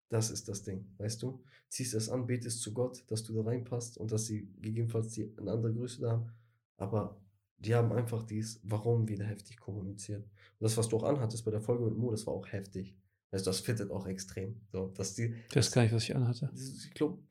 das 0.10 0.32
ist 0.32 0.48
das 0.48 0.64
Ding, 0.64 0.86
weißt 0.98 1.22
du? 1.22 1.44
Ziehst 1.70 1.94
es 1.94 2.10
an, 2.10 2.26
betest 2.26 2.62
zu 2.62 2.74
Gott, 2.74 3.04
dass 3.12 3.24
du 3.24 3.34
da 3.34 3.42
reinpasst 3.42 3.98
und 3.98 4.12
dass 4.12 4.26
sie 4.26 4.48
gegebenenfalls 4.62 5.10
die, 5.14 5.32
eine 5.38 5.52
andere 5.52 5.74
Größe 5.74 6.02
da 6.02 6.12
haben. 6.12 6.32
Aber 6.78 7.22
die 7.58 7.76
haben 7.76 7.92
einfach 7.92 8.24
dies 8.24 8.60
Warum 8.64 9.08
wieder 9.08 9.26
heftig 9.26 9.60
kommuniziert. 9.60 10.24
Und 10.24 10.32
das, 10.62 10.78
was 10.78 10.88
du 10.90 10.98
auch 10.98 11.04
anhattest 11.04 11.44
bei 11.46 11.52
der 11.52 11.62
Folge 11.62 11.86
mit 11.86 11.98
Mo, 11.98 12.10
das 12.10 12.26
war 12.26 12.34
auch 12.34 12.48
heftig. 12.48 12.96
Du, 13.32 13.38
das 13.38 13.60
fittet 13.60 13.92
auch 13.92 14.08
extrem. 14.08 14.60
So, 14.72 14.88
dass 14.88 15.14
die, 15.14 15.36
Ich 15.50 15.56
weiß 15.56 15.72
gar 15.72 15.84
nicht, 15.84 15.94
was 15.94 16.04
ich 16.04 16.16
anhatte. 16.16 16.50
das 16.52 16.62
ist, 16.62 16.86
ich 16.86 16.94
glaube, 16.96 17.22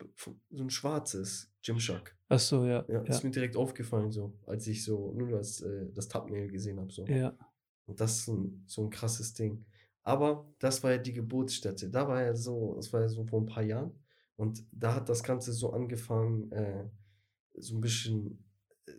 so 0.51 0.63
ein 0.63 0.71
schwarzes 0.71 1.51
Gymshark. 1.65 2.17
Ach 2.29 2.39
so, 2.39 2.65
ja. 2.65 2.85
Ja, 2.89 3.03
Ja. 3.03 3.05
ist 3.05 3.25
mir 3.25 3.31
direkt 3.33 3.57
aufgefallen, 3.57 4.13
so, 4.13 4.39
als 4.47 4.67
ich 4.69 4.85
so 4.85 5.13
nur 5.15 5.31
das, 5.31 5.61
äh, 5.63 5.91
das 5.93 6.07
Thumbnail 6.07 6.49
gesehen 6.49 6.79
habe. 6.79 6.93
So. 6.93 7.05
ja. 7.07 7.37
Und 7.89 8.01
das 8.01 8.21
ist 8.21 8.29
ein, 8.29 8.63
so 8.67 8.85
ein 8.85 8.91
krasses 8.91 9.35
Ding. 9.35 9.65
Aber 10.03 10.49
das 10.59 10.83
war 10.83 10.93
ja 10.93 10.99
die 10.99 11.13
Geburtsstätte. 11.13 11.91
Da 11.91 12.07
war 12.07 12.23
ja 12.23 12.35
so, 12.35 12.75
das 12.77 12.93
war 12.93 13.01
ja 13.01 13.09
so 13.09 13.25
vor 13.25 13.41
ein 13.41 13.47
paar 13.47 13.63
Jahren. 13.63 13.93
Und 14.37 14.65
da 14.71 14.95
hat 14.95 15.09
das 15.09 15.23
Ganze 15.23 15.53
so 15.53 15.73
angefangen, 15.73 16.53
äh, 16.53 16.89
so 17.57 17.75
ein 17.75 17.81
bisschen, 17.81 18.45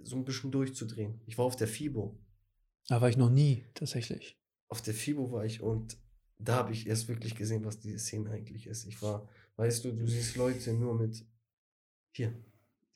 so 0.03 0.17
ein 0.17 0.25
bisschen 0.25 0.51
durchzudrehen. 0.51 1.21
Ich 1.25 1.37
war 1.37 1.45
auf 1.45 1.55
der 1.55 1.67
FIBO. 1.67 2.19
Da 2.87 2.99
war 2.99 3.09
ich 3.09 3.17
noch 3.17 3.29
nie, 3.29 3.63
tatsächlich. 3.73 4.37
Auf 4.67 4.81
der 4.81 4.93
FIBO 4.93 5.31
war 5.31 5.45
ich 5.45 5.61
und 5.61 5.97
da 6.39 6.55
habe 6.55 6.73
ich 6.73 6.87
erst 6.87 7.07
wirklich 7.07 7.35
gesehen, 7.35 7.65
was 7.65 7.79
diese 7.79 7.99
Szene 7.99 8.31
eigentlich 8.31 8.67
ist. 8.67 8.85
Ich 8.85 9.01
war, 9.01 9.27
weißt 9.57 9.85
du, 9.85 9.93
du 9.93 10.07
siehst 10.07 10.35
Leute 10.35 10.73
nur 10.73 10.95
mit 10.95 11.25
hier, 12.11 12.33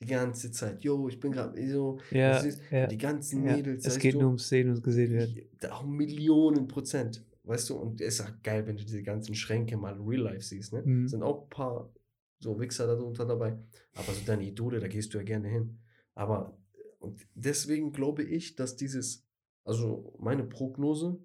die 0.04 0.10
ganze 0.12 0.50
Zeit, 0.50 0.82
yo, 0.82 1.08
ich 1.08 1.18
bin 1.18 1.32
gerade 1.32 1.68
so, 1.70 1.98
Ja, 2.10 2.42
ja. 2.70 2.86
die 2.86 2.98
ganzen 2.98 3.44
ja. 3.44 3.56
Mädels, 3.56 3.86
Es 3.86 3.98
geht 3.98 4.14
du, 4.14 4.18
nur 4.18 4.28
ums 4.28 4.48
Sehen 4.48 4.70
und 4.70 4.82
gesehen 4.82 5.12
werden. 5.12 5.40
auch 5.70 5.84
Millionen 5.84 6.68
Prozent, 6.68 7.24
weißt 7.44 7.70
du, 7.70 7.76
und 7.76 8.00
es 8.00 8.20
ist 8.20 8.26
auch 8.26 8.42
geil, 8.42 8.66
wenn 8.66 8.76
du 8.76 8.84
diese 8.84 9.02
ganzen 9.02 9.34
Schränke 9.34 9.76
mal 9.76 9.94
real 10.00 10.22
life 10.22 10.42
siehst, 10.42 10.72
ne? 10.72 10.82
Mhm. 10.82 11.08
Sind 11.08 11.22
auch 11.22 11.44
ein 11.44 11.48
paar 11.50 11.92
so 12.40 12.60
Wichser 12.60 12.86
darunter 12.86 13.24
dabei, 13.24 13.58
aber 13.94 14.12
so 14.12 14.20
deine 14.26 14.44
Idole, 14.44 14.78
da 14.80 14.88
gehst 14.88 15.14
du 15.14 15.18
ja 15.18 15.24
gerne 15.24 15.48
hin. 15.48 15.78
Aber, 16.14 16.58
und 16.98 17.26
deswegen 17.34 17.92
glaube 17.92 18.22
ich, 18.22 18.54
dass 18.56 18.76
dieses, 18.76 19.26
also 19.64 20.14
meine 20.18 20.44
Prognose, 20.44 21.18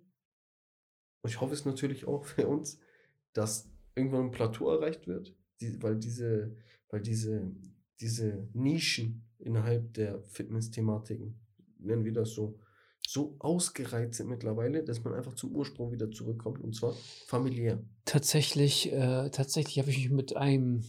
und 1.22 1.30
ich 1.30 1.42
hoffe 1.42 1.54
es 1.54 1.66
natürlich 1.66 2.08
auch 2.08 2.24
für 2.24 2.48
uns, 2.48 2.80
dass 3.34 3.70
irgendwann 3.96 4.26
ein 4.28 4.32
Plateau 4.32 4.72
erreicht 4.72 5.08
wird, 5.08 5.36
die, 5.60 5.82
weil 5.84 5.98
diese, 5.98 6.56
weil 6.90 7.02
diese, 7.02 7.52
diese 8.02 8.48
Nischen 8.54 9.24
innerhalb 9.40 9.94
der 9.94 10.22
Fitness-Thematiken, 10.24 11.40
nennen 11.80 12.06
wir 12.06 12.14
das 12.14 12.32
so, 12.32 12.60
so 13.08 13.36
ausgereizt 13.40 14.16
sind 14.16 14.30
mittlerweile, 14.30 14.84
dass 14.84 15.04
man 15.04 15.14
einfach 15.14 15.34
zum 15.34 15.56
Ursprung 15.56 15.92
wieder 15.92 16.12
zurückkommt 16.12 16.62
und 16.62 16.76
zwar 16.76 16.94
familiär. 17.26 17.82
Tatsächlich, 18.06 18.92
äh, 18.92 19.30
tatsächlich 19.30 19.80
habe 19.80 19.90
ich 19.90 19.98
mich 19.98 20.10
mit 20.12 20.36
einem 20.36 20.84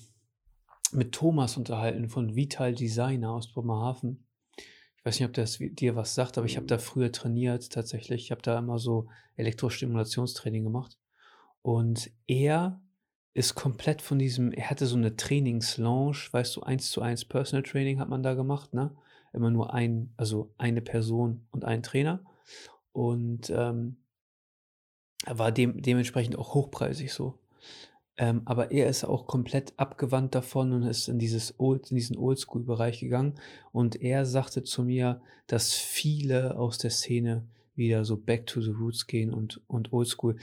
mit 0.93 1.13
Thomas 1.13 1.57
unterhalten 1.57 2.09
von 2.09 2.35
Vital 2.35 2.75
Designer 2.75 3.33
aus 3.33 3.53
Bremerhaven. 3.53 4.27
Ich 4.97 5.05
weiß 5.05 5.21
nicht, 5.21 5.29
ob 5.29 5.35
das 5.35 5.59
dir 5.59 5.97
was 5.97 6.15
sagt, 6.15 6.37
aber 6.37 6.47
ich 6.47 6.57
habe 6.57 6.67
da 6.67 6.79
früher 6.79 7.11
trainiert 7.13 7.71
tatsächlich. 7.73 8.25
Ich 8.25 8.31
habe 8.33 8.43
da 8.43 8.59
immer 8.59 8.79
so 8.79 9.09
Elektrostimulationstraining 9.37 10.65
gemacht. 10.65 10.99
Und 11.63 12.11
er 12.27 12.83
ist 13.41 13.55
komplett 13.55 14.03
von 14.03 14.18
diesem, 14.18 14.53
er 14.53 14.70
hatte 14.70 14.86
so 14.86 14.97
eine 14.97 15.16
Trainingslounge, 15.16 16.28
weißt 16.30 16.57
du, 16.57 16.61
eins 16.61 16.91
zu 16.91 17.03
eins 17.03 17.24
Personal 17.24 17.62
Training 17.62 17.99
hat 17.99 18.09
man 18.09 18.22
da 18.22 18.34
gemacht, 18.34 18.74
ne? 18.74 18.95
Immer 19.32 19.51
nur 19.51 19.72
ein, 19.72 20.12
also 20.16 20.53
eine 20.59 20.82
Person 20.82 21.47
und 21.51 21.64
ein 21.64 21.82
Trainer. 21.82 22.22
Und 22.93 23.51
ähm, 23.51 23.97
war 25.26 25.53
dem, 25.53 25.80
dementsprechend 25.80 26.36
auch 26.36 26.55
hochpreisig 26.55 27.12
so. 27.12 27.38
Ähm, 28.18 28.43
aber 28.45 28.72
er 28.72 28.88
ist 28.88 29.05
auch 29.05 29.26
komplett 29.26 29.72
abgewandt 29.78 30.34
davon 30.34 30.72
und 30.72 30.82
ist 30.82 31.09
in, 31.09 31.18
dieses 31.18 31.59
Old, 31.59 31.91
in 31.91 31.97
diesen 31.97 32.18
Oldschool-Bereich 32.18 33.01
gegangen. 33.01 33.36
Und 33.72 34.03
er 34.03 34.26
sagte 34.26 34.64
zu 34.64 34.82
mir, 34.82 35.22
dass 35.47 35.72
viele 35.72 36.59
aus 36.59 36.76
der 36.76 36.91
Szene 36.91 37.47
wieder 37.74 38.05
so 38.05 38.18
back 38.18 38.47
to 38.47 38.61
the 38.61 38.72
roots 38.72 39.07
gehen 39.07 39.32
und, 39.32 39.62
und 39.66 39.93
Oldschool. 39.93 40.36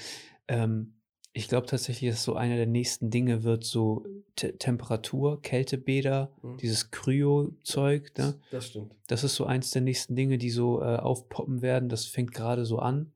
Ähm, 0.47 0.93
ich 1.37 1.47
glaube 1.47 1.67
tatsächlich, 1.67 2.09
dass 2.09 2.23
so 2.23 2.35
einer 2.35 2.55
der 2.55 2.65
nächsten 2.65 3.11
Dinge 3.11 3.43
wird 3.43 3.63
so 3.63 4.03
T 4.35 4.53
Temperatur, 4.53 5.39
Kältebäder, 5.43 6.31
mhm. 6.41 6.57
dieses 6.57 6.89
Kryo-Zeug. 6.89 8.11
Ne? 8.17 8.39
Das 8.49 8.65
stimmt. 8.65 8.95
Das 9.05 9.23
ist 9.23 9.35
so 9.35 9.45
eins 9.45 9.69
der 9.69 9.83
nächsten 9.83 10.15
Dinge, 10.15 10.39
die 10.39 10.49
so 10.49 10.81
äh, 10.81 10.95
aufpoppen 10.95 11.61
werden. 11.61 11.89
Das 11.89 12.05
fängt 12.05 12.31
gerade 12.33 12.65
so 12.65 12.79
an. 12.79 13.13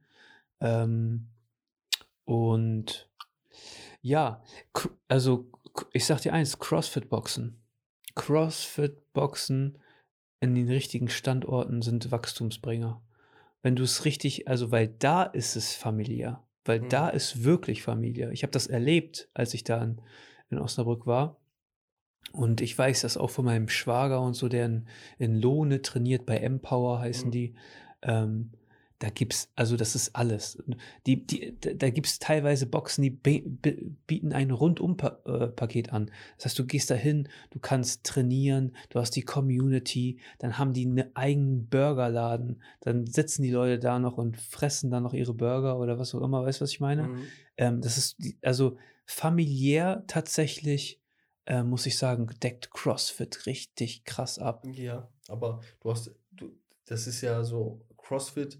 Ähm, 0.59 1.29
und 2.25 3.09
ja, 4.03 4.43
also 5.07 5.49
ich 5.91 6.05
sag 6.05 6.21
dir 6.21 6.33
eins, 6.33 6.59
CrossFit-Boxen. 6.59 7.59
CrossFit-Boxen 8.13 9.79
in 10.41 10.53
den 10.53 10.69
richtigen 10.69 11.09
Standorten 11.09 11.81
sind 11.81 12.11
Wachstumsbringer. 12.11 13.01
Wenn 13.63 13.75
du 13.75 13.81
es 13.81 14.05
richtig, 14.05 14.47
also 14.47 14.69
weil 14.69 14.89
da 14.89 15.23
ist 15.23 15.55
es 15.55 15.73
familiär, 15.73 16.43
weil 16.65 16.81
mhm. 16.81 16.89
da 16.89 17.09
ist 17.09 17.43
wirklich 17.43 17.83
Familie. 17.83 18.31
Ich 18.31 18.43
habe 18.43 18.51
das 18.51 18.67
erlebt, 18.67 19.29
als 19.33 19.53
ich 19.53 19.63
da 19.63 19.83
in, 19.83 20.01
in, 20.49 20.59
Osnabrück 20.59 21.05
war. 21.05 21.39
Und 22.33 22.61
ich 22.61 22.77
weiß 22.77 23.01
das 23.01 23.17
auch 23.17 23.29
von 23.29 23.45
meinem 23.45 23.67
Schwager 23.67 24.21
und 24.21 24.35
so, 24.35 24.47
der 24.47 24.65
in, 24.65 24.87
in 25.17 25.41
Lohne 25.41 25.81
trainiert, 25.81 26.25
bei 26.25 26.37
Empower 26.37 26.99
heißen 26.99 27.27
mhm. 27.27 27.31
die. 27.31 27.55
Ähm, 28.03 28.51
da 29.01 29.09
gibt's, 29.09 29.49
also 29.55 29.77
das 29.77 29.95
ist 29.95 30.15
alles. 30.15 30.61
Die, 31.07 31.25
die, 31.25 31.57
da 31.59 31.89
gibt's 31.89 32.19
teilweise 32.19 32.67
Boxen, 32.67 33.01
die 33.01 33.09
bieten 33.09 34.31
ein 34.31 34.51
Rundum-Paket 34.51 35.87
äh, 35.87 35.91
an. 35.91 36.11
Das 36.37 36.45
heißt, 36.45 36.59
du 36.59 36.67
gehst 36.67 36.91
da 36.91 36.95
hin, 36.95 37.27
du 37.49 37.57
kannst 37.59 38.03
trainieren, 38.03 38.75
du 38.89 38.99
hast 38.99 39.15
die 39.15 39.23
Community, 39.23 40.19
dann 40.37 40.59
haben 40.59 40.73
die 40.73 40.85
einen 40.85 41.15
eigenen 41.15 41.67
Burgerladen, 41.67 42.61
dann 42.81 43.07
sitzen 43.07 43.41
die 43.41 43.49
Leute 43.49 43.79
da 43.79 43.97
noch 43.97 44.19
und 44.19 44.37
fressen 44.37 44.91
dann 44.91 45.01
noch 45.01 45.13
ihre 45.13 45.33
Burger 45.33 45.79
oder 45.79 45.97
was 45.97 46.13
auch 46.13 46.21
immer, 46.21 46.45
weißt 46.45 46.61
du, 46.61 46.63
was 46.63 46.71
ich 46.71 46.79
meine? 46.79 47.07
Mhm. 47.07 47.23
Ähm, 47.57 47.81
das 47.81 47.97
ist, 47.97 48.17
also 48.43 48.77
familiär 49.05 50.03
tatsächlich, 50.05 51.01
äh, 51.47 51.63
muss 51.63 51.87
ich 51.87 51.97
sagen, 51.97 52.29
deckt 52.43 52.69
CrossFit 52.69 53.47
richtig 53.47 54.03
krass 54.03 54.37
ab. 54.37 54.63
Ja, 54.73 55.09
aber 55.27 55.61
du 55.79 55.89
hast, 55.89 56.13
du, 56.31 56.51
das 56.85 57.07
ist 57.07 57.21
ja 57.21 57.43
so, 57.43 57.81
CrossFit 57.97 58.59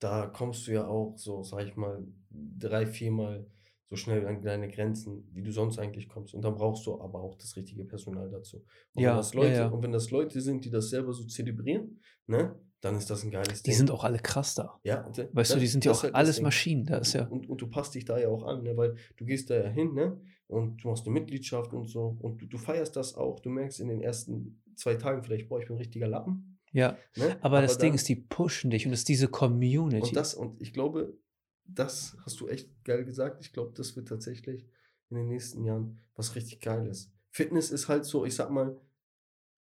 da 0.00 0.26
kommst 0.26 0.66
du 0.66 0.72
ja 0.72 0.86
auch 0.86 1.16
so, 1.16 1.42
sag 1.42 1.66
ich 1.66 1.76
mal, 1.76 2.04
drei, 2.30 2.86
viermal 2.86 3.46
so 3.90 3.96
schnell 3.96 4.26
an 4.26 4.40
deine 4.42 4.68
Grenzen, 4.68 5.28
wie 5.32 5.42
du 5.42 5.52
sonst 5.52 5.78
eigentlich 5.78 6.08
kommst. 6.08 6.32
Und 6.32 6.42
dann 6.42 6.54
brauchst 6.54 6.86
du 6.86 7.00
aber 7.00 7.20
auch 7.20 7.34
das 7.36 7.56
richtige 7.56 7.84
Personal 7.84 8.30
dazu. 8.30 8.64
Und 8.94 9.02
ja, 9.02 9.10
wenn 9.10 9.16
das 9.16 9.34
Leute, 9.34 9.52
ja, 9.52 9.58
ja. 9.58 9.66
Und 9.68 9.82
wenn 9.82 9.92
das 9.92 10.10
Leute 10.10 10.40
sind, 10.40 10.64
die 10.64 10.70
das 10.70 10.90
selber 10.90 11.12
so 11.12 11.24
zelebrieren, 11.24 12.00
ne, 12.26 12.54
dann 12.80 12.96
ist 12.96 13.10
das 13.10 13.24
ein 13.24 13.30
geiles 13.30 13.62
Ding. 13.62 13.72
Die 13.72 13.76
sind 13.76 13.90
auch 13.90 14.04
alle 14.04 14.20
krass 14.20 14.54
da. 14.54 14.78
Ja, 14.84 15.04
weißt 15.06 15.34
das, 15.34 15.48
du, 15.50 15.58
die 15.58 15.66
sind 15.66 15.84
ja 15.84 15.92
auch 15.92 16.02
halt 16.04 16.14
alles 16.14 16.40
Maschinen. 16.40 16.86
Da 16.86 16.98
ist 16.98 17.12
ja. 17.14 17.26
Und, 17.26 17.48
und, 17.48 17.60
du 17.60 17.66
passt 17.66 17.94
dich 17.94 18.04
da 18.04 18.16
ja 18.18 18.28
auch 18.28 18.44
an, 18.44 18.62
ne, 18.62 18.76
weil 18.76 18.94
du 19.16 19.24
gehst 19.24 19.50
da 19.50 19.56
ja 19.56 19.68
hin, 19.68 19.92
ne, 19.92 20.18
und 20.46 20.82
du 20.82 20.88
machst 20.88 21.04
eine 21.06 21.12
Mitgliedschaft 21.12 21.72
und 21.74 21.88
so. 21.88 22.16
Und 22.20 22.40
du, 22.40 22.46
du 22.46 22.58
feierst 22.58 22.94
das 22.94 23.16
auch. 23.16 23.40
Du 23.40 23.50
merkst 23.50 23.80
in 23.80 23.88
den 23.88 24.00
ersten 24.00 24.62
zwei 24.76 24.94
Tagen 24.94 25.22
vielleicht, 25.24 25.48
boah, 25.48 25.58
ich 25.58 25.66
bin 25.66 25.76
ein 25.76 25.78
richtiger 25.78 26.08
Lappen. 26.08 26.49
Ja, 26.72 26.96
ne? 27.16 27.36
aber, 27.40 27.44
aber 27.44 27.62
das 27.62 27.78
dann, 27.78 27.86
Ding 27.86 27.94
ist, 27.94 28.08
die 28.08 28.16
pushen 28.16 28.70
dich 28.70 28.86
und 28.86 28.92
es 28.92 29.00
ist 29.00 29.08
diese 29.08 29.28
Community. 29.28 30.08
Und 30.08 30.16
das, 30.16 30.34
und 30.34 30.60
ich 30.62 30.72
glaube, 30.72 31.16
das 31.64 32.16
hast 32.24 32.40
du 32.40 32.48
echt 32.48 32.68
geil 32.84 33.04
gesagt. 33.04 33.40
Ich 33.40 33.52
glaube, 33.52 33.72
das 33.74 33.96
wird 33.96 34.08
tatsächlich 34.08 34.66
in 35.08 35.16
den 35.16 35.28
nächsten 35.28 35.64
Jahren 35.64 36.00
was 36.14 36.34
richtig 36.34 36.60
Geiles. 36.60 37.10
Fitness 37.30 37.70
ist 37.70 37.88
halt 37.88 38.04
so, 38.04 38.24
ich 38.24 38.34
sag 38.34 38.50
mal, 38.50 38.80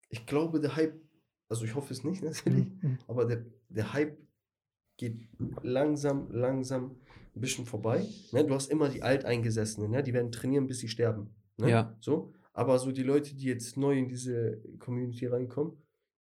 ich 0.08 0.26
glaube, 0.26 0.60
der 0.60 0.76
Hype, 0.76 1.00
also 1.48 1.64
ich 1.64 1.74
hoffe 1.74 1.92
es 1.92 2.04
nicht 2.04 2.22
natürlich, 2.22 2.66
mhm. 2.82 2.98
aber 3.06 3.24
der, 3.24 3.44
der 3.68 3.92
Hype 3.92 4.18
geht 4.96 5.28
langsam, 5.62 6.30
langsam 6.30 6.96
ein 7.34 7.40
bisschen 7.40 7.66
vorbei. 7.66 8.06
Ne? 8.32 8.44
Du 8.44 8.54
hast 8.54 8.70
immer 8.70 8.88
die 8.88 9.02
Alteingesessenen, 9.02 9.90
ne? 9.90 10.02
die 10.02 10.14
werden 10.14 10.32
trainieren, 10.32 10.66
bis 10.66 10.78
sie 10.78 10.88
sterben. 10.88 11.34
Ne? 11.58 11.70
Ja. 11.70 11.96
So. 12.00 12.32
Aber 12.52 12.78
so 12.78 12.90
die 12.90 13.02
Leute, 13.02 13.34
die 13.34 13.46
jetzt 13.46 13.76
neu 13.76 13.98
in 13.98 14.08
diese 14.08 14.62
Community 14.78 15.26
reinkommen, 15.26 15.76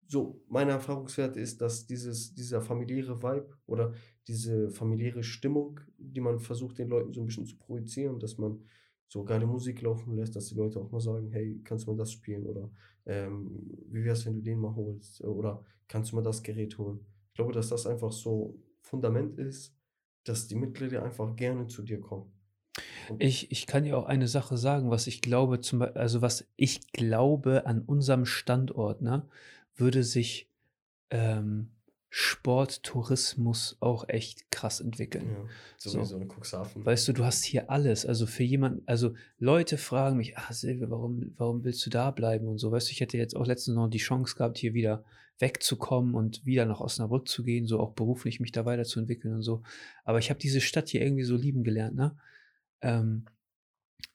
so, 0.09 0.41
mein 0.49 0.69
Erfahrungswert 0.69 1.37
ist, 1.37 1.61
dass 1.61 1.87
dieses, 1.87 2.35
dieser 2.35 2.61
familiäre 2.61 3.23
Vibe 3.23 3.49
oder 3.67 3.93
diese 4.29 4.71
familiäre 4.71 5.23
Stimmung, 5.23 5.81
die 5.99 6.21
man 6.21 6.39
versucht, 6.39 6.79
den 6.79 6.89
Leuten 6.89 7.13
so 7.13 7.21
ein 7.21 7.27
bisschen 7.27 7.47
zu 7.47 7.57
projizieren, 7.59 8.19
dass 8.19 8.39
man 8.39 8.61
so 9.09 9.25
geile 9.25 9.47
Musik 9.47 9.83
laufen 9.83 10.17
lässt, 10.17 10.35
dass 10.35 10.47
die 10.47 10.55
Leute 10.55 10.81
auch 10.81 10.91
mal 10.91 11.01
sagen, 11.01 11.31
hey, 11.31 11.61
kannst 11.65 11.87
du 11.87 11.93
mal 11.93 11.97
das 11.97 12.13
spielen 12.13 12.47
oder 12.47 12.71
ähm, 13.07 13.61
wie 13.89 14.05
wär's, 14.05 14.27
wenn 14.27 14.35
du 14.35 14.43
den 14.43 14.59
mal 14.59 14.75
holst 14.75 15.23
oder 15.23 15.65
kannst 15.89 16.11
du 16.11 16.17
mal 16.17 16.23
das 16.23 16.43
Gerät 16.43 16.77
holen. 16.79 17.01
Ich 17.29 17.35
glaube, 17.35 17.53
dass 17.53 17.69
das 17.69 17.87
einfach 17.87 18.13
so 18.13 18.59
Fundament 18.81 19.39
ist, 19.39 19.77
dass 20.25 20.49
die 20.49 20.57
Mitglieder 20.57 21.05
einfach 21.05 21.37
gerne 21.37 21.69
zu 21.69 21.83
dir 21.83 22.01
kommen. 22.01 22.33
ich, 23.19 23.53
ich 23.53 23.67
kann 23.67 23.85
dir 23.85 23.97
auch 23.97 24.07
eine 24.07 24.27
Sache 24.27 24.57
sagen, 24.57 24.91
was 24.91 25.07
ich 25.07 25.21
glaube, 25.21 25.61
zum, 25.61 25.83
also 25.83 26.21
was 26.21 26.47
ich 26.57 26.93
glaube 26.93 27.67
an 27.67 27.83
unserem 27.83 28.25
Standort, 28.25 29.03
ne? 29.03 29.29
Würde 29.77 30.03
sich 30.03 30.49
ähm, 31.11 31.71
Sporttourismus 32.09 33.77
auch 33.81 34.09
echt 34.09 34.51
krass 34.51 34.81
entwickeln. 34.81 35.29
Ja, 35.31 35.49
sowieso 35.77 36.17
so. 36.17 36.19
in 36.19 36.29
Cuxhaven. 36.29 36.85
Weißt 36.85 37.07
du, 37.09 37.13
du 37.13 37.25
hast 37.25 37.45
hier 37.45 37.69
alles. 37.69 38.07
Also 38.07 38.27
für 38.27 38.43
jemanden, 38.43 38.83
also 38.87 39.13
Leute 39.39 39.77
fragen 39.77 40.17
mich, 40.17 40.39
ah 40.39 40.53
Silvia, 40.53 40.89
warum, 40.89 41.35
warum 41.37 41.65
willst 41.65 41.85
du 41.85 41.91
da 41.91 42.11
bleiben 42.11 42.49
und 42.49 42.59
so. 42.59 42.73
Weißt 42.73 42.89
du, 42.89 42.93
ich 42.93 43.01
hätte 43.01 43.19
jetzt 43.19 43.37
auch 43.37 43.47
letztens 43.47 43.77
noch 43.77 43.89
die 43.89 43.99
Chance 43.99 44.35
gehabt, 44.35 44.57
hier 44.57 44.73
wieder 44.73 45.05
wegzukommen 45.39 46.15
und 46.15 46.47
wieder 46.47 46.65
nach 46.65 46.81
Osnabrück 46.81 47.29
zu 47.29 47.43
gehen, 47.43 47.67
so 47.67 47.81
auch 47.81 47.93
beruflich 47.93 48.41
mich 48.41 48.53
da 48.53 48.65
weiterzuentwickeln 48.65 49.35
und 49.35 49.43
so. 49.43 49.63
Aber 50.05 50.19
ich 50.19 50.31
habe 50.31 50.41
diese 50.41 50.63
Stadt 50.63 50.89
hier 50.89 51.03
irgendwie 51.03 51.25
so 51.25 51.37
lieben 51.37 51.65
gelernt, 51.65 51.97
ne? 51.97 52.17
Ähm, 52.81 53.27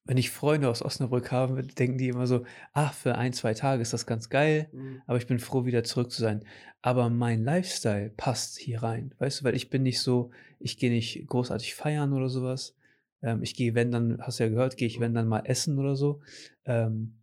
wenn 0.06 0.18
ich 0.18 0.32
Freunde 0.32 0.68
aus 0.68 0.82
Osnabrück 0.82 1.32
habe, 1.32 1.64
denken 1.64 1.98
die 1.98 2.10
immer 2.10 2.28
so, 2.28 2.44
ach, 2.74 2.94
für 2.94 3.16
ein, 3.16 3.34
zwei 3.34 3.54
Tage 3.54 3.82
ist 3.82 3.94
das 3.94 4.06
ganz 4.06 4.30
geil, 4.30 4.68
mhm. 4.72 5.02
aber 5.06 5.18
ich 5.18 5.28
bin 5.28 5.40
froh, 5.40 5.66
wieder 5.66 5.84
zurück 5.84 6.12
zu 6.12 6.22
sein. 6.22 6.44
Aber 6.82 7.10
mein 7.10 7.44
Lifestyle 7.44 8.10
passt 8.10 8.58
hier 8.58 8.82
rein, 8.82 9.14
weißt 9.20 9.42
du, 9.42 9.44
weil 9.46 9.56
ich 9.56 9.70
bin 9.70 9.84
nicht 9.84 10.02
so, 10.02 10.32
ich 10.60 10.78
gehe 10.78 10.92
nicht 10.92 11.28
großartig 11.28 11.76
feiern 11.76 12.14
oder 12.14 12.30
sowas. 12.30 12.76
Ähm, 13.22 13.44
ich 13.44 13.56
gehe, 13.56 13.76
wenn 13.76 13.92
dann, 13.92 14.20
hast 14.22 14.40
du 14.40 14.44
ja 14.44 14.50
gehört, 14.50 14.78
gehe 14.78 14.88
ich, 14.88 15.00
wenn 15.00 15.14
dann 15.14 15.28
mal 15.28 15.44
essen 15.46 15.78
oder 15.78 15.96
so. 15.96 16.22
Ähm, 16.66 17.20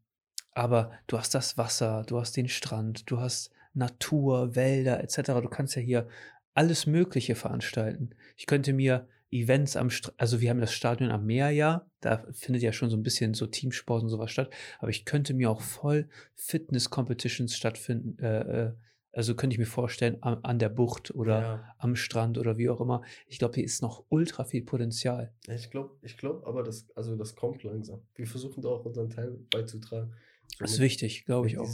aber 0.52 0.92
du 1.08 1.18
hast 1.18 1.34
das 1.34 1.58
Wasser, 1.58 2.04
du 2.06 2.18
hast 2.18 2.36
den 2.36 2.48
Strand, 2.48 3.10
du 3.10 3.20
hast 3.20 3.52
Natur, 3.74 4.54
Wälder 4.54 5.02
etc. 5.02 5.42
Du 5.42 5.48
kannst 5.48 5.76
ja 5.76 5.82
hier 5.82 6.08
alles 6.54 6.86
Mögliche 6.86 7.34
veranstalten. 7.34 8.10
Ich 8.36 8.46
könnte 8.46 8.72
mir 8.72 9.06
Events 9.30 9.76
am, 9.76 9.90
St 9.90 10.12
also 10.16 10.40
wir 10.40 10.50
haben 10.50 10.60
das 10.60 10.72
Stadion 10.72 11.10
am 11.10 11.26
Meer 11.26 11.50
ja, 11.50 11.86
da 12.00 12.24
findet 12.32 12.62
ja 12.62 12.72
schon 12.72 12.90
so 12.90 12.96
ein 12.96 13.02
bisschen 13.02 13.34
so 13.34 13.46
Teamsport 13.46 14.02
und 14.02 14.08
sowas 14.08 14.30
statt, 14.30 14.50
aber 14.78 14.90
ich 14.90 15.04
könnte 15.04 15.34
mir 15.34 15.50
auch 15.50 15.60
voll 15.60 16.08
Fitness-Competitions 16.34 17.54
stattfinden, 17.56 18.18
äh, 18.22 18.66
äh, 18.66 18.72
also 19.12 19.34
könnte 19.34 19.54
ich 19.54 19.58
mir 19.58 19.66
vorstellen, 19.66 20.22
an, 20.22 20.38
an 20.44 20.58
der 20.58 20.68
Bucht 20.68 21.14
oder 21.14 21.40
ja. 21.40 21.74
am 21.78 21.96
Strand 21.96 22.38
oder 22.38 22.56
wie 22.56 22.68
auch 22.68 22.80
immer. 22.80 23.02
Ich 23.26 23.38
glaube, 23.38 23.54
hier 23.54 23.64
ist 23.64 23.82
noch 23.82 24.04
ultra 24.10 24.44
viel 24.44 24.62
Potenzial. 24.62 25.34
Ich 25.48 25.70
glaube, 25.70 25.96
ich 26.02 26.16
glaube, 26.16 26.46
aber 26.46 26.62
das, 26.62 26.86
also 26.94 27.16
das 27.16 27.34
kommt 27.34 27.62
langsam. 27.64 28.02
Wir 28.14 28.26
versuchen 28.26 28.62
da 28.62 28.68
auch 28.68 28.84
unseren 28.84 29.10
Teil 29.10 29.38
beizutragen. 29.50 30.14
So 30.46 30.64
das 30.64 30.72
ist 30.74 30.80
wichtig, 30.80 31.24
glaube 31.24 31.48
ich 31.48 31.58
auch. 31.58 31.68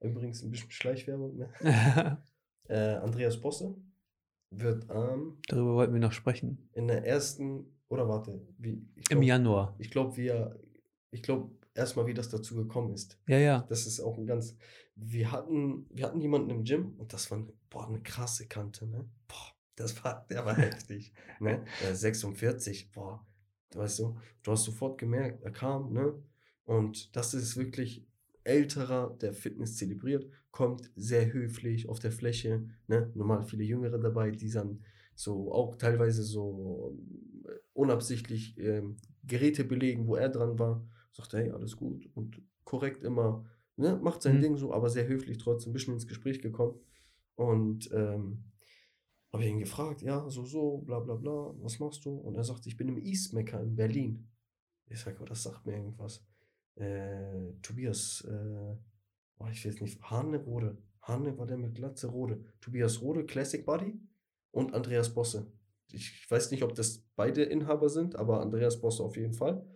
übrigens 0.00 0.42
ein 0.42 0.50
bisschen 0.50 0.70
Schleichwerbung. 0.70 1.36
Ne? 1.36 1.50
äh, 2.68 2.94
Andreas 2.96 3.40
Bosse, 3.40 3.74
wird 4.50 4.90
am. 4.90 5.20
Ähm, 5.20 5.36
Darüber 5.48 5.74
wollten 5.74 5.92
wir 5.94 6.00
noch 6.00 6.12
sprechen. 6.12 6.68
In 6.72 6.88
der 6.88 7.06
ersten, 7.06 7.66
oder 7.88 8.08
warte, 8.08 8.40
wie? 8.58 8.86
Glaub, 8.96 9.10
Im 9.10 9.22
Januar. 9.22 9.74
Ich 9.78 9.90
glaube, 9.90 10.16
wir, 10.16 10.58
ich 11.10 11.22
glaube 11.22 11.50
erstmal, 11.74 12.06
wie 12.06 12.14
das 12.14 12.28
dazu 12.28 12.54
gekommen 12.54 12.92
ist. 12.92 13.18
Ja, 13.26 13.38
ja. 13.38 13.64
Das 13.68 13.86
ist 13.86 14.00
auch 14.00 14.18
ein 14.18 14.26
ganz. 14.26 14.56
Wir 14.96 15.32
hatten, 15.32 15.86
wir 15.90 16.06
hatten 16.06 16.20
jemanden 16.20 16.50
im 16.50 16.64
Gym 16.64 16.94
und 16.98 17.12
das 17.12 17.30
war 17.30 17.38
eine, 17.38 17.52
boah, 17.70 17.86
eine 17.88 18.02
krasse 18.02 18.46
Kante, 18.46 18.86
ne? 18.86 19.08
Boah, 19.28 19.54
das 19.76 20.02
war, 20.04 20.26
der 20.28 20.44
war 20.44 20.56
heftig, 20.56 21.12
ne? 21.40 21.64
Der 21.82 21.94
46, 21.94 22.90
boah, 22.92 23.26
weißt 23.74 24.00
du, 24.00 24.18
du 24.42 24.52
hast 24.52 24.64
sofort 24.64 24.98
gemerkt, 24.98 25.42
er 25.42 25.52
kam, 25.52 25.92
ne? 25.92 26.14
Und 26.64 27.16
das 27.16 27.34
ist 27.34 27.56
wirklich 27.56 28.06
älterer, 28.44 29.16
der 29.20 29.32
Fitness 29.32 29.76
zelebriert, 29.76 30.26
kommt 30.50 30.90
sehr 30.96 31.32
höflich 31.32 31.88
auf 31.88 31.98
der 31.98 32.12
Fläche. 32.12 32.68
Ne? 32.88 33.10
Normal 33.14 33.44
viele 33.44 33.64
Jüngere 33.64 33.98
dabei, 33.98 34.30
die 34.30 34.50
dann 34.50 34.82
so 35.14 35.52
auch 35.52 35.76
teilweise 35.76 36.22
so 36.22 36.98
äh, 37.44 37.50
unabsichtlich 37.72 38.58
ähm, 38.58 38.96
Geräte 39.24 39.64
belegen, 39.64 40.06
wo 40.06 40.16
er 40.16 40.28
dran 40.28 40.58
war. 40.58 40.86
Sagt, 41.12 41.32
hey, 41.34 41.50
alles 41.50 41.76
gut 41.76 42.08
und 42.14 42.40
korrekt 42.64 43.04
immer, 43.04 43.44
ne? 43.76 43.98
macht 44.02 44.22
sein 44.22 44.36
Mhm. 44.36 44.42
Ding 44.42 44.56
so, 44.56 44.72
aber 44.72 44.88
sehr 44.88 45.08
höflich 45.08 45.38
trotzdem, 45.38 45.70
ein 45.70 45.74
bisschen 45.74 45.94
ins 45.94 46.06
Gespräch 46.06 46.40
gekommen. 46.40 46.80
Und 47.34 47.90
ähm, 47.92 48.44
habe 49.32 49.44
ihn 49.44 49.58
gefragt, 49.60 50.02
ja, 50.02 50.28
so, 50.28 50.44
so, 50.44 50.78
bla 50.78 51.00
bla 51.00 51.14
bla, 51.14 51.54
was 51.60 51.78
machst 51.78 52.04
du? 52.04 52.10
Und 52.16 52.34
er 52.34 52.44
sagt, 52.44 52.66
ich 52.66 52.76
bin 52.76 52.88
im 52.88 52.98
East 52.98 53.32
Mecca 53.32 53.60
in 53.60 53.76
Berlin. 53.76 54.28
Ich 54.86 55.00
sage, 55.00 55.18
oh, 55.20 55.24
das 55.24 55.42
sagt 55.42 55.66
mir 55.66 55.76
irgendwas. 55.76 56.24
Äh, 56.74 57.39
Tobias, 57.62 58.26
äh, 58.28 58.76
oh, 59.38 59.46
ich 59.50 59.64
weiß 59.66 59.80
nicht, 59.80 60.02
Hane 60.02 60.38
Rode. 60.38 60.78
Hane 61.02 61.36
war 61.38 61.46
der 61.46 61.56
mit 61.56 61.74
Glatze 61.74 62.08
Rode. 62.08 62.44
Tobias 62.60 63.00
Rode, 63.00 63.24
Classic 63.24 63.64
Body 63.64 64.00
und 64.50 64.74
Andreas 64.74 65.12
Bosse. 65.14 65.50
Ich 65.92 66.30
weiß 66.30 66.50
nicht, 66.50 66.62
ob 66.62 66.74
das 66.74 67.04
beide 67.16 67.42
Inhaber 67.42 67.88
sind, 67.88 68.16
aber 68.16 68.40
Andreas 68.40 68.80
Bosse 68.80 69.02
auf 69.02 69.16
jeden 69.16 69.34
Fall. 69.34 69.66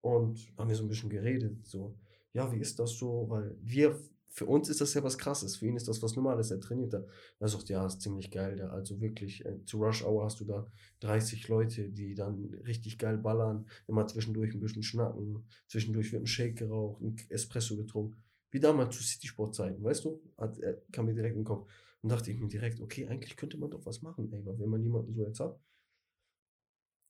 Und 0.00 0.52
haben 0.56 0.68
wir 0.68 0.76
so 0.76 0.84
ein 0.84 0.88
bisschen 0.88 1.10
geredet, 1.10 1.66
so, 1.66 1.98
ja, 2.32 2.50
wie 2.52 2.60
ist 2.60 2.78
das 2.78 2.92
so? 2.92 3.28
Weil 3.28 3.56
wir, 3.60 4.00
für 4.30 4.46
uns 4.46 4.68
ist 4.68 4.80
das 4.80 4.94
ja 4.94 5.02
was 5.02 5.18
krasses, 5.18 5.56
für 5.56 5.66
ihn 5.66 5.76
ist 5.76 5.88
das 5.88 6.02
was 6.02 6.14
Normales, 6.14 6.50
er 6.50 6.60
trainiert 6.60 6.92
da. 6.92 7.04
Er 7.40 7.48
sagt, 7.48 7.68
ja, 7.68 7.84
ist 7.84 8.00
ziemlich 8.00 8.30
geil, 8.30 8.56
da. 8.56 8.68
also 8.68 9.00
wirklich, 9.00 9.44
äh, 9.44 9.64
zu 9.64 9.82
Rush 9.82 10.04
Hour 10.04 10.24
hast 10.24 10.40
du 10.40 10.44
da 10.44 10.70
30 11.00 11.48
Leute, 11.48 11.90
die 11.90 12.14
dann 12.14 12.54
richtig 12.66 12.98
geil 12.98 13.18
ballern, 13.18 13.66
immer 13.88 14.06
zwischendurch 14.06 14.54
ein 14.54 14.60
bisschen 14.60 14.84
schnacken, 14.84 15.44
zwischendurch 15.66 16.12
wird 16.12 16.22
ein 16.22 16.26
Shake 16.26 16.56
geraucht, 16.56 17.02
ein 17.02 17.16
Espresso 17.28 17.76
getrunken. 17.76 18.22
Wie 18.52 18.60
damals 18.60 18.96
zu 18.96 19.02
City 19.02 19.26
Sport 19.26 19.54
Zeiten, 19.54 19.82
weißt 19.82 20.04
du? 20.04 20.22
Hat, 20.38 20.58
äh, 20.60 20.80
kam 20.92 21.06
mir 21.06 21.14
direkt 21.14 21.34
in 21.34 21.40
den 21.40 21.46
Kopf. 21.46 21.68
Und 22.02 22.10
dachte 22.10 22.30
ich 22.30 22.38
mir 22.38 22.48
direkt, 22.48 22.80
okay, 22.80 23.06
eigentlich 23.08 23.36
könnte 23.36 23.58
man 23.58 23.70
doch 23.70 23.84
was 23.84 24.00
machen, 24.00 24.32
ey, 24.32 24.42
wenn 24.44 24.70
man 24.70 24.82
jemanden 24.82 25.12
so 25.12 25.22
jetzt 25.22 25.40
hat. 25.40 25.60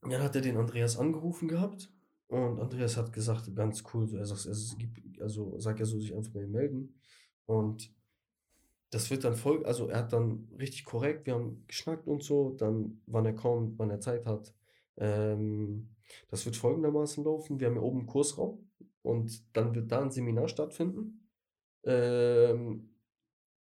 Dann 0.03 0.23
hat 0.23 0.35
er 0.35 0.41
den 0.41 0.57
Andreas 0.57 0.97
angerufen 0.97 1.49
gehabt 1.49 1.93
und 2.31 2.61
Andreas 2.61 2.97
hat 2.97 3.13
gesagt, 3.13 3.53
ganz 3.57 3.83
cool, 3.93 4.07
so, 4.07 4.17
er 4.17 4.25
sagt, 4.25 4.47
es 4.47 4.77
gibt, 4.79 5.21
also 5.21 5.59
sagt 5.59 5.81
er 5.81 5.87
so, 5.87 5.99
sich 5.99 6.15
einfach 6.15 6.37
ihm 6.37 6.53
melden. 6.53 6.95
Und 7.45 7.93
das 8.91 9.11
wird 9.11 9.25
dann 9.25 9.35
voll, 9.35 9.67
also 9.67 9.89
er 9.89 9.99
hat 9.99 10.13
dann 10.13 10.49
richtig 10.57 10.85
korrekt, 10.85 11.27
wir 11.27 11.35
haben 11.35 11.65
geschnackt 11.67 12.07
und 12.07 12.23
so, 12.23 12.51
dann 12.51 13.03
wann 13.07 13.27
er 13.27 13.35
kommt, 13.35 13.81
wann 13.81 13.91
er 13.91 13.99
Zeit 13.99 14.27
hat. 14.27 14.55
Ähm, 14.97 15.97
das 16.29 16.47
wird 16.47 16.57
folgendermaßen 16.57 17.25
laufen. 17.25 17.59
Wir 17.59 17.67
haben 17.67 17.75
hier 17.75 17.83
oben 17.83 18.01
einen 18.01 18.07
Kursraum 18.07 18.71
und 19.03 19.43
dann 19.57 19.75
wird 19.75 19.91
da 19.91 20.01
ein 20.01 20.13
Seminar 20.13 20.47
stattfinden. 20.47 21.29
Ähm, 21.83 22.95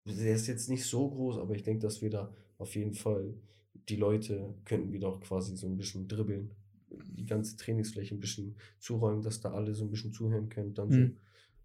der 0.06 0.36
ist 0.36 0.46
jetzt 0.46 0.70
nicht 0.70 0.86
so 0.86 1.10
groß, 1.10 1.40
aber 1.40 1.56
ich 1.56 1.64
denke, 1.64 1.82
dass 1.82 2.04
wir 2.04 2.12
da 2.12 2.32
auf 2.60 2.76
jeden 2.76 2.94
Fall 2.94 3.34
die 3.74 3.96
Leute 3.96 4.54
könnten 4.64 4.92
wieder 4.92 5.08
auch 5.08 5.22
quasi 5.22 5.58
so 5.58 5.66
ein 5.66 5.78
bisschen 5.78 6.08
dribbeln. 6.08 6.56
Die 6.90 7.26
ganze 7.26 7.58
Trainingsfläche 7.58 8.16
ein 8.16 8.20
bisschen 8.20 8.56
zuräumen, 8.80 9.22
dass 9.22 9.42
da 9.42 9.52
alle 9.52 9.74
so 9.74 9.86
ein 9.86 9.92
bisschen 9.92 10.14
zuhören 10.14 10.50
können. 10.50 10.74
Dann 10.74 10.90
Mhm. 10.90 11.18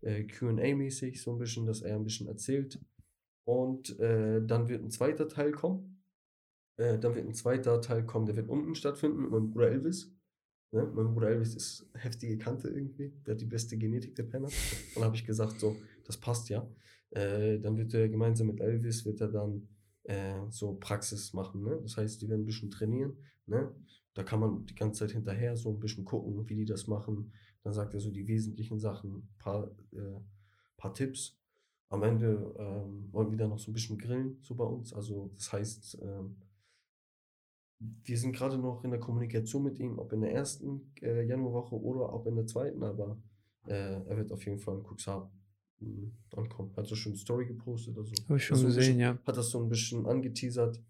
so 0.03 0.09
äh, 0.09 0.25
QA-mäßig 0.25 1.21
so 1.23 1.33
ein 1.33 1.39
bisschen, 1.39 1.67
dass 1.67 1.83
er 1.83 1.97
ein 1.97 2.05
bisschen 2.05 2.27
erzählt. 2.29 2.79
Und 3.47 3.99
äh, 4.01 4.45
dann 4.45 4.69
wird 4.69 4.83
ein 4.83 4.91
zweiter 4.91 5.29
Teil 5.29 5.53
kommen. 5.53 6.03
Äh, 6.77 6.99
dann 6.99 7.15
wird 7.15 7.27
ein 7.27 7.35
zweiter 7.35 7.81
Teil 7.81 8.05
kommen, 8.05 8.27
der 8.27 8.37
wird 8.37 8.49
unten 8.49 8.75
stattfinden 8.75 9.23
mit 9.23 9.31
meinem 9.31 9.51
Bruder 9.51 9.71
Elvis. 9.71 10.13
Ne? 10.73 10.85
Mein 10.95 11.15
Bruder 11.15 11.29
Elvis 11.29 11.55
ist 11.55 11.89
heftige 11.95 12.37
Kante 12.37 12.69
irgendwie. 12.69 13.13
Der 13.27 13.35
hat 13.35 13.41
die 13.41 13.47
beste 13.47 13.77
Genetik, 13.79 14.15
der 14.17 14.25
Penner. 14.25 14.49
Und 14.49 14.97
dann 14.97 15.05
habe 15.05 15.17
ich 15.17 15.25
gesagt, 15.25 15.61
so, 15.61 15.77
das 16.05 16.17
passt 16.17 16.49
ja. 16.49 16.69
Äh, 17.11 17.61
dann 17.61 17.77
wird 17.77 17.95
er 17.95 18.09
gemeinsam 18.09 18.49
mit 18.49 18.61
Elvis, 18.61 19.05
wird 19.05 19.21
er 19.21 19.29
dann 19.29 19.69
äh, 20.03 20.41
so 20.51 20.75
Praxis 20.75 21.33
machen. 21.33 21.63
Ne? 21.63 21.79
Das 21.81 21.97
heißt, 21.97 22.21
die 22.21 22.29
werden 22.29 22.43
ein 22.43 22.47
bisschen 22.47 22.71
trainieren. 22.71 23.17
Ne? 23.47 23.73
Da 24.15 24.23
kann 24.23 24.41
man 24.41 24.65
die 24.67 24.75
ganze 24.75 25.01
Zeit 25.01 25.11
hinterher 25.13 25.57
so 25.57 25.71
ein 25.71 25.81
bisschen 25.81 26.05
gucken, 26.05 26.49
wie 26.49 26.55
die 26.55 26.65
das 26.65 26.87
machen. 26.87 27.33
Dann 27.63 27.73
sagt 27.73 27.95
er 27.95 28.01
so 28.01 28.11
die 28.11 28.27
wesentlichen 28.27 28.79
Sachen, 28.79 29.29
paar, 29.39 29.71
äh, 29.93 30.21
paar 30.77 30.95
Tipps. 30.95 31.37
Am 31.89 32.03
Ende 32.03 32.55
ähm, 32.59 33.13
wollen 33.13 33.31
wir 33.31 33.39
dann 33.39 33.51
noch 33.51 33.59
so 33.59 33.71
ein 33.71 33.75
bisschen 33.75 33.99
grillen, 33.99 34.39
so 34.43 34.55
bei 34.55 34.65
uns. 34.65 34.93
Also 34.93 35.31
das 35.35 35.53
heißt, 35.53 35.99
ähm, 36.03 36.37
wir 37.79 38.19
sind 38.19 38.33
gerade 38.33 38.57
noch 38.57 38.85
in 38.85 38.91
der 38.91 39.01
Kommunikation 39.01 39.65
mit 39.65 39.79
ihm, 39.79 39.99
ob 39.99 40.13
in 40.13 40.21
der 40.21 40.33
ersten 40.33 40.93
äh, 41.03 41.27
Januarwoche 41.27 41.81
oder 41.81 42.13
ob 42.13 42.27
in 42.27 42.37
der 42.37 42.47
zweiten, 42.47 42.83
aber 42.83 43.19
äh, 43.67 44.01
er 44.07 44.17
wird 44.17 44.33
auf 44.33 44.45
jeden 44.47 44.59
Fall 44.59 44.77
in 44.77 44.85
Cuxhaven 44.85 45.29
mh, 45.81 46.11
ankommen. 46.37 46.75
Hat 46.77 46.87
so 46.87 46.95
schon 46.95 47.13
eine 47.13 47.19
Story 47.19 47.47
gepostet. 47.47 47.97
Also 47.97 48.13
Habe 48.25 48.37
ich 48.37 48.45
schon 48.45 48.59
so 48.59 48.67
gesehen, 48.67 48.81
bisschen, 48.81 49.01
ja. 49.01 49.19
Hat 49.27 49.37
das 49.37 49.51
so 49.51 49.63
ein 49.63 49.69
bisschen 49.69 50.07
angeteasert. 50.07 50.83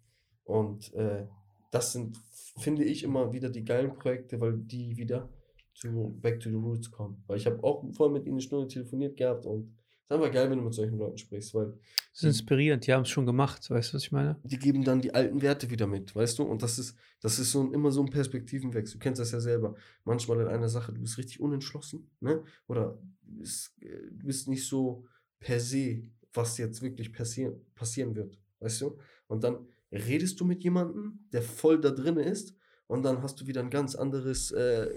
Und 0.45 0.93
äh, 0.95 1.27
das 1.75 1.93
sind, 1.93 2.21
finde 2.59 2.85
ich, 2.85 3.03
immer 3.03 3.33
wieder 3.33 3.51
die 3.51 3.65
geilen 3.65 3.95
Projekte, 3.95 4.41
weil 4.41 4.57
die 4.59 4.97
wieder 4.97 5.29
zu 5.75 6.17
Back 6.23 6.39
to 6.39 6.49
the 6.49 6.55
Roots 6.55 6.91
kommen. 6.91 7.23
Weil 7.27 7.39
ich 7.39 7.47
habe 7.47 7.63
auch 7.65 7.85
vorher 7.93 8.13
mit 8.13 8.27
ihnen 8.27 8.35
eine 8.35 8.43
Stunde 8.43 8.69
telefoniert 8.69 9.17
gehabt 9.17 9.45
und 9.45 9.75
es 10.07 10.11
ist 10.11 10.13
einfach 10.13 10.33
geil, 10.33 10.51
wenn 10.51 10.59
du 10.59 10.65
mit 10.65 10.75
solchen 10.75 10.99
Leuten 10.99 11.17
sprichst, 11.17 11.55
weil 11.55 11.73
Das 12.13 12.23
ist 12.23 12.25
inspirierend, 12.25 12.87
die 12.87 12.93
haben 12.93 13.03
es 13.03 13.09
schon 13.09 13.27
gemacht, 13.27 13.69
weißt 13.69 13.93
du, 13.93 13.95
was 13.97 14.03
ich 14.03 14.13
meine? 14.13 14.39
die 14.45 14.59
geben 14.59 14.85
dann 14.85 15.01
die 15.01 15.15
alten 15.15 15.41
Werte 15.43 15.71
wieder 15.71 15.87
mit, 15.87 16.15
weißt 16.15 16.39
du? 16.39 16.45
Und 16.45 16.63
das 16.63 16.79
ist, 16.79 16.95
das 17.21 17.39
ist 17.39 17.51
so 17.51 17.63
ein, 17.63 17.73
immer 17.73 17.91
so 17.91 18.03
ein 18.03 18.11
Perspektivenwechsel. 18.11 18.99
Du 18.99 19.03
kennst 19.03 19.21
das 19.21 19.33
ja 19.33 19.41
selber. 19.41 19.75
Manchmal 20.05 20.41
in 20.41 20.49
einer 20.49 20.69
Sache, 20.69 20.93
du 20.93 21.01
bist 21.01 21.19
richtig 21.19 21.41
unentschlossen, 21.41 22.11
ne? 22.21 22.45
Oder 22.69 22.99
du 23.23 23.39
bist, 23.39 23.73
äh, 23.81 24.11
du 24.13 24.27
bist 24.27 24.47
nicht 24.47 24.67
so 24.69 25.07
per 25.41 25.59
se, 25.59 26.03
was 26.35 26.59
jetzt 26.59 26.83
wirklich 26.83 27.13
passieren, 27.13 27.55
passieren 27.75 28.15
wird, 28.15 28.39
weißt 28.61 28.83
du? 28.83 28.99
Und 29.27 29.43
dann 29.43 29.67
redest 29.95 30.41
du 30.41 30.45
mit 30.45 30.63
jemandem, 30.65 31.21
der 31.33 31.43
voll 31.43 31.81
da 31.81 31.91
drin 31.91 32.17
ist, 32.17 32.55
und 32.87 33.03
dann 33.03 33.23
hast 33.23 33.41
du 33.41 33.47
wieder 33.47 33.63
ein 33.63 33.71
ganz 33.71 33.95
anderes 33.95 34.51
äh, 34.53 34.89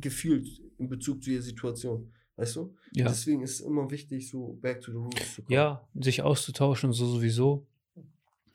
Gefühl 0.00 0.44
in 0.78 0.88
Bezug 0.88 1.22
zu 1.22 1.30
der 1.30 1.42
Situation, 1.42 2.12
weißt 2.36 2.56
du? 2.56 2.74
Ja. 2.92 3.06
Deswegen 3.08 3.42
ist 3.42 3.54
es 3.54 3.60
immer 3.60 3.90
wichtig, 3.90 4.28
so 4.30 4.56
back 4.62 4.80
to 4.80 4.92
the 4.92 4.98
roots 4.98 5.34
zu 5.34 5.42
kommen. 5.42 5.52
Ja, 5.52 5.86
sich 6.00 6.22
auszutauschen 6.22 6.92
so 6.92 7.06
sowieso. 7.06 7.66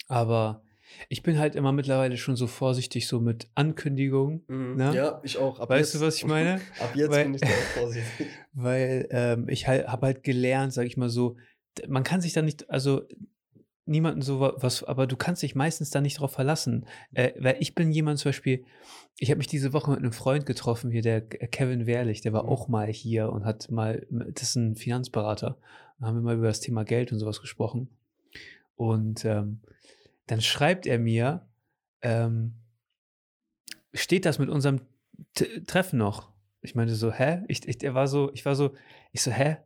Aber 0.08 0.64
ich 1.08 1.22
bin 1.24 1.38
halt 1.38 1.56
immer 1.56 1.72
mittlerweile 1.72 2.18
schon 2.18 2.36
so 2.36 2.48
vorsichtig 2.48 3.08
so 3.08 3.20
mit 3.20 3.48
Ankündigungen, 3.56 4.44
Mhm. 4.48 4.76
Ne? 4.78 4.96
Ja, 4.96 5.20
ich 5.24 5.38
auch. 5.38 5.60
Ab 5.60 5.70
Weißt 5.70 5.94
jetzt, 5.94 6.02
du, 6.02 6.08
was 6.08 6.16
ich 6.16 6.26
meine? 6.26 6.56
Ab 6.80 6.96
jetzt 6.96 7.12
Weil- 7.12 7.26
bin 7.26 7.34
ich 7.36 7.42
da 7.42 7.48
auch 7.48 7.80
vorsichtig. 7.82 8.28
weil 8.54 9.08
ähm, 9.12 9.50
ich 9.50 9.68
halt 9.68 9.88
habe 9.88 10.06
halt 10.08 10.24
gelernt, 10.24 10.74
sag 10.74 10.86
ich 10.86 10.98
mal 10.98 11.10
so, 11.10 11.36
man 11.88 12.04
kann 12.04 12.22
sich 12.22 12.34
da 12.34 12.42
nicht, 12.42 12.70
also 12.70 13.04
niemanden 13.90 14.22
so 14.22 14.40
wa- 14.40 14.54
was, 14.58 14.84
aber 14.84 15.08
du 15.08 15.18
kannst 15.18 15.44
dich 15.44 15.56
meistens 15.56 15.90
da 15.90 16.00
nicht 16.02 16.20
drauf 16.20 16.32
verlassen. 16.32 16.86
Äh, 17.14 17.32
weil 17.40 17.58
ich 17.60 17.76
bin 17.76 17.92
jemand 17.92 18.20
zum 18.20 18.30
Beispiel, 18.30 18.64
ich 19.18 19.30
habe 19.30 19.38
mich 19.40 19.48
diese 19.48 19.74
Woche 19.74 19.92
mit 19.92 20.00
einem 20.00 20.12
Freund 20.14 20.46
getroffen 20.46 20.92
hier, 20.92 21.02
der 21.02 21.22
K- 21.22 21.48
Kevin 21.48 21.86
Wehrlich, 21.86 22.22
der 22.22 22.34
war 22.34 22.44
Mhm. 22.44 22.50
auch 22.50 22.68
mal 22.68 22.88
hier 22.88 23.32
und 23.32 23.46
hat 23.46 23.70
mal, 23.70 24.06
das 24.10 24.44
ist 24.44 24.56
ein 24.56 24.76
Finanzberater, 24.76 25.58
da 26.00 26.06
haben 26.08 26.16
wir 26.16 26.22
mal 26.22 26.38
über 26.38 26.48
das 26.48 26.62
Thema 26.62 26.86
Geld 26.86 27.12
und 27.12 27.20
sowas 27.20 27.42
gesprochen. 27.42 27.90
Und 28.76 29.26
ähm, 29.26 29.60
dann 30.28 30.42
schreibt 30.42 30.86
er 30.86 31.00
mir, 31.00 31.48
ähm, 32.02 32.54
steht 33.94 34.26
das 34.26 34.40
mit 34.40 34.50
unserem 34.50 34.82
T 35.34 35.62
Treffen 35.66 35.98
noch? 36.00 36.32
Ich 36.62 36.76
meinte 36.76 36.96
so, 36.96 37.12
hä? 37.12 37.44
Ich, 37.48 37.68
ich, 37.68 37.84
er 37.84 37.94
war 37.94 38.08
so, 38.08 38.32
ich 38.34 38.46
war 38.46 38.56
so, 38.56 38.74
ich 39.12 39.22
so, 39.22 39.32
hä? 39.32 39.58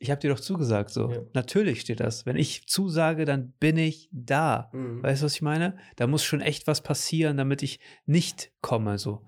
Ich 0.00 0.10
habe 0.10 0.20
dir 0.20 0.30
doch 0.30 0.40
zugesagt, 0.40 0.90
so. 0.90 1.10
Ja. 1.10 1.20
Natürlich 1.34 1.80
steht 1.80 1.98
das. 2.00 2.24
Wenn 2.24 2.36
ich 2.36 2.68
zusage, 2.68 3.24
dann 3.24 3.52
bin 3.58 3.76
ich 3.76 4.08
da. 4.12 4.70
Mhm. 4.72 5.02
Weißt 5.02 5.22
du, 5.22 5.26
was 5.26 5.34
ich 5.34 5.42
meine? 5.42 5.76
Da 5.96 6.06
muss 6.06 6.22
schon 6.22 6.40
echt 6.40 6.66
was 6.68 6.82
passieren, 6.82 7.36
damit 7.36 7.62
ich 7.64 7.80
nicht 8.06 8.52
komme, 8.60 8.98
so. 8.98 9.24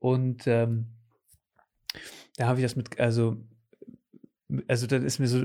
Und 0.00 0.46
ähm, 0.46 0.86
da 2.36 2.46
habe 2.48 2.58
ich 2.60 2.64
das 2.64 2.74
mit, 2.76 2.98
also, 2.98 3.36
also 4.66 4.86
dann 4.86 5.04
ist 5.04 5.18
mir 5.18 5.28
so 5.28 5.44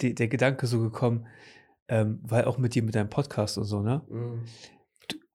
die, 0.00 0.14
der 0.14 0.28
Gedanke 0.28 0.66
so 0.66 0.80
gekommen, 0.80 1.26
ähm, 1.88 2.18
weil 2.22 2.44
auch 2.44 2.58
mit 2.58 2.74
dir, 2.74 2.82
mit 2.82 2.94
deinem 2.96 3.08
Podcast 3.10 3.56
und 3.58 3.64
so, 3.64 3.82
ne? 3.82 4.02
Mhm. 4.08 4.44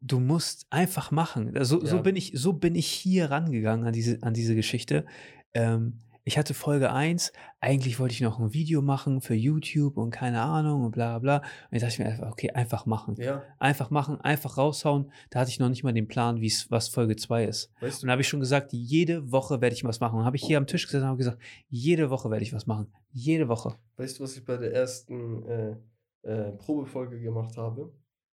du 0.02 0.20
musst 0.20 0.66
einfach 0.72 1.12
machen. 1.12 1.56
Also, 1.56 1.80
so, 1.86 1.98
Ja. 1.98 2.02
bin 2.02 2.16
ich, 2.16 2.34
so 2.36 2.54
bin 2.54 2.76
ich 2.76 2.88
hier 2.88 3.30
rangegangen 3.32 3.86
an 3.86 3.94
diese, 3.94 4.22
an 4.24 4.34
diese 4.34 4.56
Geschichte. 4.56 5.06
Ähm, 5.54 6.00
ich 6.24 6.38
hatte 6.38 6.54
Folge 6.54 6.92
1, 6.92 7.32
eigentlich 7.60 8.00
wollte 8.00 8.14
ich 8.14 8.22
noch 8.22 8.40
ein 8.40 8.54
Video 8.54 8.82
machen 8.82 9.22
für 9.22 9.34
YouTube 9.34 9.98
und 9.98 10.12
keine 10.12 10.42
Ahnung 10.42 10.84
und 10.86 10.92
bla 10.92 11.18
bla. 11.20 11.38
Und 11.38 11.44
ich 11.78 11.82
dachte 11.82 12.02
mir 12.04 12.10
einfach, 12.10 12.32
okay, 12.32 12.52
einfach 12.52 12.86
machen. 12.86 13.16
Ja, 13.18 13.44
Einfach 13.58 13.90
machen, 13.90 14.22
einfach 14.22 14.58
raushauen. 14.58 15.12
Da 15.32 15.40
hatte 15.40 15.50
ich 15.50 15.60
noch 15.60 15.70
nicht 15.70 15.84
mal 15.84 15.94
den 15.94 16.08
Plan, 16.08 16.40
wie's, 16.42 16.70
was 16.70 16.90
Folge 16.90 17.16
2 17.16 17.46
ist. 17.46 17.72
weißt 17.82 17.98
Und 17.98 18.02
du, 18.04 18.08
da 18.08 18.12
habe 18.12 18.22
ich 18.22 18.28
schon 18.28 18.40
gesagt, 18.40 18.72
jede 18.74 19.32
Woche 19.32 19.62
werde 19.62 19.76
ich 19.76 19.84
was 19.84 20.00
machen. 20.00 20.20
Und 20.20 20.26
habe 20.26 20.36
ich 20.36 20.44
hier 20.44 20.58
am 20.58 20.68
Tisch 20.68 20.86
gesessen 20.86 21.04
und 21.04 21.10
habe 21.10 21.18
gesagt, 21.18 21.40
jede 21.70 22.10
Woche 22.10 22.30
werde 22.30 22.44
ich 22.44 22.54
was 22.54 22.68
machen. 22.68 22.88
Jede 23.12 23.48
Woche. 23.48 23.76
weißt 23.98 24.20
du, 24.20 24.24
was 24.24 24.38
ich 24.38 24.46
bei 24.46 24.58
der 24.58 24.74
ersten 24.74 25.44
äh, 25.48 25.76
äh, 26.22 26.52
Probefolge 26.54 27.20
gemacht 27.20 27.58
habe? 27.58 27.92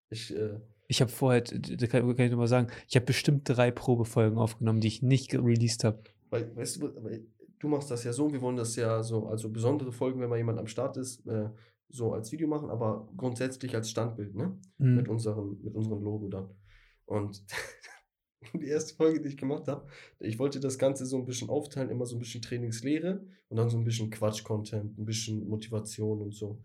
Ich, 0.10 0.36
äh, 0.36 0.60
Ich 0.88 1.00
habe 1.02 1.12
vorher, 1.12 1.42
da 1.42 1.88
kann, 1.88 2.16
kann 2.16 2.26
ich 2.26 2.32
nur 2.32 2.40
mal 2.40 2.48
sagen, 2.48 2.68
ich 2.88 2.96
habe 2.96 3.06
bestimmt 3.06 3.42
drei 3.48 3.72
Probefolgen 3.72 4.38
aufgenommen, 4.38 4.82
die 4.82 4.88
ich 4.88 5.02
nicht 5.02 5.34
released 5.34 5.84
habe. 5.84 6.00
weißt 6.32 6.82
du, 6.82 7.04
weil 7.04 7.26
du 7.60 7.68
machst 7.68 7.90
das 7.92 8.04
ja 8.04 8.14
so, 8.14 8.32
wir 8.32 8.42
wollen 8.42 8.58
das 8.58 8.76
ja 8.76 9.04
so, 9.04 9.28
also 9.28 9.50
besondere 9.50 9.92
Folgen, 9.92 10.20
wenn 10.20 10.30
mal 10.30 10.38
jemand 10.38 10.60
am 10.60 10.68
Start 10.68 10.98
ist, 10.98 11.26
äh, 11.28 11.50
so 11.90 12.14
als 12.14 12.32
Video 12.32 12.48
machen, 12.48 12.70
aber 12.70 13.10
grundsätzlich 13.16 13.74
als 13.76 13.90
Standbild, 13.90 14.36
ne? 14.36 14.60
Mhm. 14.78 14.96
Mit, 14.96 15.08
unserem, 15.08 15.60
mit 15.64 15.74
unserem 15.74 16.04
Logo 16.04 16.28
dann. 16.28 16.50
Und 17.06 17.44
die 18.54 18.68
erste 18.68 18.96
Folge, 18.96 19.22
die 19.22 19.30
ich 19.30 19.38
gemacht 19.38 19.68
habe, 19.68 19.88
ich 20.20 20.38
wollte 20.40 20.60
das 20.60 20.78
Ganze 20.78 21.06
so 21.06 21.18
ein 21.18 21.26
bisschen 21.26 21.50
aufteilen, 21.50 21.90
immer 21.90 22.06
so 22.06 22.16
ein 22.16 22.20
bisschen 22.20 22.42
Trainingslehre 22.42 23.26
und 23.50 23.58
dann 23.58 23.70
so 23.70 23.78
ein 23.78 23.86
bisschen 23.86 24.10
Quatsch-Content, 24.10 24.98
ein 24.98 25.06
bisschen 25.06 25.48
Motivation 25.48 26.22
und 26.22 26.34
so. 26.34 26.62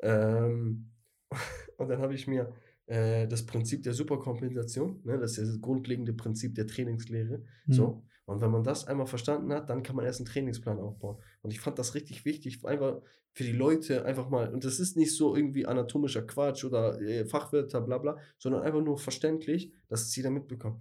Ähm, 0.00 0.90
und 1.78 1.88
dann 1.88 2.00
habe 2.00 2.14
ich 2.14 2.26
mir 2.26 2.52
äh, 2.86 3.26
das 3.28 3.46
Prinzip 3.46 3.82
der 3.84 3.94
Superkompensation, 3.94 5.00
ne, 5.04 5.18
das 5.18 5.32
ist 5.32 5.36
ja 5.38 5.44
das 5.44 5.60
grundlegende 5.60 6.12
Prinzip 6.12 6.54
der 6.54 6.66
Trainingslehre, 6.66 7.44
Mhm. 7.66 7.72
so. 7.72 8.04
Und 8.26 8.40
wenn 8.40 8.50
man 8.50 8.64
das 8.64 8.86
einmal 8.86 9.06
verstanden 9.06 9.52
hat, 9.52 9.68
dann 9.68 9.82
kann 9.82 9.96
man 9.96 10.04
erst 10.04 10.20
einen 10.20 10.26
Trainingsplan 10.26 10.78
aufbauen. 10.78 11.18
Und 11.42 11.52
ich 11.52 11.60
fand 11.60 11.78
das 11.78 11.94
richtig 11.94 12.24
wichtig, 12.24 12.64
einfach 12.64 13.00
für 13.32 13.44
die 13.44 13.52
Leute 13.52 14.04
einfach 14.04 14.30
mal, 14.30 14.52
und 14.52 14.64
das 14.64 14.78
ist 14.78 14.96
nicht 14.96 15.16
so 15.16 15.34
irgendwie 15.36 15.66
anatomischer 15.66 16.22
Quatsch 16.22 16.64
oder 16.64 17.00
äh, 17.00 17.26
Fachwörter, 17.26 17.80
bla 17.80 17.98
bla, 17.98 18.16
sondern 18.38 18.62
einfach 18.62 18.80
nur 18.80 18.96
verständlich, 18.96 19.72
dass 19.88 20.02
es 20.02 20.16
jeder 20.16 20.30
mitbekommt. 20.30 20.80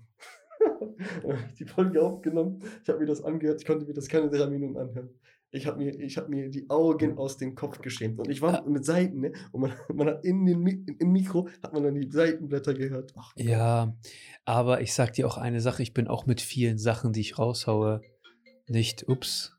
Die 1.60 1.66
Folge 1.66 2.02
aufgenommen, 2.02 2.64
ich 2.84 2.90
habe 2.90 3.00
mir 3.00 3.08
das 3.08 3.24
angehört, 3.24 3.62
ich 3.62 3.68
konnte 3.68 3.86
mir 3.86 3.94
das 3.94 4.08
keine 4.08 4.30
drei 4.30 4.48
Minuten 4.48 4.78
anhören. 4.78 5.10
Ich 5.56 5.68
habe 5.68 5.78
mir, 5.78 5.94
ich 6.00 6.18
hab 6.18 6.30
mir 6.30 6.50
die 6.50 6.68
Augen 6.72 7.16
aus 7.20 7.38
dem 7.38 7.54
Kopf 7.54 7.80
geschämt. 7.80 8.18
Und 8.20 8.28
ich 8.28 8.42
war 8.42 8.68
mit 8.68 8.84
Seiten, 8.86 9.20
ne? 9.20 9.34
Und 9.52 9.62
man, 9.62 9.74
man 9.94 10.08
hat 10.08 10.26
in 10.26 10.46
den 10.48 10.60
Mi 10.60 10.84
im 11.00 11.12
Mikro 11.12 11.48
hat 11.62 11.74
man 11.74 11.84
dann 11.84 11.94
die 11.94 12.10
Seitenblätter 12.10 12.74
gehört. 12.74 13.14
Ach, 13.16 13.32
Ja, 13.38 13.96
aber 14.46 14.82
ich 14.82 14.94
sag 14.96 15.14
dir 15.14 15.28
auch 15.28 15.38
eine 15.38 15.62
Sache, 15.62 15.84
ich 15.84 15.94
bin 15.94 16.08
auch 16.08 16.26
mit 16.26 16.42
vielen 16.42 16.80
Sachen, 16.80 17.14
die 17.14 17.22
ich 17.22 17.38
raushaue, 17.38 18.02
nicht, 18.68 19.08
ups. 19.08 19.56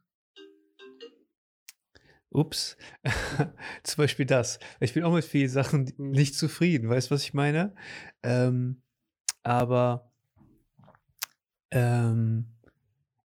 Ups. 2.30 2.76
Zum 3.84 3.97
Beispiel 4.03 4.26
das. 4.26 4.59
Ich 4.80 4.95
bin 4.95 5.05
auch 5.05 5.12
mit 5.14 5.24
vielen 5.24 5.49
Sachen 5.49 5.92
Mhm. 5.97 6.11
nicht 6.11 6.34
zufrieden, 6.34 6.88
weißt 6.88 7.09
du, 7.11 7.14
was 7.14 7.22
ich 7.22 7.34
meine? 7.34 7.72
Ähm, 8.24 8.82
aber 9.45 10.11
ähm, 11.70 12.47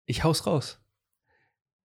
ich 0.06 0.24
hau's 0.24 0.46
raus. 0.46 0.80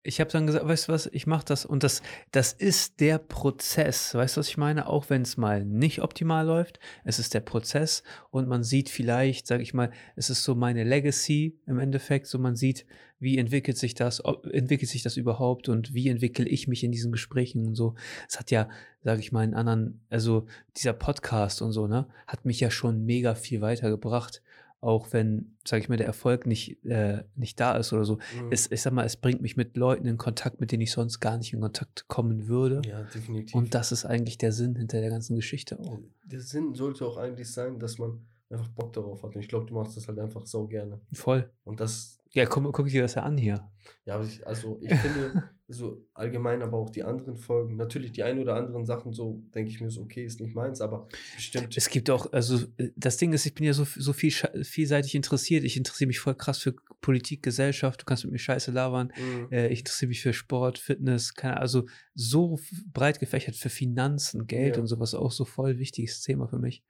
Ich 0.08 0.20
habe 0.20 0.30
dann 0.30 0.46
gesagt, 0.46 0.68
weißt 0.68 0.88
du 0.88 0.94
was, 0.94 1.08
ich 1.08 1.26
mache 1.26 1.46
das 1.46 1.66
und 1.66 1.82
das, 1.84 2.04
das 2.32 2.54
ist 2.54 3.00
der 3.00 3.18
Prozess, 3.18 4.14
weißt 4.14 4.38
du, 4.38 4.40
was 4.40 4.48
ich 4.48 4.58
meine? 4.58 4.88
Auch 4.88 5.10
wenn 5.10 5.24
es 5.24 5.36
mal 5.36 5.66
nicht 5.66 6.04
optimal 6.04 6.46
läuft, 6.46 6.80
es 7.04 7.18
ist 7.18 7.34
der 7.34 7.40
Prozess 7.40 8.04
und 8.30 8.48
man 8.48 8.64
sieht 8.64 8.90
vielleicht, 8.90 9.48
sage 9.48 9.64
ich 9.64 9.74
mal, 9.74 9.90
es 10.16 10.30
ist 10.30 10.44
so 10.44 10.54
meine 10.54 10.84
Legacy 10.84 11.58
im 11.66 11.80
Endeffekt, 11.80 12.28
so 12.28 12.38
man 12.38 12.56
sieht, 12.56 12.86
wie 13.18 13.40
entwickelt 13.40 13.80
sich 13.80 13.96
das, 13.96 14.24
ob, 14.24 14.46
entwickelt 14.46 14.92
sich 14.92 15.02
das 15.02 15.18
überhaupt 15.18 15.70
und 15.70 15.96
wie 15.96 16.10
entwickle 16.10 16.48
ich 16.48 16.68
mich 16.68 16.84
in 16.84 16.92
diesen 16.92 17.12
Gesprächen 17.12 17.66
und 17.66 17.74
so. 17.74 17.96
Es 18.30 18.40
hat 18.40 18.52
ja, 18.52 18.70
sage 19.04 19.22
ich 19.22 19.32
mal, 19.32 19.44
in 19.44 19.56
anderen, 19.56 20.02
also 20.10 20.46
dieser 20.78 20.94
Podcast 20.94 21.64
und 21.64 21.72
so, 21.72 21.88
ne, 21.88 22.08
hat 22.28 22.46
mich 22.46 22.60
ja 22.60 22.70
schon 22.70 23.06
mega 23.06 23.34
viel 23.34 23.62
weitergebracht, 23.62 24.44
auch 24.82 25.14
wenn, 25.14 25.58
sage 25.68 25.82
ich 25.82 25.90
mal, 25.90 25.98
der 25.98 26.06
Erfolg 26.06 26.46
nicht, 26.46 26.84
äh, 26.86 27.24
nicht 27.36 27.60
da 27.60 27.76
ist 27.76 27.92
oder 27.92 28.06
so. 28.06 28.16
Mhm. 28.16 28.52
Es, 28.52 28.70
ich 28.72 28.82
sag 28.82 28.94
mal, 28.94 29.06
es 29.06 29.18
bringt 29.18 29.42
mich 29.42 29.58
mit 29.58 29.78
Leuten 29.78 30.06
in 30.06 30.18
Kontakt, 30.18 30.60
mit 30.62 30.72
denen 30.72 30.82
ich 30.82 30.92
sonst 30.92 31.20
gar 31.20 31.38
nicht 31.38 31.54
in 31.54 31.62
Kontakt 31.62 32.08
kommen 32.08 32.48
würde. 32.48 32.82
ja, 32.88 33.02
definitiv. 33.04 33.56
Und 33.56 33.74
das 33.74 33.92
ist 33.92 34.06
eigentlich 34.06 34.38
der 34.38 34.52
Sinn 34.52 34.76
hinter 34.76 35.02
der 35.02 35.10
ganzen 35.10 35.36
Geschichte 35.36 35.80
auch. 35.80 36.00
der 36.26 36.42
Sinn 36.42 36.76
sollte 36.76 37.06
auch 37.06 37.18
eigentlich 37.18 37.52
sein, 37.52 37.80
dass 37.80 37.98
man 37.98 38.26
einfach 38.50 38.70
Bock 38.70 38.94
darauf 38.94 39.24
hat. 39.24 39.36
Und 39.36 39.42
ich 39.42 39.48
glaube, 39.48 39.66
du 39.66 39.74
machst 39.74 39.98
das 39.98 40.08
halt 40.08 40.20
einfach 40.20 40.46
so 40.46 40.68
gerne. 40.68 41.00
Voll. 41.14 41.50
Und 41.64 41.80
das, 41.80 42.20
Ja, 42.36 42.46
guck, 42.46 42.72
guck 42.74 42.88
dir 42.88 43.02
das 43.02 43.16
ja 43.16 43.24
an 43.24 43.38
hier. 43.38 43.70
ja, 44.06 44.22
also 44.46 44.78
ich 44.82 44.90
finde, 45.00 45.44
so 45.68 46.06
allgemein, 46.14 46.62
aber 46.62 46.78
auch 46.78 46.90
die 46.92 47.04
anderen 47.04 47.38
Folgen, 47.38 47.76
natürlich 47.76 48.12
die 48.12 48.22
ein 48.24 48.38
oder 48.40 48.56
anderen 48.56 48.86
Sachen, 48.86 49.14
so 49.14 49.42
denke 49.56 49.72
ich 49.72 49.82
mir 49.82 49.90
so, 49.90 50.02
okay, 50.02 50.24
ist 50.24 50.40
nicht 50.40 50.54
meins, 50.54 50.80
aber 50.80 51.08
bestimmt. 51.36 51.76
Es 51.76 51.90
gibt 51.90 52.10
auch, 52.10 52.32
also 52.34 52.68
äh, 52.78 52.90
das 52.96 53.18
Ding 53.18 53.34
ist, 53.34 53.46
ich 53.46 53.56
bin 53.56 53.66
ja 53.66 53.74
so, 53.74 53.84
so 53.84 54.14
viel, 54.14 54.32
vielseitig 54.32 55.16
interessiert. 55.16 55.64
Ich 55.64 55.76
interessiere 55.78 56.08
mich 56.08 56.20
voll 56.20 56.36
krass 56.36 56.60
für 56.60 56.76
Politik, 57.02 57.42
Gesellschaft. 57.42 58.02
Du 58.02 58.06
kannst 58.06 58.26
mit 58.26 58.34
mir 58.34 58.38
Scheiße 58.40 58.72
labern. 58.72 59.12
Mhm. 59.18 59.52
Äh, 59.52 59.70
ich 59.70 59.80
interessiere 59.80 60.10
mich 60.10 60.22
für 60.22 60.34
Sport, 60.34 60.78
Fitness, 60.78 61.34
keine 61.34 61.58
also 61.58 61.86
so 62.14 62.60
breit 62.94 63.20
gefächert 63.20 63.56
für 63.56 63.70
Finanzen, 63.70 64.46
Geld 64.46 64.76
Ja. 64.76 64.82
und 64.82 64.88
sowas 64.88 65.16
auch 65.16 65.32
so 65.32 65.46
voll 65.46 65.80
wichtiges 65.80 66.22
Thema 66.22 66.48
für 66.48 66.60
mich. 66.60 66.84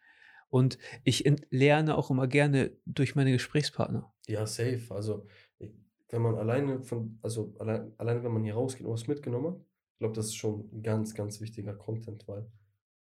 Und 0.49 0.77
ich 1.03 1.23
lerne 1.49 1.97
auch 1.97 2.11
immer 2.11 2.27
gerne 2.27 2.71
durch 2.85 3.15
meine 3.15 3.31
Gesprächspartner. 3.31 4.11
Ja, 4.27 4.45
safe. 4.47 4.83
Also, 4.89 5.25
ich- 5.59 5.71
wenn 6.09 6.21
man 6.21 6.35
alleine 6.35 6.81
von, 6.81 7.17
also 7.21 7.53
allein, 7.59 7.91
alleine 7.97 8.23
wenn 8.23 8.31
man 8.33 8.43
hier 8.43 8.53
rausgeht 8.53 8.85
und 8.85 8.93
was 8.93 9.07
mitgenommen 9.07 9.47
hat, 9.53 9.59
ich 9.93 9.99
glaube, 9.99 10.13
das 10.15 10.27
ist 10.27 10.35
schon 10.35 10.69
ein 10.73 10.83
ganz, 10.83 11.13
ganz 11.15 11.41
wichtiger 11.41 11.73
Content, 11.73 12.27
weil 12.27 12.45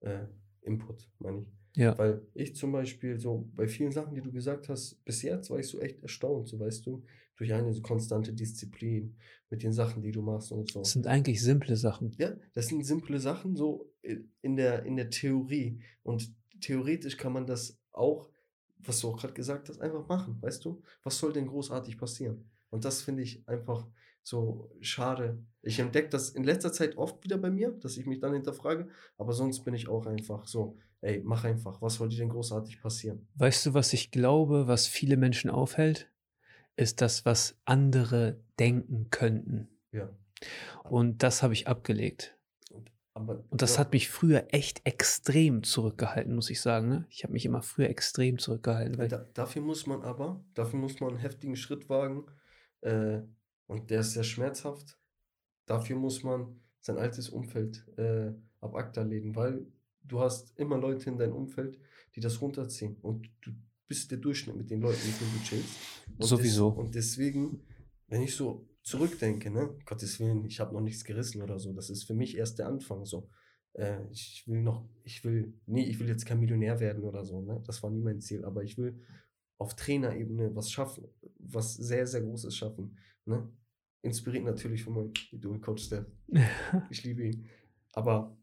äh, 0.01 0.27
Input, 0.62 1.11
meine 1.18 1.41
ich. 1.43 1.49
Ja. 1.77 1.97
Weil 1.97 2.23
ich 2.35 2.55
zum 2.55 2.70
Beispiel 2.73 3.18
so 3.18 3.49
bei 3.55 3.66
vielen 3.66 3.93
Sachen, 3.93 4.14
die 4.14 4.20
du 4.20 4.31
gesagt 4.31 4.68
hast, 4.68 5.03
bis 5.05 5.23
jetzt 5.23 5.51
war 5.51 5.59
ich 5.59 5.66
so 5.68 5.81
echt 5.81 6.03
erstaunt, 6.03 6.49
so 6.49 6.61
weißt 6.61 6.85
du, 6.87 7.03
durch 7.37 7.53
eine 7.55 7.73
so 7.73 7.81
konstante 7.83 8.33
Disziplin 8.35 9.16
mit 9.49 9.62
den 9.62 9.73
Sachen, 9.73 10.03
die 10.03 10.12
du 10.12 10.20
machst 10.23 10.53
und 10.53 10.70
so. 10.70 10.81
Das 10.81 10.93
sind 10.93 11.07
eigentlich 11.07 11.43
simple 11.43 11.77
Sachen. 11.77 12.12
Ja, 12.18 12.35
das 12.53 12.68
sind 12.68 12.85
simple 12.85 13.18
Sachen 13.18 13.57
so 13.57 13.91
i- 14.05 14.23
in 14.43 14.57
der, 14.57 14.85
in 14.85 14.97
der 14.97 15.09
Theorie. 15.11 15.81
Und 16.03 16.35
theoretisch 16.61 17.16
kann 17.16 17.33
man 17.33 17.47
das 17.47 17.79
auch, 17.93 18.29
was 18.85 19.01
du 19.01 19.09
auch 19.09 19.18
gerade 19.18 19.35
gesagt 19.35 19.68
hast, 19.68 19.80
einfach 19.80 20.07
machen, 20.09 20.41
weißt 20.41 20.64
du? 20.64 20.83
Was 21.03 21.18
soll 21.18 21.33
denn 21.33 21.47
großartig 21.47 21.99
passieren? 21.99 22.51
Und 22.70 22.85
das 22.85 23.03
finde 23.03 23.22
ich 23.22 23.47
einfach 23.49 23.87
so 24.22 24.70
schade. 24.80 25.45
Ich 25.62 25.78
entdecke 25.78 26.09
das 26.09 26.30
in 26.30 26.45
letzter 26.45 26.72
Zeit 26.72 26.97
oft 26.97 27.22
wieder 27.24 27.39
bei 27.39 27.51
mir, 27.51 27.72
dass 27.72 27.97
ich 27.97 28.07
mich 28.07 28.20
dann 28.20 28.33
hinterfrage, 28.33 28.89
aber 29.18 29.33
sonst 29.33 29.64
bin 29.64 29.74
ich 29.74 29.89
auch 29.89 30.07
einfach 30.07 30.47
so, 30.47 30.76
ey, 31.01 31.20
mach 31.24 31.45
einfach, 31.45 31.83
was 31.83 31.95
soll 31.95 32.09
dir 32.09 32.18
denn 32.18 32.28
großartig 32.28 32.80
passieren? 32.80 33.28
Weißt 33.35 33.66
du, 33.66 33.74
was 33.74 33.93
ich 33.93 34.11
glaube, 34.11 34.68
was 34.68 34.87
viele 34.87 35.16
Menschen 35.16 35.51
aufhält? 35.51 36.11
Ist 36.76 37.01
das, 37.01 37.24
was 37.24 37.59
andere 37.64 38.41
denken 38.59 39.11
könnten. 39.11 39.68
Ja. 39.93 40.09
Und 40.85 41.22
das 41.22 41.43
habe 41.43 41.53
ich 41.53 41.68
abgelegt. 41.68 42.37
Aber 43.15 43.45
Und 43.51 43.61
das 43.61 43.75
ja, 43.75 43.81
hat 43.81 43.93
mich 43.93 44.09
früher 44.09 44.47
echt 44.55 44.81
extrem 44.85 45.63
zurückgehalten, 45.63 46.35
muss 46.35 46.49
ich 46.51 46.61
sagen. 46.61 46.89
Ne? 46.89 47.07
Ich 47.11 47.25
habe 47.25 47.33
mich 47.35 47.45
immer 47.45 47.63
früher 47.63 47.91
extrem 47.91 48.39
zurückgehalten. 48.39 48.97
Weil, 48.97 49.09
Da, 49.09 49.27
dafür 49.35 49.63
muss 49.63 49.87
man 49.87 50.03
aber, 50.03 50.43
dafür 50.55 50.79
muss 50.79 50.99
man 51.01 51.11
einen 51.11 51.19
heftigen 51.19 51.57
Schritt 51.57 51.91
wagen 51.91 52.25
äh, 52.81 53.21
und 53.67 53.91
der 53.91 54.01
ist 54.01 54.13
sehr 54.13 54.25
schmerzhaft. 54.25 54.99
Dafür 55.67 55.97
muss 55.97 56.23
man 56.23 56.61
sein 56.81 56.97
altes 56.97 57.29
Umfeld 57.29 57.87
äh, 57.99 58.33
ab 58.61 58.75
ACTA 58.75 59.03
legen, 59.03 59.37
weil 59.37 59.67
du 60.03 60.21
hast 60.21 60.59
immer 60.59 60.79
Leute 60.79 61.11
in 61.11 61.19
deinem 61.19 61.35
Umfeld, 61.35 61.79
die 62.17 62.21
das 62.21 62.41
runterziehen 62.41 62.97
und 63.03 63.29
du 63.43 63.53
bist 63.87 64.11
der 64.11 64.19
Durchschnitt 64.19 64.57
mit 64.57 64.71
den 64.71 64.81
Leuten, 64.81 65.07
mit 65.07 65.21
denen 65.21 65.33
du 65.35 65.45
chillst. 65.45 65.77
Und 66.17 66.27
Sowieso. 66.27 66.71
Des, 66.71 66.78
und 66.78 66.95
deswegen, 66.95 67.62
wenn 68.09 68.23
ich 68.23 68.35
so 68.35 68.66
zurückdenke, 68.83 69.51
ne, 69.51 69.77
Gottes 69.87 70.19
Willen, 70.21 70.45
ich 70.45 70.61
habe 70.61 70.75
noch 70.75 70.81
nichts 70.81 71.05
gerissen 71.05 71.43
oder 71.43 71.59
so, 71.59 71.73
das 71.73 71.91
ist 71.91 72.05
für 72.05 72.15
mich 72.15 72.37
erst 72.37 72.59
der 72.59 72.67
Anfang 72.67 73.05
so. 73.05 73.31
Äh, 73.75 74.01
ich 74.11 74.45
will 74.47 74.63
noch, 74.63 74.89
ich 75.05 75.25
will, 75.25 75.55
nee, 75.67 75.85
ich 75.85 75.99
will 75.99 76.09
jetzt 76.09 76.27
kein 76.27 76.41
Millionär 76.41 76.81
werden 76.81 77.05
oder 77.05 77.25
so, 77.25 77.41
ne? 77.41 77.63
Das 77.67 77.83
war 77.83 77.91
nie 77.91 78.03
mein 78.03 78.21
Ziel, 78.21 78.45
aber 78.45 78.63
ich 78.63 78.77
will 78.77 79.01
auf 79.63 79.77
Trainerebene 79.77 80.55
was 80.55 80.71
schaffen, 80.71 81.09
was 81.39 81.75
sehr, 81.75 82.07
sehr 82.07 82.23
Großes 82.23 82.55
schaffen. 82.55 82.99
Ne? 83.25 83.49
Inspiriert 84.03 84.45
natürlich 84.45 84.83
von 84.83 84.95
meinem 84.95 85.13
Idol 85.31 85.61
Coach 85.61 85.85
Steph. 85.85 86.07
Ich 86.91 87.05
liebe 87.05 87.23
ihn. 87.23 87.49
Aber 87.93 88.37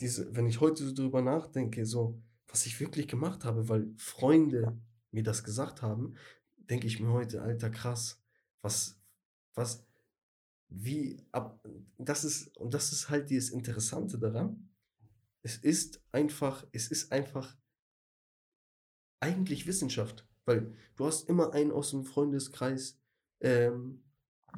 diese, 0.00 0.34
wenn 0.36 0.46
ich 0.46 0.60
heute 0.60 0.84
so 0.84 0.94
drüber 0.94 1.22
nachdenke, 1.22 1.86
so, 1.86 2.22
was 2.48 2.66
ich 2.66 2.78
wirklich 2.78 3.08
gemacht 3.08 3.44
habe, 3.44 3.68
weil 3.68 3.88
Freunde 3.96 4.78
mir 5.10 5.22
das 5.22 5.42
gesagt 5.42 5.80
haben, 5.80 6.14
denke 6.56 6.86
ich 6.86 7.00
mir 7.00 7.10
heute, 7.10 7.40
alter 7.40 7.70
krass, 7.70 8.22
was, 8.60 9.00
was, 9.54 9.85
wie, 10.68 11.22
ab, 11.32 11.60
das 11.98 12.24
ist, 12.24 12.56
und 12.56 12.74
das 12.74 12.92
ist 12.92 13.08
halt 13.08 13.30
dieses 13.30 13.50
Interessante 13.50 14.18
daran. 14.18 14.68
Es 15.42 15.56
ist 15.56 16.02
einfach, 16.12 16.66
es 16.72 16.88
ist 16.90 17.12
einfach 17.12 17.56
eigentlich 19.20 19.66
Wissenschaft, 19.66 20.26
weil 20.44 20.74
du 20.96 21.06
hast 21.06 21.28
immer 21.28 21.52
einen 21.52 21.72
aus 21.72 21.90
dem 21.90 22.04
Freundeskreis, 22.04 22.98
ähm, 23.40 24.02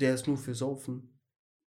der 0.01 0.15
ist 0.15 0.27
nur 0.27 0.39
für 0.39 0.55
Saufen, 0.55 1.19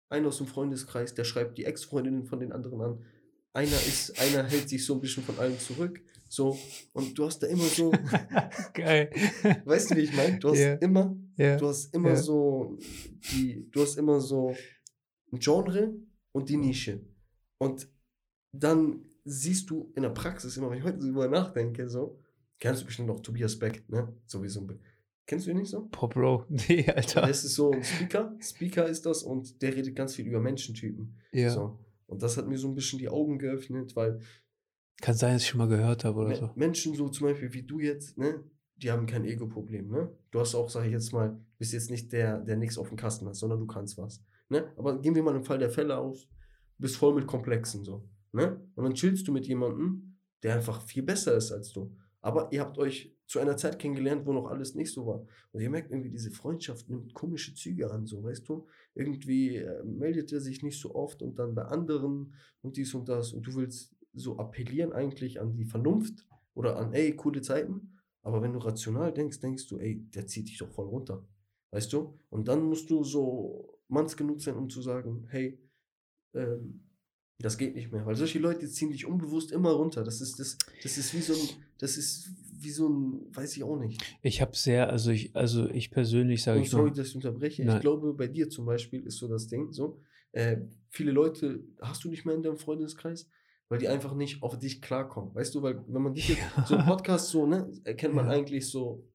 einen 0.08 0.26
aus 0.26 0.38
dem 0.38 0.46
Freundeskreis, 0.46 1.14
der 1.14 1.24
schreibt 1.24 1.56
die 1.58 1.64
Ex-Freundinnen 1.64 2.26
von 2.26 2.40
den 2.40 2.52
anderen 2.52 2.80
an, 2.80 3.04
einer 3.52 3.76
ist, 3.86 4.18
einer 4.18 4.44
hält 4.44 4.68
sich 4.68 4.84
so 4.84 4.94
ein 4.94 5.00
bisschen 5.00 5.22
von 5.22 5.38
allem 5.38 5.58
zurück, 5.58 6.02
so, 6.32 6.56
und 6.94 7.16
du 7.18 7.26
hast 7.26 7.40
da 7.42 7.46
immer 7.46 7.64
so, 7.64 7.90
Geil. 8.72 9.10
weißt 9.66 9.90
du, 9.90 9.96
wie 9.96 10.00
ich 10.00 10.16
meine? 10.16 10.38
Du 10.38 10.48
hast 10.50 10.58
Ja. 10.60 10.74
immer, 10.76 11.14
ja. 11.36 11.56
du 11.56 11.68
hast 11.68 11.94
immer 11.94 12.10
Ja. 12.10 12.16
so 12.16 12.78
die, 13.32 13.68
du 13.70 13.82
hast 13.82 13.98
immer 13.98 14.18
so 14.18 14.54
ein 15.30 15.38
Genre 15.38 15.94
und 16.32 16.48
die 16.48 16.56
Nische. 16.56 17.00
Und 17.58 17.86
dann 18.52 19.04
siehst 19.24 19.68
du 19.68 19.92
in 19.94 20.02
der 20.04 20.10
Praxis 20.10 20.56
immer, 20.56 20.70
wenn 20.70 20.78
ich 20.78 20.84
heute 20.84 20.98
darüber 21.00 21.28
nachdenke, 21.28 21.88
so, 21.90 22.18
kennst 22.58 22.80
du 22.82 22.86
bestimmt 22.86 23.08
noch 23.08 23.20
Tobias 23.20 23.58
Beck, 23.58 23.86
ne? 23.90 24.08
Sowieso. 24.26 24.66
Kennst 25.26 25.46
du 25.46 25.50
ihn 25.50 25.58
nicht 25.58 25.70
so? 25.70 25.88
Boah, 25.90 26.08
Bro, 26.08 26.46
nee, 26.68 26.88
Alter. 26.88 27.20
Das 27.22 27.44
ist 27.44 27.54
so 27.56 27.72
ein 27.72 27.84
Speaker. 27.84 28.34
Speaker 28.40 28.86
ist 28.88 29.04
das 29.04 29.22
und 29.22 29.60
der 29.60 29.76
redet 29.76 29.94
ganz 29.94 30.14
viel 30.16 30.26
über 30.26 30.40
Menschentypen. 30.40 31.14
Ja. 31.32 31.50
So. 31.50 31.78
Und 32.06 32.22
das 32.22 32.36
hat 32.38 32.48
mir 32.48 32.56
so 32.58 32.68
ein 32.68 32.74
bisschen 32.74 32.98
die 32.98 33.08
Augen 33.08 33.38
geöffnet, 33.38 33.94
weil 33.96 34.20
Kann 35.02 35.16
sein, 35.16 35.34
dass 35.34 35.42
ich 35.42 35.48
schon 35.48 35.58
mal 35.58 35.68
gehört 35.68 36.04
habe 36.04 36.20
oder 36.20 36.28
Me 36.28 36.36
so. 36.36 36.50
Menschen 36.54 36.94
so 36.94 37.08
zum 37.08 37.26
Beispiel 37.26 37.52
wie 37.52 37.64
du 37.64 37.80
jetzt, 37.80 38.16
ne, 38.16 38.44
die 38.76 38.90
haben 38.90 39.04
kein 39.06 39.24
Ego-Problem, 39.24 39.90
ne? 39.90 40.08
Du 40.30 40.38
hast 40.38 40.54
auch, 40.54 40.70
sag 40.70 40.86
ich 40.86 40.92
jetzt 40.92 41.12
mal, 41.12 41.38
bist 41.58 41.72
jetzt 41.72 41.90
nicht 41.90 42.12
der, 42.12 42.38
der 42.38 42.56
nichts 42.56 42.78
auf 42.78 42.88
dem 42.88 42.96
Kasten 42.96 43.26
hat, 43.26 43.34
sondern 43.34 43.58
du 43.58 43.66
kannst 43.66 43.98
was. 43.98 44.24
Ne? 44.48 44.72
Aber 44.76 45.00
gehen 45.00 45.14
wir 45.16 45.22
mal 45.24 45.34
im 45.34 45.44
Fall 45.44 45.58
der 45.58 45.70
Fälle 45.70 45.98
aus, 45.98 46.28
du 46.76 46.82
bist 46.82 46.96
voll 46.96 47.14
mit 47.14 47.26
Komplexen 47.26 47.84
so. 47.84 48.08
Ne? 48.30 48.60
Und 48.76 48.84
dann 48.84 48.94
chillst 48.94 49.26
du 49.26 49.32
mit 49.32 49.46
jemandem, 49.46 50.18
der 50.44 50.54
einfach 50.54 50.80
viel 50.82 51.02
besser 51.02 51.36
ist 51.36 51.50
als 51.50 51.72
du. 51.72 51.96
Aber 52.20 52.52
ihr 52.52 52.60
habt 52.60 52.78
euch 52.78 53.12
zu 53.26 53.40
einer 53.40 53.56
Zeit 53.56 53.80
kennengelernt, 53.80 54.24
wo 54.24 54.32
noch 54.32 54.46
alles 54.46 54.76
nicht 54.76 54.92
so 54.92 55.06
war. 55.06 55.26
Und 55.50 55.60
ihr 55.60 55.70
merkt 55.70 55.90
irgendwie, 55.90 56.10
diese 56.10 56.30
Freundschaft 56.30 56.88
nimmt 56.88 57.12
komische 57.12 57.54
Züge 57.54 57.90
an, 57.90 58.06
so, 58.06 58.22
weißt 58.22 58.48
du? 58.48 58.66
Irgendwie 58.94 59.56
äh, 59.56 59.82
meldet 59.84 60.32
er 60.32 60.40
sich 60.40 60.62
nicht 60.62 60.78
so 60.78 60.94
oft 60.94 61.22
und 61.22 61.38
dann 61.38 61.54
bei 61.54 61.64
anderen 61.64 62.34
und 62.60 62.76
dies 62.76 62.94
und 62.94 63.08
das. 63.08 63.32
Und 63.32 63.46
du 63.46 63.54
willst 63.54 63.96
so 64.12 64.38
appellieren 64.38 64.92
eigentlich 64.92 65.40
an 65.40 65.54
die 65.54 65.64
Vernunft 65.64 66.26
oder 66.54 66.76
an, 66.76 66.92
ey, 66.92 67.14
coole 67.16 67.40
Zeiten. 67.40 67.98
Aber 68.22 68.42
wenn 68.42 68.52
du 68.52 68.58
rational 68.60 69.12
denkst, 69.12 69.40
denkst 69.40 69.66
du, 69.66 69.78
ey, 69.78 70.04
der 70.14 70.26
zieht 70.26 70.48
dich 70.48 70.58
doch 70.58 70.70
voll 70.70 70.86
runter. 70.86 71.26
Weißt 71.70 71.92
du? 71.92 72.18
Und 72.30 72.48
dann 72.48 72.62
musst 72.62 72.90
du 72.90 73.02
so 73.02 73.80
manns 73.88 74.16
genug 74.16 74.40
sein, 74.40 74.56
um 74.56 74.68
zu 74.68 74.82
sagen, 74.82 75.26
hey, 75.30 75.58
ähm, 76.34 76.84
das 77.38 77.58
geht 77.58 77.74
nicht 77.74 77.90
mehr. 77.90 78.06
Weil 78.06 78.14
solche 78.14 78.38
Leute 78.38 78.68
ziehen 78.68 78.90
dich 78.90 79.06
unbewusst 79.06 79.50
immer 79.50 79.72
runter. 79.72 80.04
Das 80.04 80.20
ist, 80.20 80.38
das, 80.38 80.56
das 80.82 80.98
ist 80.98 81.12
wie 81.14 81.20
so 81.20 81.32
ein, 81.32 81.48
das 81.78 81.96
ist 81.96 82.30
wie 82.60 82.70
so 82.70 82.88
ein, 82.88 83.34
weiß 83.34 83.56
ich 83.56 83.64
auch 83.64 83.76
nicht. 83.78 84.00
Ich 84.22 84.40
habe 84.40 84.54
sehr, 84.54 84.90
also 84.90 85.10
ich, 85.10 85.34
also 85.34 85.68
ich 85.68 85.90
persönlich 85.90 86.42
sage 86.42 86.60
ich 86.60 86.70
sorry, 86.70 86.90
mal, 86.90 86.96
dass 86.96 87.08
ich 87.08 87.16
unterbreche. 87.16 87.64
Nein. 87.64 87.76
Ich 87.76 87.80
glaube, 87.82 88.14
bei 88.14 88.28
dir 88.28 88.48
zum 88.48 88.66
Beispiel 88.66 89.04
ist 89.04 89.16
so 89.16 89.26
das 89.26 89.48
Ding, 89.48 89.72
so, 89.72 90.00
äh, 90.32 90.58
viele 90.88 91.10
Leute 91.10 91.64
hast 91.80 92.04
du 92.04 92.08
nicht 92.08 92.24
mehr 92.24 92.34
in 92.34 92.42
deinem 92.42 92.58
Freundeskreis, 92.58 93.28
weil 93.72 93.78
die 93.78 93.88
einfach 93.88 94.12
nicht 94.14 94.42
auf 94.42 94.58
dich 94.58 94.82
klarkommen. 94.82 95.34
Weißt 95.34 95.54
du, 95.54 95.62
weil 95.62 95.82
wenn 95.88 96.02
man 96.02 96.12
dich 96.12 96.28
jetzt, 96.28 96.42
so 96.66 96.76
im 96.76 96.84
Podcast 96.84 97.30
so, 97.30 97.46
ne, 97.46 97.72
erkennt 97.84 98.14
man 98.14 98.26
Ja. 98.26 98.32
eigentlich 98.32 98.68
so, 98.68 99.08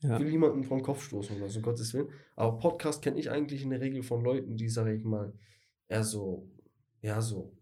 ja, 0.00 0.18
will 0.18 0.30
niemanden 0.30 0.64
vom 0.64 0.80
Kopf 0.82 1.02
stoßen 1.04 1.36
oder 1.36 1.50
so, 1.50 1.58
um 1.58 1.62
Gottes 1.62 1.92
Willen. 1.92 2.08
Aber 2.34 2.58
Podcast 2.58 3.02
kenne 3.02 3.18
ich 3.20 3.30
eigentlich 3.30 3.62
in 3.62 3.68
der 3.68 3.82
Regel 3.82 4.02
von 4.02 4.24
Leuten, 4.24 4.56
die, 4.56 4.70
sage 4.70 4.94
ich 4.94 5.04
mal, 5.04 5.34
eher 5.88 6.04
so, 6.04 6.48
ja, 7.02 7.20
so 7.20 7.52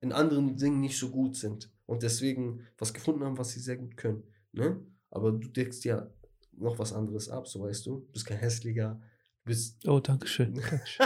in 0.00 0.10
anderen 0.12 0.56
Dingen 0.56 0.80
nicht 0.80 0.98
so 0.98 1.10
gut 1.10 1.36
sind 1.36 1.70
und 1.86 2.02
deswegen 2.02 2.66
was 2.76 2.92
gefunden 2.92 3.22
haben, 3.22 3.38
was 3.38 3.50
sie 3.52 3.60
sehr 3.60 3.76
gut 3.76 3.96
können. 3.96 4.24
Ne? 4.50 4.80
Aber 5.10 5.30
du 5.30 5.46
deckst 5.46 5.84
ja 5.84 6.10
noch 6.56 6.76
was 6.80 6.92
anderes 6.92 7.28
ab, 7.28 7.46
so 7.46 7.60
weißt 7.62 7.86
du. 7.86 8.00
Du 8.00 8.06
bist 8.12 8.26
kein 8.26 8.38
hässlicher, 8.38 9.00
du 9.44 9.48
bist, 9.48 9.86
oh, 9.86 10.00
danke 10.00 10.26
schön. 10.26 10.56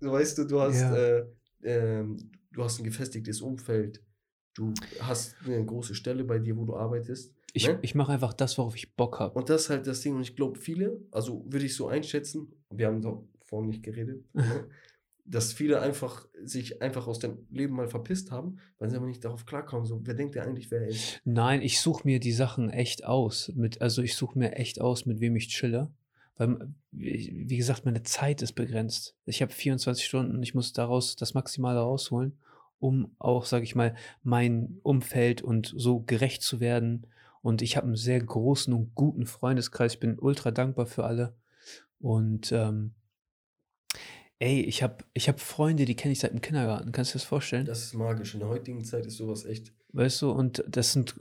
so 0.00 0.12
weißt 0.12 0.36
du, 0.38 0.44
du 0.44 0.60
hast, 0.60 0.80
Ja. 0.82 0.94
äh, 0.94 1.26
ähm, 1.62 2.30
du 2.52 2.64
hast 2.64 2.78
ein 2.80 2.84
gefestigtes 2.84 3.40
Umfeld, 3.40 4.02
du 4.54 4.74
hast 5.00 5.36
eine 5.44 5.64
große 5.64 5.94
Stelle 5.94 6.24
bei 6.24 6.38
dir, 6.38 6.56
wo 6.56 6.64
du 6.64 6.76
arbeitest. 6.76 7.34
ich 7.52 7.66
ne? 7.66 7.78
ich 7.82 7.94
mache 7.94 8.12
einfach 8.12 8.32
das, 8.32 8.58
worauf 8.58 8.76
ich 8.76 8.94
Bock 8.94 9.20
habe. 9.20 9.34
Und 9.38 9.48
das 9.48 9.62
ist 9.62 9.70
halt 9.70 9.86
das 9.86 10.00
Ding. 10.00 10.16
Und 10.16 10.22
ich 10.22 10.36
glaube, 10.36 10.58
viele, 10.58 11.00
also 11.10 11.44
würde 11.48 11.66
ich 11.66 11.74
so 11.74 11.88
einschätzen, 11.88 12.52
wir 12.70 12.86
haben 12.86 13.02
doch 13.02 13.24
vorhin 13.44 13.70
nicht 13.70 13.82
geredet, 13.82 14.24
ne? 14.34 14.68
dass 15.24 15.52
viele 15.52 15.80
einfach 15.80 16.26
sich 16.42 16.82
einfach 16.82 17.06
aus 17.06 17.20
dem 17.20 17.46
Leben 17.50 17.74
mal 17.76 17.88
verpisst 17.88 18.32
haben, 18.32 18.58
weil 18.78 18.90
sie 18.90 18.96
aber 18.96 19.06
nicht 19.06 19.24
darauf 19.24 19.46
klarkommen. 19.46 19.86
So, 19.86 20.00
wer 20.04 20.14
denkt 20.14 20.34
der 20.34 20.44
eigentlich, 20.44 20.70
wer 20.70 20.80
er 20.82 20.88
ist? 20.88 21.20
Nein, 21.24 21.62
ich 21.62 21.80
suche 21.80 22.02
mir 22.04 22.18
die 22.18 22.32
Sachen 22.32 22.68
echt 22.70 23.04
aus. 23.04 23.52
Mit, 23.54 23.80
also 23.80 24.02
ich 24.02 24.16
suche 24.16 24.38
mir 24.38 24.56
echt 24.56 24.80
aus, 24.80 25.06
mit 25.06 25.20
wem 25.20 25.36
ich 25.36 25.48
chille. 25.48 25.92
Weil, 26.40 26.72
wie 26.90 27.58
gesagt, 27.58 27.84
meine 27.84 28.02
Zeit 28.02 28.40
ist 28.40 28.54
begrenzt. 28.54 29.14
Ich 29.26 29.42
habe 29.42 29.52
24 29.52 30.02
Stunden 30.02 30.36
und 30.36 30.42
ich 30.42 30.54
muss 30.54 30.72
daraus 30.72 31.14
das 31.14 31.34
Maximale 31.34 31.80
rausholen, 31.80 32.38
um 32.78 33.14
auch, 33.18 33.44
sage 33.44 33.64
ich 33.64 33.74
mal, 33.74 33.94
mein 34.22 34.78
Umfeld 34.82 35.42
und 35.42 35.74
so 35.76 36.00
gerecht 36.00 36.42
zu 36.42 36.58
werden. 36.58 37.06
Und 37.42 37.60
ich 37.60 37.76
habe 37.76 37.88
einen 37.88 37.96
sehr 37.96 38.20
großen 38.20 38.72
und 38.72 38.94
guten 38.94 39.26
Freundeskreis. 39.26 39.92
Ich 39.92 40.00
bin 40.00 40.18
ultra 40.18 40.50
dankbar 40.50 40.86
für 40.86 41.04
alle. 41.04 41.36
Und 41.98 42.52
ähm, 42.52 42.94
ey, 44.38 44.62
ich 44.62 44.82
habe 44.82 45.04
ich 45.12 45.28
hab 45.28 45.40
Freunde, 45.40 45.84
die 45.84 45.94
kenne 45.94 46.12
ich 46.12 46.20
seit 46.20 46.32
dem 46.32 46.40
Kindergarten. 46.40 46.90
Kannst 46.90 47.12
du 47.12 47.18
dir 47.18 47.20
das 47.20 47.28
vorstellen? 47.28 47.66
Das 47.66 47.84
ist 47.84 47.92
magisch. 47.92 48.32
In 48.32 48.40
der 48.40 48.48
heutigen 48.48 48.82
Zeit 48.82 49.04
ist 49.04 49.18
sowas 49.18 49.44
echt. 49.44 49.74
Weißt 49.92 50.22
du, 50.22 50.30
und 50.30 50.64
das 50.68 50.92
sind, 50.92 51.14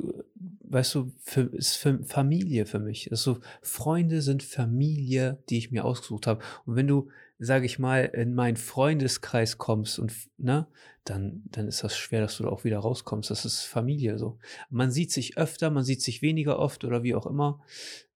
weißt 0.61 0.95
du, 0.95 1.11
für, 1.19 1.41
ist 1.41 1.77
für 1.77 2.03
Familie 2.03 2.65
für 2.65 2.79
mich. 2.79 3.11
Also 3.11 3.39
Freunde 3.61 4.21
sind 4.21 4.43
Familie, 4.43 5.41
die 5.49 5.57
ich 5.57 5.71
mir 5.71 5.85
ausgesucht 5.85 6.27
habe. 6.27 6.43
Und 6.65 6.75
wenn 6.75 6.87
du, 6.87 7.09
sage 7.39 7.65
ich 7.65 7.79
mal, 7.79 8.05
in 8.05 8.35
meinen 8.35 8.57
Freundeskreis 8.57 9.57
kommst 9.57 9.97
und 9.97 10.13
ne, 10.37 10.67
dann, 11.03 11.43
dann 11.45 11.67
ist 11.67 11.83
das 11.83 11.97
schwer, 11.97 12.21
dass 12.21 12.37
du 12.37 12.43
da 12.43 12.49
auch 12.49 12.63
wieder 12.63 12.79
rauskommst. 12.79 13.31
Das 13.31 13.45
ist 13.45 13.61
Familie 13.61 14.17
so. 14.17 14.37
Man 14.69 14.91
sieht 14.91 15.11
sich 15.11 15.37
öfter, 15.37 15.71
man 15.71 15.83
sieht 15.83 16.01
sich 16.01 16.21
weniger 16.21 16.59
oft 16.59 16.83
oder 16.83 17.03
wie 17.03 17.15
auch 17.15 17.25
immer. 17.25 17.61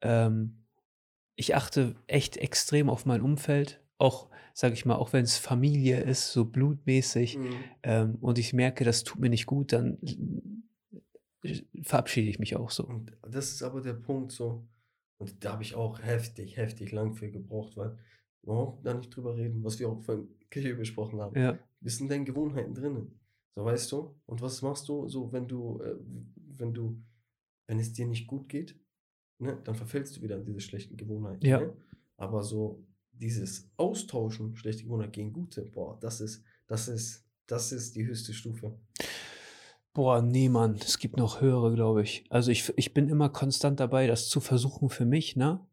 Ähm, 0.02 0.64
ich 1.36 1.56
achte 1.56 1.96
echt 2.08 2.38
extrem 2.38 2.90
auf 2.90 3.06
mein 3.06 3.22
Umfeld. 3.22 3.82
Auch, 3.98 4.30
sage 4.54 4.76
ich 4.76 4.86
mal, 4.86 4.96
auch 4.96 5.14
wenn 5.14 5.24
es 5.24 5.38
Familie 5.38 6.02
ist, 6.02 6.32
so 6.32 6.46
blutmäßig 6.46 7.38
Mhm. 7.38 7.50
ähm, 7.84 8.16
und 8.22 8.38
ich 8.38 8.54
merke, 8.54 8.84
das 8.84 9.04
tut 9.04 9.20
mir 9.20 9.30
nicht 9.30 9.46
gut, 9.48 9.74
dann 9.74 9.98
äh, 11.44 11.62
verabschiede 11.82 12.30
ich 12.30 12.40
mich 12.40 12.56
auch 12.56 12.70
so. 12.70 12.86
Und 12.86 13.12
das 13.28 13.52
ist 13.52 13.64
aber 13.64 13.82
der 13.82 13.94
Punkt 13.94 14.32
so. 14.32 14.66
Und 15.18 15.44
da 15.44 15.54
habe 15.54 15.64
ich 15.64 15.76
auch 15.76 16.02
heftig, 16.02 16.58
heftig 16.58 16.92
lang 16.92 17.14
für 17.14 17.30
gebraucht, 17.30 17.78
weil 17.78 17.98
wir 18.44 18.54
auch 18.54 18.82
da 18.84 18.94
nicht 18.94 19.16
drüber 19.16 19.36
reden, 19.36 19.64
was 19.64 19.80
wir 19.80 19.90
auch 19.90 20.02
von 20.04 20.28
Küche 20.50 20.76
besprochen 20.76 21.20
haben. 21.20 21.40
Ja, 21.40 21.58
bist 21.80 22.02
in 22.02 22.08
deinen 22.08 22.26
Gewohnheiten 22.26 22.74
drinnen. 22.74 23.20
So 23.56 23.66
weißt 23.66 23.92
du? 23.92 24.16
Und 24.26 24.42
was 24.42 24.62
machst 24.62 24.88
du 24.90 25.08
so, 25.08 25.32
wenn 25.32 25.48
du, 25.48 25.80
äh, 25.82 25.96
wenn 26.58 26.74
du, 26.74 27.02
wenn 27.68 27.80
es 27.80 27.94
dir 27.94 28.08
nicht 28.08 28.28
gut 28.28 28.50
geht, 28.50 28.80
ne, 29.40 29.60
dann 29.64 29.76
verfällst 29.76 30.18
du 30.18 30.22
wieder 30.22 30.38
in 30.38 30.46
diese 30.46 30.62
schlechten 30.62 30.98
Gewohnheiten. 30.98 31.46
Ja. 31.46 31.60
Ne? 31.60 31.74
Aber 32.18 32.44
so 32.44 32.84
dieses 33.14 33.70
Austauschen, 33.78 34.56
schlechte 34.56 34.84
Gewohnheiten 34.84 35.12
gegen 35.12 35.34
gute, 35.34 35.64
boah, 35.64 35.98
das 36.00 36.22
ist, 36.22 36.44
das 36.68 36.88
ist, 36.88 37.26
das 37.48 37.72
ist 37.72 37.96
die 37.96 38.06
höchste 38.06 38.34
Stufe. 38.34 38.78
boah, 39.94 40.22
nee, 40.22 40.50
Mann, 40.50 40.76
es 40.76 40.98
gibt 40.98 41.18
noch 41.18 41.42
höhere, 41.42 41.74
glaube 41.74 42.02
ich. 42.02 42.26
Also 42.30 42.52
ich, 42.52 42.74
ich 42.76 42.94
bin 42.94 43.10
immer 43.10 43.30
konstant 43.30 43.80
dabei, 43.80 44.08
das 44.08 44.28
zu 44.28 44.40
versuchen 44.40 44.90
für 44.90 45.06
mich, 45.06 45.36
ne? 45.36 45.66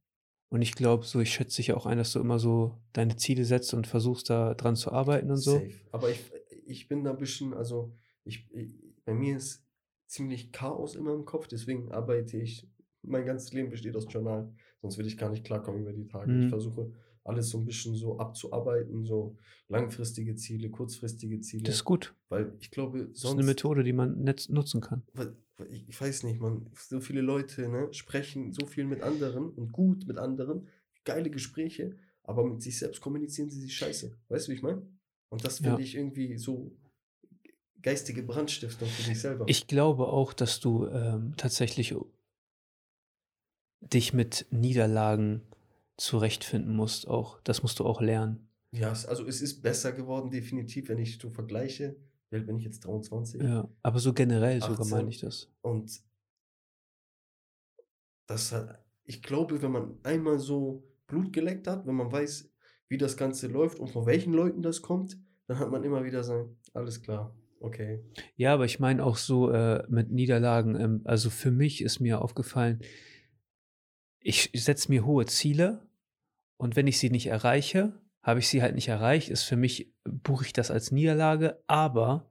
Und 0.51 0.63
ich 0.63 0.75
glaube, 0.75 1.05
so, 1.05 1.21
ich 1.21 1.33
schätze 1.33 1.57
dich 1.57 1.73
auch 1.73 1.87
ein, 1.87 1.99
dass 1.99 2.13
du 2.13 2.19
immer 2.19 2.41
so 2.41 2.77
deine 2.93 3.17
Ziele 3.17 3.45
setzt 3.45 3.73
und 3.73 3.87
versuchst, 3.87 4.31
da 4.31 4.55
dran 4.55 4.75
zu 4.75 4.91
arbeiten 4.91 5.31
und 5.31 5.37
so. 5.37 5.53
Safe. 5.53 5.71
Aber 5.93 6.11
ich, 6.11 6.21
ich 6.67 6.89
bin 6.89 7.05
da 7.05 7.11
ein 7.13 7.19
bisschen, 7.19 7.55
also 7.55 7.95
ich, 8.25 8.49
ich, 8.53 8.75
bei 9.05 9.15
mir 9.15 9.37
ist 9.37 9.65
ziemlich 10.07 10.51
Chaos 10.51 10.97
immer 10.97 11.15
im 11.15 11.25
Kopf, 11.25 11.47
deswegen 11.47 11.93
arbeite 11.93 12.37
ich, 12.37 12.69
mein 13.03 13.25
ganzes 13.25 13.53
Leben 13.53 13.71
besteht 13.71 13.97
aus 13.97 14.07
Journal, 14.11 14.53
sonst 14.83 14.99
würde 14.99 15.09
ich 15.09 15.17
gar 15.17 15.31
nicht 15.31 15.45
klarkommen 15.45 15.83
über 15.83 15.93
die 15.93 16.09
Tage. 16.09 16.31
Mhm. 16.31 16.43
Ich 16.43 16.49
versuche 16.49 16.93
alles 17.31 17.49
so 17.51 17.59
ein 17.59 17.65
bisschen 17.65 17.95
so 17.95 18.19
abzuarbeiten, 18.19 19.05
so 19.05 19.37
langfristige 19.69 20.35
Ziele, 20.35 20.69
kurzfristige 20.71 21.41
Ziele, 21.41 21.65
Das 21.65 21.77
ist 21.77 21.85
gut. 21.85 22.15
weil 22.29 22.55
ich 22.61 22.71
glaube, 22.71 23.07
Das 23.07 23.19
ist 23.19 23.25
eine 23.25 23.35
sonst, 23.37 23.47
Methode, 23.47 23.83
die 23.85 23.93
man 23.93 24.23
nutzen 24.49 24.81
kann. 24.81 25.03
weil 25.15 25.35
ich, 25.71 25.89
ich 25.89 26.01
weiß 26.01 26.23
nicht, 26.25 26.41
man, 26.41 26.67
so 26.75 27.01
viele 27.01 27.21
Leute 27.21 27.69
ne, 27.69 27.89
sprechen 27.93 28.53
so 28.53 28.67
viel 28.67 28.85
mit 28.85 29.03
anderen 29.03 29.51
und 29.51 29.73
gut 29.73 30.07
mit 30.07 30.19
anderen, 30.19 30.69
geile 31.05 31.31
Gespräche, 31.31 31.97
aber 32.23 32.45
mit 32.45 32.63
sich 32.63 32.79
selbst 32.79 33.01
kommunizieren 33.01 33.51
sie 33.51 33.61
sich 33.61 33.75
scheiße. 33.77 34.17
Weißt 34.29 34.47
du, 34.47 34.53
wie 34.53 34.57
ich 34.57 34.63
meine? 34.63 34.83
Und 35.31 35.45
das 35.45 35.59
finde 35.59 35.71
Ja. 35.71 35.79
ich 35.79 35.95
irgendwie 35.95 36.37
so 36.39 36.73
geistige 37.83 38.23
Brandstiftung 38.23 38.89
für 38.89 39.09
dich 39.09 39.21
selber. 39.21 39.45
Ich 39.49 39.67
glaube 39.67 40.09
auch, 40.09 40.33
dass 40.33 40.61
du 40.61 40.87
ähm, 40.87 41.35
tatsächlich 41.37 41.95
dich 43.81 44.13
mit 44.13 44.47
Niederlagen 44.51 45.43
zurechtfinden 46.01 46.75
musst. 46.75 47.07
Auch 47.07 47.41
das 47.43 47.63
musst 47.63 47.79
du 47.79 47.85
auch 47.85 48.01
lernen. 48.01 48.49
ja, 48.73 48.89
also 48.89 49.27
es 49.27 49.43
ist 49.43 49.63
besser 49.63 49.93
geworden, 49.93 50.31
definitiv, 50.31 50.89
wenn 50.89 50.99
ich 50.99 51.19
so 51.19 51.31
vergleiche. 51.31 51.97
Wie 52.31 52.41
bin 52.41 52.59
ich 52.59 52.65
jetzt 52.65 52.85
23? 52.85 53.43
Ja, 53.43 53.69
aber 53.83 53.99
so 53.99 54.13
generell 54.13 54.61
sogar 54.61 54.81
18. 54.81 54.97
meine 54.97 55.11
ich 55.11 55.19
das. 55.19 55.53
Und 55.63 56.01
das 58.29 58.53
hat, 58.53 58.85
ich 59.05 59.23
glaube, 59.23 59.61
wenn 59.63 59.73
man 59.73 59.99
einmal 60.05 60.39
so 60.39 60.85
Blut 61.09 61.33
geleckt 61.33 61.67
hat, 61.67 61.87
wenn 61.87 61.97
man 61.97 62.13
weiß, 62.13 62.49
wie 62.89 62.99
das 62.99 63.17
Ganze 63.17 63.49
läuft 63.49 63.81
und 63.81 63.89
von 63.89 64.07
welchen 64.07 64.33
Leuten 64.33 64.63
das 64.63 64.83
kommt, 64.83 65.19
dann 65.49 65.59
hat 65.59 65.71
man 65.71 65.83
immer 65.83 66.05
wieder 66.05 66.23
sein, 66.23 66.57
alles 66.73 67.03
klar, 67.03 67.37
okay. 67.59 68.05
Ja, 68.37 68.55
aber 68.55 68.65
ich 68.65 68.79
meine 68.79 69.05
auch 69.05 69.17
so 69.17 69.51
äh, 69.51 69.85
mit 69.89 70.13
Niederlagen. 70.13 70.77
Ähm, 70.77 71.01
also 71.05 71.31
für 71.31 71.51
mich 71.51 71.83
ist 71.83 71.99
mir 71.99 72.23
aufgefallen, 72.23 72.81
ich 74.21 74.53
setze 74.55 74.91
mir 74.91 75.05
hohe 75.05 75.27
Ziele 75.27 75.90
und 76.61 76.77
wenn 76.77 76.87
ich 76.87 76.99
sie 76.99 77.11
nicht 77.11 77.27
erreiche, 77.27 77.93
habe 78.23 78.39
ich 78.41 78.49
sie 78.49 78.61
halt 78.63 78.75
nicht 78.75 78.89
erreicht. 78.89 79.31
Ist 79.31 79.45
für 79.45 79.57
mich, 79.57 79.93
buche 80.05 80.45
ich 80.45 80.53
das 80.53 80.71
als 80.71 80.93
Niederlage, 80.93 81.63
aber 81.67 82.29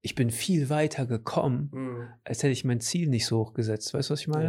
ich 0.00 0.14
bin 0.14 0.30
viel 0.30 0.70
weiter 0.70 1.06
gekommen, 1.06 1.70
Mhm. 1.72 2.08
als 2.24 2.42
hätte 2.42 2.52
ich 2.52 2.64
mein 2.64 2.80
Ziel 2.80 3.08
nicht 3.08 3.26
so 3.26 3.38
hoch 3.40 3.52
gesetzt. 3.52 3.92
Weißt 3.92 4.10
du, 4.10 4.12
was 4.12 4.20
ich 4.20 4.28
meine? 4.28 4.44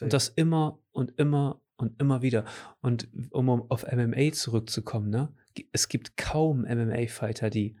Ja. 0.00 0.02
Und 0.04 0.12
das 0.12 0.28
immer 0.28 0.80
und 0.90 1.18
immer 1.18 1.60
und 1.76 2.00
immer 2.00 2.20
wieder. 2.22 2.44
Und 2.80 3.08
um 3.30 3.48
auf 3.48 3.84
MMA 3.90 4.32
zurückzukommen, 4.32 5.08
ne? 5.10 5.32
Es 5.72 5.88
gibt 5.88 6.16
kaum 6.16 6.64
MMA-Fighter, 6.64 7.50
die 7.50 7.76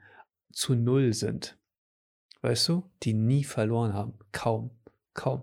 zu 0.52 0.74
null 0.74 1.12
sind. 1.12 1.58
Weißt 2.40 2.68
du? 2.68 2.88
Die 3.02 3.14
nie 3.14 3.42
verloren 3.44 3.94
haben. 3.94 4.14
Kaum. 4.32 4.70
Kaum. 5.14 5.42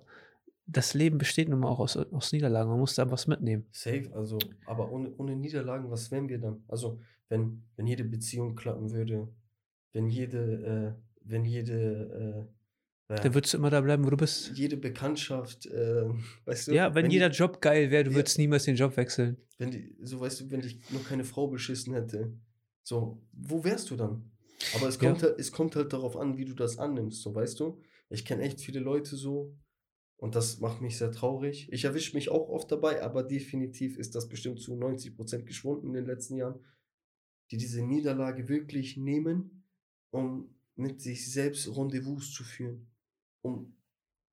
Das 0.68 0.94
Leben 0.94 1.18
besteht 1.18 1.48
nun 1.50 1.60
mal 1.60 1.68
auch 1.70 1.80
aus, 1.80 1.96
aus 1.96 2.32
Niederlagen. 2.32 2.70
Man 2.70 2.80
muss 2.80 2.96
da 2.96 3.10
was 3.12 3.28
mitnehmen. 3.28 3.66
Safe, 3.72 4.10
also, 4.16 4.40
aber 4.66 4.92
ohne, 4.92 5.14
ohne 5.18 5.36
Niederlagen, 5.36 5.90
was 5.92 6.10
wären 6.12 6.28
wir 6.28 6.40
dann? 6.40 6.64
Also, 6.68 7.00
wenn, 7.30 7.64
wenn 7.76 7.86
jede 7.88 8.04
Beziehung 8.04 8.56
klappen 8.56 8.92
würde, 8.92 9.28
wenn 9.94 10.10
jede, 10.10 10.98
äh, 10.98 11.02
wenn 11.22 11.46
jede, 11.46 12.48
äh, 13.10 13.16
Dann 13.22 13.34
würdest 13.36 13.54
du 13.54 13.58
immer 13.60 13.70
da 13.70 13.82
bleiben, 13.82 14.04
wo 14.06 14.10
du 14.10 14.18
bist. 14.18 14.52
jede 14.58 14.78
Bekanntschaft, 14.78 15.68
äh, 15.68 16.06
weißt 16.46 16.68
du? 16.70 16.72
Ja, 16.74 16.96
wenn, 16.96 17.10
die- 17.10 17.14
jeder 17.14 17.30
Job 17.30 17.62
geil 17.62 17.92
wäre, 17.92 18.04
du 18.04 18.10
Ja. 18.12 18.16
würdest 18.18 18.38
niemals 18.40 18.64
den 18.64 18.76
Job 18.76 18.98
wechseln. 18.98 19.38
wenn 19.60 19.72
die, 19.72 19.96
so 20.02 20.20
weißt 20.20 20.42
du, 20.42 20.52
wenn 20.52 20.62
dich 20.62 20.80
noch 20.92 21.04
keine 21.08 21.24
Frau 21.24 21.48
beschissen 21.48 21.94
hätte, 21.94 22.34
so, 22.84 23.22
wo 23.32 23.64
wärst 23.64 23.90
du 23.92 23.96
dann? 23.96 24.32
Aber 24.76 24.88
es 24.88 25.00
Ja. 25.00 25.10
kommt, 25.12 25.22
halt, 25.24 25.40
es 25.40 25.52
kommt 25.52 25.76
halt 25.76 25.94
darauf 25.94 26.18
an, 26.18 26.38
wie 26.38 26.46
du 26.46 26.54
das 26.54 26.78
annimmst, 26.80 27.22
so 27.22 27.34
weißt 27.36 27.60
du? 27.60 27.80
Ich 28.10 28.26
kenne 28.26 28.42
echt 28.44 28.62
viele 28.62 28.80
Leute 28.80 29.16
so 29.16 29.56
und 30.18 30.36
das 30.36 30.60
macht 30.60 30.82
mich 30.82 30.98
sehr 30.98 31.12
traurig. 31.12 31.68
Ich 31.72 31.86
erwische 31.86 32.16
mich 32.16 32.30
auch 32.30 32.50
oft 32.50 32.72
dabei, 32.72 33.04
aber 33.04 33.24
definitiv 33.24 33.98
ist 33.98 34.16
das 34.16 34.30
bestimmt 34.30 34.62
zu 34.62 34.74
90% 34.74 35.44
geschwunden 35.44 35.88
in 35.90 35.94
den 35.94 36.06
letzten 36.06 36.38
Jahren, 36.38 36.60
die 37.52 37.58
diese 37.58 37.84
Niederlage 37.84 38.48
wirklich 38.48 38.98
nehmen, 38.98 39.64
um 40.12 40.56
mit 40.76 41.02
sich 41.02 41.32
selbst 41.32 41.68
Rendezvous 41.76 42.34
zu 42.34 42.44
führen, 42.44 42.88
um 43.42 43.76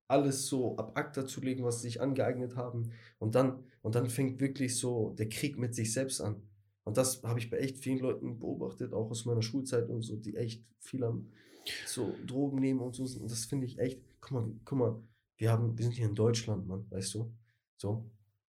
alles 0.08 0.46
so 0.46 0.76
ab 0.76 0.96
Akta 0.96 1.26
zu 1.26 1.40
legen, 1.40 1.64
was 1.64 1.80
sie 1.80 1.88
sich 1.88 2.00
angeeignet 2.00 2.56
haben. 2.56 2.92
Und 3.18 3.34
dann, 3.34 3.64
und 3.80 3.94
dann 3.94 4.10
fängt 4.10 4.40
wirklich 4.40 4.76
so 4.76 5.14
der 5.18 5.28
Krieg 5.28 5.58
mit 5.58 5.74
sich 5.74 5.92
selbst 5.92 6.20
an. 6.20 6.42
Und 6.84 6.96
das 6.96 7.22
habe 7.22 7.38
ich 7.38 7.50
bei 7.50 7.58
echt 7.58 7.78
vielen 7.78 8.00
Leuten 8.00 8.38
beobachtet, 8.38 8.92
auch 8.92 9.10
aus 9.10 9.24
meiner 9.24 9.42
Schulzeit 9.42 9.88
und 9.88 10.02
so, 10.02 10.16
die 10.16 10.36
echt 10.36 10.64
viel 10.80 11.04
am 11.04 11.28
so 11.86 12.14
Drogen 12.26 12.58
nehmen 12.58 12.80
und 12.80 12.94
so. 12.94 13.04
Und 13.04 13.30
das 13.30 13.44
finde 13.44 13.66
ich 13.66 13.78
echt, 13.78 14.02
guck 14.20 14.32
mal, 14.32 14.52
guck 14.64 14.78
mal, 14.78 15.02
wir 15.42 15.50
haben, 15.50 15.76
wir 15.76 15.82
sind 15.84 15.92
hier 15.96 16.06
in 16.06 16.14
Deutschland, 16.14 16.68
Mann, 16.68 16.86
weißt 16.90 17.14
du? 17.14 17.32
So. 17.76 18.08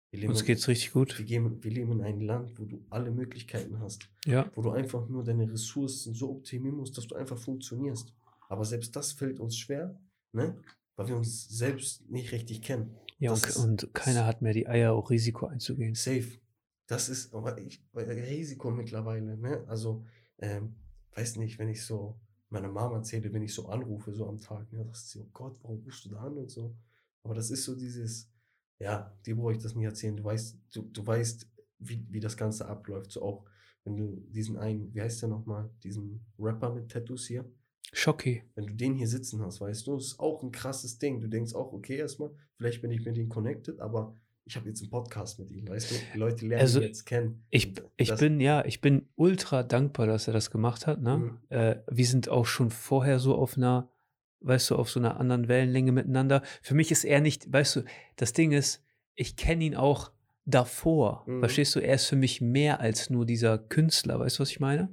Wir 0.10 0.22
leben 0.22 0.32
Uns 0.32 0.42
in- 0.42 0.48
geht's 0.48 0.68
richtig 0.68 0.92
gut. 0.92 1.20
wir, 1.20 1.26
gehen, 1.26 1.64
wir 1.64 1.72
leben 1.72 1.92
in 1.92 2.02
einem 2.02 2.22
Land, 2.22 2.58
wo 2.60 2.66
du 2.66 2.84
alle 2.90 3.12
Möglichkeiten 3.12 3.80
hast, 3.80 4.10
Ja. 4.26 4.50
wo 4.56 4.64
du 4.64 4.72
einfach 4.72 5.08
nur 5.08 5.24
deine 5.24 5.52
Ressourcen 5.52 6.16
so 6.16 6.32
optimieren 6.32 6.78
musst, 6.78 6.98
dass 6.98 7.06
du 7.06 7.14
einfach 7.16 7.38
funktionierst. 7.38 8.12
Aber 8.50 8.66
selbst 8.66 8.96
das 8.96 9.12
fällt 9.12 9.40
uns 9.40 9.56
schwer, 9.56 10.02
ne? 10.34 10.58
Weil 10.96 11.10
wir 11.10 11.16
uns 11.16 11.48
selbst 11.48 12.10
nicht 12.10 12.32
richtig 12.32 12.64
kennen. 12.64 12.96
Ja, 13.20 13.32
und, 13.34 13.46
ist- 13.46 13.58
und 13.58 13.94
keiner 13.94 14.26
hat 14.26 14.42
mehr 14.42 14.54
die 14.54 14.68
Eier, 14.68 14.94
auch 14.94 15.12
Risiko 15.12 15.46
einzugehen. 15.46 15.94
Safe. 15.94 16.40
Das 16.88 17.08
ist 17.08 17.32
aber 17.36 17.60
ich, 17.60 17.84
Risiko 17.96 18.72
mittlerweile, 18.72 19.38
ne? 19.38 19.64
Also, 19.68 20.04
ähm, 20.40 20.74
weiß 21.14 21.36
nicht, 21.36 21.60
wenn 21.60 21.70
ich 21.70 21.86
so 21.86 22.20
meiner 22.50 22.70
Mama 22.70 22.98
erzähle, 22.98 23.32
wenn 23.34 23.44
ich 23.44 23.54
so 23.54 23.68
anrufe, 23.68 24.14
so 24.14 24.28
am 24.28 24.40
Tag, 24.40 24.72
ne, 24.72 24.84
sagst 24.86 25.16
du, 25.16 25.22
oh 25.22 25.30
Gott, 25.34 25.58
warum 25.62 25.84
rufst 25.84 26.06
du 26.06 26.10
da 26.10 26.22
an 26.22 26.38
und 26.38 26.50
so. 26.50 26.76
Aber 27.24 27.36
das 27.36 27.52
ist 27.52 27.64
so 27.64 27.76
dieses, 27.76 28.32
ja, 28.80 29.16
dir 29.26 29.36
brauche 29.36 29.54
ich 29.54 29.60
das 29.60 29.76
nicht 29.76 29.86
erzählen. 29.86 30.18
Du 30.18 30.24
weißt, 30.24 30.58
du, 30.74 30.82
du 30.84 31.06
weißt, 31.06 31.48
wie, 31.80 32.06
wie 32.10 32.20
das 32.20 32.38
Ganze 32.38 32.68
abläuft. 32.68 33.12
So 33.12 33.22
auch, 33.22 33.46
wenn 33.84 33.98
du 33.98 34.24
diesen 34.30 34.58
einen, 34.58 34.94
wie 34.94 35.02
heißt 35.02 35.22
der 35.22 35.30
nochmal, 35.30 35.70
diesen 35.84 36.26
Rapper 36.38 36.74
mit 36.74 36.90
Tattoos 36.90 37.28
hier, 37.28 37.50
Schocki. 37.92 38.44
wenn 38.56 38.68
du 38.68 38.76
den 38.76 38.96
hier 38.96 39.08
sitzen 39.08 39.42
hast, 39.42 39.62
weißt 39.62 39.88
du, 39.88 39.96
das 39.96 40.06
ist 40.08 40.20
auch 40.20 40.44
ein 40.44 40.52
krasses 40.52 41.00
Ding. 41.00 41.20
Du 41.22 41.28
denkst 41.28 41.54
auch, 41.54 41.74
okay, 41.74 41.98
erstmal, 41.98 42.32
vielleicht 42.56 42.82
bin 42.82 42.92
ich 42.92 43.04
mit 43.04 43.18
ihm 43.18 43.30
connected, 43.30 43.80
aber 43.80 44.16
ich 44.50 44.56
habe 44.56 44.68
jetzt 44.68 44.82
einen 44.82 44.90
Podcast 44.90 45.38
mit 45.40 45.52
ihm, 45.52 45.68
weißt 45.68 45.92
du? 45.92 45.96
Die 46.14 46.18
Leute 46.18 46.48
lernen 46.48 46.62
Also, 46.62 46.80
ihn 46.80 46.88
jetzt 46.88 47.06
kennen. 47.06 47.44
Ich, 47.52 47.74
ich 47.98 48.10
das- 48.10 48.20
bin, 48.20 48.40
ja, 48.40 48.66
ich 48.66 48.82
bin 48.82 49.08
ultra 49.16 49.62
dankbar, 49.64 50.08
dass 50.08 50.28
er 50.28 50.34
das 50.34 50.50
gemacht 50.50 50.88
hat. 50.88 51.02
Ne? 51.02 51.18
Mhm. 51.18 51.38
Äh, 51.50 51.76
wir 51.88 52.06
sind 52.06 52.30
auch 52.30 52.46
schon 52.48 52.72
vorher 52.72 53.20
so 53.20 53.36
auf 53.36 53.58
einer, 53.58 53.92
weißt 54.42 54.72
du, 54.72 54.76
auf 54.76 54.90
so 54.90 55.00
einer 55.00 55.20
anderen 55.20 55.48
Wellenlänge 55.48 55.92
miteinander. 55.92 56.42
Für 56.64 56.74
mich 56.74 56.90
ist 56.92 57.04
er 57.06 57.22
nicht, 57.22 57.54
weißt 57.54 57.76
du, 57.78 57.82
das 58.16 58.34
Ding 58.34 58.52
ist, 58.52 58.84
ich 59.14 59.36
kenne 59.36 59.64
ihn 59.66 59.76
auch 59.76 60.12
davor. 60.46 61.24
Mhm. 61.28 61.40
Verstehst 61.42 61.76
du? 61.76 61.80
Er 61.80 61.94
ist 61.96 62.08
für 62.08 62.16
mich 62.16 62.42
mehr 62.42 62.80
als 62.80 63.12
nur 63.12 63.26
dieser 63.28 63.60
Künstler. 63.60 64.20
Weißt 64.20 64.40
du, 64.40 64.42
was 64.42 64.50
ich 64.50 64.60
meine? 64.60 64.90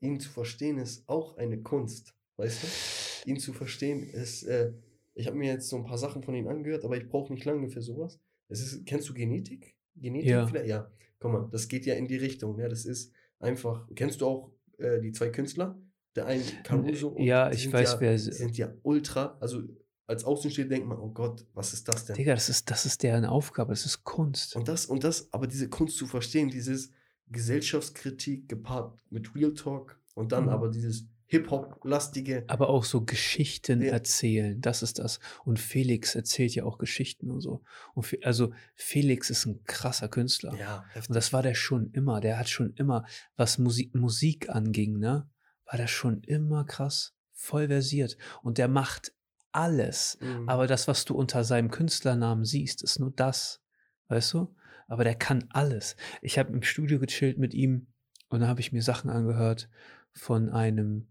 Und 0.00 0.08
ihn 0.08 0.20
zu 0.20 0.30
verstehen 0.30 0.78
ist 0.78 1.08
auch 1.08 1.36
eine 1.36 1.58
Kunst, 1.62 2.14
weißt 2.36 2.62
du? 2.62 3.30
Ihn 3.30 3.38
zu 3.40 3.52
verstehen 3.52 4.04
ist, 4.08 4.44
äh, 4.44 4.72
ich 5.14 5.26
habe 5.26 5.36
mir 5.36 5.52
jetzt 5.52 5.68
so 5.68 5.76
ein 5.76 5.84
paar 5.84 5.98
Sachen 5.98 6.22
von 6.22 6.34
ihm 6.34 6.46
angehört, 6.46 6.84
aber 6.84 6.96
ich 6.96 7.08
brauche 7.08 7.32
nicht 7.32 7.44
lange 7.44 7.68
für 7.68 7.82
sowas. 7.82 8.20
Ist, 8.60 8.84
kennst 8.86 9.08
du 9.08 9.14
Genetik? 9.14 9.76
Genetik 9.96 10.28
Ja. 10.30 10.46
vielleicht? 10.46 10.66
Ja. 10.68 10.90
Guck 11.18 11.32
mal, 11.32 11.48
das 11.50 11.68
geht 11.68 11.86
ja 11.86 11.94
in 11.94 12.06
die 12.08 12.16
Richtung. 12.16 12.58
Ja, 12.58 12.68
das 12.68 12.84
ist 12.84 13.12
einfach. 13.38 13.86
Kennst 13.94 14.20
du 14.20 14.26
auch 14.26 14.52
äh, 14.78 15.00
die 15.00 15.12
zwei 15.12 15.28
Künstler? 15.30 15.80
Der 16.16 16.26
eine 16.26 16.42
Caruso. 16.64 17.08
und 17.08 17.22
ja, 17.24 17.50
ich 17.50 17.72
weiß, 17.72 17.92
ja, 17.94 18.00
wer 18.00 18.12
Die 18.12 18.18
sind 18.18 18.58
ja 18.58 18.72
ultra, 18.82 19.36
also 19.40 19.62
als 20.06 20.24
Außenstehender 20.24 20.74
denkt 20.74 20.88
man, 20.88 20.98
oh 20.98 21.10
Gott, 21.10 21.46
was 21.54 21.72
ist 21.72 21.88
das 21.88 22.04
denn? 22.04 22.16
Digga, 22.16 22.34
das 22.34 22.50
ist, 22.50 22.70
das 22.70 22.84
ist 22.84 23.02
deren 23.02 23.24
Aufgabe, 23.24 23.70
das 23.72 23.86
ist 23.86 24.04
Kunst. 24.04 24.54
Und 24.56 24.68
das, 24.68 24.84
und 24.86 25.04
das, 25.04 25.32
aber 25.32 25.46
diese 25.46 25.70
Kunst 25.70 25.96
zu 25.96 26.06
verstehen, 26.06 26.50
dieses 26.50 26.90
Gesellschaftskritik 27.28 28.48
gepaart 28.48 28.98
mit 29.10 29.34
Real 29.34 29.54
Talk 29.54 29.98
und 30.14 30.32
dann 30.32 30.44
Mhm. 30.44 30.50
aber 30.50 30.68
dieses 30.68 31.06
Hip-Hop-lastige. 31.32 32.44
Aber 32.48 32.68
auch 32.68 32.84
so 32.84 33.04
Geschichten 33.04 33.80
Ja. 33.82 33.92
erzählen, 33.92 34.60
das 34.60 34.82
ist 34.82 34.98
das. 34.98 35.18
Und 35.44 35.58
Felix 35.58 36.14
erzählt 36.14 36.54
ja 36.54 36.64
auch 36.64 36.78
Geschichten 36.78 37.30
und 37.30 37.40
so. 37.40 37.62
Und 37.94 38.04
Fe- 38.04 38.20
also 38.22 38.52
Felix 38.74 39.30
ist 39.30 39.46
ein 39.46 39.64
krasser 39.64 40.08
Künstler. 40.08 40.54
Ja, 40.58 40.84
Und 41.08 41.14
das 41.14 41.32
war 41.32 41.42
der 41.42 41.54
schon 41.54 41.90
immer. 41.92 42.20
Der 42.20 42.38
hat 42.38 42.48
schon 42.48 42.74
immer, 42.74 43.04
was 43.36 43.58
Musik, 43.58 43.94
Musik 43.94 44.50
anging, 44.50 44.98
ne, 44.98 45.28
war 45.66 45.76
der 45.78 45.86
schon 45.88 46.22
immer 46.24 46.64
krass, 46.64 47.14
voll 47.32 47.68
versiert. 47.68 48.16
Und 48.42 48.58
der 48.58 48.68
macht 48.68 49.12
alles. 49.52 50.18
Mhm. 50.20 50.48
Aber 50.48 50.66
das, 50.66 50.86
was 50.88 51.04
du 51.04 51.14
unter 51.14 51.44
seinem 51.44 51.70
Künstlernamen 51.70 52.44
siehst, 52.44 52.82
ist 52.82 52.98
nur 52.98 53.10
das. 53.10 53.60
Weißt 54.08 54.34
du? 54.34 54.54
Aber 54.88 55.04
der 55.04 55.14
kann 55.14 55.44
alles. 55.50 55.96
Ich 56.20 56.38
habe 56.38 56.52
im 56.52 56.62
Studio 56.62 56.98
gechillt 56.98 57.38
mit 57.38 57.54
ihm 57.54 57.86
und 58.28 58.40
da 58.40 58.48
habe 58.48 58.60
ich 58.60 58.72
mir 58.72 58.82
Sachen 58.82 59.08
angehört 59.10 59.70
von 60.12 60.50
einem 60.50 61.08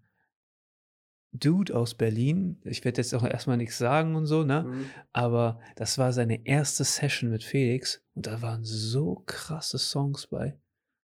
Dude 1.33 1.75
aus 1.75 1.95
Berlin. 1.95 2.59
Ich 2.63 2.83
werde 2.83 2.99
jetzt 3.01 3.13
auch 3.13 3.23
erstmal 3.23 3.57
nichts 3.57 3.77
sagen 3.77 4.15
und 4.15 4.25
so, 4.25 4.43
ne? 4.43 4.63
Mhm. 4.63 4.85
Aber 5.13 5.59
das 5.75 5.97
war 5.97 6.11
seine 6.13 6.45
erste 6.45 6.83
Session 6.83 7.29
mit 7.29 7.43
Felix 7.43 8.03
und 8.15 8.27
da 8.27 8.41
waren 8.41 8.63
so 8.63 9.23
krasse 9.25 9.77
Songs 9.77 10.27
bei. 10.27 10.57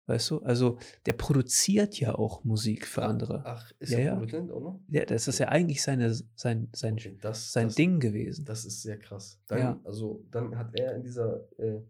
Weißt 0.08 0.30
du? 0.30 0.38
Also, 0.42 0.78
der 1.06 1.14
produziert 1.14 1.98
ja 1.98 2.14
auch 2.14 2.44
Musik 2.44 2.86
für 2.86 3.02
andere. 3.02 3.42
Ach, 3.44 3.72
ist 3.80 3.90
Ja, 3.90 3.98
er 3.98 4.04
ja. 4.04 4.14
Produzent 4.14 4.50
auch 4.52 4.60
noch? 4.60 4.80
Ja, 4.88 5.04
das 5.04 5.26
ist 5.26 5.40
ja 5.40 5.48
eigentlich 5.48 5.82
seine, 5.82 6.14
sein, 6.36 6.68
sein, 6.72 6.94
Okay, 6.94 7.18
das, 7.20 7.52
sein 7.52 7.66
das, 7.66 7.74
Ding 7.74 7.98
gewesen. 7.98 8.44
Das 8.44 8.64
ist 8.64 8.82
sehr 8.82 8.98
krass. 9.00 9.40
Dann, 9.48 9.58
Ja. 9.58 9.80
Also, 9.82 10.24
dann 10.30 10.56
hat 10.56 10.78
er 10.78 10.94
in 10.94 11.02
dieser, 11.02 11.48
äh, 11.58 11.80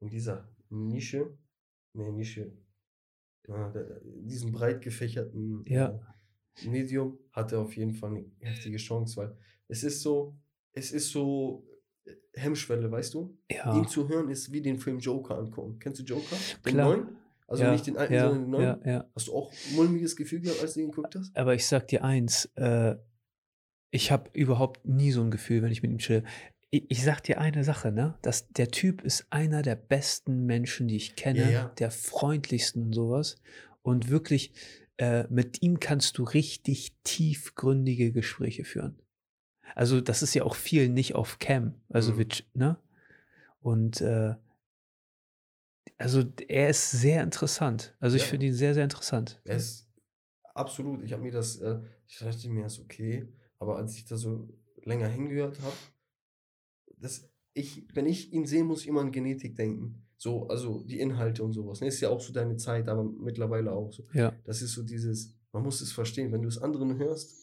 in 0.00 0.08
dieser 0.08 0.48
Nische, 0.70 1.36
nee, 1.94 2.12
Nische, 2.12 2.52
äh, 3.48 3.72
der, 3.72 4.00
diesen 4.22 4.52
breit 4.52 4.80
gefächerten 4.80 5.64
Ja. 5.66 5.88
äh, 5.88 5.98
Medium, 6.62 7.18
hat 7.32 7.52
er 7.52 7.60
auf 7.60 7.76
jeden 7.76 7.94
Fall 7.94 8.10
eine 8.10 8.24
heftige 8.38 8.76
Chance, 8.76 9.16
weil 9.16 9.36
es 9.68 9.82
ist 9.82 10.02
so, 10.02 10.36
es 10.72 10.92
ist 10.92 11.10
so 11.10 11.66
äh, 12.04 12.12
Hemmschwelle, 12.34 12.90
weißt 12.90 13.14
du? 13.14 13.36
Ja. 13.50 13.76
Ihn 13.76 13.88
zu 13.88 14.08
hören 14.08 14.28
ist 14.28 14.52
wie 14.52 14.60
den 14.60 14.78
Film 14.78 14.98
Joker 14.98 15.38
angucken. 15.38 15.78
Kennst 15.78 16.00
du 16.00 16.04
Joker? 16.04 16.36
Den 16.64 16.74
Klar. 16.74 16.88
neuen? 16.88 17.08
Also 17.46 17.64
ja, 17.64 17.72
nicht 17.72 17.86
den 17.86 17.96
alten, 17.96 18.14
ja, 18.14 18.28
sondern 18.28 18.42
den 18.42 18.50
neuen? 18.50 18.80
ja, 18.84 18.92
ja. 18.92 19.04
Hast 19.14 19.28
du 19.28 19.34
auch 19.34 19.52
ein 19.52 19.76
mulmiges 19.76 20.16
Gefühl 20.16 20.40
gehabt, 20.40 20.62
als 20.62 20.74
du 20.74 20.80
ihn 20.80 20.90
geguckt 20.90 21.14
hast? 21.14 21.36
Aber 21.36 21.54
ich 21.54 21.66
sag 21.66 21.88
dir 21.88 22.02
eins, 22.02 22.46
äh, 22.54 22.96
ich 23.90 24.10
habe 24.10 24.30
überhaupt 24.32 24.86
nie 24.86 25.12
so 25.12 25.22
ein 25.22 25.30
Gefühl, 25.30 25.62
wenn 25.62 25.70
ich 25.70 25.82
mit 25.82 25.90
ihm 25.90 25.98
chill. 25.98 26.24
Ich, 26.70 26.84
ich 26.88 27.04
sag 27.04 27.20
dir 27.22 27.38
eine 27.38 27.62
Sache, 27.62 27.92
ne? 27.92 28.18
Das, 28.22 28.48
der 28.48 28.68
Typ 28.68 29.02
ist 29.02 29.26
einer 29.30 29.62
der 29.62 29.76
besten 29.76 30.46
Menschen, 30.46 30.88
die 30.88 30.96
ich 30.96 31.16
kenne, 31.16 31.70
der 31.78 31.90
freundlichsten 31.90 32.82
und 32.86 32.92
sowas. 32.92 33.36
Und 33.82 34.08
wirklich, 34.08 34.52
äh, 34.98 35.24
mit 35.28 35.62
ihm 35.62 35.80
kannst 35.80 36.18
du 36.18 36.24
richtig 36.24 36.94
tiefgründige 37.04 38.12
Gespräche 38.12 38.64
führen. 38.64 38.98
Also, 39.74 40.00
das 40.00 40.22
ist 40.22 40.34
ja 40.34 40.44
auch 40.44 40.54
viel 40.54 40.88
nicht 40.88 41.14
auf 41.14 41.38
Cam. 41.38 41.74
Also, 41.88 42.12
Mhm. 42.12 42.28
ne? 42.54 42.78
Und 43.60 44.00
äh, 44.00 44.34
also 45.98 46.22
er 46.48 46.68
ist 46.68 46.90
sehr 46.90 47.22
interessant. 47.22 47.94
Also 48.00 48.16
ich 48.16 48.22
Ja. 48.24 48.28
finde 48.28 48.46
ihn 48.46 48.54
sehr, 48.54 48.74
sehr 48.74 48.84
interessant. 48.84 49.40
Er 49.44 49.56
ist 49.56 49.88
absolut, 50.54 51.02
ich 51.02 51.12
habe 51.12 51.22
mir 51.22 51.32
das, 51.32 51.56
äh, 51.58 51.80
ich 52.06 52.18
dachte 52.18 52.48
mir, 52.48 52.66
ist 52.66 52.80
okay, 52.80 53.28
aber 53.58 53.76
als 53.76 53.96
ich 53.96 54.04
da 54.04 54.16
so 54.16 54.48
länger 54.82 55.08
hingehört 55.08 55.60
habe, 55.60 55.76
das, 56.98 57.28
ich, 57.54 57.86
wenn 57.94 58.06
ich 58.06 58.32
ihn 58.32 58.46
sehe, 58.46 58.64
muss 58.64 58.82
ich 58.82 58.88
immer 58.88 59.00
an 59.00 59.12
Genetik 59.12 59.56
denken. 59.56 60.02
So, 60.16 60.48
also 60.48 60.84
die 60.84 61.00
Inhalte 61.00 61.42
und 61.42 61.52
sowas. 61.52 61.80
Ne? 61.80 61.86
Ist 61.86 62.00
ja 62.00 62.10
auch 62.10 62.20
so 62.20 62.32
deine 62.32 62.56
Zeit, 62.56 62.88
aber 62.88 63.04
mittlerweile 63.04 63.72
auch 63.72 63.92
so. 63.92 64.06
Ja. 64.12 64.32
Das 64.44 64.62
ist 64.62 64.72
so 64.72 64.82
dieses, 64.82 65.34
man 65.52 65.62
muss 65.62 65.80
es 65.80 65.92
verstehen. 65.92 66.32
Wenn 66.32 66.42
du 66.42 66.48
es 66.48 66.58
anderen 66.58 66.98
hörst, 66.98 67.34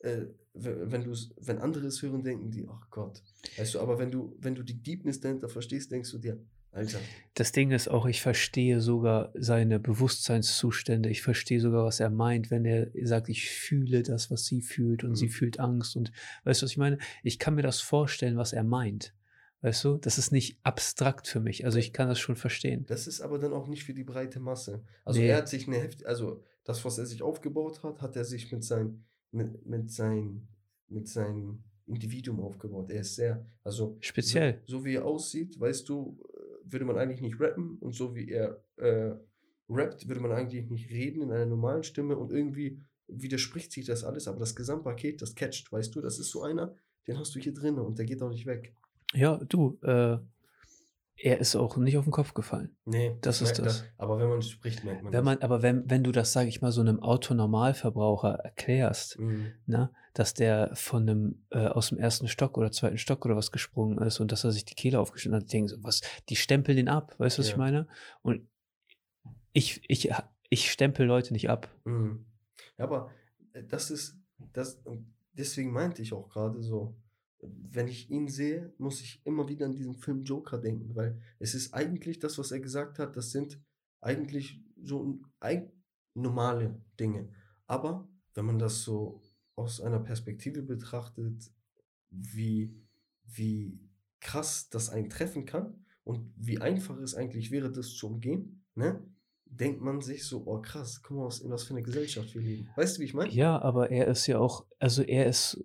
äh, 0.00 0.26
wenn 0.54 1.04
du 1.04 1.14
wenn 1.40 1.58
andere 1.58 1.86
es 1.86 2.00
hören, 2.02 2.22
denken 2.22 2.50
die, 2.50 2.66
ach 2.68 2.90
Gott. 2.90 3.22
Weißt 3.56 3.74
du, 3.74 3.80
aber 3.80 3.98
wenn 3.98 4.10
du, 4.10 4.36
wenn 4.38 4.54
du 4.54 4.62
die 4.62 4.82
Deepness 4.82 5.20
dahinter 5.20 5.48
verstehst, 5.48 5.90
denkst 5.90 6.10
du 6.10 6.18
dir, 6.18 6.40
Alter. 6.72 6.98
Das 7.34 7.52
Ding 7.52 7.70
ist 7.70 7.88
auch, 7.88 8.04
ich 8.04 8.20
verstehe 8.20 8.80
sogar 8.80 9.32
seine 9.34 9.80
Bewusstseinszustände. 9.80 11.08
Ich 11.08 11.22
verstehe 11.22 11.60
sogar, 11.60 11.86
was 11.86 12.00
er 12.00 12.10
meint, 12.10 12.50
wenn 12.50 12.66
er 12.66 12.90
sagt, 13.02 13.30
ich 13.30 13.48
fühle 13.48 14.02
das, 14.02 14.30
was 14.30 14.44
sie 14.44 14.60
fühlt 14.60 15.02
und 15.02 15.10
mhm. 15.10 15.16
sie 15.16 15.28
fühlt 15.28 15.58
Angst. 15.58 15.96
Und 15.96 16.12
weißt 16.44 16.60
du, 16.60 16.64
was 16.64 16.72
ich 16.72 16.76
meine? 16.76 16.98
Ich 17.22 17.38
kann 17.38 17.54
mir 17.54 17.62
das 17.62 17.80
vorstellen, 17.80 18.36
was 18.36 18.52
er 18.52 18.64
meint. 18.64 19.14
Weißt 19.66 19.82
du, 19.82 19.96
das 19.96 20.16
ist 20.16 20.30
nicht 20.30 20.60
abstrakt 20.62 21.26
für 21.26 21.40
mich. 21.40 21.64
Also 21.64 21.80
ich 21.80 21.92
kann 21.92 22.08
das 22.08 22.20
schon 22.20 22.36
verstehen. 22.36 22.86
Das 22.86 23.08
ist 23.08 23.20
aber 23.20 23.40
dann 23.40 23.52
auch 23.52 23.66
nicht 23.66 23.82
für 23.82 23.94
die 23.94 24.04
breite 24.04 24.38
Masse. 24.38 24.84
Also 25.04 25.18
nee. 25.18 25.26
er 25.26 25.38
hat 25.38 25.48
sich 25.48 25.66
eine 25.66 25.78
Heft, 25.78 26.06
also 26.06 26.40
das, 26.62 26.84
was 26.84 26.98
er 26.98 27.06
sich 27.06 27.20
aufgebaut 27.20 27.82
hat, 27.82 28.00
hat 28.00 28.14
er 28.14 28.24
sich 28.24 28.52
mit 28.52 28.62
sein, 28.62 29.04
mit, 29.32 29.66
mit 29.66 29.90
sein, 29.90 30.46
mit 30.86 31.08
seinem 31.08 31.64
Individuum 31.84 32.38
aufgebaut. 32.38 32.92
Er 32.92 33.00
ist 33.00 33.16
sehr, 33.16 33.44
also 33.64 33.96
speziell. 33.98 34.62
So, 34.66 34.78
so 34.78 34.84
wie 34.84 34.94
er 34.94 35.04
aussieht, 35.04 35.58
weißt 35.58 35.88
du, 35.88 36.16
würde 36.62 36.84
man 36.84 36.96
eigentlich 36.96 37.20
nicht 37.20 37.40
rappen 37.40 37.76
und 37.80 37.92
so 37.92 38.14
wie 38.14 38.30
er 38.30 38.62
äh, 38.76 39.16
rappt, 39.68 40.06
würde 40.06 40.20
man 40.20 40.30
eigentlich 40.30 40.70
nicht 40.70 40.90
reden 40.90 41.22
in 41.22 41.32
einer 41.32 41.46
normalen 41.46 41.82
Stimme 41.82 42.16
und 42.16 42.30
irgendwie 42.30 42.80
widerspricht 43.08 43.72
sich 43.72 43.84
das 43.84 44.04
alles, 44.04 44.28
aber 44.28 44.38
das 44.38 44.54
Gesamtpaket, 44.54 45.22
das 45.22 45.34
catcht, 45.34 45.72
weißt 45.72 45.92
du, 45.92 46.00
das 46.00 46.20
ist 46.20 46.30
so 46.30 46.42
einer, 46.42 46.76
den 47.08 47.18
hast 47.18 47.34
du 47.34 47.40
hier 47.40 47.52
drin 47.52 47.80
und 47.80 47.98
der 47.98 48.06
geht 48.06 48.22
auch 48.22 48.30
nicht 48.30 48.46
weg. 48.46 48.72
Ja, 49.14 49.38
du, 49.48 49.78
äh, 49.82 50.18
er 51.18 51.38
ist 51.38 51.56
auch 51.56 51.76
nicht 51.78 51.96
auf 51.96 52.04
den 52.04 52.12
Kopf 52.12 52.34
gefallen. 52.34 52.76
Nee, 52.84 53.16
das, 53.22 53.38
das 53.38 53.50
ist 53.50 53.58
das. 53.58 53.64
das. 53.64 53.84
Aber 53.96 54.18
wenn 54.18 54.28
man 54.28 54.42
spricht, 54.42 54.84
merkt 54.84 55.02
man 55.02 55.12
wenn 55.12 55.24
man, 55.24 55.36
das. 55.36 55.44
Aber 55.44 55.62
wenn, 55.62 55.88
wenn 55.88 56.04
du 56.04 56.12
das, 56.12 56.32
sage 56.32 56.48
ich 56.48 56.60
mal, 56.60 56.72
so 56.72 56.82
einem 56.82 57.00
Autonormalverbraucher 57.00 58.34
erklärst, 58.34 59.18
mhm. 59.18 59.52
ne, 59.66 59.90
dass 60.12 60.34
der 60.34 60.74
von 60.74 61.02
einem 61.08 61.44
äh, 61.50 61.66
aus 61.66 61.88
dem 61.88 61.98
ersten 61.98 62.28
Stock 62.28 62.58
oder 62.58 62.70
zweiten 62.70 62.98
Stock 62.98 63.24
oder 63.24 63.36
was 63.36 63.50
gesprungen 63.50 63.98
ist 63.98 64.20
und 64.20 64.30
dass 64.30 64.44
er 64.44 64.52
sich 64.52 64.66
die 64.66 64.74
Kehle 64.74 65.00
aufgeschnitten 65.00 65.40
hat, 65.40 65.52
denken 65.52 65.68
so, 65.68 65.76
was, 65.82 66.02
die 66.28 66.36
stempeln 66.36 66.76
den 66.76 66.88
ab, 66.88 67.14
weißt 67.18 67.38
du, 67.38 67.40
was 67.40 67.48
ja. 67.48 67.54
ich 67.54 67.58
meine? 67.58 67.88
Und 68.20 68.46
ich, 69.52 69.80
ich, 69.88 70.12
ich 70.50 70.70
stempel 70.70 71.06
Leute 71.06 71.32
nicht 71.32 71.48
ab. 71.48 71.68
Mhm. 71.84 72.26
Ja, 72.76 72.84
aber 72.84 73.10
äh, 73.54 73.62
das 73.64 73.90
ist, 73.90 74.18
das, 74.52 74.82
deswegen 75.32 75.72
meinte 75.72 76.02
ich 76.02 76.12
auch 76.12 76.28
gerade 76.28 76.62
so, 76.62 76.94
wenn 77.70 77.88
ich 77.88 78.10
ihn 78.10 78.28
sehe, 78.28 78.72
muss 78.78 79.00
ich 79.00 79.20
immer 79.24 79.48
wieder 79.48 79.66
an 79.66 79.74
diesen 79.74 79.94
Film 79.94 80.24
Joker 80.24 80.58
denken, 80.58 80.94
weil 80.94 81.20
es 81.38 81.54
ist 81.54 81.74
eigentlich 81.74 82.18
das, 82.18 82.38
was 82.38 82.52
er 82.52 82.60
gesagt 82.60 82.98
hat, 82.98 83.16
das 83.16 83.30
sind 83.30 83.60
eigentlich 84.00 84.62
so 84.82 85.20
normale 86.14 86.80
Dinge. 86.98 87.28
Aber 87.66 88.08
wenn 88.34 88.46
man 88.46 88.58
das 88.58 88.82
so 88.82 89.22
aus 89.56 89.80
einer 89.80 89.98
Perspektive 89.98 90.62
betrachtet, 90.62 91.50
wie, 92.10 92.74
wie 93.24 93.80
krass 94.20 94.68
das 94.70 94.88
einen 94.90 95.10
treffen 95.10 95.44
kann 95.44 95.84
und 96.04 96.32
wie 96.36 96.58
einfach 96.60 96.98
es 96.98 97.14
eigentlich 97.14 97.50
wäre, 97.50 97.70
das 97.70 97.94
zu 97.94 98.06
umgehen, 98.06 98.64
ne? 98.74 99.02
denkt 99.44 99.80
man 99.80 100.00
sich 100.00 100.24
so, 100.24 100.42
oh 100.46 100.60
krass, 100.60 101.02
guck 101.02 101.16
mal, 101.16 101.26
was, 101.26 101.40
in 101.40 101.50
was 101.50 101.64
für 101.64 101.74
eine 101.74 101.82
Gesellschaft 101.82 102.34
wir 102.34 102.42
leben. 102.42 102.68
Weißt 102.76 102.96
du, 102.96 103.00
wie 103.00 103.04
ich 103.04 103.14
meine? 103.14 103.30
Ja, 103.32 103.60
aber 103.60 103.90
er 103.90 104.06
ist 104.08 104.26
ja 104.26 104.38
auch, 104.38 104.66
also 104.78 105.02
er 105.02 105.26
ist 105.26 105.64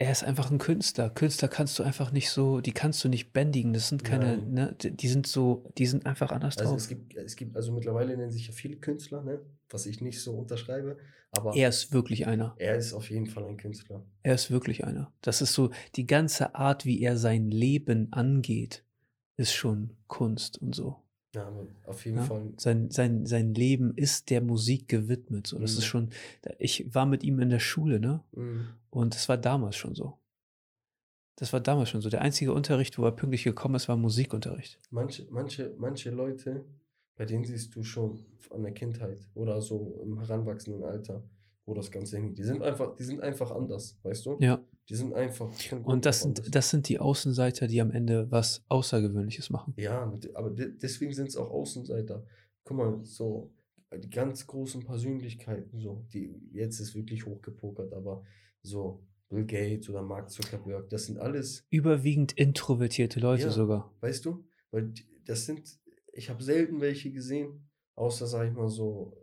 er 0.00 0.12
ist 0.12 0.22
einfach 0.22 0.50
ein 0.50 0.58
Künstler. 0.58 1.10
Künstler 1.10 1.48
kannst 1.48 1.78
du 1.78 1.82
einfach 1.82 2.12
nicht 2.12 2.30
so, 2.30 2.60
die 2.60 2.72
kannst 2.72 3.02
du 3.02 3.08
nicht 3.08 3.32
bändigen. 3.32 3.72
Das 3.72 3.88
sind 3.88 4.04
keine, 4.04 4.38
ne, 4.38 4.76
die 4.78 5.08
sind 5.08 5.26
so, 5.26 5.64
die 5.76 5.86
sind 5.86 6.06
einfach 6.06 6.30
anders 6.30 6.56
also 6.56 6.70
drauf. 6.70 6.80
Es 6.80 6.88
gibt, 6.88 7.16
es 7.16 7.34
gibt, 7.34 7.56
also 7.56 7.72
mittlerweile 7.72 8.16
nennen 8.16 8.30
sich 8.30 8.46
ja 8.46 8.52
viele 8.52 8.76
Künstler, 8.76 9.22
ne, 9.22 9.40
was 9.68 9.86
ich 9.86 10.00
nicht 10.00 10.20
so 10.20 10.34
unterschreibe. 10.34 10.98
Aber 11.32 11.54
er 11.54 11.68
ist 11.68 11.92
wirklich 11.92 12.26
einer. 12.26 12.54
Er 12.58 12.76
ist 12.76 12.92
auf 12.94 13.10
jeden 13.10 13.26
Fall 13.26 13.44
ein 13.44 13.56
Künstler. 13.56 14.04
Er 14.22 14.34
ist 14.34 14.50
wirklich 14.50 14.84
einer. 14.84 15.12
Das 15.20 15.42
ist 15.42 15.52
so, 15.52 15.70
die 15.96 16.06
ganze 16.06 16.54
Art, 16.54 16.84
wie 16.84 17.00
er 17.02 17.18
sein 17.18 17.50
Leben 17.50 18.12
angeht, 18.12 18.84
ist 19.36 19.52
schon 19.52 19.96
Kunst 20.06 20.58
und 20.62 20.74
so. 20.74 21.02
Ja, 21.34 21.52
auf 21.84 22.04
jeden 22.06 22.18
ja? 22.18 22.24
Fall. 22.24 22.52
Sein, 22.56 22.90
sein, 22.90 23.26
sein 23.26 23.54
Leben 23.54 23.94
ist 23.94 24.30
der 24.30 24.40
Musik 24.40 24.88
gewidmet. 24.88 25.46
So. 25.46 25.58
Das 25.58 25.72
mhm. 25.72 25.78
ist 25.78 25.84
schon, 25.84 26.10
ich 26.58 26.94
war 26.94 27.06
mit 27.06 27.22
ihm 27.22 27.38
in 27.40 27.50
der 27.50 27.58
Schule, 27.58 28.00
ne? 28.00 28.22
Mhm. 28.32 28.68
Und 28.90 29.14
das 29.14 29.28
war 29.28 29.36
damals 29.36 29.76
schon 29.76 29.94
so. 29.94 30.18
Das 31.36 31.52
war 31.52 31.60
damals 31.60 31.90
schon 31.90 32.00
so. 32.00 32.08
Der 32.08 32.22
einzige 32.22 32.52
Unterricht, 32.52 32.98
wo 32.98 33.04
er 33.04 33.12
pünktlich 33.12 33.44
gekommen 33.44 33.76
ist, 33.76 33.88
war 33.88 33.96
Musikunterricht. 33.96 34.80
Manche, 34.90 35.26
manche, 35.30 35.74
manche 35.78 36.10
Leute, 36.10 36.64
bei 37.14 37.26
denen 37.26 37.44
siehst 37.44 37.74
du 37.76 37.82
schon 37.82 38.24
an 38.50 38.62
der 38.62 38.72
Kindheit 38.72 39.20
oder 39.34 39.60
so 39.60 40.00
im 40.02 40.18
heranwachsenden 40.18 40.82
Alter, 40.82 41.22
wo 41.66 41.74
das 41.74 41.90
Ganze 41.90 42.16
hingeht. 42.16 42.38
Die 42.38 42.42
sind 42.44 42.62
einfach, 42.62 42.96
die 42.96 43.04
sind 43.04 43.20
einfach 43.20 43.50
anders, 43.50 43.98
weißt 44.02 44.26
du? 44.26 44.38
Ja. 44.40 44.60
Die 44.88 44.94
sind 44.94 45.12
einfach. 45.12 45.50
Und 45.84 46.06
das 46.06 46.22
sind, 46.22 46.54
das 46.54 46.70
sind 46.70 46.88
die 46.88 46.98
Außenseiter, 46.98 47.66
die 47.66 47.80
am 47.80 47.90
Ende 47.90 48.30
was 48.30 48.64
Außergewöhnliches 48.68 49.50
machen. 49.50 49.74
Ja, 49.76 50.12
aber 50.34 50.50
deswegen 50.50 51.12
sind 51.12 51.28
es 51.28 51.36
auch 51.36 51.50
Außenseiter. 51.50 52.24
Guck 52.64 52.76
mal, 52.76 53.00
so 53.04 53.52
die 53.96 54.10
ganz 54.10 54.46
großen 54.46 54.84
Persönlichkeiten, 54.84 55.78
so, 55.78 56.06
die 56.12 56.34
jetzt 56.52 56.80
ist 56.80 56.94
wirklich 56.94 57.26
hochgepokert, 57.26 57.92
aber 57.92 58.22
so 58.62 59.06
Bill 59.28 59.44
Gates 59.44 59.88
oder 59.88 60.02
Mark 60.02 60.30
Zuckerberg, 60.30 60.88
das 60.88 61.06
sind 61.06 61.18
alles. 61.18 61.66
Überwiegend 61.70 62.32
introvertierte 62.32 63.20
Leute 63.20 63.44
ja, 63.44 63.50
sogar. 63.50 63.94
Weißt 64.00 64.24
du? 64.24 64.44
Weil 64.70 64.92
das 65.24 65.46
sind, 65.46 65.78
ich 66.12 66.30
habe 66.30 66.42
selten 66.42 66.80
welche 66.80 67.10
gesehen, 67.10 67.68
außer, 67.94 68.26
sag 68.26 68.48
ich 68.48 68.54
mal, 68.54 68.68
so 68.68 69.16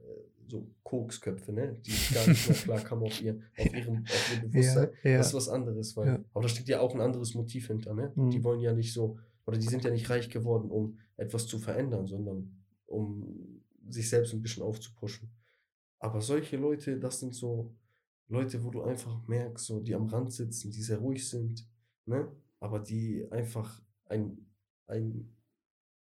so 0.47 0.67
Koksköpfe, 0.83 1.51
ne? 1.51 1.79
die 1.85 2.13
gar 2.13 2.27
nicht 2.27 2.47
mehr 2.47 2.57
klar 2.57 2.79
kamen 2.81 3.03
auf, 3.03 3.21
ihr, 3.21 3.39
auf, 3.57 3.65
ihrem, 3.73 4.03
auf 4.03 4.33
ihrem 4.33 4.51
Bewusstsein. 4.51 4.89
Ja, 5.03 5.11
ja. 5.11 5.17
Das 5.17 5.27
ist 5.27 5.33
was 5.33 5.49
anderes, 5.49 5.97
weil, 5.97 6.07
ja. 6.07 6.19
aber 6.33 6.43
da 6.43 6.47
steckt 6.47 6.69
ja 6.69 6.79
auch 6.79 6.93
ein 6.93 7.01
anderes 7.01 7.33
Motiv 7.33 7.67
hinter, 7.67 7.93
ne? 7.93 8.11
Mhm. 8.15 8.29
Die 8.29 8.43
wollen 8.43 8.59
ja 8.59 8.73
nicht 8.73 8.93
so, 8.93 9.17
oder 9.45 9.57
die 9.57 9.67
sind 9.67 9.83
ja 9.83 9.91
nicht 9.91 10.09
reich 10.09 10.29
geworden, 10.29 10.69
um 10.69 10.99
etwas 11.17 11.47
zu 11.47 11.59
verändern, 11.59 12.07
sondern 12.07 12.51
um 12.85 13.61
sich 13.89 14.09
selbst 14.09 14.33
ein 14.33 14.41
bisschen 14.41 14.63
aufzupuschen. 14.63 15.29
Aber 15.99 16.21
solche 16.21 16.57
Leute, 16.57 16.99
das 16.99 17.19
sind 17.19 17.33
so 17.33 17.73
Leute, 18.27 18.63
wo 18.63 18.71
du 18.71 18.83
einfach 18.83 19.27
merkst, 19.27 19.65
so, 19.65 19.79
die 19.79 19.95
am 19.95 20.07
Rand 20.07 20.33
sitzen, 20.33 20.71
die 20.71 20.81
sehr 20.81 20.97
ruhig 20.97 21.27
sind, 21.27 21.67
ne? 22.05 22.31
Aber 22.59 22.79
die 22.79 23.25
einfach 23.31 23.81
ein, 24.05 24.37
ein, 24.87 25.35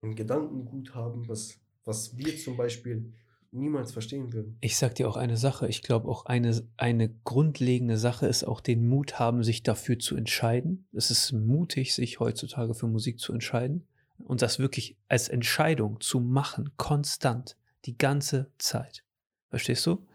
ein 0.02 0.16
Gedankengut 0.16 0.94
haben, 0.94 1.28
was, 1.28 1.60
was 1.84 2.16
wir 2.18 2.38
zum 2.38 2.58
Beispiel 2.58 3.12
niemals 3.52 3.92
verstehen 3.92 4.34
würden. 4.34 4.58
Ich 4.62 4.78
sag 4.78 4.96
dir 4.96 5.10
auch 5.10 5.18
eine 5.18 5.38
Sache. 5.38 5.68
Ich 5.68 5.84
glaube 5.84 6.08
auch 6.08 6.26
eine, 6.26 6.64
eine 6.78 7.10
grundlegende 7.10 7.98
Sache 7.98 8.28
ist 8.28 8.44
auch 8.44 8.62
den 8.62 8.88
Mut 8.88 9.20
haben, 9.20 9.44
sich 9.44 9.64
dafür 9.64 10.00
zu 10.00 10.16
entscheiden. 10.16 10.88
Es 10.94 11.12
ist 11.12 11.32
mutig, 11.34 11.94
sich 11.94 12.20
heutzutage 12.20 12.74
für 12.74 12.88
Musik 12.88 13.20
zu 13.20 13.34
entscheiden 13.34 13.88
und 14.18 14.42
das 14.42 14.60
wirklich 14.60 14.98
als 15.08 15.30
Entscheidung 15.30 16.00
zu 16.00 16.20
machen, 16.20 16.72
konstant, 16.78 17.58
die 17.86 17.98
ganze 17.98 18.52
Zeit. 18.58 19.04
Verstehst 19.50 19.86
du? 19.86 20.08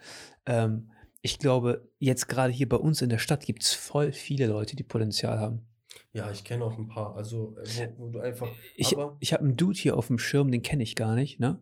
Ähm, 0.47 0.91
ich 1.21 1.39
glaube, 1.39 1.89
jetzt 1.99 2.29
gerade 2.29 2.53
hier 2.53 2.69
bei 2.69 2.77
uns 2.77 3.03
in 3.03 3.11
der 3.11 3.19
Stadt 3.19 3.45
gibt 3.45 3.63
es 3.63 3.73
voll 3.73 4.13
viele 4.13 4.47
Leute, 4.47 4.77
die 4.77 4.85
Potenzial 4.85 5.39
haben. 5.39 5.67
Ja, 6.13 6.31
ich 6.31 6.45
kenne 6.45 6.65
auch 6.65 6.79
ein 6.79 6.89
paar. 6.89 7.17
Also, 7.17 7.57
äh, 7.59 7.91
wo, 7.97 8.07
wo 8.07 8.11
du 8.11 8.21
einfach. 8.21 8.49
Ich, 8.77 8.97
ich 9.21 9.33
habe 9.33 9.45
einen 9.45 9.57
Dude 9.57 9.79
hier 9.79 9.97
auf 9.97 10.07
dem 10.07 10.19
Schirm, 10.19 10.51
den 10.51 10.63
kenne 10.63 10.83
ich 10.83 10.95
gar 10.95 11.15
nicht, 11.15 11.41
ne? 11.41 11.59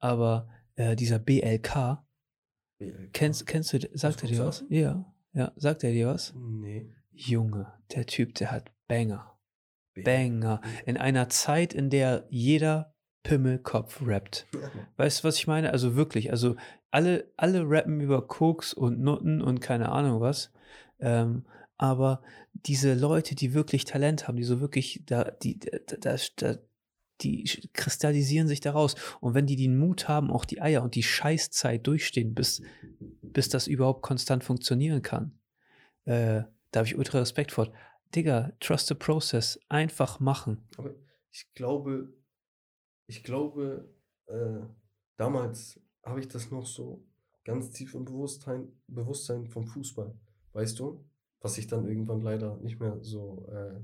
Aber 0.00 0.48
äh, 0.76 0.96
dieser 0.96 1.18
BLK. 1.18 2.04
BLK. 2.78 3.12
Kennst, 3.12 3.46
kennst 3.46 3.72
du, 3.72 3.78
sagt 3.92 4.22
er 4.22 4.28
dir 4.28 4.44
was? 4.44 4.64
Ja, 4.68 5.12
ja, 5.32 5.52
sagt 5.56 5.84
er 5.84 5.92
dir 5.92 6.08
was? 6.08 6.34
Nee. 6.36 6.90
Junge, 7.12 7.72
der 7.94 8.06
Typ, 8.06 8.34
der 8.34 8.50
hat 8.50 8.72
Banger. 8.88 9.38
Banger. 9.94 10.60
In 10.86 10.96
einer 10.96 11.28
Zeit, 11.28 11.72
in 11.72 11.90
der 11.90 12.26
jeder 12.28 12.94
Pimmelkopf 13.22 14.02
rappt. 14.04 14.46
Weißt 14.96 15.22
du, 15.22 15.28
was 15.28 15.36
ich 15.36 15.46
meine? 15.46 15.70
Also 15.72 15.96
wirklich, 15.96 16.30
also 16.30 16.56
alle, 16.90 17.32
alle 17.36 17.62
rappen 17.68 18.00
über 18.00 18.26
Koks 18.26 18.74
und 18.74 19.00
Nutten 19.00 19.40
und 19.42 19.60
keine 19.60 19.90
Ahnung 19.90 20.20
was. 20.20 20.52
Ähm, 21.00 21.44
aber 21.76 22.22
diese 22.52 22.94
Leute, 22.94 23.34
die 23.34 23.52
wirklich 23.52 23.84
Talent 23.84 24.28
haben, 24.28 24.36
die 24.36 24.44
so 24.44 24.60
wirklich 24.60 25.02
da, 25.06 25.30
die, 25.30 25.58
da, 25.58 25.78
da, 26.00 26.16
da 26.36 26.58
die 27.20 27.44
kristallisieren 27.72 28.48
sich 28.48 28.60
daraus. 28.60 28.96
Und 29.20 29.34
wenn 29.34 29.46
die 29.46 29.56
den 29.56 29.78
Mut 29.78 30.08
haben, 30.08 30.30
auch 30.30 30.44
die 30.44 30.60
Eier 30.60 30.82
und 30.82 30.94
die 30.94 31.02
Scheißzeit 31.02 31.86
durchstehen, 31.86 32.34
bis, 32.34 32.62
bis 33.22 33.48
das 33.48 33.66
überhaupt 33.66 34.02
konstant 34.02 34.44
funktionieren 34.44 35.02
kann, 35.02 35.38
äh, 36.04 36.42
da 36.70 36.80
habe 36.80 36.86
ich 36.86 36.96
ultra 36.96 37.20
Respekt 37.20 37.52
vor. 37.52 37.72
Digga, 38.14 38.52
trust 38.60 38.88
the 38.88 38.94
process. 38.94 39.58
Einfach 39.68 40.20
machen. 40.20 40.68
Aber 40.76 40.94
ich 41.30 41.52
glaube, 41.54 42.12
ich 43.06 43.22
glaube, 43.22 43.88
äh, 44.26 44.60
damals 45.16 45.80
habe 46.04 46.20
ich 46.20 46.28
das 46.28 46.50
noch 46.50 46.66
so 46.66 47.06
ganz 47.44 47.70
tief 47.70 47.94
im 47.94 48.04
Bewusstsein, 48.04 48.72
Bewusstsein 48.86 49.46
vom 49.46 49.66
Fußball. 49.66 50.16
Weißt 50.52 50.78
du? 50.78 51.04
Was 51.40 51.54
sich 51.54 51.66
dann 51.66 51.86
irgendwann 51.86 52.22
leider 52.22 52.56
nicht 52.58 52.80
mehr 52.80 52.98
so 53.02 53.46
äh, 53.52 53.80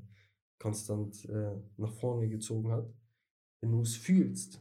konstant 0.59 1.27
äh, 1.27 1.57
nach 1.77 1.93
vorne 1.93 2.28
gezogen 2.28 2.73
hat 2.73 2.89
wenn 3.61 3.73
du 3.73 3.82
es 3.82 3.97
fühlst, 3.97 4.61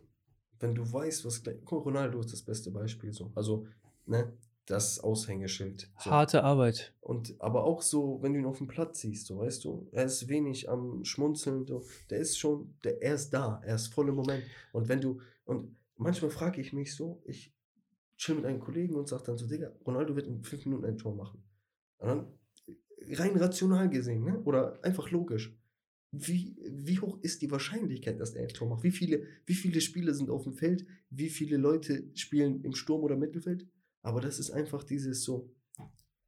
wenn 0.60 0.76
du 0.76 0.92
weißt, 0.92 1.26
was 1.26 1.42
gleich. 1.42 1.58
Ronaldo 1.72 2.20
ist 2.20 2.34
das 2.34 2.42
beste 2.42 2.72
Beispiel 2.72 3.14
so. 3.14 3.32
Also, 3.36 3.66
ne, 4.06 4.34
das 4.66 5.00
Aushängeschild. 5.00 5.90
So. 5.98 6.12
Harte 6.12 6.44
Arbeit. 6.44 6.94
Und 7.02 7.36
aber 7.40 7.64
auch 7.64 7.82
so, 7.82 8.22
wenn 8.22 8.34
du 8.34 8.40
ihn 8.40 8.46
auf 8.46 8.60
dem 8.60 8.68
Platz 8.68 9.00
siehst, 9.00 9.28
so 9.28 9.40
weißt 9.40 9.64
du, 9.66 9.88
er 9.92 10.06
ist 10.06 10.28
wenig 10.28 10.70
am 10.70 11.04
Schmunzeln, 11.04 11.66
so, 11.66 11.84
der 12.10 12.20
ist 12.20 12.38
schon, 12.38 12.76
der, 12.84 13.02
er 13.02 13.16
ist 13.16 13.32
da, 13.32 13.62
er 13.66 13.76
ist 13.76 13.88
voll 13.88 14.10
im 14.10 14.16
Moment. 14.16 14.44
Und 14.72 14.88
wenn 14.88 15.02
du, 15.02 15.22
und 15.46 15.76
manchmal 15.96 16.30
frage 16.30 16.62
ich 16.62 16.72
mich 16.72 16.96
so, 16.96 17.22
ich 17.26 17.56
chill 18.18 18.36
mit 18.36 18.46
einem 18.46 18.60
Kollegen 18.60 18.96
und 18.96 19.08
sage 19.08 19.24
dann 19.24 19.38
so, 19.38 19.48
Digga, 19.48 19.72
Ronaldo 19.88 20.16
wird 20.16 20.28
in 20.28 20.44
fünf 20.44 20.66
Minuten 20.66 20.86
ein 20.86 20.98
Tor 20.98 21.16
machen. 21.16 21.44
Und 21.98 22.08
dann, 22.08 22.28
rein 23.18 23.36
rational 23.38 23.90
gesehen, 23.90 24.24
ne? 24.24 24.40
Oder 24.44 24.84
einfach 24.84 25.10
logisch. 25.10 25.58
Wie, 26.11 26.56
wie 26.65 26.99
hoch 26.99 27.19
ist 27.22 27.41
die 27.41 27.52
Wahrscheinlichkeit, 27.52 28.19
dass 28.19 28.34
er 28.34 28.44
ein 28.44 28.49
Tor 28.49 28.68
macht? 28.68 28.84
Wie 28.84 28.91
viele, 28.91 29.23
wie 29.45 29.53
viele 29.53 29.80
Spiele 29.80 30.14
sind 30.14 30.30
auf 30.30 30.44
dem 30.44 30.53
Feld? 30.53 30.86
Wie 31.10 31.30
viele 31.30 31.57
Leute 31.57 32.10
spielen 32.15 32.64
im 32.64 32.73
Sturm 32.73 33.03
oder 33.03 33.15
Mittelfeld? 33.15 33.68
Aber 34.02 34.19
das 34.19 34.40
ist 34.40 34.49
einfach 34.49 34.84
dieses 34.84 35.23
so, 35.23 35.52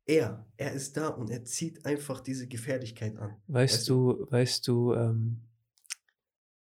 er, 0.05 0.45
er 0.57 0.73
ist 0.73 0.97
da 0.97 1.07
und 1.07 1.29
er 1.29 1.45
zieht 1.45 1.85
einfach 1.85 2.21
diese 2.21 2.47
Gefährlichkeit 2.47 3.17
an. 3.17 3.37
Weißt, 3.47 3.73
Weißt 3.73 3.89
du, 3.89 4.27
weißt 4.29 4.67
du, 4.67 4.93
ähm, 4.93 5.41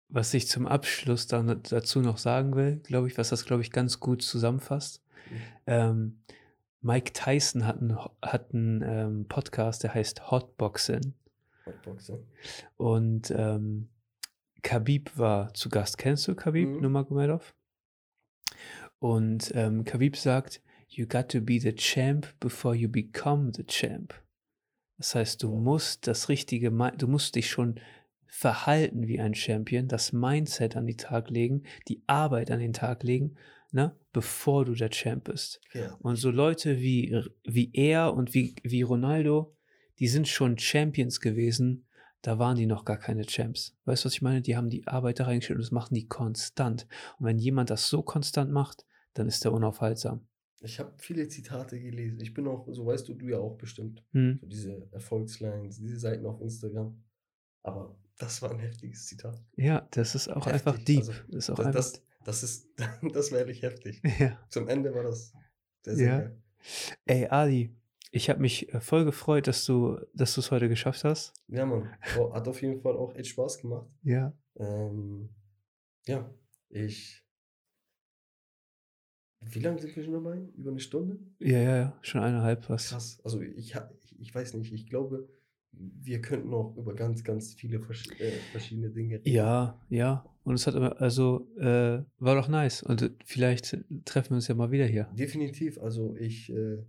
was 0.09 0.33
ich 0.33 0.47
zum 0.47 0.67
Abschluss 0.67 1.27
dann 1.27 1.61
dazu 1.63 2.01
noch 2.01 2.17
sagen 2.17 2.55
will, 2.55 2.77
glaube 2.77 3.07
ich, 3.07 3.17
was 3.17 3.29
das, 3.29 3.45
glaube 3.45 3.61
ich, 3.61 3.71
ganz 3.71 3.99
gut 3.99 4.21
zusammenfasst. 4.21 5.01
Mhm. 5.29 5.41
Ähm, 5.67 6.19
Mike 6.81 7.13
Tyson 7.13 7.65
hat 7.65 7.81
einen, 7.81 7.97
hat 8.21 8.53
einen 8.53 8.81
ähm, 8.83 9.25
Podcast, 9.27 9.83
der 9.83 9.93
heißt 9.93 10.31
Hotboxing. 10.31 11.13
Hotboxing. 11.65 12.25
Und 12.77 13.31
ähm, 13.35 13.89
Khabib 14.61 15.17
war 15.17 15.53
zu 15.53 15.69
Gast. 15.69 15.97
Kennst 15.97 16.27
du 16.27 16.35
Khabib 16.35 16.67
Mhm. 16.69 16.81
Nurmagomedov? 16.81 17.53
Und 18.99 19.51
ähm, 19.55 19.83
Khabib 19.83 20.15
sagt, 20.15 20.61
you 20.87 21.05
got 21.07 21.29
to 21.29 21.41
be 21.41 21.59
the 21.59 21.73
champ 21.73 22.27
before 22.39 22.75
you 22.75 22.89
become 22.89 23.51
the 23.55 23.63
champ. 23.65 24.13
Das 24.97 25.13
heißt, 25.13 25.43
du 25.43 25.53
musst 25.53 26.07
das 26.07 26.29
richtige, 26.29 26.71
du 26.71 27.07
musst 27.07 27.35
dich 27.35 27.49
schon 27.49 27.79
verhalten 28.27 29.07
wie 29.07 29.19
ein 29.19 29.35
Champion, 29.35 29.87
das 29.87 30.13
Mindset 30.13 30.75
an 30.75 30.87
den 30.87 30.97
Tag 30.97 31.29
legen, 31.29 31.63
die 31.87 32.03
Arbeit 32.07 32.49
an 32.51 32.59
den 32.59 32.73
Tag 32.73 33.03
legen, 33.03 33.35
ne, 33.71 33.95
bevor 34.13 34.65
du 34.65 34.73
der 34.73 34.89
Champ 34.89 35.25
bist. 35.25 35.61
Ja. 35.73 35.93
Und 35.99 36.15
so 36.15 36.31
Leute 36.31 36.79
wie, 36.79 37.21
wie 37.43 37.71
er 37.73 38.13
und 38.13 38.33
wie, 38.33 38.55
wie 38.63 38.81
Ronaldo, 38.81 39.55
die 39.99 40.07
sind 40.07 40.27
schon 40.27 40.57
Champions 40.57 41.19
gewesen, 41.19 41.85
da 42.21 42.39
waren 42.39 42.57
die 42.57 42.65
noch 42.65 42.85
gar 42.85 42.97
keine 42.97 43.25
Champs. 43.25 43.75
Weißt 43.85 44.03
du, 44.03 44.07
was 44.07 44.13
ich 44.13 44.21
meine? 44.21 44.41
Die 44.41 44.57
haben 44.57 44.69
die 44.69 44.87
Arbeit 44.87 45.19
da 45.19 45.25
reingestellt 45.25 45.57
und 45.57 45.63
das 45.63 45.71
machen 45.71 45.93
die 45.93 46.07
konstant. 46.07 46.87
Und 47.19 47.25
wenn 47.27 47.37
jemand 47.37 47.69
das 47.69 47.87
so 47.87 48.01
konstant 48.01 48.51
macht, 48.51 48.85
dann 49.13 49.27
ist 49.27 49.45
er 49.45 49.53
unaufhaltsam. 49.53 50.27
Ich 50.61 50.79
habe 50.79 50.91
viele 50.97 51.27
Zitate 51.27 51.79
gelesen. 51.79 52.19
Ich 52.21 52.33
bin 52.33 52.47
auch, 52.47 52.67
so 52.71 52.85
weißt 52.87 53.07
du, 53.07 53.13
du 53.13 53.27
ja 53.27 53.37
auch 53.37 53.57
bestimmt. 53.57 54.03
Hm. 54.13 54.39
So 54.41 54.47
diese 54.47 54.87
Erfolgslines, 54.91 55.77
diese 55.77 55.99
Seiten 55.99 56.25
auf 56.25 56.41
Instagram. 56.41 57.03
Aber 57.61 57.95
das 58.17 58.41
war 58.41 58.51
ein 58.51 58.59
heftiges 58.59 59.05
Zitat. 59.05 59.39
Ja, 59.55 59.87
das 59.91 60.15
ist 60.15 60.27
auch 60.29 60.45
Heftig. 60.47 60.53
einfach 60.53 60.83
deep. 60.83 60.99
Also, 60.99 61.11
das 61.27 61.35
ist 61.35 61.49
auch 61.51 61.55
Das, 61.57 61.65
einfach. 61.67 61.79
das, 61.81 62.01
das 62.23 62.43
ist, 62.43 62.67
das 63.13 63.31
war 63.31 63.39
ehrlich 63.39 63.61
heftig. 63.61 64.01
ja. 64.19 64.39
Zum 64.49 64.67
Ende 64.67 64.93
war 64.95 65.03
das 65.03 65.33
sehr, 65.83 65.95
sehr 65.95 66.07
Ja. 66.07 66.19
geil. 66.19 66.37
Ey, 67.05 67.27
Ali, 67.27 67.75
ich 68.15 68.29
habe 68.29 68.39
mich 68.39 68.73
äh, 68.73 68.79
voll 68.79 69.03
gefreut, 69.03 69.47
dass 69.47 69.65
du 69.65 69.99
dass 70.13 70.33
du 70.35 70.39
es 70.39 70.49
heute 70.49 70.69
geschafft 70.69 71.03
hast. 71.03 71.33
Ja, 71.49 71.65
Mann. 71.65 71.89
Hat 71.99 72.47
auf 72.47 72.61
jeden 72.61 72.79
Fall 72.79 72.95
auch 72.95 73.13
echt 73.15 73.27
Spaß 73.27 73.59
gemacht. 73.59 73.89
Ja. 74.03 74.33
Ähm, 74.55 75.29
ja, 76.07 76.33
ich. 76.69 77.23
Wie 79.41 79.59
lange 79.59 79.79
sind 79.79 79.95
wir 79.95 80.03
schon 80.03 80.13
dabei? 80.13 80.39
Über 80.55 80.71
eine 80.71 80.79
Stunde? 80.79 81.19
Ja, 81.39 81.59
ja, 81.59 81.75
ja. 81.75 81.99
Schon 82.01 82.21
eineinhalb 82.21 82.67
was. 82.69 82.89
Krass. 82.89 83.19
Also 83.23 83.41
ich, 83.41 83.75
ich, 84.17 84.33
weiß 84.33 84.55
nicht, 84.55 84.73
ich 84.73 84.89
glaube, 84.89 85.27
wir 85.71 86.21
könnten 86.21 86.49
noch 86.49 86.75
über 86.77 86.95
ganz, 86.95 87.23
ganz 87.23 87.53
viele 87.53 87.79
versch 87.81 88.07
äh, 88.19 88.31
verschiedene 88.51 88.89
Dinge 88.89 89.15
reden. 89.15 89.29
Ja, 89.29 89.79
ja. 89.89 90.25
Und 90.43 90.55
es 90.55 90.65
hat 90.65 90.73
immer, 90.73 90.99
also, 90.99 91.47
äh, 91.57 92.01
war 92.17 92.35
doch 92.35 92.47
nice. 92.47 92.81
Und 92.81 93.01
äh, 93.01 93.09
vielleicht 93.25 93.77
treffen 94.05 94.31
wir 94.31 94.35
uns 94.35 94.47
ja 94.47 94.55
mal 94.55 94.71
wieder 94.71 94.85
hier. 94.85 95.09
Definitiv. 95.13 95.77
Also 95.79 96.15
ich 96.15 96.49
äh, 96.49 96.83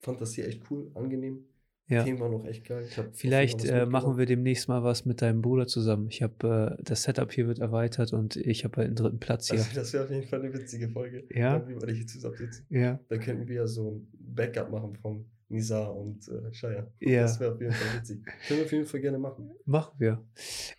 fand 0.00 0.20
das 0.20 0.34
hier 0.34 0.46
echt 0.46 0.62
cool, 0.70 0.90
angenehm. 0.94 1.44
Ja. 1.90 2.04
Themen 2.04 2.20
waren 2.20 2.32
auch 2.34 2.44
echt 2.44 2.64
geil. 2.64 2.86
Ich 2.88 3.00
Vielleicht 3.14 3.64
äh, 3.64 3.84
machen 3.84 4.16
wir 4.16 4.24
demnächst 4.24 4.68
mal 4.68 4.84
was 4.84 5.06
mit 5.06 5.22
deinem 5.22 5.42
Bruder 5.42 5.66
zusammen. 5.66 6.06
Ich 6.08 6.22
habe, 6.22 6.76
äh, 6.78 6.82
das 6.84 7.02
Setup 7.02 7.32
hier 7.32 7.48
wird 7.48 7.58
erweitert 7.58 8.12
und 8.12 8.36
ich 8.36 8.62
habe 8.64 8.76
halt 8.76 8.86
einen 8.86 8.96
dritten 8.96 9.18
Platz 9.18 9.50
hier. 9.50 9.58
Also 9.58 9.70
das 9.74 9.92
wäre 9.92 10.04
auf 10.04 10.10
jeden 10.10 10.28
Fall 10.28 10.40
eine 10.40 10.54
witzige 10.54 10.88
Folge. 10.88 11.24
Ja. 11.34 11.66
Wie 11.66 11.74
wir 11.74 11.92
hier 11.92 12.06
zusammensitzen. 12.06 12.64
Ja, 12.70 13.00
Da 13.08 13.18
könnten 13.18 13.48
wir 13.48 13.56
ja 13.56 13.66
so 13.66 13.90
ein 13.90 14.08
Backup 14.12 14.70
machen 14.70 14.94
von 14.94 15.24
Nisa 15.48 15.84
und 15.86 16.28
äh, 16.28 16.54
Shaya. 16.54 16.86
Ja. 17.00 17.22
Das 17.22 17.40
wäre 17.40 17.54
auf 17.54 17.60
jeden 17.60 17.72
Fall 17.72 17.98
witzig. 17.98 18.24
Können 18.46 18.60
wir 18.60 18.66
auf 18.66 18.72
jeden 18.72 18.86
Fall 18.86 19.00
gerne 19.00 19.18
machen. 19.18 19.50
machen 19.64 19.94
wir. 19.98 20.24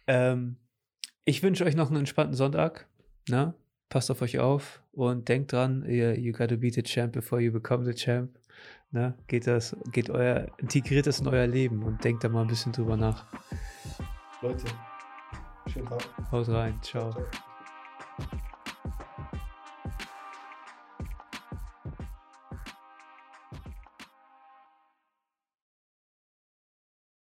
Ähm, 0.07 0.55
ich 1.25 1.43
wünsche 1.43 1.65
euch 1.65 1.75
noch 1.75 1.89
einen 1.89 1.99
entspannten 1.99 2.35
Sonntag. 2.35 2.87
Ne? 3.27 3.53
Passt 3.89 4.09
auf 4.09 4.21
euch 4.21 4.39
auf 4.39 4.81
und 4.93 5.27
denkt 5.27 5.51
dran, 5.51 5.83
ihr, 5.85 6.17
you 6.17 6.31
gotta 6.31 6.55
be 6.55 6.71
the 6.71 6.83
champ 6.83 7.11
before 7.11 7.41
you 7.41 7.51
become 7.51 7.83
the 7.83 7.93
champ. 7.93 8.39
Ne? 8.91 9.13
Geht 9.27 9.47
das, 9.47 9.75
geht 9.91 10.09
euer, 10.09 10.47
integriert 10.57 11.07
das 11.07 11.21
in 11.21 11.27
euer 11.27 11.47
Leben 11.47 11.83
und 11.83 12.03
denkt 12.03 12.23
da 12.23 12.29
mal 12.29 12.41
ein 12.41 12.47
bisschen 12.47 12.73
drüber 12.73 12.97
nach. 12.97 13.25
Leute, 14.41 14.65
schönen 15.67 15.87
Tag. 15.87 16.03
Haut 16.31 16.49
rein, 16.49 16.77
ciao. 16.81 17.11
ciao. 17.11 17.25